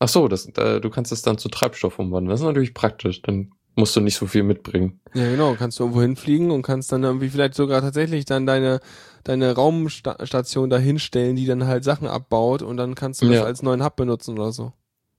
Ach 0.00 0.08
so, 0.08 0.28
das, 0.28 0.46
äh, 0.56 0.80
du 0.80 0.90
kannst 0.90 1.12
es 1.12 1.22
dann 1.22 1.38
zu 1.38 1.48
Treibstoff 1.48 1.98
umwandeln. 1.98 2.30
Das 2.30 2.40
ist 2.40 2.46
natürlich 2.46 2.72
praktisch. 2.74 3.20
Dann 3.22 3.52
musst 3.74 3.94
du 3.96 4.00
nicht 4.00 4.16
so 4.16 4.26
viel 4.26 4.42
mitbringen. 4.44 5.00
Ja, 5.14 5.28
genau. 5.28 5.54
Kannst 5.54 5.78
du 5.78 5.84
irgendwo 5.84 6.02
hinfliegen 6.02 6.50
und 6.50 6.62
kannst 6.62 6.90
dann 6.92 7.02
irgendwie 7.04 7.28
vielleicht 7.28 7.54
sogar 7.54 7.80
tatsächlich 7.80 8.24
dann 8.24 8.46
deine, 8.46 8.80
deine 9.24 9.52
Raumstation 9.54 10.70
da 10.70 10.78
hinstellen, 10.78 11.36
die 11.36 11.46
dann 11.46 11.66
halt 11.66 11.84
Sachen 11.84 12.06
abbaut 12.08 12.62
und 12.62 12.76
dann 12.76 12.94
kannst 12.94 13.22
du 13.22 13.26
das 13.26 13.36
Ja. 13.36 13.44
als 13.44 13.62
neuen 13.62 13.84
Hub 13.84 13.96
benutzen 13.96 14.38
oder 14.38 14.52
so. 14.52 14.72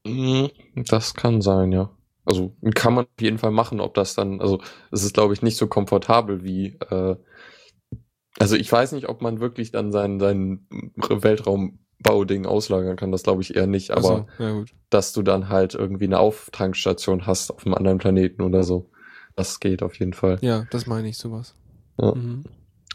Mhm, 0.10 0.50
Das 0.90 1.14
kann 1.14 1.42
sein, 1.42 1.72
ja. 1.72 1.90
Also 2.26 2.54
kann 2.76 2.94
man 2.94 3.06
auf 3.06 3.22
jeden 3.22 3.38
Fall 3.40 3.52
machen, 3.52 3.80
ob 3.80 3.94
das 3.96 4.14
dann, 4.14 4.40
also 4.40 4.62
es 4.92 5.04
ist, 5.04 5.14
glaube 5.14 5.34
ich, 5.34 5.42
nicht 5.42 5.58
so 5.58 5.68
komfortabel 5.68 6.44
wie, 6.44 6.78
äh, 6.92 7.16
also 8.38 8.56
ich 8.56 8.72
weiß 8.72 8.92
nicht, 8.92 9.10
ob 9.10 9.22
man 9.22 9.40
wirklich 9.40 9.72
dann 9.72 9.92
sein, 9.92 10.20
sein 10.20 10.68
Weltraumbauding 10.96 12.46
auslagern 12.46 12.98
kann, 12.98 13.12
das 13.12 13.24
glaube 13.24 13.42
ich 13.42 13.56
eher 13.56 13.68
nicht, 13.68 13.92
aber 13.92 14.28
so, 14.38 14.44
ja 14.44 14.52
gut. 14.52 14.74
dass 14.90 15.12
du 15.14 15.24
dann 15.24 15.50
halt 15.50 15.74
irgendwie 15.74 16.06
eine 16.06 16.20
Auftankstation 16.20 17.26
hast 17.26 17.52
auf 17.52 17.66
einem 17.66 17.76
anderen 17.76 17.98
Planeten 17.98 18.42
oder 18.44 18.64
so, 18.64 18.92
das 19.36 19.60
geht 19.60 19.82
auf 19.82 19.98
jeden 19.98 20.14
Fall. 20.14 20.38
Ja, 20.42 20.66
das 20.70 20.86
meine 20.86 21.10
ich, 21.10 21.18
sowas. 21.18 21.56
Ja. 22.00 22.14
Mhm. 22.14 22.44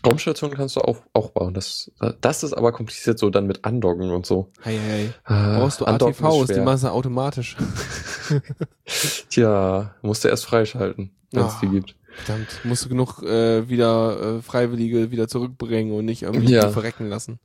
Raumstation 0.05 0.50
kannst 0.52 0.76
du 0.76 0.80
auch, 0.80 0.98
auch 1.12 1.30
bauen. 1.30 1.55
Das, 1.55 1.90
das 2.20 2.42
ist 2.42 2.52
aber 2.52 2.72
kompliziert 2.72 3.18
so 3.18 3.30
dann 3.30 3.46
mit 3.46 3.64
Andocken 3.64 4.11
und 4.11 4.26
so. 4.26 4.50
Hey, 4.61 4.78
hey. 4.78 5.05
Äh, 5.26 5.59
Brauchst 5.59 5.80
du 5.80 5.86
ATVs, 5.86 6.48
die 6.52 6.61
machen 6.61 6.78
sie 6.78 6.90
automatisch. 6.92 7.57
Tja, 9.30 9.94
musst 10.02 10.24
du 10.24 10.28
erst 10.28 10.46
freischalten, 10.46 11.11
wenn 11.32 11.44
es 11.44 11.52
Ah. 11.55 11.59
die 11.62 11.68
gibt. 11.68 11.96
Verdammt, 12.24 12.61
musst 12.64 12.84
du 12.84 12.88
genug 12.88 13.22
äh, 13.22 13.68
wieder 13.68 14.36
äh, 14.38 14.42
Freiwillige 14.42 15.11
wieder 15.11 15.26
zurückbringen 15.26 15.92
und 15.92 16.05
nicht 16.05 16.22
irgendwie 16.22 16.52
Ja. 16.52 16.68
verrecken 16.68 17.09
lassen. 17.09 17.40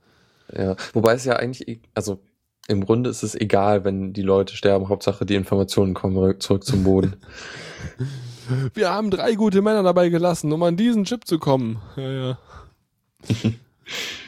Ja, 0.56 0.76
wobei 0.92 1.14
es 1.14 1.24
ja 1.24 1.34
eigentlich, 1.36 1.66
e- 1.68 1.80
also 1.94 2.20
im 2.68 2.84
Grunde 2.84 3.10
ist 3.10 3.24
es 3.24 3.34
egal, 3.34 3.84
wenn 3.84 4.12
die 4.12 4.22
Leute 4.22 4.54
sterben. 4.56 4.88
Hauptsache 4.88 5.26
die 5.26 5.34
Informationen 5.34 5.94
kommen 5.94 6.16
rück- 6.16 6.40
zurück 6.40 6.64
zum 6.64 6.84
Boden. 6.84 7.16
Wir 8.74 8.90
haben 8.90 9.10
drei 9.10 9.34
gute 9.34 9.62
Männer 9.62 9.82
dabei 9.82 10.08
gelassen, 10.08 10.52
um 10.52 10.62
an 10.62 10.76
diesen 10.76 11.04
Chip 11.04 11.26
zu 11.26 11.38
kommen. 11.38 11.80
Ja, 11.96 12.10
ja. 12.10 12.38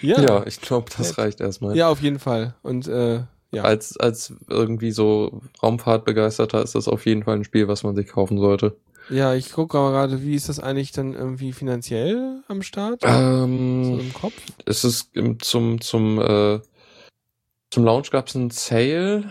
ja. 0.03 0.21
ja. 0.21 0.47
ich 0.47 0.61
glaube, 0.61 0.91
das 0.97 1.19
reicht 1.19 1.41
erstmal. 1.41 1.77
Ja, 1.77 1.89
auf 1.89 2.01
jeden 2.03 2.19
Fall. 2.19 2.55
Und 2.63 2.89
äh, 2.89 3.23
ja. 3.55 3.65
Als, 3.65 3.99
als 3.99 4.33
irgendwie 4.49 4.93
so 4.93 5.43
Raumfahrtbegeisterter 5.63 6.63
ist 6.63 6.75
das 6.75 6.89
auf 6.89 7.05
jeden 7.05 7.23
Fall 7.25 7.37
ein 7.37 7.45
Spiel, 7.45 7.69
was 7.69 7.83
man 7.83 7.95
sich 7.95 8.09
kaufen 8.09 8.39
sollte. 8.39 8.77
Ja, 9.11 9.35
ich 9.35 9.53
gucke 9.53 9.77
aber 9.77 9.91
gerade, 9.91 10.23
wie 10.23 10.35
ist 10.35 10.49
das 10.49 10.59
eigentlich 10.59 10.93
dann 10.93 11.13
irgendwie 11.13 11.53
finanziell 11.53 12.43
am 12.49 12.63
Start? 12.63 13.03
so 13.03 13.09
Ähm, 13.09 14.01
im 14.01 14.13
Kopf? 14.15 14.33
es 14.65 14.85
ist 14.85 15.15
im- 15.15 15.39
zum, 15.41 15.81
zum, 15.83 16.19
äh, 16.21 16.61
zum 17.71 17.85
Launch 17.85 18.11
gab 18.11 18.29
es 18.29 18.37
einen 18.37 18.51
Sale. 18.51 19.25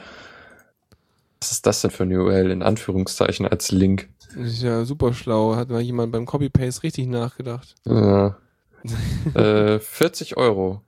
Was 1.39 1.51
ist 1.53 1.65
das 1.65 1.81
denn 1.81 1.89
für 1.89 2.03
eine 2.03 2.21
URL 2.21 2.51
in 2.51 2.61
Anführungszeichen 2.61 3.47
als 3.47 3.71
Link? 3.71 4.07
Das 4.35 4.47
ist 4.47 4.61
ja 4.63 4.85
super 4.85 5.13
schlau. 5.13 5.55
Hat 5.55 5.69
mal 5.69 5.81
jemand 5.81 6.11
beim 6.11 6.25
Copy-Paste 6.25 6.83
richtig 6.83 7.07
nachgedacht. 7.07 7.75
Ja. 7.85 8.37
äh, 9.35 9.79
40 9.79 10.37
Euro. 10.37 10.81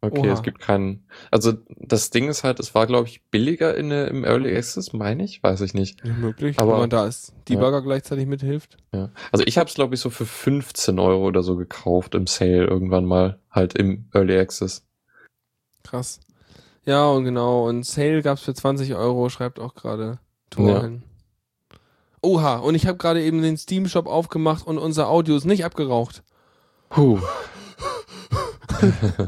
Okay, 0.00 0.20
Oha. 0.28 0.32
es 0.32 0.42
gibt 0.44 0.60
keinen. 0.60 1.04
Also 1.32 1.54
das 1.76 2.10
Ding 2.10 2.28
ist 2.28 2.44
halt, 2.44 2.60
es 2.60 2.72
war 2.72 2.86
glaube 2.86 3.08
ich 3.08 3.24
billiger 3.32 3.76
in, 3.76 3.90
im 3.90 4.22
Early 4.24 4.56
Access, 4.56 4.92
meine 4.92 5.24
ich, 5.24 5.42
weiß 5.42 5.60
ich 5.62 5.74
nicht. 5.74 6.04
Nicht 6.04 6.18
möglich, 6.18 6.58
Aber- 6.60 6.74
wenn 6.74 6.80
man 6.80 6.90
da 6.90 7.06
ist. 7.06 7.34
Debugger 7.48 7.82
gleichzeitig 7.82 8.26
mithilft. 8.26 8.76
Ja. 8.94 9.10
Also 9.32 9.44
ich 9.44 9.58
habe 9.58 9.68
es 9.68 9.74
glaube 9.74 9.96
ich 9.96 10.00
so 10.00 10.10
für 10.10 10.24
15 10.26 11.00
Euro 11.00 11.26
oder 11.26 11.42
so 11.42 11.56
gekauft 11.56 12.14
im 12.14 12.28
Sale 12.28 12.64
irgendwann 12.66 13.06
mal, 13.06 13.40
halt 13.50 13.74
im 13.74 14.08
Early 14.14 14.38
Access. 14.38 14.84
Krass. 15.82 16.20
Ja, 16.84 17.08
und 17.08 17.24
genau. 17.24 17.66
Und 17.68 17.84
Sale 17.84 18.22
gab's 18.22 18.42
für 18.42 18.54
20 18.54 18.94
Euro, 18.94 19.28
schreibt 19.30 19.58
auch 19.58 19.74
gerade 19.74 20.20
Tor 20.50 20.68
Ja. 20.68 20.82
hin. 20.82 21.02
Oha, 22.22 22.56
und 22.56 22.74
ich 22.74 22.86
habe 22.86 22.98
gerade 22.98 23.22
eben 23.22 23.42
den 23.42 23.56
Steam-Shop 23.56 24.06
aufgemacht 24.06 24.66
und 24.66 24.78
unser 24.78 25.08
Audio 25.08 25.36
ist 25.36 25.44
nicht 25.44 25.64
abgeraucht. 25.64 26.22
Puh. 26.88 27.20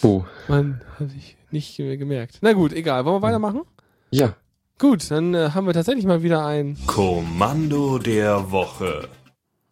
Puh. 0.00 0.24
Mann, 0.48 0.80
hatte 0.98 1.10
ich 1.16 1.36
nicht 1.50 1.76
gemerkt. 1.76 2.38
Na 2.40 2.52
gut, 2.52 2.72
egal. 2.72 3.04
Wollen 3.04 3.16
wir 3.16 3.22
weitermachen? 3.22 3.62
Ja. 4.10 4.34
Gut, 4.78 5.10
dann 5.10 5.34
äh, 5.34 5.50
haben 5.54 5.66
wir 5.66 5.74
tatsächlich 5.74 6.06
mal 6.06 6.22
wieder 6.22 6.46
ein. 6.46 6.78
Kommando 6.86 7.98
der 7.98 8.52
Woche. 8.52 9.08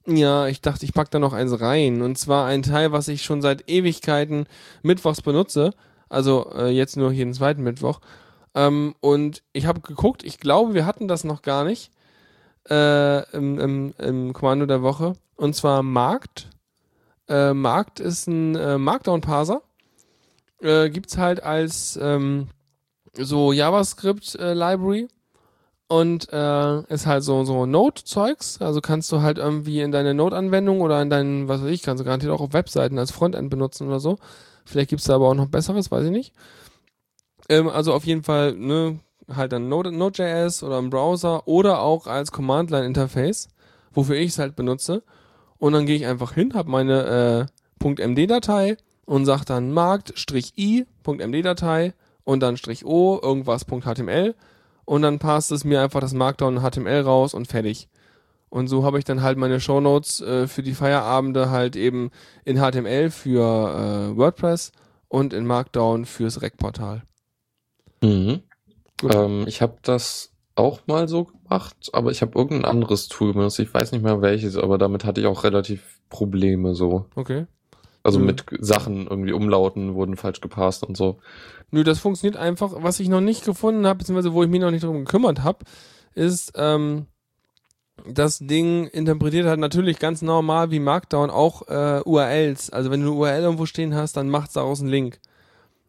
Ja, 0.06 0.46
ich 0.48 0.60
dachte, 0.60 0.84
ich 0.84 0.92
pack 0.92 1.10
da 1.10 1.18
noch 1.18 1.32
eins 1.32 1.60
rein. 1.60 2.02
Und 2.02 2.18
zwar 2.18 2.46
ein 2.46 2.62
Teil, 2.62 2.92
was 2.92 3.08
ich 3.08 3.22
schon 3.22 3.42
seit 3.42 3.68
Ewigkeiten 3.68 4.46
mittwochs 4.82 5.22
benutze. 5.22 5.72
Also 6.08 6.50
äh, 6.54 6.70
jetzt 6.70 6.96
nur 6.96 7.12
jeden 7.12 7.34
zweiten 7.34 7.62
Mittwoch. 7.62 8.00
Ähm, 8.56 8.94
und 9.00 9.42
ich 9.52 9.66
habe 9.66 9.80
geguckt, 9.80 10.24
ich 10.24 10.40
glaube, 10.40 10.74
wir 10.74 10.86
hatten 10.86 11.06
das 11.06 11.22
noch 11.22 11.42
gar 11.42 11.62
nicht 11.62 11.92
äh, 12.68 13.30
im, 13.36 13.60
im, 13.60 13.94
im 13.98 14.32
Kommando 14.32 14.66
der 14.66 14.82
Woche. 14.82 15.12
Und 15.36 15.54
zwar 15.54 15.82
Markt. 15.82 16.48
Äh, 17.28 17.52
Markt 17.52 18.00
ist 18.00 18.26
ein 18.26 18.56
äh, 18.56 18.78
Markdown-Parser. 18.78 19.60
Äh, 20.62 20.88
gibt's 20.88 21.18
halt 21.18 21.42
als 21.42 21.98
ähm, 22.00 22.48
so 23.12 23.52
JavaScript-Library. 23.52 25.08
Und 25.88 26.32
äh, 26.32 26.80
ist 26.92 27.06
halt 27.06 27.22
so, 27.22 27.44
so 27.44 27.66
Node-Zeugs. 27.66 28.60
Also 28.62 28.80
kannst 28.80 29.12
du 29.12 29.20
halt 29.20 29.36
irgendwie 29.36 29.82
in 29.82 29.92
deine 29.92 30.14
Node-Anwendung 30.14 30.80
oder 30.80 31.00
in 31.02 31.10
deinen, 31.10 31.46
was 31.46 31.62
weiß 31.62 31.70
ich, 31.70 31.82
kannst 31.82 32.00
du 32.00 32.04
garantiert 32.04 32.32
auch 32.32 32.40
auf 32.40 32.54
Webseiten 32.54 32.98
als 32.98 33.12
Frontend 33.12 33.50
benutzen 33.50 33.86
oder 33.86 34.00
so. 34.00 34.18
Vielleicht 34.64 34.90
gibt's 34.90 35.04
da 35.04 35.14
aber 35.14 35.28
auch 35.28 35.34
noch 35.34 35.46
besseres, 35.46 35.90
weiß 35.92 36.06
ich 36.06 36.10
nicht. 36.10 36.32
Ähm, 37.48 37.68
also 37.68 37.92
auf 37.92 38.04
jeden 38.04 38.22
Fall, 38.22 38.54
ne, 38.54 39.00
halt 39.34 39.50
dann 39.52 39.68
Node- 39.68 39.90
Node.js 39.92 40.62
oder 40.62 40.78
im 40.78 40.90
Browser 40.90 41.48
oder 41.48 41.80
auch 41.80 42.06
als 42.06 42.30
Command-Line-Interface, 42.32 43.48
wofür 43.92 44.16
ich 44.16 44.30
es 44.30 44.38
halt 44.38 44.56
benutze. 44.56 45.02
Und 45.58 45.72
dann 45.72 45.86
gehe 45.86 45.96
ich 45.96 46.06
einfach 46.06 46.32
hin, 46.32 46.54
habe 46.54 46.70
meine 46.70 47.48
äh, 47.82 47.84
.md-Datei 47.84 48.76
und 49.04 49.26
sage 49.26 49.44
dann 49.46 49.72
markt-i.md-Datei 49.72 51.94
und 52.24 52.40
dann 52.40 52.56
-o 52.56 53.22
irgendwas.html 53.22 54.34
und 54.84 55.02
dann 55.02 55.18
passt 55.18 55.52
es 55.52 55.64
mir 55.64 55.82
einfach 55.82 56.00
das 56.00 56.14
Markdown 56.14 56.60
HTML 56.60 57.02
raus 57.02 57.34
und 57.34 57.46
fertig. 57.46 57.88
Und 58.48 58.68
so 58.68 58.84
habe 58.84 58.98
ich 58.98 59.04
dann 59.04 59.22
halt 59.22 59.38
meine 59.38 59.60
Shownotes 59.60 60.20
äh, 60.20 60.46
für 60.46 60.62
die 60.62 60.74
Feierabende 60.74 61.50
halt 61.50 61.76
eben 61.76 62.10
in 62.44 62.58
HTML 62.58 63.10
für 63.10 63.42
äh, 63.42 64.16
WordPress 64.16 64.72
und 65.08 65.32
in 65.32 65.46
Markdown 65.46 66.06
fürs 66.06 66.42
Rec-Portal. 66.42 67.02
Mhm. 68.02 68.42
Ähm, 69.02 69.44
ich 69.46 69.62
habe 69.62 69.76
das 69.82 70.32
auch 70.54 70.80
mal 70.86 71.06
so 71.08 71.24
gemacht, 71.24 71.76
aber 71.92 72.10
ich 72.10 72.22
habe 72.22 72.38
irgendein 72.38 72.64
anderes 72.64 73.08
Tool 73.08 73.34
benutzt. 73.34 73.58
Ich 73.58 73.72
weiß 73.72 73.92
nicht 73.92 74.02
mehr 74.02 74.22
welches, 74.22 74.56
aber 74.56 74.78
damit 74.78 75.04
hatte 75.04 75.20
ich 75.20 75.26
auch 75.26 75.44
relativ 75.44 76.00
Probleme 76.08 76.74
so. 76.74 77.06
Okay. 77.14 77.46
Also 78.02 78.20
Mhm. 78.20 78.26
mit 78.26 78.44
Sachen 78.60 79.06
irgendwie 79.06 79.32
Umlauten 79.32 79.94
wurden 79.94 80.16
falsch 80.16 80.40
gepasst 80.40 80.84
und 80.84 80.96
so. 80.96 81.18
Nö, 81.72 81.82
das 81.84 81.98
funktioniert 81.98 82.36
einfach. 82.40 82.72
Was 82.76 83.00
ich 83.00 83.08
noch 83.08 83.20
nicht 83.20 83.44
gefunden 83.44 83.86
habe, 83.86 83.98
beziehungsweise 83.98 84.32
wo 84.32 84.42
ich 84.44 84.48
mich 84.48 84.60
noch 84.60 84.70
nicht 84.70 84.84
darum 84.84 85.04
gekümmert 85.04 85.42
habe, 85.42 85.64
ist, 86.14 86.52
ähm, 86.56 87.06
das 88.08 88.38
Ding 88.38 88.86
interpretiert 88.86 89.46
halt 89.46 89.58
natürlich 89.58 89.98
ganz 89.98 90.22
normal 90.22 90.70
wie 90.70 90.78
Markdown 90.78 91.30
auch 91.30 91.66
äh, 91.68 92.00
URLs. 92.04 92.70
Also 92.70 92.90
wenn 92.90 93.00
du 93.00 93.08
eine 93.08 93.16
URL 93.16 93.42
irgendwo 93.42 93.66
stehen 93.66 93.94
hast, 93.94 94.16
dann 94.16 94.28
macht's 94.30 94.52
daraus 94.54 94.80
einen 94.80 94.90
Link. 94.90 95.18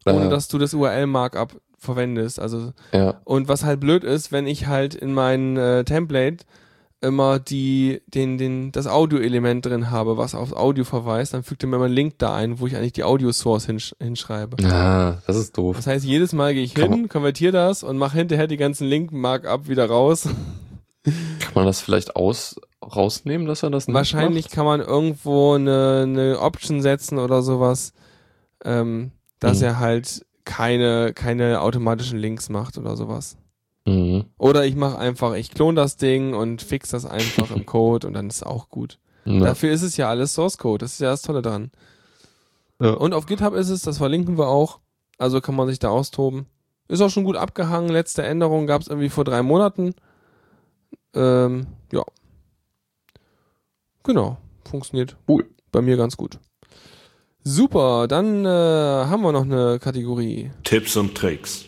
Ohne 0.06 0.26
Äh, 0.26 0.28
dass 0.30 0.48
du 0.48 0.58
das 0.58 0.74
URL-Markup 0.74 1.60
verwendest. 1.78 2.40
Also 2.40 2.72
ja. 2.92 3.20
Und 3.24 3.48
was 3.48 3.64
halt 3.64 3.80
blöd 3.80 4.04
ist, 4.04 4.32
wenn 4.32 4.46
ich 4.46 4.66
halt 4.66 4.94
in 4.94 5.14
meinem 5.14 5.56
äh, 5.56 5.84
Template 5.84 6.44
immer 7.00 7.38
die, 7.38 8.02
den, 8.08 8.38
den, 8.38 8.72
das 8.72 8.88
Audio-Element 8.88 9.64
drin 9.64 9.90
habe, 9.92 10.16
was 10.16 10.34
aufs 10.34 10.52
Audio 10.52 10.82
verweist, 10.82 11.32
dann 11.32 11.44
fügt 11.44 11.62
er 11.62 11.68
mir 11.68 11.76
immer 11.76 11.84
einen 11.84 11.94
Link 11.94 12.14
da 12.18 12.34
ein, 12.34 12.58
wo 12.58 12.66
ich 12.66 12.74
eigentlich 12.76 12.94
die 12.94 13.04
Audio-Source 13.04 13.66
hinsch 13.66 13.94
hinschreibe. 14.00 14.56
Ah, 14.66 15.18
das 15.28 15.36
ist 15.36 15.56
doof. 15.56 15.76
Das 15.76 15.86
heißt, 15.86 16.04
jedes 16.04 16.32
Mal 16.32 16.54
gehe 16.54 16.64
ich 16.64 16.74
Kann 16.74 16.92
hin, 16.92 17.08
konvertiere 17.08 17.52
das 17.52 17.84
und 17.84 17.98
mache 17.98 18.16
hinterher 18.18 18.48
die 18.48 18.56
ganzen 18.56 18.88
Link-Markup 18.88 19.68
wieder 19.68 19.86
raus. 19.86 20.28
Kann 21.04 21.54
man 21.54 21.66
das 21.66 21.80
vielleicht 21.80 22.16
aus 22.16 22.56
rausnehmen, 22.84 23.46
dass 23.46 23.62
er 23.62 23.70
das 23.70 23.86
nicht 23.86 23.94
Wahrscheinlich 23.94 24.46
macht? 24.46 24.54
kann 24.54 24.64
man 24.66 24.80
irgendwo 24.80 25.52
eine, 25.54 26.00
eine 26.02 26.40
Option 26.40 26.82
setzen 26.82 27.18
oder 27.18 27.42
sowas, 27.42 27.92
ähm, 28.64 29.12
dass 29.38 29.58
Mhm. 29.60 29.64
er 29.66 29.78
halt 29.78 30.26
keine, 30.48 31.12
keine 31.12 31.60
automatischen 31.60 32.18
Links 32.18 32.48
macht 32.48 32.78
oder 32.78 32.96
sowas. 32.96 33.36
Mhm. 33.86 34.24
Oder 34.38 34.64
ich 34.64 34.76
mache 34.76 34.98
einfach, 34.98 35.34
ich 35.34 35.50
klone 35.50 35.76
das 35.78 35.98
Ding 35.98 36.32
und 36.32 36.62
fix 36.62 36.88
das 36.88 37.04
einfach 37.04 37.50
im 37.50 37.66
Code 37.66 38.06
und 38.06 38.14
dann 38.14 38.28
ist 38.28 38.36
es 38.36 38.42
auch 38.42 38.70
gut. 38.70 38.98
Ja. 39.26 39.40
Dafür 39.40 39.70
ist 39.70 39.82
es 39.82 39.98
ja 39.98 40.08
alles 40.08 40.32
Source 40.32 40.56
Code, 40.56 40.84
das 40.84 40.94
ist 40.94 41.00
ja 41.00 41.10
das 41.10 41.20
Tolle 41.20 41.42
dran. 41.42 41.70
Ja. 42.80 42.92
Und 42.92 43.12
auf 43.12 43.26
GitHub 43.26 43.52
ist 43.54 43.68
es, 43.68 43.82
das 43.82 43.98
verlinken 43.98 44.38
wir 44.38 44.48
auch, 44.48 44.80
also 45.18 45.42
kann 45.42 45.54
man 45.54 45.68
sich 45.68 45.78
da 45.78 45.90
austoben. 45.90 46.46
Ist 46.88 47.02
auch 47.02 47.10
schon 47.10 47.24
gut 47.24 47.36
abgehangen, 47.36 47.90
letzte 47.90 48.22
Änderung 48.22 48.66
gab 48.66 48.80
es 48.80 48.88
irgendwie 48.88 49.10
vor 49.10 49.24
drei 49.24 49.42
Monaten. 49.42 49.94
Ähm, 51.14 51.66
ja. 51.92 52.04
Genau, 54.02 54.38
funktioniert 54.64 55.18
Cool. 55.28 55.46
bei 55.70 55.82
mir 55.82 55.98
ganz 55.98 56.16
gut. 56.16 56.40
Super, 57.50 58.08
dann 58.08 58.44
äh, 58.44 58.48
haben 58.48 59.22
wir 59.22 59.32
noch 59.32 59.44
eine 59.44 59.78
Kategorie. 59.78 60.50
Tipps 60.64 60.98
und 60.98 61.14
Tricks. 61.14 61.64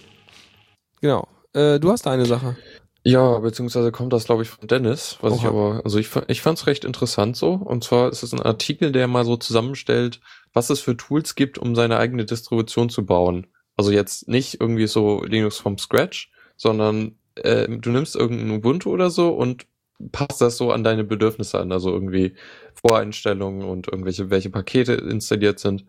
Genau. 1.01 1.27
Äh, 1.55 1.81
du 1.81 1.91
hast 1.91 2.05
da 2.05 2.11
eine 2.11 2.27
Sache. 2.27 2.59
Ja, 3.03 3.39
beziehungsweise 3.39 3.91
kommt 3.91 4.13
das, 4.13 4.27
glaube 4.27 4.43
ich, 4.43 4.51
von 4.51 4.69
Dennis, 4.69 5.17
was 5.23 5.37
ich 5.37 5.41
Oha. 5.41 5.49
aber, 5.49 5.81
also 5.83 5.99
ich, 5.99 6.11
ich 6.29 6.43
fand 6.43 6.59
es 6.59 6.67
recht 6.67 6.85
interessant 6.85 7.35
so. 7.35 7.55
Und 7.55 7.83
zwar 7.83 8.11
ist 8.11 8.23
es 8.23 8.35
ein 8.35 8.43
Artikel, 8.43 8.93
der 8.93 9.09
mal 9.09 9.25
so 9.25 9.39
zusammenstellt, 9.39 10.21
was 10.53 10.69
es 10.69 10.81
für 10.81 10.99
Tools 10.99 11.35
gibt, 11.35 11.57
um 11.57 11.75
seine 11.75 11.97
eigene 11.97 12.27
Distribution 12.27 12.91
zu 12.91 13.07
bauen. 13.07 13.47
Also 13.75 13.91
jetzt 13.91 14.29
nicht 14.29 14.61
irgendwie 14.61 14.87
so 14.87 15.25
Linux 15.25 15.57
vom 15.57 15.79
Scratch, 15.79 16.31
sondern 16.59 17.17
äh, 17.37 17.67
du 17.67 17.89
nimmst 17.89 18.17
irgendein 18.17 18.51
Ubuntu 18.51 18.91
oder 18.91 19.09
so 19.09 19.31
und 19.31 19.65
passt 20.13 20.43
das 20.43 20.59
so 20.59 20.73
an 20.73 20.85
deine 20.85 21.05
Bedürfnisse 21.05 21.59
an. 21.59 21.73
Also 21.73 21.91
irgendwie 21.91 22.35
Voreinstellungen 22.81 23.63
und 23.63 23.89
irgendwelche, 23.89 24.31
welche 24.31 24.51
Pakete 24.51 24.95
installiert 24.95 25.59
sind. 25.59 25.85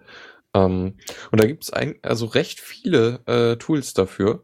Ähm, 0.54 0.96
und 1.32 1.42
da 1.42 1.48
gibt 1.48 1.64
es 1.64 1.72
also 2.04 2.26
recht 2.26 2.60
viele 2.60 3.20
äh, 3.26 3.58
Tools 3.58 3.94
dafür. 3.94 4.44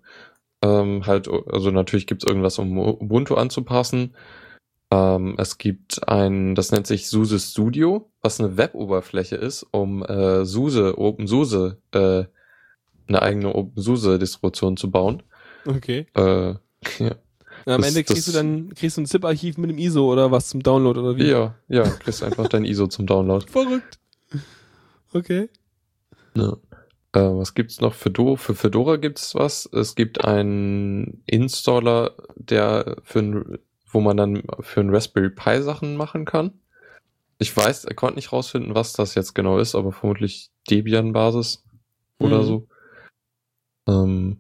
Ähm, 0.62 1.06
halt, 1.06 1.28
also 1.28 1.72
natürlich 1.72 2.08
gibt's 2.08 2.26
irgendwas, 2.26 2.58
um 2.60 2.78
Ubuntu 2.78 3.36
anzupassen. 3.36 4.16
Ähm, 4.90 5.36
es 5.38 5.58
gibt 5.58 6.08
ein, 6.08 6.56
das 6.56 6.72
nennt 6.72 6.88
sich 6.88 7.10
SUSE 7.10 7.40
Studio, 7.40 8.10
was 8.22 8.40
eine 8.40 8.58
Web-Oberfläche 8.58 9.36
ist, 9.36 9.64
um 9.72 10.04
äh, 10.04 10.46
SUSE, 10.46 10.98
OpenSUSE, 10.98 11.78
äh, 11.92 12.24
eine 13.08 13.22
eigene 13.22 13.54
OpenSUSE-Distribution 13.54 14.78
zu 14.78 14.90
bauen. 14.90 15.24
Okay. 15.66 16.08
Äh, 16.16 16.56
ja. 17.00 17.16
Und 17.68 17.74
am 17.74 17.82
Das- 17.82 17.90
Ende 17.90 18.04
kriegst 18.06 18.28
das- 18.28 18.34
du 18.34 18.40
dann 18.40 18.74
kriegst 18.76 18.96
du 18.96 19.02
ein 19.02 19.06
ZIP-Archiv 19.06 19.58
mit 19.58 19.70
dem 19.70 19.78
ISO 19.78 20.10
oder 20.10 20.32
was 20.32 20.48
zum 20.48 20.64
Download 20.64 20.98
oder 21.02 21.18
wie? 21.18 21.28
ja, 21.28 21.54
ja, 21.68 21.84
kriegst 21.84 22.24
einfach 22.24 22.48
dein 22.48 22.64
ISO 22.64 22.88
zum 22.88 23.06
Download. 23.08 23.46
Verrückt. 23.52 24.00
Okay. 25.12 25.50
Ja. 26.34 26.54
Äh, 27.12 27.20
was 27.20 27.56
gibt's 27.56 27.82
noch? 27.82 27.94
Fedora, 27.94 28.38
für 28.38 28.56
Fedora 28.56 28.96
gibt's 28.96 29.36
was. 29.36 29.66
Es 29.74 29.96
gibt 29.96 30.24
einen 30.24 31.24
Installer, 31.26 32.16
der 32.36 32.96
für 33.04 33.20
ein, 33.20 33.60
wo 33.92 34.00
man 34.00 34.16
dann 34.16 34.44
für 34.62 34.80
ein 34.80 34.90
Raspberry 34.90 35.30
Pi 35.30 35.62
Sachen 35.62 35.98
machen 35.98 36.24
kann. 36.24 36.52
Ich 37.38 37.56
weiß, 37.56 37.84
er 37.84 37.96
konnte 37.96 38.16
nicht 38.16 38.32
rausfinden, 38.32 38.76
was 38.76 38.94
das 38.94 39.14
jetzt 39.16 39.34
genau 39.36 39.60
ist, 39.60 39.76
aber 39.76 39.92
vermutlich 39.92 40.52
Debian-Basis 40.70 41.64
oder 42.20 42.40
Mhm. 42.40 42.46
so. 42.46 42.68
Ähm, 43.88 44.40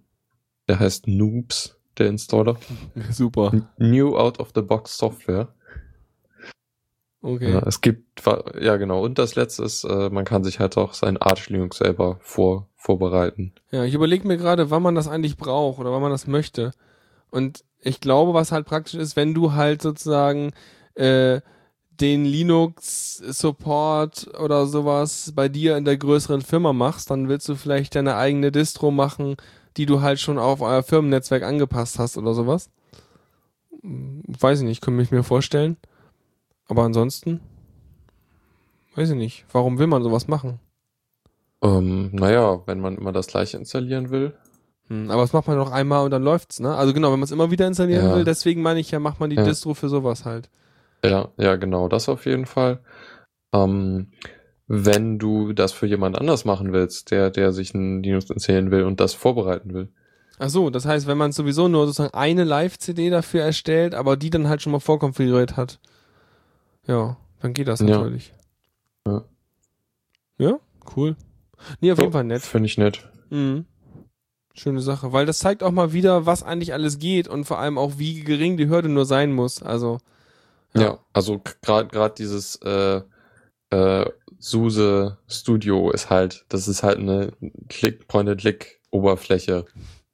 der 0.69 0.79
heißt 0.79 1.07
Noobs, 1.07 1.76
der 1.99 2.07
Installer. 2.07 2.57
Super. 3.11 3.51
New 3.77 4.17
Out 4.17 4.39
of 4.39 4.51
the 4.55 4.61
Box 4.61 4.97
Software. 4.97 5.49
Okay. 7.21 7.51
Ja, 7.51 7.63
es 7.65 7.81
gibt, 7.81 8.23
ja 8.61 8.77
genau, 8.77 9.03
und 9.03 9.17
das 9.17 9.35
letzte 9.35 9.63
ist, 9.63 9.83
äh, 9.83 10.09
man 10.09 10.23
kann 10.23 10.43
sich 10.43 10.59
halt 10.59 10.77
auch 10.77 10.93
sein 10.93 11.17
Arch 11.17 11.49
Linux 11.49 11.77
selber 11.77 12.17
vor, 12.21 12.69
vorbereiten. 12.75 13.53
Ja, 13.71 13.83
ich 13.83 13.95
überlege 13.95 14.27
mir 14.27 14.37
gerade, 14.37 14.69
wann 14.69 14.83
man 14.83 14.95
das 14.95 15.07
eigentlich 15.07 15.35
braucht 15.35 15.79
oder 15.79 15.91
wann 15.91 16.01
man 16.01 16.11
das 16.11 16.27
möchte. 16.27 16.71
Und 17.31 17.63
ich 17.81 17.99
glaube, 17.99 18.33
was 18.33 18.51
halt 18.51 18.65
praktisch 18.65 18.95
ist, 18.95 19.15
wenn 19.15 19.33
du 19.33 19.53
halt 19.53 19.81
sozusagen 19.81 20.51
äh, 20.93 21.41
den 21.99 22.25
Linux-Support 22.25 24.39
oder 24.39 24.67
sowas 24.67 25.33
bei 25.35 25.49
dir 25.49 25.77
in 25.77 25.85
der 25.85 25.97
größeren 25.97 26.41
Firma 26.41 26.73
machst, 26.73 27.09
dann 27.09 27.29
willst 27.29 27.49
du 27.49 27.55
vielleicht 27.55 27.95
deine 27.95 28.15
eigene 28.15 28.51
Distro 28.51 28.91
machen, 28.91 29.37
die 29.77 29.85
du 29.85 30.01
halt 30.01 30.19
schon 30.19 30.37
auf 30.39 30.61
euer 30.61 30.83
Firmennetzwerk 30.83 31.43
angepasst 31.43 31.99
hast 31.99 32.17
oder 32.17 32.33
sowas. 32.33 32.69
Hm, 33.81 34.23
Weiß 34.27 34.59
ich 34.59 34.65
nicht, 34.65 34.81
könnte 34.81 35.01
ich 35.03 35.11
mir 35.11 35.23
vorstellen. 35.23 35.77
Aber 36.67 36.83
ansonsten, 36.83 37.39
weiß 38.95 39.11
ich 39.11 39.15
nicht. 39.15 39.45
Warum 39.51 39.79
will 39.79 39.87
man 39.87 40.03
sowas 40.03 40.27
machen? 40.27 40.59
Ähm, 41.61 42.09
naja, 42.13 42.61
wenn 42.67 42.79
man 42.79 42.97
immer 42.97 43.11
das 43.11 43.27
gleiche 43.27 43.57
installieren 43.57 44.09
will. 44.09 44.33
Hm, 44.89 45.09
aber 45.11 45.21
das 45.21 45.33
macht 45.33 45.47
man 45.47 45.57
noch 45.57 45.71
einmal 45.71 46.03
und 46.05 46.11
dann 46.11 46.23
läuft's, 46.23 46.59
ne? 46.59 46.75
Also 46.75 46.93
genau, 46.93 47.11
wenn 47.11 47.19
man 47.19 47.25
es 47.25 47.31
immer 47.31 47.51
wieder 47.51 47.67
installieren 47.67 48.05
Ja. 48.09 48.15
will, 48.15 48.23
deswegen 48.23 48.61
meine 48.61 48.79
ich 48.79 48.91
ja, 48.91 48.99
macht 48.99 49.19
man 49.19 49.29
die 49.29 49.35
Ja. 49.37 49.43
Distro 49.43 49.73
für 49.73 49.89
sowas 49.89 50.25
halt. 50.25 50.49
Ja, 51.03 51.29
ja, 51.37 51.55
genau, 51.55 51.87
das 51.87 52.09
auf 52.09 52.25
jeden 52.25 52.45
Fall. 52.45 52.79
Ähm, 53.53 54.11
wenn 54.67 55.17
du 55.17 55.53
das 55.53 55.71
für 55.71 55.87
jemand 55.87 56.17
anders 56.17 56.45
machen 56.45 56.73
willst, 56.73 57.11
der, 57.11 57.29
der 57.29 57.53
sich 57.53 57.73
ein 57.73 58.03
Linux 58.03 58.29
installieren 58.29 58.71
will 58.71 58.83
und 58.83 58.99
das 58.99 59.13
vorbereiten 59.13 59.73
will. 59.73 59.89
Ach 60.39 60.49
so, 60.49 60.69
das 60.69 60.85
heißt, 60.85 61.07
wenn 61.07 61.17
man 61.17 61.31
sowieso 61.31 61.67
nur 61.67 61.87
sozusagen 61.87 62.13
eine 62.13 62.43
Live-CD 62.43 63.09
dafür 63.09 63.41
erstellt, 63.43 63.95
aber 63.95 64.17
die 64.17 64.29
dann 64.29 64.47
halt 64.49 64.61
schon 64.61 64.71
mal 64.71 64.79
vorkonfiguriert 64.79 65.57
hat. 65.57 65.79
Ja, 66.85 67.17
dann 67.41 67.53
geht 67.53 67.67
das 67.67 67.79
Ja. 67.79 67.87
natürlich. 67.87 68.33
Ja. 69.07 69.23
Ja, 70.37 70.59
cool. 70.95 71.15
Nee, 71.81 71.91
auf 71.91 71.97
jeden 71.97 72.11
So, 72.11 72.17
Fall 72.17 72.23
nett. 72.25 72.41
Finde 72.43 72.67
ich 72.67 72.77
nett. 72.77 73.09
Mhm. 73.29 73.65
Schöne 74.53 74.81
Sache, 74.81 75.11
weil 75.13 75.25
das 75.25 75.39
zeigt 75.39 75.63
auch 75.63 75.71
mal 75.71 75.93
wieder, 75.93 76.25
was 76.25 76.43
eigentlich 76.43 76.73
alles 76.73 76.99
geht 76.99 77.27
und 77.27 77.45
vor 77.45 77.59
allem 77.59 77.77
auch, 77.77 77.93
wie 77.97 78.21
gering 78.23 78.57
die 78.57 78.69
Hürde 78.69 78.89
nur 78.89 79.05
sein 79.05 79.31
muss. 79.33 79.61
Also, 79.63 79.99
Ja, 80.75 80.99
also 81.13 81.41
gerade 81.61 81.87
gerade 81.89 82.13
dieses 82.15 82.55
äh, 82.57 83.01
äh, 83.71 84.05
SUSE 84.39 85.17
Studio 85.27 85.91
ist 85.91 86.09
halt, 86.09 86.45
das 86.49 86.67
ist 86.67 86.83
halt 86.83 86.99
eine 86.99 87.31
Click-Point-and-Click-Oberfläche 87.69 89.65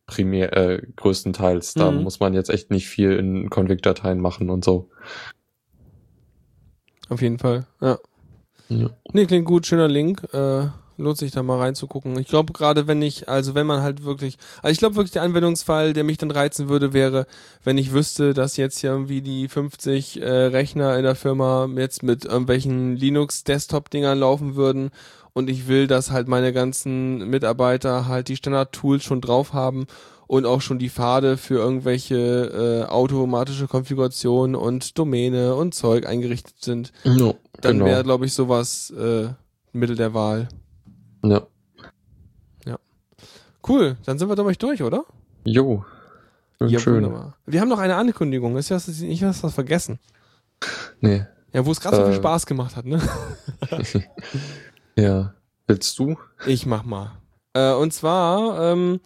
primär, 0.06 0.56
äh, 0.56 0.82
größtenteils. 0.96 1.74
Da 1.76 1.92
Mhm. 1.92 2.04
muss 2.04 2.20
man 2.20 2.34
jetzt 2.34 2.50
echt 2.50 2.72
nicht 2.72 2.88
viel 2.88 3.14
in 3.14 3.50
Config-Dateien 3.50 4.20
machen 4.20 4.50
und 4.50 4.64
so. 4.66 4.90
auf 7.10 7.22
jeden 7.22 7.38
Fall. 7.38 7.66
Ja. 7.82 8.00
Ja. 8.70 8.90
Nee, 9.12 9.26
klingt 9.26 9.46
gut, 9.46 9.68
schöner 9.68 9.88
Link. 9.88 10.24
Äh, 10.34 10.68
lohnt 10.98 11.18
sich 11.18 11.32
da 11.32 11.44
mal 11.44 11.60
reinzugucken. 11.60 12.18
Ich 12.20 12.28
glaube 12.28 12.54
gerade, 12.54 12.88
wenn 12.88 13.02
ich, 13.02 13.30
also 13.30 13.56
wenn 13.56 13.68
man 13.68 13.82
halt 13.82 14.04
wirklich, 14.04 14.38
also 14.62 14.72
ich 14.72 14.80
glaube 14.80 14.96
wirklich 14.96 15.12
der 15.12 15.24
Anwendungsfall, 15.24 15.94
der 15.94 16.04
mich 16.04 16.18
dann 16.18 16.32
reizen 16.32 16.70
würde, 16.70 16.94
wäre, 16.94 17.26
wenn 17.64 17.78
ich 17.78 17.94
wüsste, 17.94 18.34
dass 18.34 18.58
jetzt 18.58 18.80
hier 18.80 18.92
irgendwie 18.92 19.22
die 19.22 19.48
50 19.48 20.22
äh, 20.22 20.30
Rechner 20.30 20.98
in 20.98 21.04
der 21.04 21.16
Firma 21.16 21.68
jetzt 21.76 22.04
mit 22.04 22.26
irgendwelchen 22.26 22.96
Linux-Desktop-Dingern 22.96 24.20
laufen 24.20 24.56
würden 24.56 24.92
und 25.34 25.50
ich 25.50 25.68
will, 25.68 25.88
dass 25.88 26.12
halt 26.12 26.28
meine 26.28 26.54
ganzen 26.54 27.30
Mitarbeiter 27.30 28.08
halt 28.08 28.28
die 28.28 28.36
Standard-Tools 28.36 29.04
schon 29.04 29.22
drauf 29.22 29.54
haben 29.54 29.88
und 30.28 30.46
auch 30.46 30.62
schon 30.62 30.80
die 30.80 30.90
Pfade 30.90 31.38
für 31.38 31.56
irgendwelche 31.56 32.86
äh, 32.86 32.90
automatische 32.90 33.68
Konfigurationen 33.68 34.56
und 34.56 34.98
Domäne 34.98 35.56
und 35.56 35.76
Zeug 35.76 36.06
eingerichtet 36.08 36.56
sind 36.60 36.92
No, 37.04 37.36
dann 37.62 37.80
genau. 37.80 37.86
wäre, 37.86 38.04
glaube 38.04 38.26
ich, 38.26 38.34
sowas 38.34 38.92
äh, 38.92 39.30
Mittel 39.74 39.96
der 39.96 40.14
Wahl. 40.14 40.48
Ja. 41.24 41.48
Cool, 43.68 43.96
dann 44.06 44.20
sind 44.20 44.28
wir 44.28 44.36
damit 44.36 44.62
durch, 44.62 44.84
oder? 44.84 45.06
Jo. 45.46 45.86
Schön. 46.58 46.70
Ja, 46.70 46.80
schön. 46.80 46.96
wunderbar. 46.96 47.38
Wir 47.46 47.62
haben 47.62 47.70
noch 47.70 47.80
eine 47.80 47.96
Ankündigung. 47.96 48.58
Ist 48.58 48.70
ja 48.70 48.78
nicht 48.88 49.24
hast 49.24 49.44
was 49.44 49.54
vergessen. 49.54 50.00
Nee. 51.00 51.26
Ja, 51.54 51.66
wo 51.66 51.72
es 51.72 51.80
gerade 51.80 51.98
so 51.98 52.04
viel 52.04 52.14
Äh. 52.14 52.18
Spaß 52.18 52.46
gemacht 52.46 52.76
hat, 52.76 52.86
ne? 52.86 53.02
ja. 54.98 55.34
Willst 55.68 55.98
du? 55.98 56.18
Ich 56.46 56.66
mach 56.66 56.84
mal. 56.84 57.12
Äh, 57.54 57.74
und 57.74 57.94
zwar 57.94 58.72
ähm, 58.72 59.00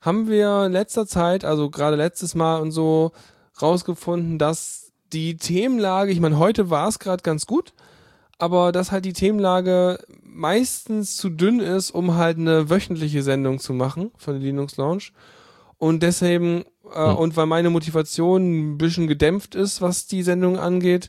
haben 0.00 0.28
wir 0.28 0.66
in 0.66 0.72
letzter 0.72 1.06
Zeit, 1.06 1.44
also 1.44 1.70
gerade 1.70 1.96
letztes 1.96 2.34
Mal 2.34 2.60
und 2.60 2.70
so, 2.70 3.12
rausgefunden, 3.60 4.38
dass 4.38 4.92
die 5.12 5.36
Themenlage, 5.36 6.12
ich 6.12 6.20
meine, 6.20 6.38
heute 6.38 6.70
war 6.70 6.88
es 6.88 6.98
gerade 6.98 7.22
ganz 7.22 7.46
gut, 7.46 7.72
aber 8.38 8.70
dass 8.70 8.92
halt 8.92 9.04
die 9.04 9.12
Themenlage 9.12 9.98
meistens 10.34 11.16
zu 11.16 11.30
dünn 11.30 11.60
ist, 11.60 11.90
um 11.90 12.16
halt 12.16 12.38
eine 12.38 12.68
wöchentliche 12.70 13.22
Sendung 13.22 13.58
zu 13.58 13.72
machen 13.72 14.10
von 14.16 14.34
der 14.34 14.42
Linux 14.42 14.76
Launch. 14.76 15.12
Und 15.78 16.02
deswegen, 16.02 16.64
äh, 16.94 17.08
Hm. 17.10 17.16
und 17.16 17.36
weil 17.36 17.46
meine 17.46 17.70
Motivation 17.70 18.72
ein 18.74 18.78
bisschen 18.78 19.06
gedämpft 19.06 19.54
ist, 19.54 19.80
was 19.80 20.06
die 20.06 20.22
Sendung 20.22 20.58
angeht, 20.58 21.08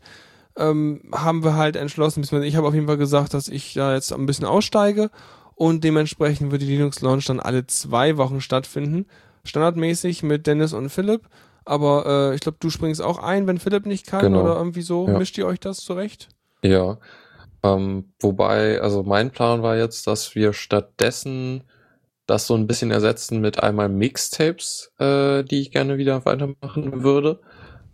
ähm, 0.58 1.02
haben 1.14 1.44
wir 1.44 1.56
halt 1.56 1.76
entschlossen, 1.76 2.24
ich 2.44 2.56
habe 2.56 2.68
auf 2.68 2.74
jeden 2.74 2.88
Fall 2.88 2.98
gesagt, 2.98 3.34
dass 3.34 3.48
ich 3.50 3.74
da 3.74 3.94
jetzt 3.94 4.14
ein 4.14 4.26
bisschen 4.26 4.46
aussteige 4.46 5.10
und 5.56 5.84
dementsprechend 5.84 6.52
wird 6.52 6.62
die 6.62 6.68
Linux 6.68 7.02
Launch 7.02 7.26
dann 7.26 7.40
alle 7.42 7.68
zwei 7.68 8.18
Wochen 8.18 8.40
stattfinden. 8.42 9.06
Standardmäßig 9.44 10.24
mit 10.24 10.48
Dennis 10.48 10.74
und 10.74 10.90
Philipp. 10.90 11.28
Aber 11.66 12.06
äh, 12.32 12.36
ich 12.36 12.42
glaube, 12.42 12.58
du 12.60 12.70
springst 12.70 13.02
auch 13.02 13.18
ein, 13.20 13.48
wenn 13.48 13.58
Philipp 13.60 13.86
nicht 13.86 14.06
kann 14.08 14.22
Genau. 14.22 14.42
oder 14.44 14.56
irgendwie 14.56 14.82
so. 14.82 15.08
Ja. 15.08 15.18
Mischt 15.18 15.38
ihr 15.38 15.46
euch 15.48 15.60
das 15.60 15.78
zurecht? 15.78 16.30
Ja. 16.64 16.98
Ähm, 17.66 18.14
wobei, 18.20 18.80
also 18.80 19.04
mein 19.04 19.32
Plan 19.32 19.64
war 19.64 19.76
jetzt, 19.76 20.06
dass 20.06 20.36
wir 20.36 20.54
stattdessen 20.54 21.64
das 22.28 22.48
so 22.48 22.56
ein 22.56 22.68
bisschen 22.68 22.92
ersetzen 22.92 23.42
mit 23.42 23.62
einmal 23.62 23.90
Mixtapes, 23.90 24.92
äh, 25.00 25.44
die 25.44 25.62
ich 25.62 25.72
gerne 25.72 25.98
wieder 25.98 26.26
weitermachen 26.26 27.04
würde. 27.04 27.40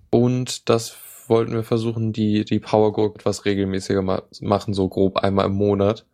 Und 0.09 0.69
das 0.69 0.95
wollten 1.27 1.53
wir 1.53 1.63
versuchen, 1.63 2.11
die, 2.11 2.43
die 2.43 2.59
Power 2.59 2.91
Go 2.91 3.13
etwas 3.15 3.45
regelmäßiger 3.45 4.01
ma 4.01 4.23
machen, 4.41 4.73
so 4.73 4.89
grob 4.89 5.17
einmal 5.17 5.45
im 5.45 5.53
Monat. 5.53 6.05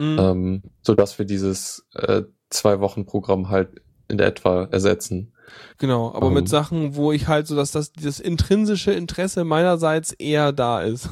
Mhm. 0.00 0.18
Ähm, 0.18 0.62
so 0.82 0.94
dass 0.94 1.18
wir 1.18 1.26
dieses 1.26 1.86
äh, 1.94 2.22
zwei 2.50 2.80
Wochen 2.80 3.06
Programm 3.06 3.48
halt 3.48 3.82
in 4.08 4.18
etwa 4.18 4.64
ersetzen. 4.64 5.32
Genau, 5.78 6.12
aber 6.12 6.26
Ähm. 6.28 6.34
mit 6.34 6.48
Sachen, 6.48 6.96
wo 6.96 7.12
ich 7.12 7.28
halt 7.28 7.46
so, 7.46 7.54
dass 7.54 7.70
das, 7.70 7.92
das 7.92 8.18
intrinsische 8.18 8.92
Interesse 8.92 9.44
meinerseits 9.44 10.12
eher 10.12 10.52
da 10.52 10.82
ist. 10.82 11.08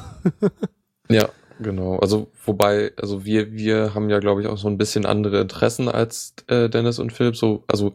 Ja, 1.09 1.29
genau. 1.59 1.97
Also 1.99 2.27
wobei, 2.45 2.91
also 2.97 3.25
wir, 3.25 3.51
wir 3.53 3.93
haben 3.93 4.09
ja, 4.09 4.19
glaube 4.19 4.41
ich, 4.41 4.47
auch 4.47 4.57
so 4.57 4.67
ein 4.67 4.77
bisschen 4.77 5.05
andere 5.05 5.39
Interessen 5.41 5.87
als 5.89 6.33
äh, 6.47 6.69
Dennis 6.69 6.99
und 6.99 7.13
Philipp. 7.13 7.35
So, 7.35 7.63
also 7.67 7.93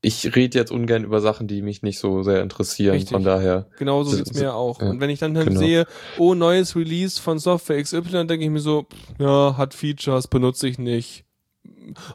ich 0.00 0.36
rede 0.36 0.56
jetzt 0.56 0.70
ungern 0.70 1.02
über 1.04 1.20
Sachen, 1.20 1.48
die 1.48 1.60
mich 1.60 1.82
nicht 1.82 1.98
so 1.98 2.22
sehr 2.22 2.42
interessieren. 2.42 2.94
Richtig. 2.94 3.10
Von 3.12 3.24
daher, 3.24 3.66
Genauso 3.78 4.10
Das- 4.16 4.18
sieht's 4.28 4.38
mir 4.38 4.54
auch. 4.54 4.80
ja, 4.80 4.90
Und 4.90 5.00
wenn 5.00 5.10
ich 5.10 5.18
dann 5.18 5.36
halt 5.36 5.48
genau. 5.48 5.60
sehe, 5.60 5.86
oh, 6.18 6.34
neues 6.34 6.76
Release 6.76 7.20
von 7.20 7.38
Software 7.40 7.82
XY, 7.82 8.02
dann 8.12 8.28
denke 8.28 8.44
ich 8.44 8.50
mir 8.50 8.60
so, 8.60 8.86
ja, 9.18 9.56
hat 9.56 9.74
Features, 9.74 10.28
benutze 10.28 10.68
ich 10.68 10.78
nicht. 10.78 11.24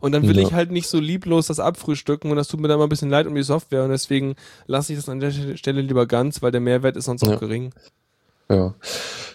Und 0.01 0.11
dann 0.11 0.27
will 0.27 0.37
Ja. 0.37 0.43
ich 0.47 0.53
halt 0.53 0.71
nicht 0.71 0.87
so 0.87 0.99
lieblos 0.99 1.47
das 1.47 1.59
abfrühstücken 1.59 2.29
und 2.29 2.37
das 2.37 2.47
tut 2.47 2.59
mir 2.59 2.67
dann 2.67 2.77
mal 2.77 2.85
ein 2.85 2.89
bisschen 2.89 3.09
leid 3.09 3.25
um 3.27 3.33
die 3.35 3.41
Software 3.43 3.83
und 3.83 3.89
deswegen 3.89 4.35
lasse 4.67 4.93
ich 4.93 4.99
das 4.99 5.09
an 5.09 5.19
der 5.19 5.31
Stelle 5.57 5.81
lieber 5.81 6.05
ganz, 6.05 6.41
weil 6.43 6.51
der 6.51 6.61
Mehrwert 6.61 6.95
ist 6.95 7.05
sonst 7.05 7.25
Ja. 7.25 7.33
auch 7.35 7.39
gering. 7.39 7.73
Ja. 8.55 8.75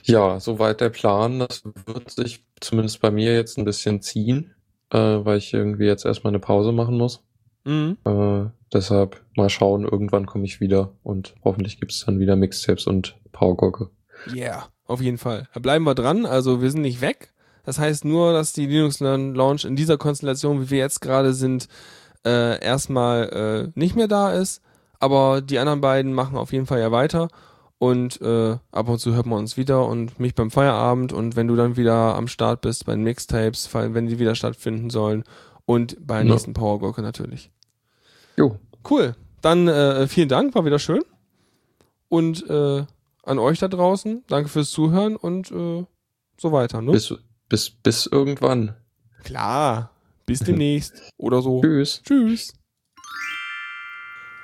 Ja, 0.05 0.40
soweit 0.40 0.81
der 0.81 0.90
Plan. 0.90 1.40
Das 1.40 1.62
wird 1.86 2.11
sich 2.11 2.45
zumindest 2.61 3.01
bei 3.01 3.11
mir 3.11 3.35
jetzt 3.35 3.59
ein 3.59 3.65
bisschen 3.65 4.01
ziehen, 4.01 4.55
äh, 4.90 4.99
weil 4.99 5.39
ich 5.39 5.53
irgendwie 5.53 5.85
jetzt 5.85 6.05
erstmal 6.05 6.31
eine 6.31 6.40
Pause 6.40 6.73
machen 6.73 6.97
muss. 6.97 7.23
Mhm. 7.65 7.99
Äh, 8.05 8.47
deshalb 8.73 9.23
mal 9.36 9.51
schauen, 9.51 9.85
irgendwann 9.85 10.27
komme 10.27 10.45
ich 10.45 10.61
wieder 10.61 10.93
und 11.03 11.35
hoffentlich 11.45 11.78
gibt 11.78 11.93
es 11.93 12.05
dann 12.05 12.19
wieder 12.19 12.36
Mixtapes 12.36 12.86
und 12.86 13.16
Powergurke. 13.32 13.90
Yeah, 14.35 14.69
auf 14.86 15.01
jeden 15.01 15.19
Fall. 15.19 15.49
Da 15.55 15.61
bleiben 15.61 15.85
wir 15.85 15.95
dran, 15.95 16.27
also 16.27 16.62
wir 16.62 16.70
sind 16.70 16.82
nicht 16.82 17.01
weg. 17.01 17.32
Das 17.65 17.78
heißt 17.78 18.07
nur, 18.07 18.32
dass 18.32 18.55
die 18.55 18.66
Linux 18.66 19.01
Learn 19.01 19.35
Launch 19.35 19.66
in 19.66 19.77
dieser 19.77 19.99
Konstellation, 19.99 20.62
wie 20.62 20.70
wir 20.70 20.78
jetzt 20.78 21.01
gerade 21.01 21.35
sind, 21.35 21.69
äh, 22.24 22.59
erstmal 22.65 23.70
äh, 23.74 23.78
nicht 23.78 23.95
mehr 23.95 24.09
da 24.09 24.32
ist. 24.32 24.62
Aber 25.01 25.43
die 25.43 25.59
anderen 25.59 25.81
beiden 25.81 26.15
machen 26.15 26.36
auf 26.36 26.53
jeden 26.53 26.66
Fall 26.66 26.81
ja 26.81 26.90
weiter. 26.90 27.28
Und 27.79 28.21
äh, 28.21 28.57
ab 28.73 28.89
und 28.89 28.99
zu 28.99 29.15
hört 29.15 29.27
man 29.27 29.39
uns 29.39 29.57
wieder 29.57 29.87
und 29.87 30.19
mich 30.19 30.35
beim 30.35 30.51
Feierabend 30.51 31.13
und 31.13 31.37
wenn 31.37 31.47
du 31.47 31.55
dann 31.55 31.77
wieder 31.77 32.17
am 32.17 32.27
Start 32.27 32.61
bist 32.61 32.87
bei 32.87 32.93
den 32.93 33.05
Mixtapes, 33.05 33.73
wenn 33.73 34.07
die 34.07 34.19
wieder 34.19 34.35
stattfinden 34.35 34.91
sollen 34.91 35.23
und 35.65 35.97
bei 36.05 36.19
der 36.19 36.27
Ja. 36.27 36.33
nächsten 36.33 36.55
Powergurke 36.55 37.03
natürlich. 37.03 37.51
Jo, 38.37 38.59
Cool. 38.89 39.15
Dann 39.43 39.69
äh, 39.69 40.09
vielen 40.09 40.29
Dank, 40.29 40.55
war 40.55 40.65
wieder 40.65 40.79
schön. 40.79 41.03
Und 42.09 42.49
äh, 42.49 42.85
an 43.23 43.39
euch 43.39 43.59
da 43.59 43.69
draußen, 43.69 44.25
danke 44.29 44.49
fürs 44.49 44.71
Zuhören 44.71 45.15
und 45.17 45.51
äh, 45.51 45.85
so 46.41 46.53
weiter. 46.53 46.81
Ne? 46.81 46.93
bis, 46.93 47.15
bis, 47.49 47.71
bis 47.71 48.07
irgendwann. 48.07 48.75
Klar. 49.25 49.91
Bis 50.27 50.41
demnächst. 50.41 50.95
Oder 51.17 51.43
so. 51.43 51.61
Tschüss. 51.61 52.03
Tschüss. 52.03 52.53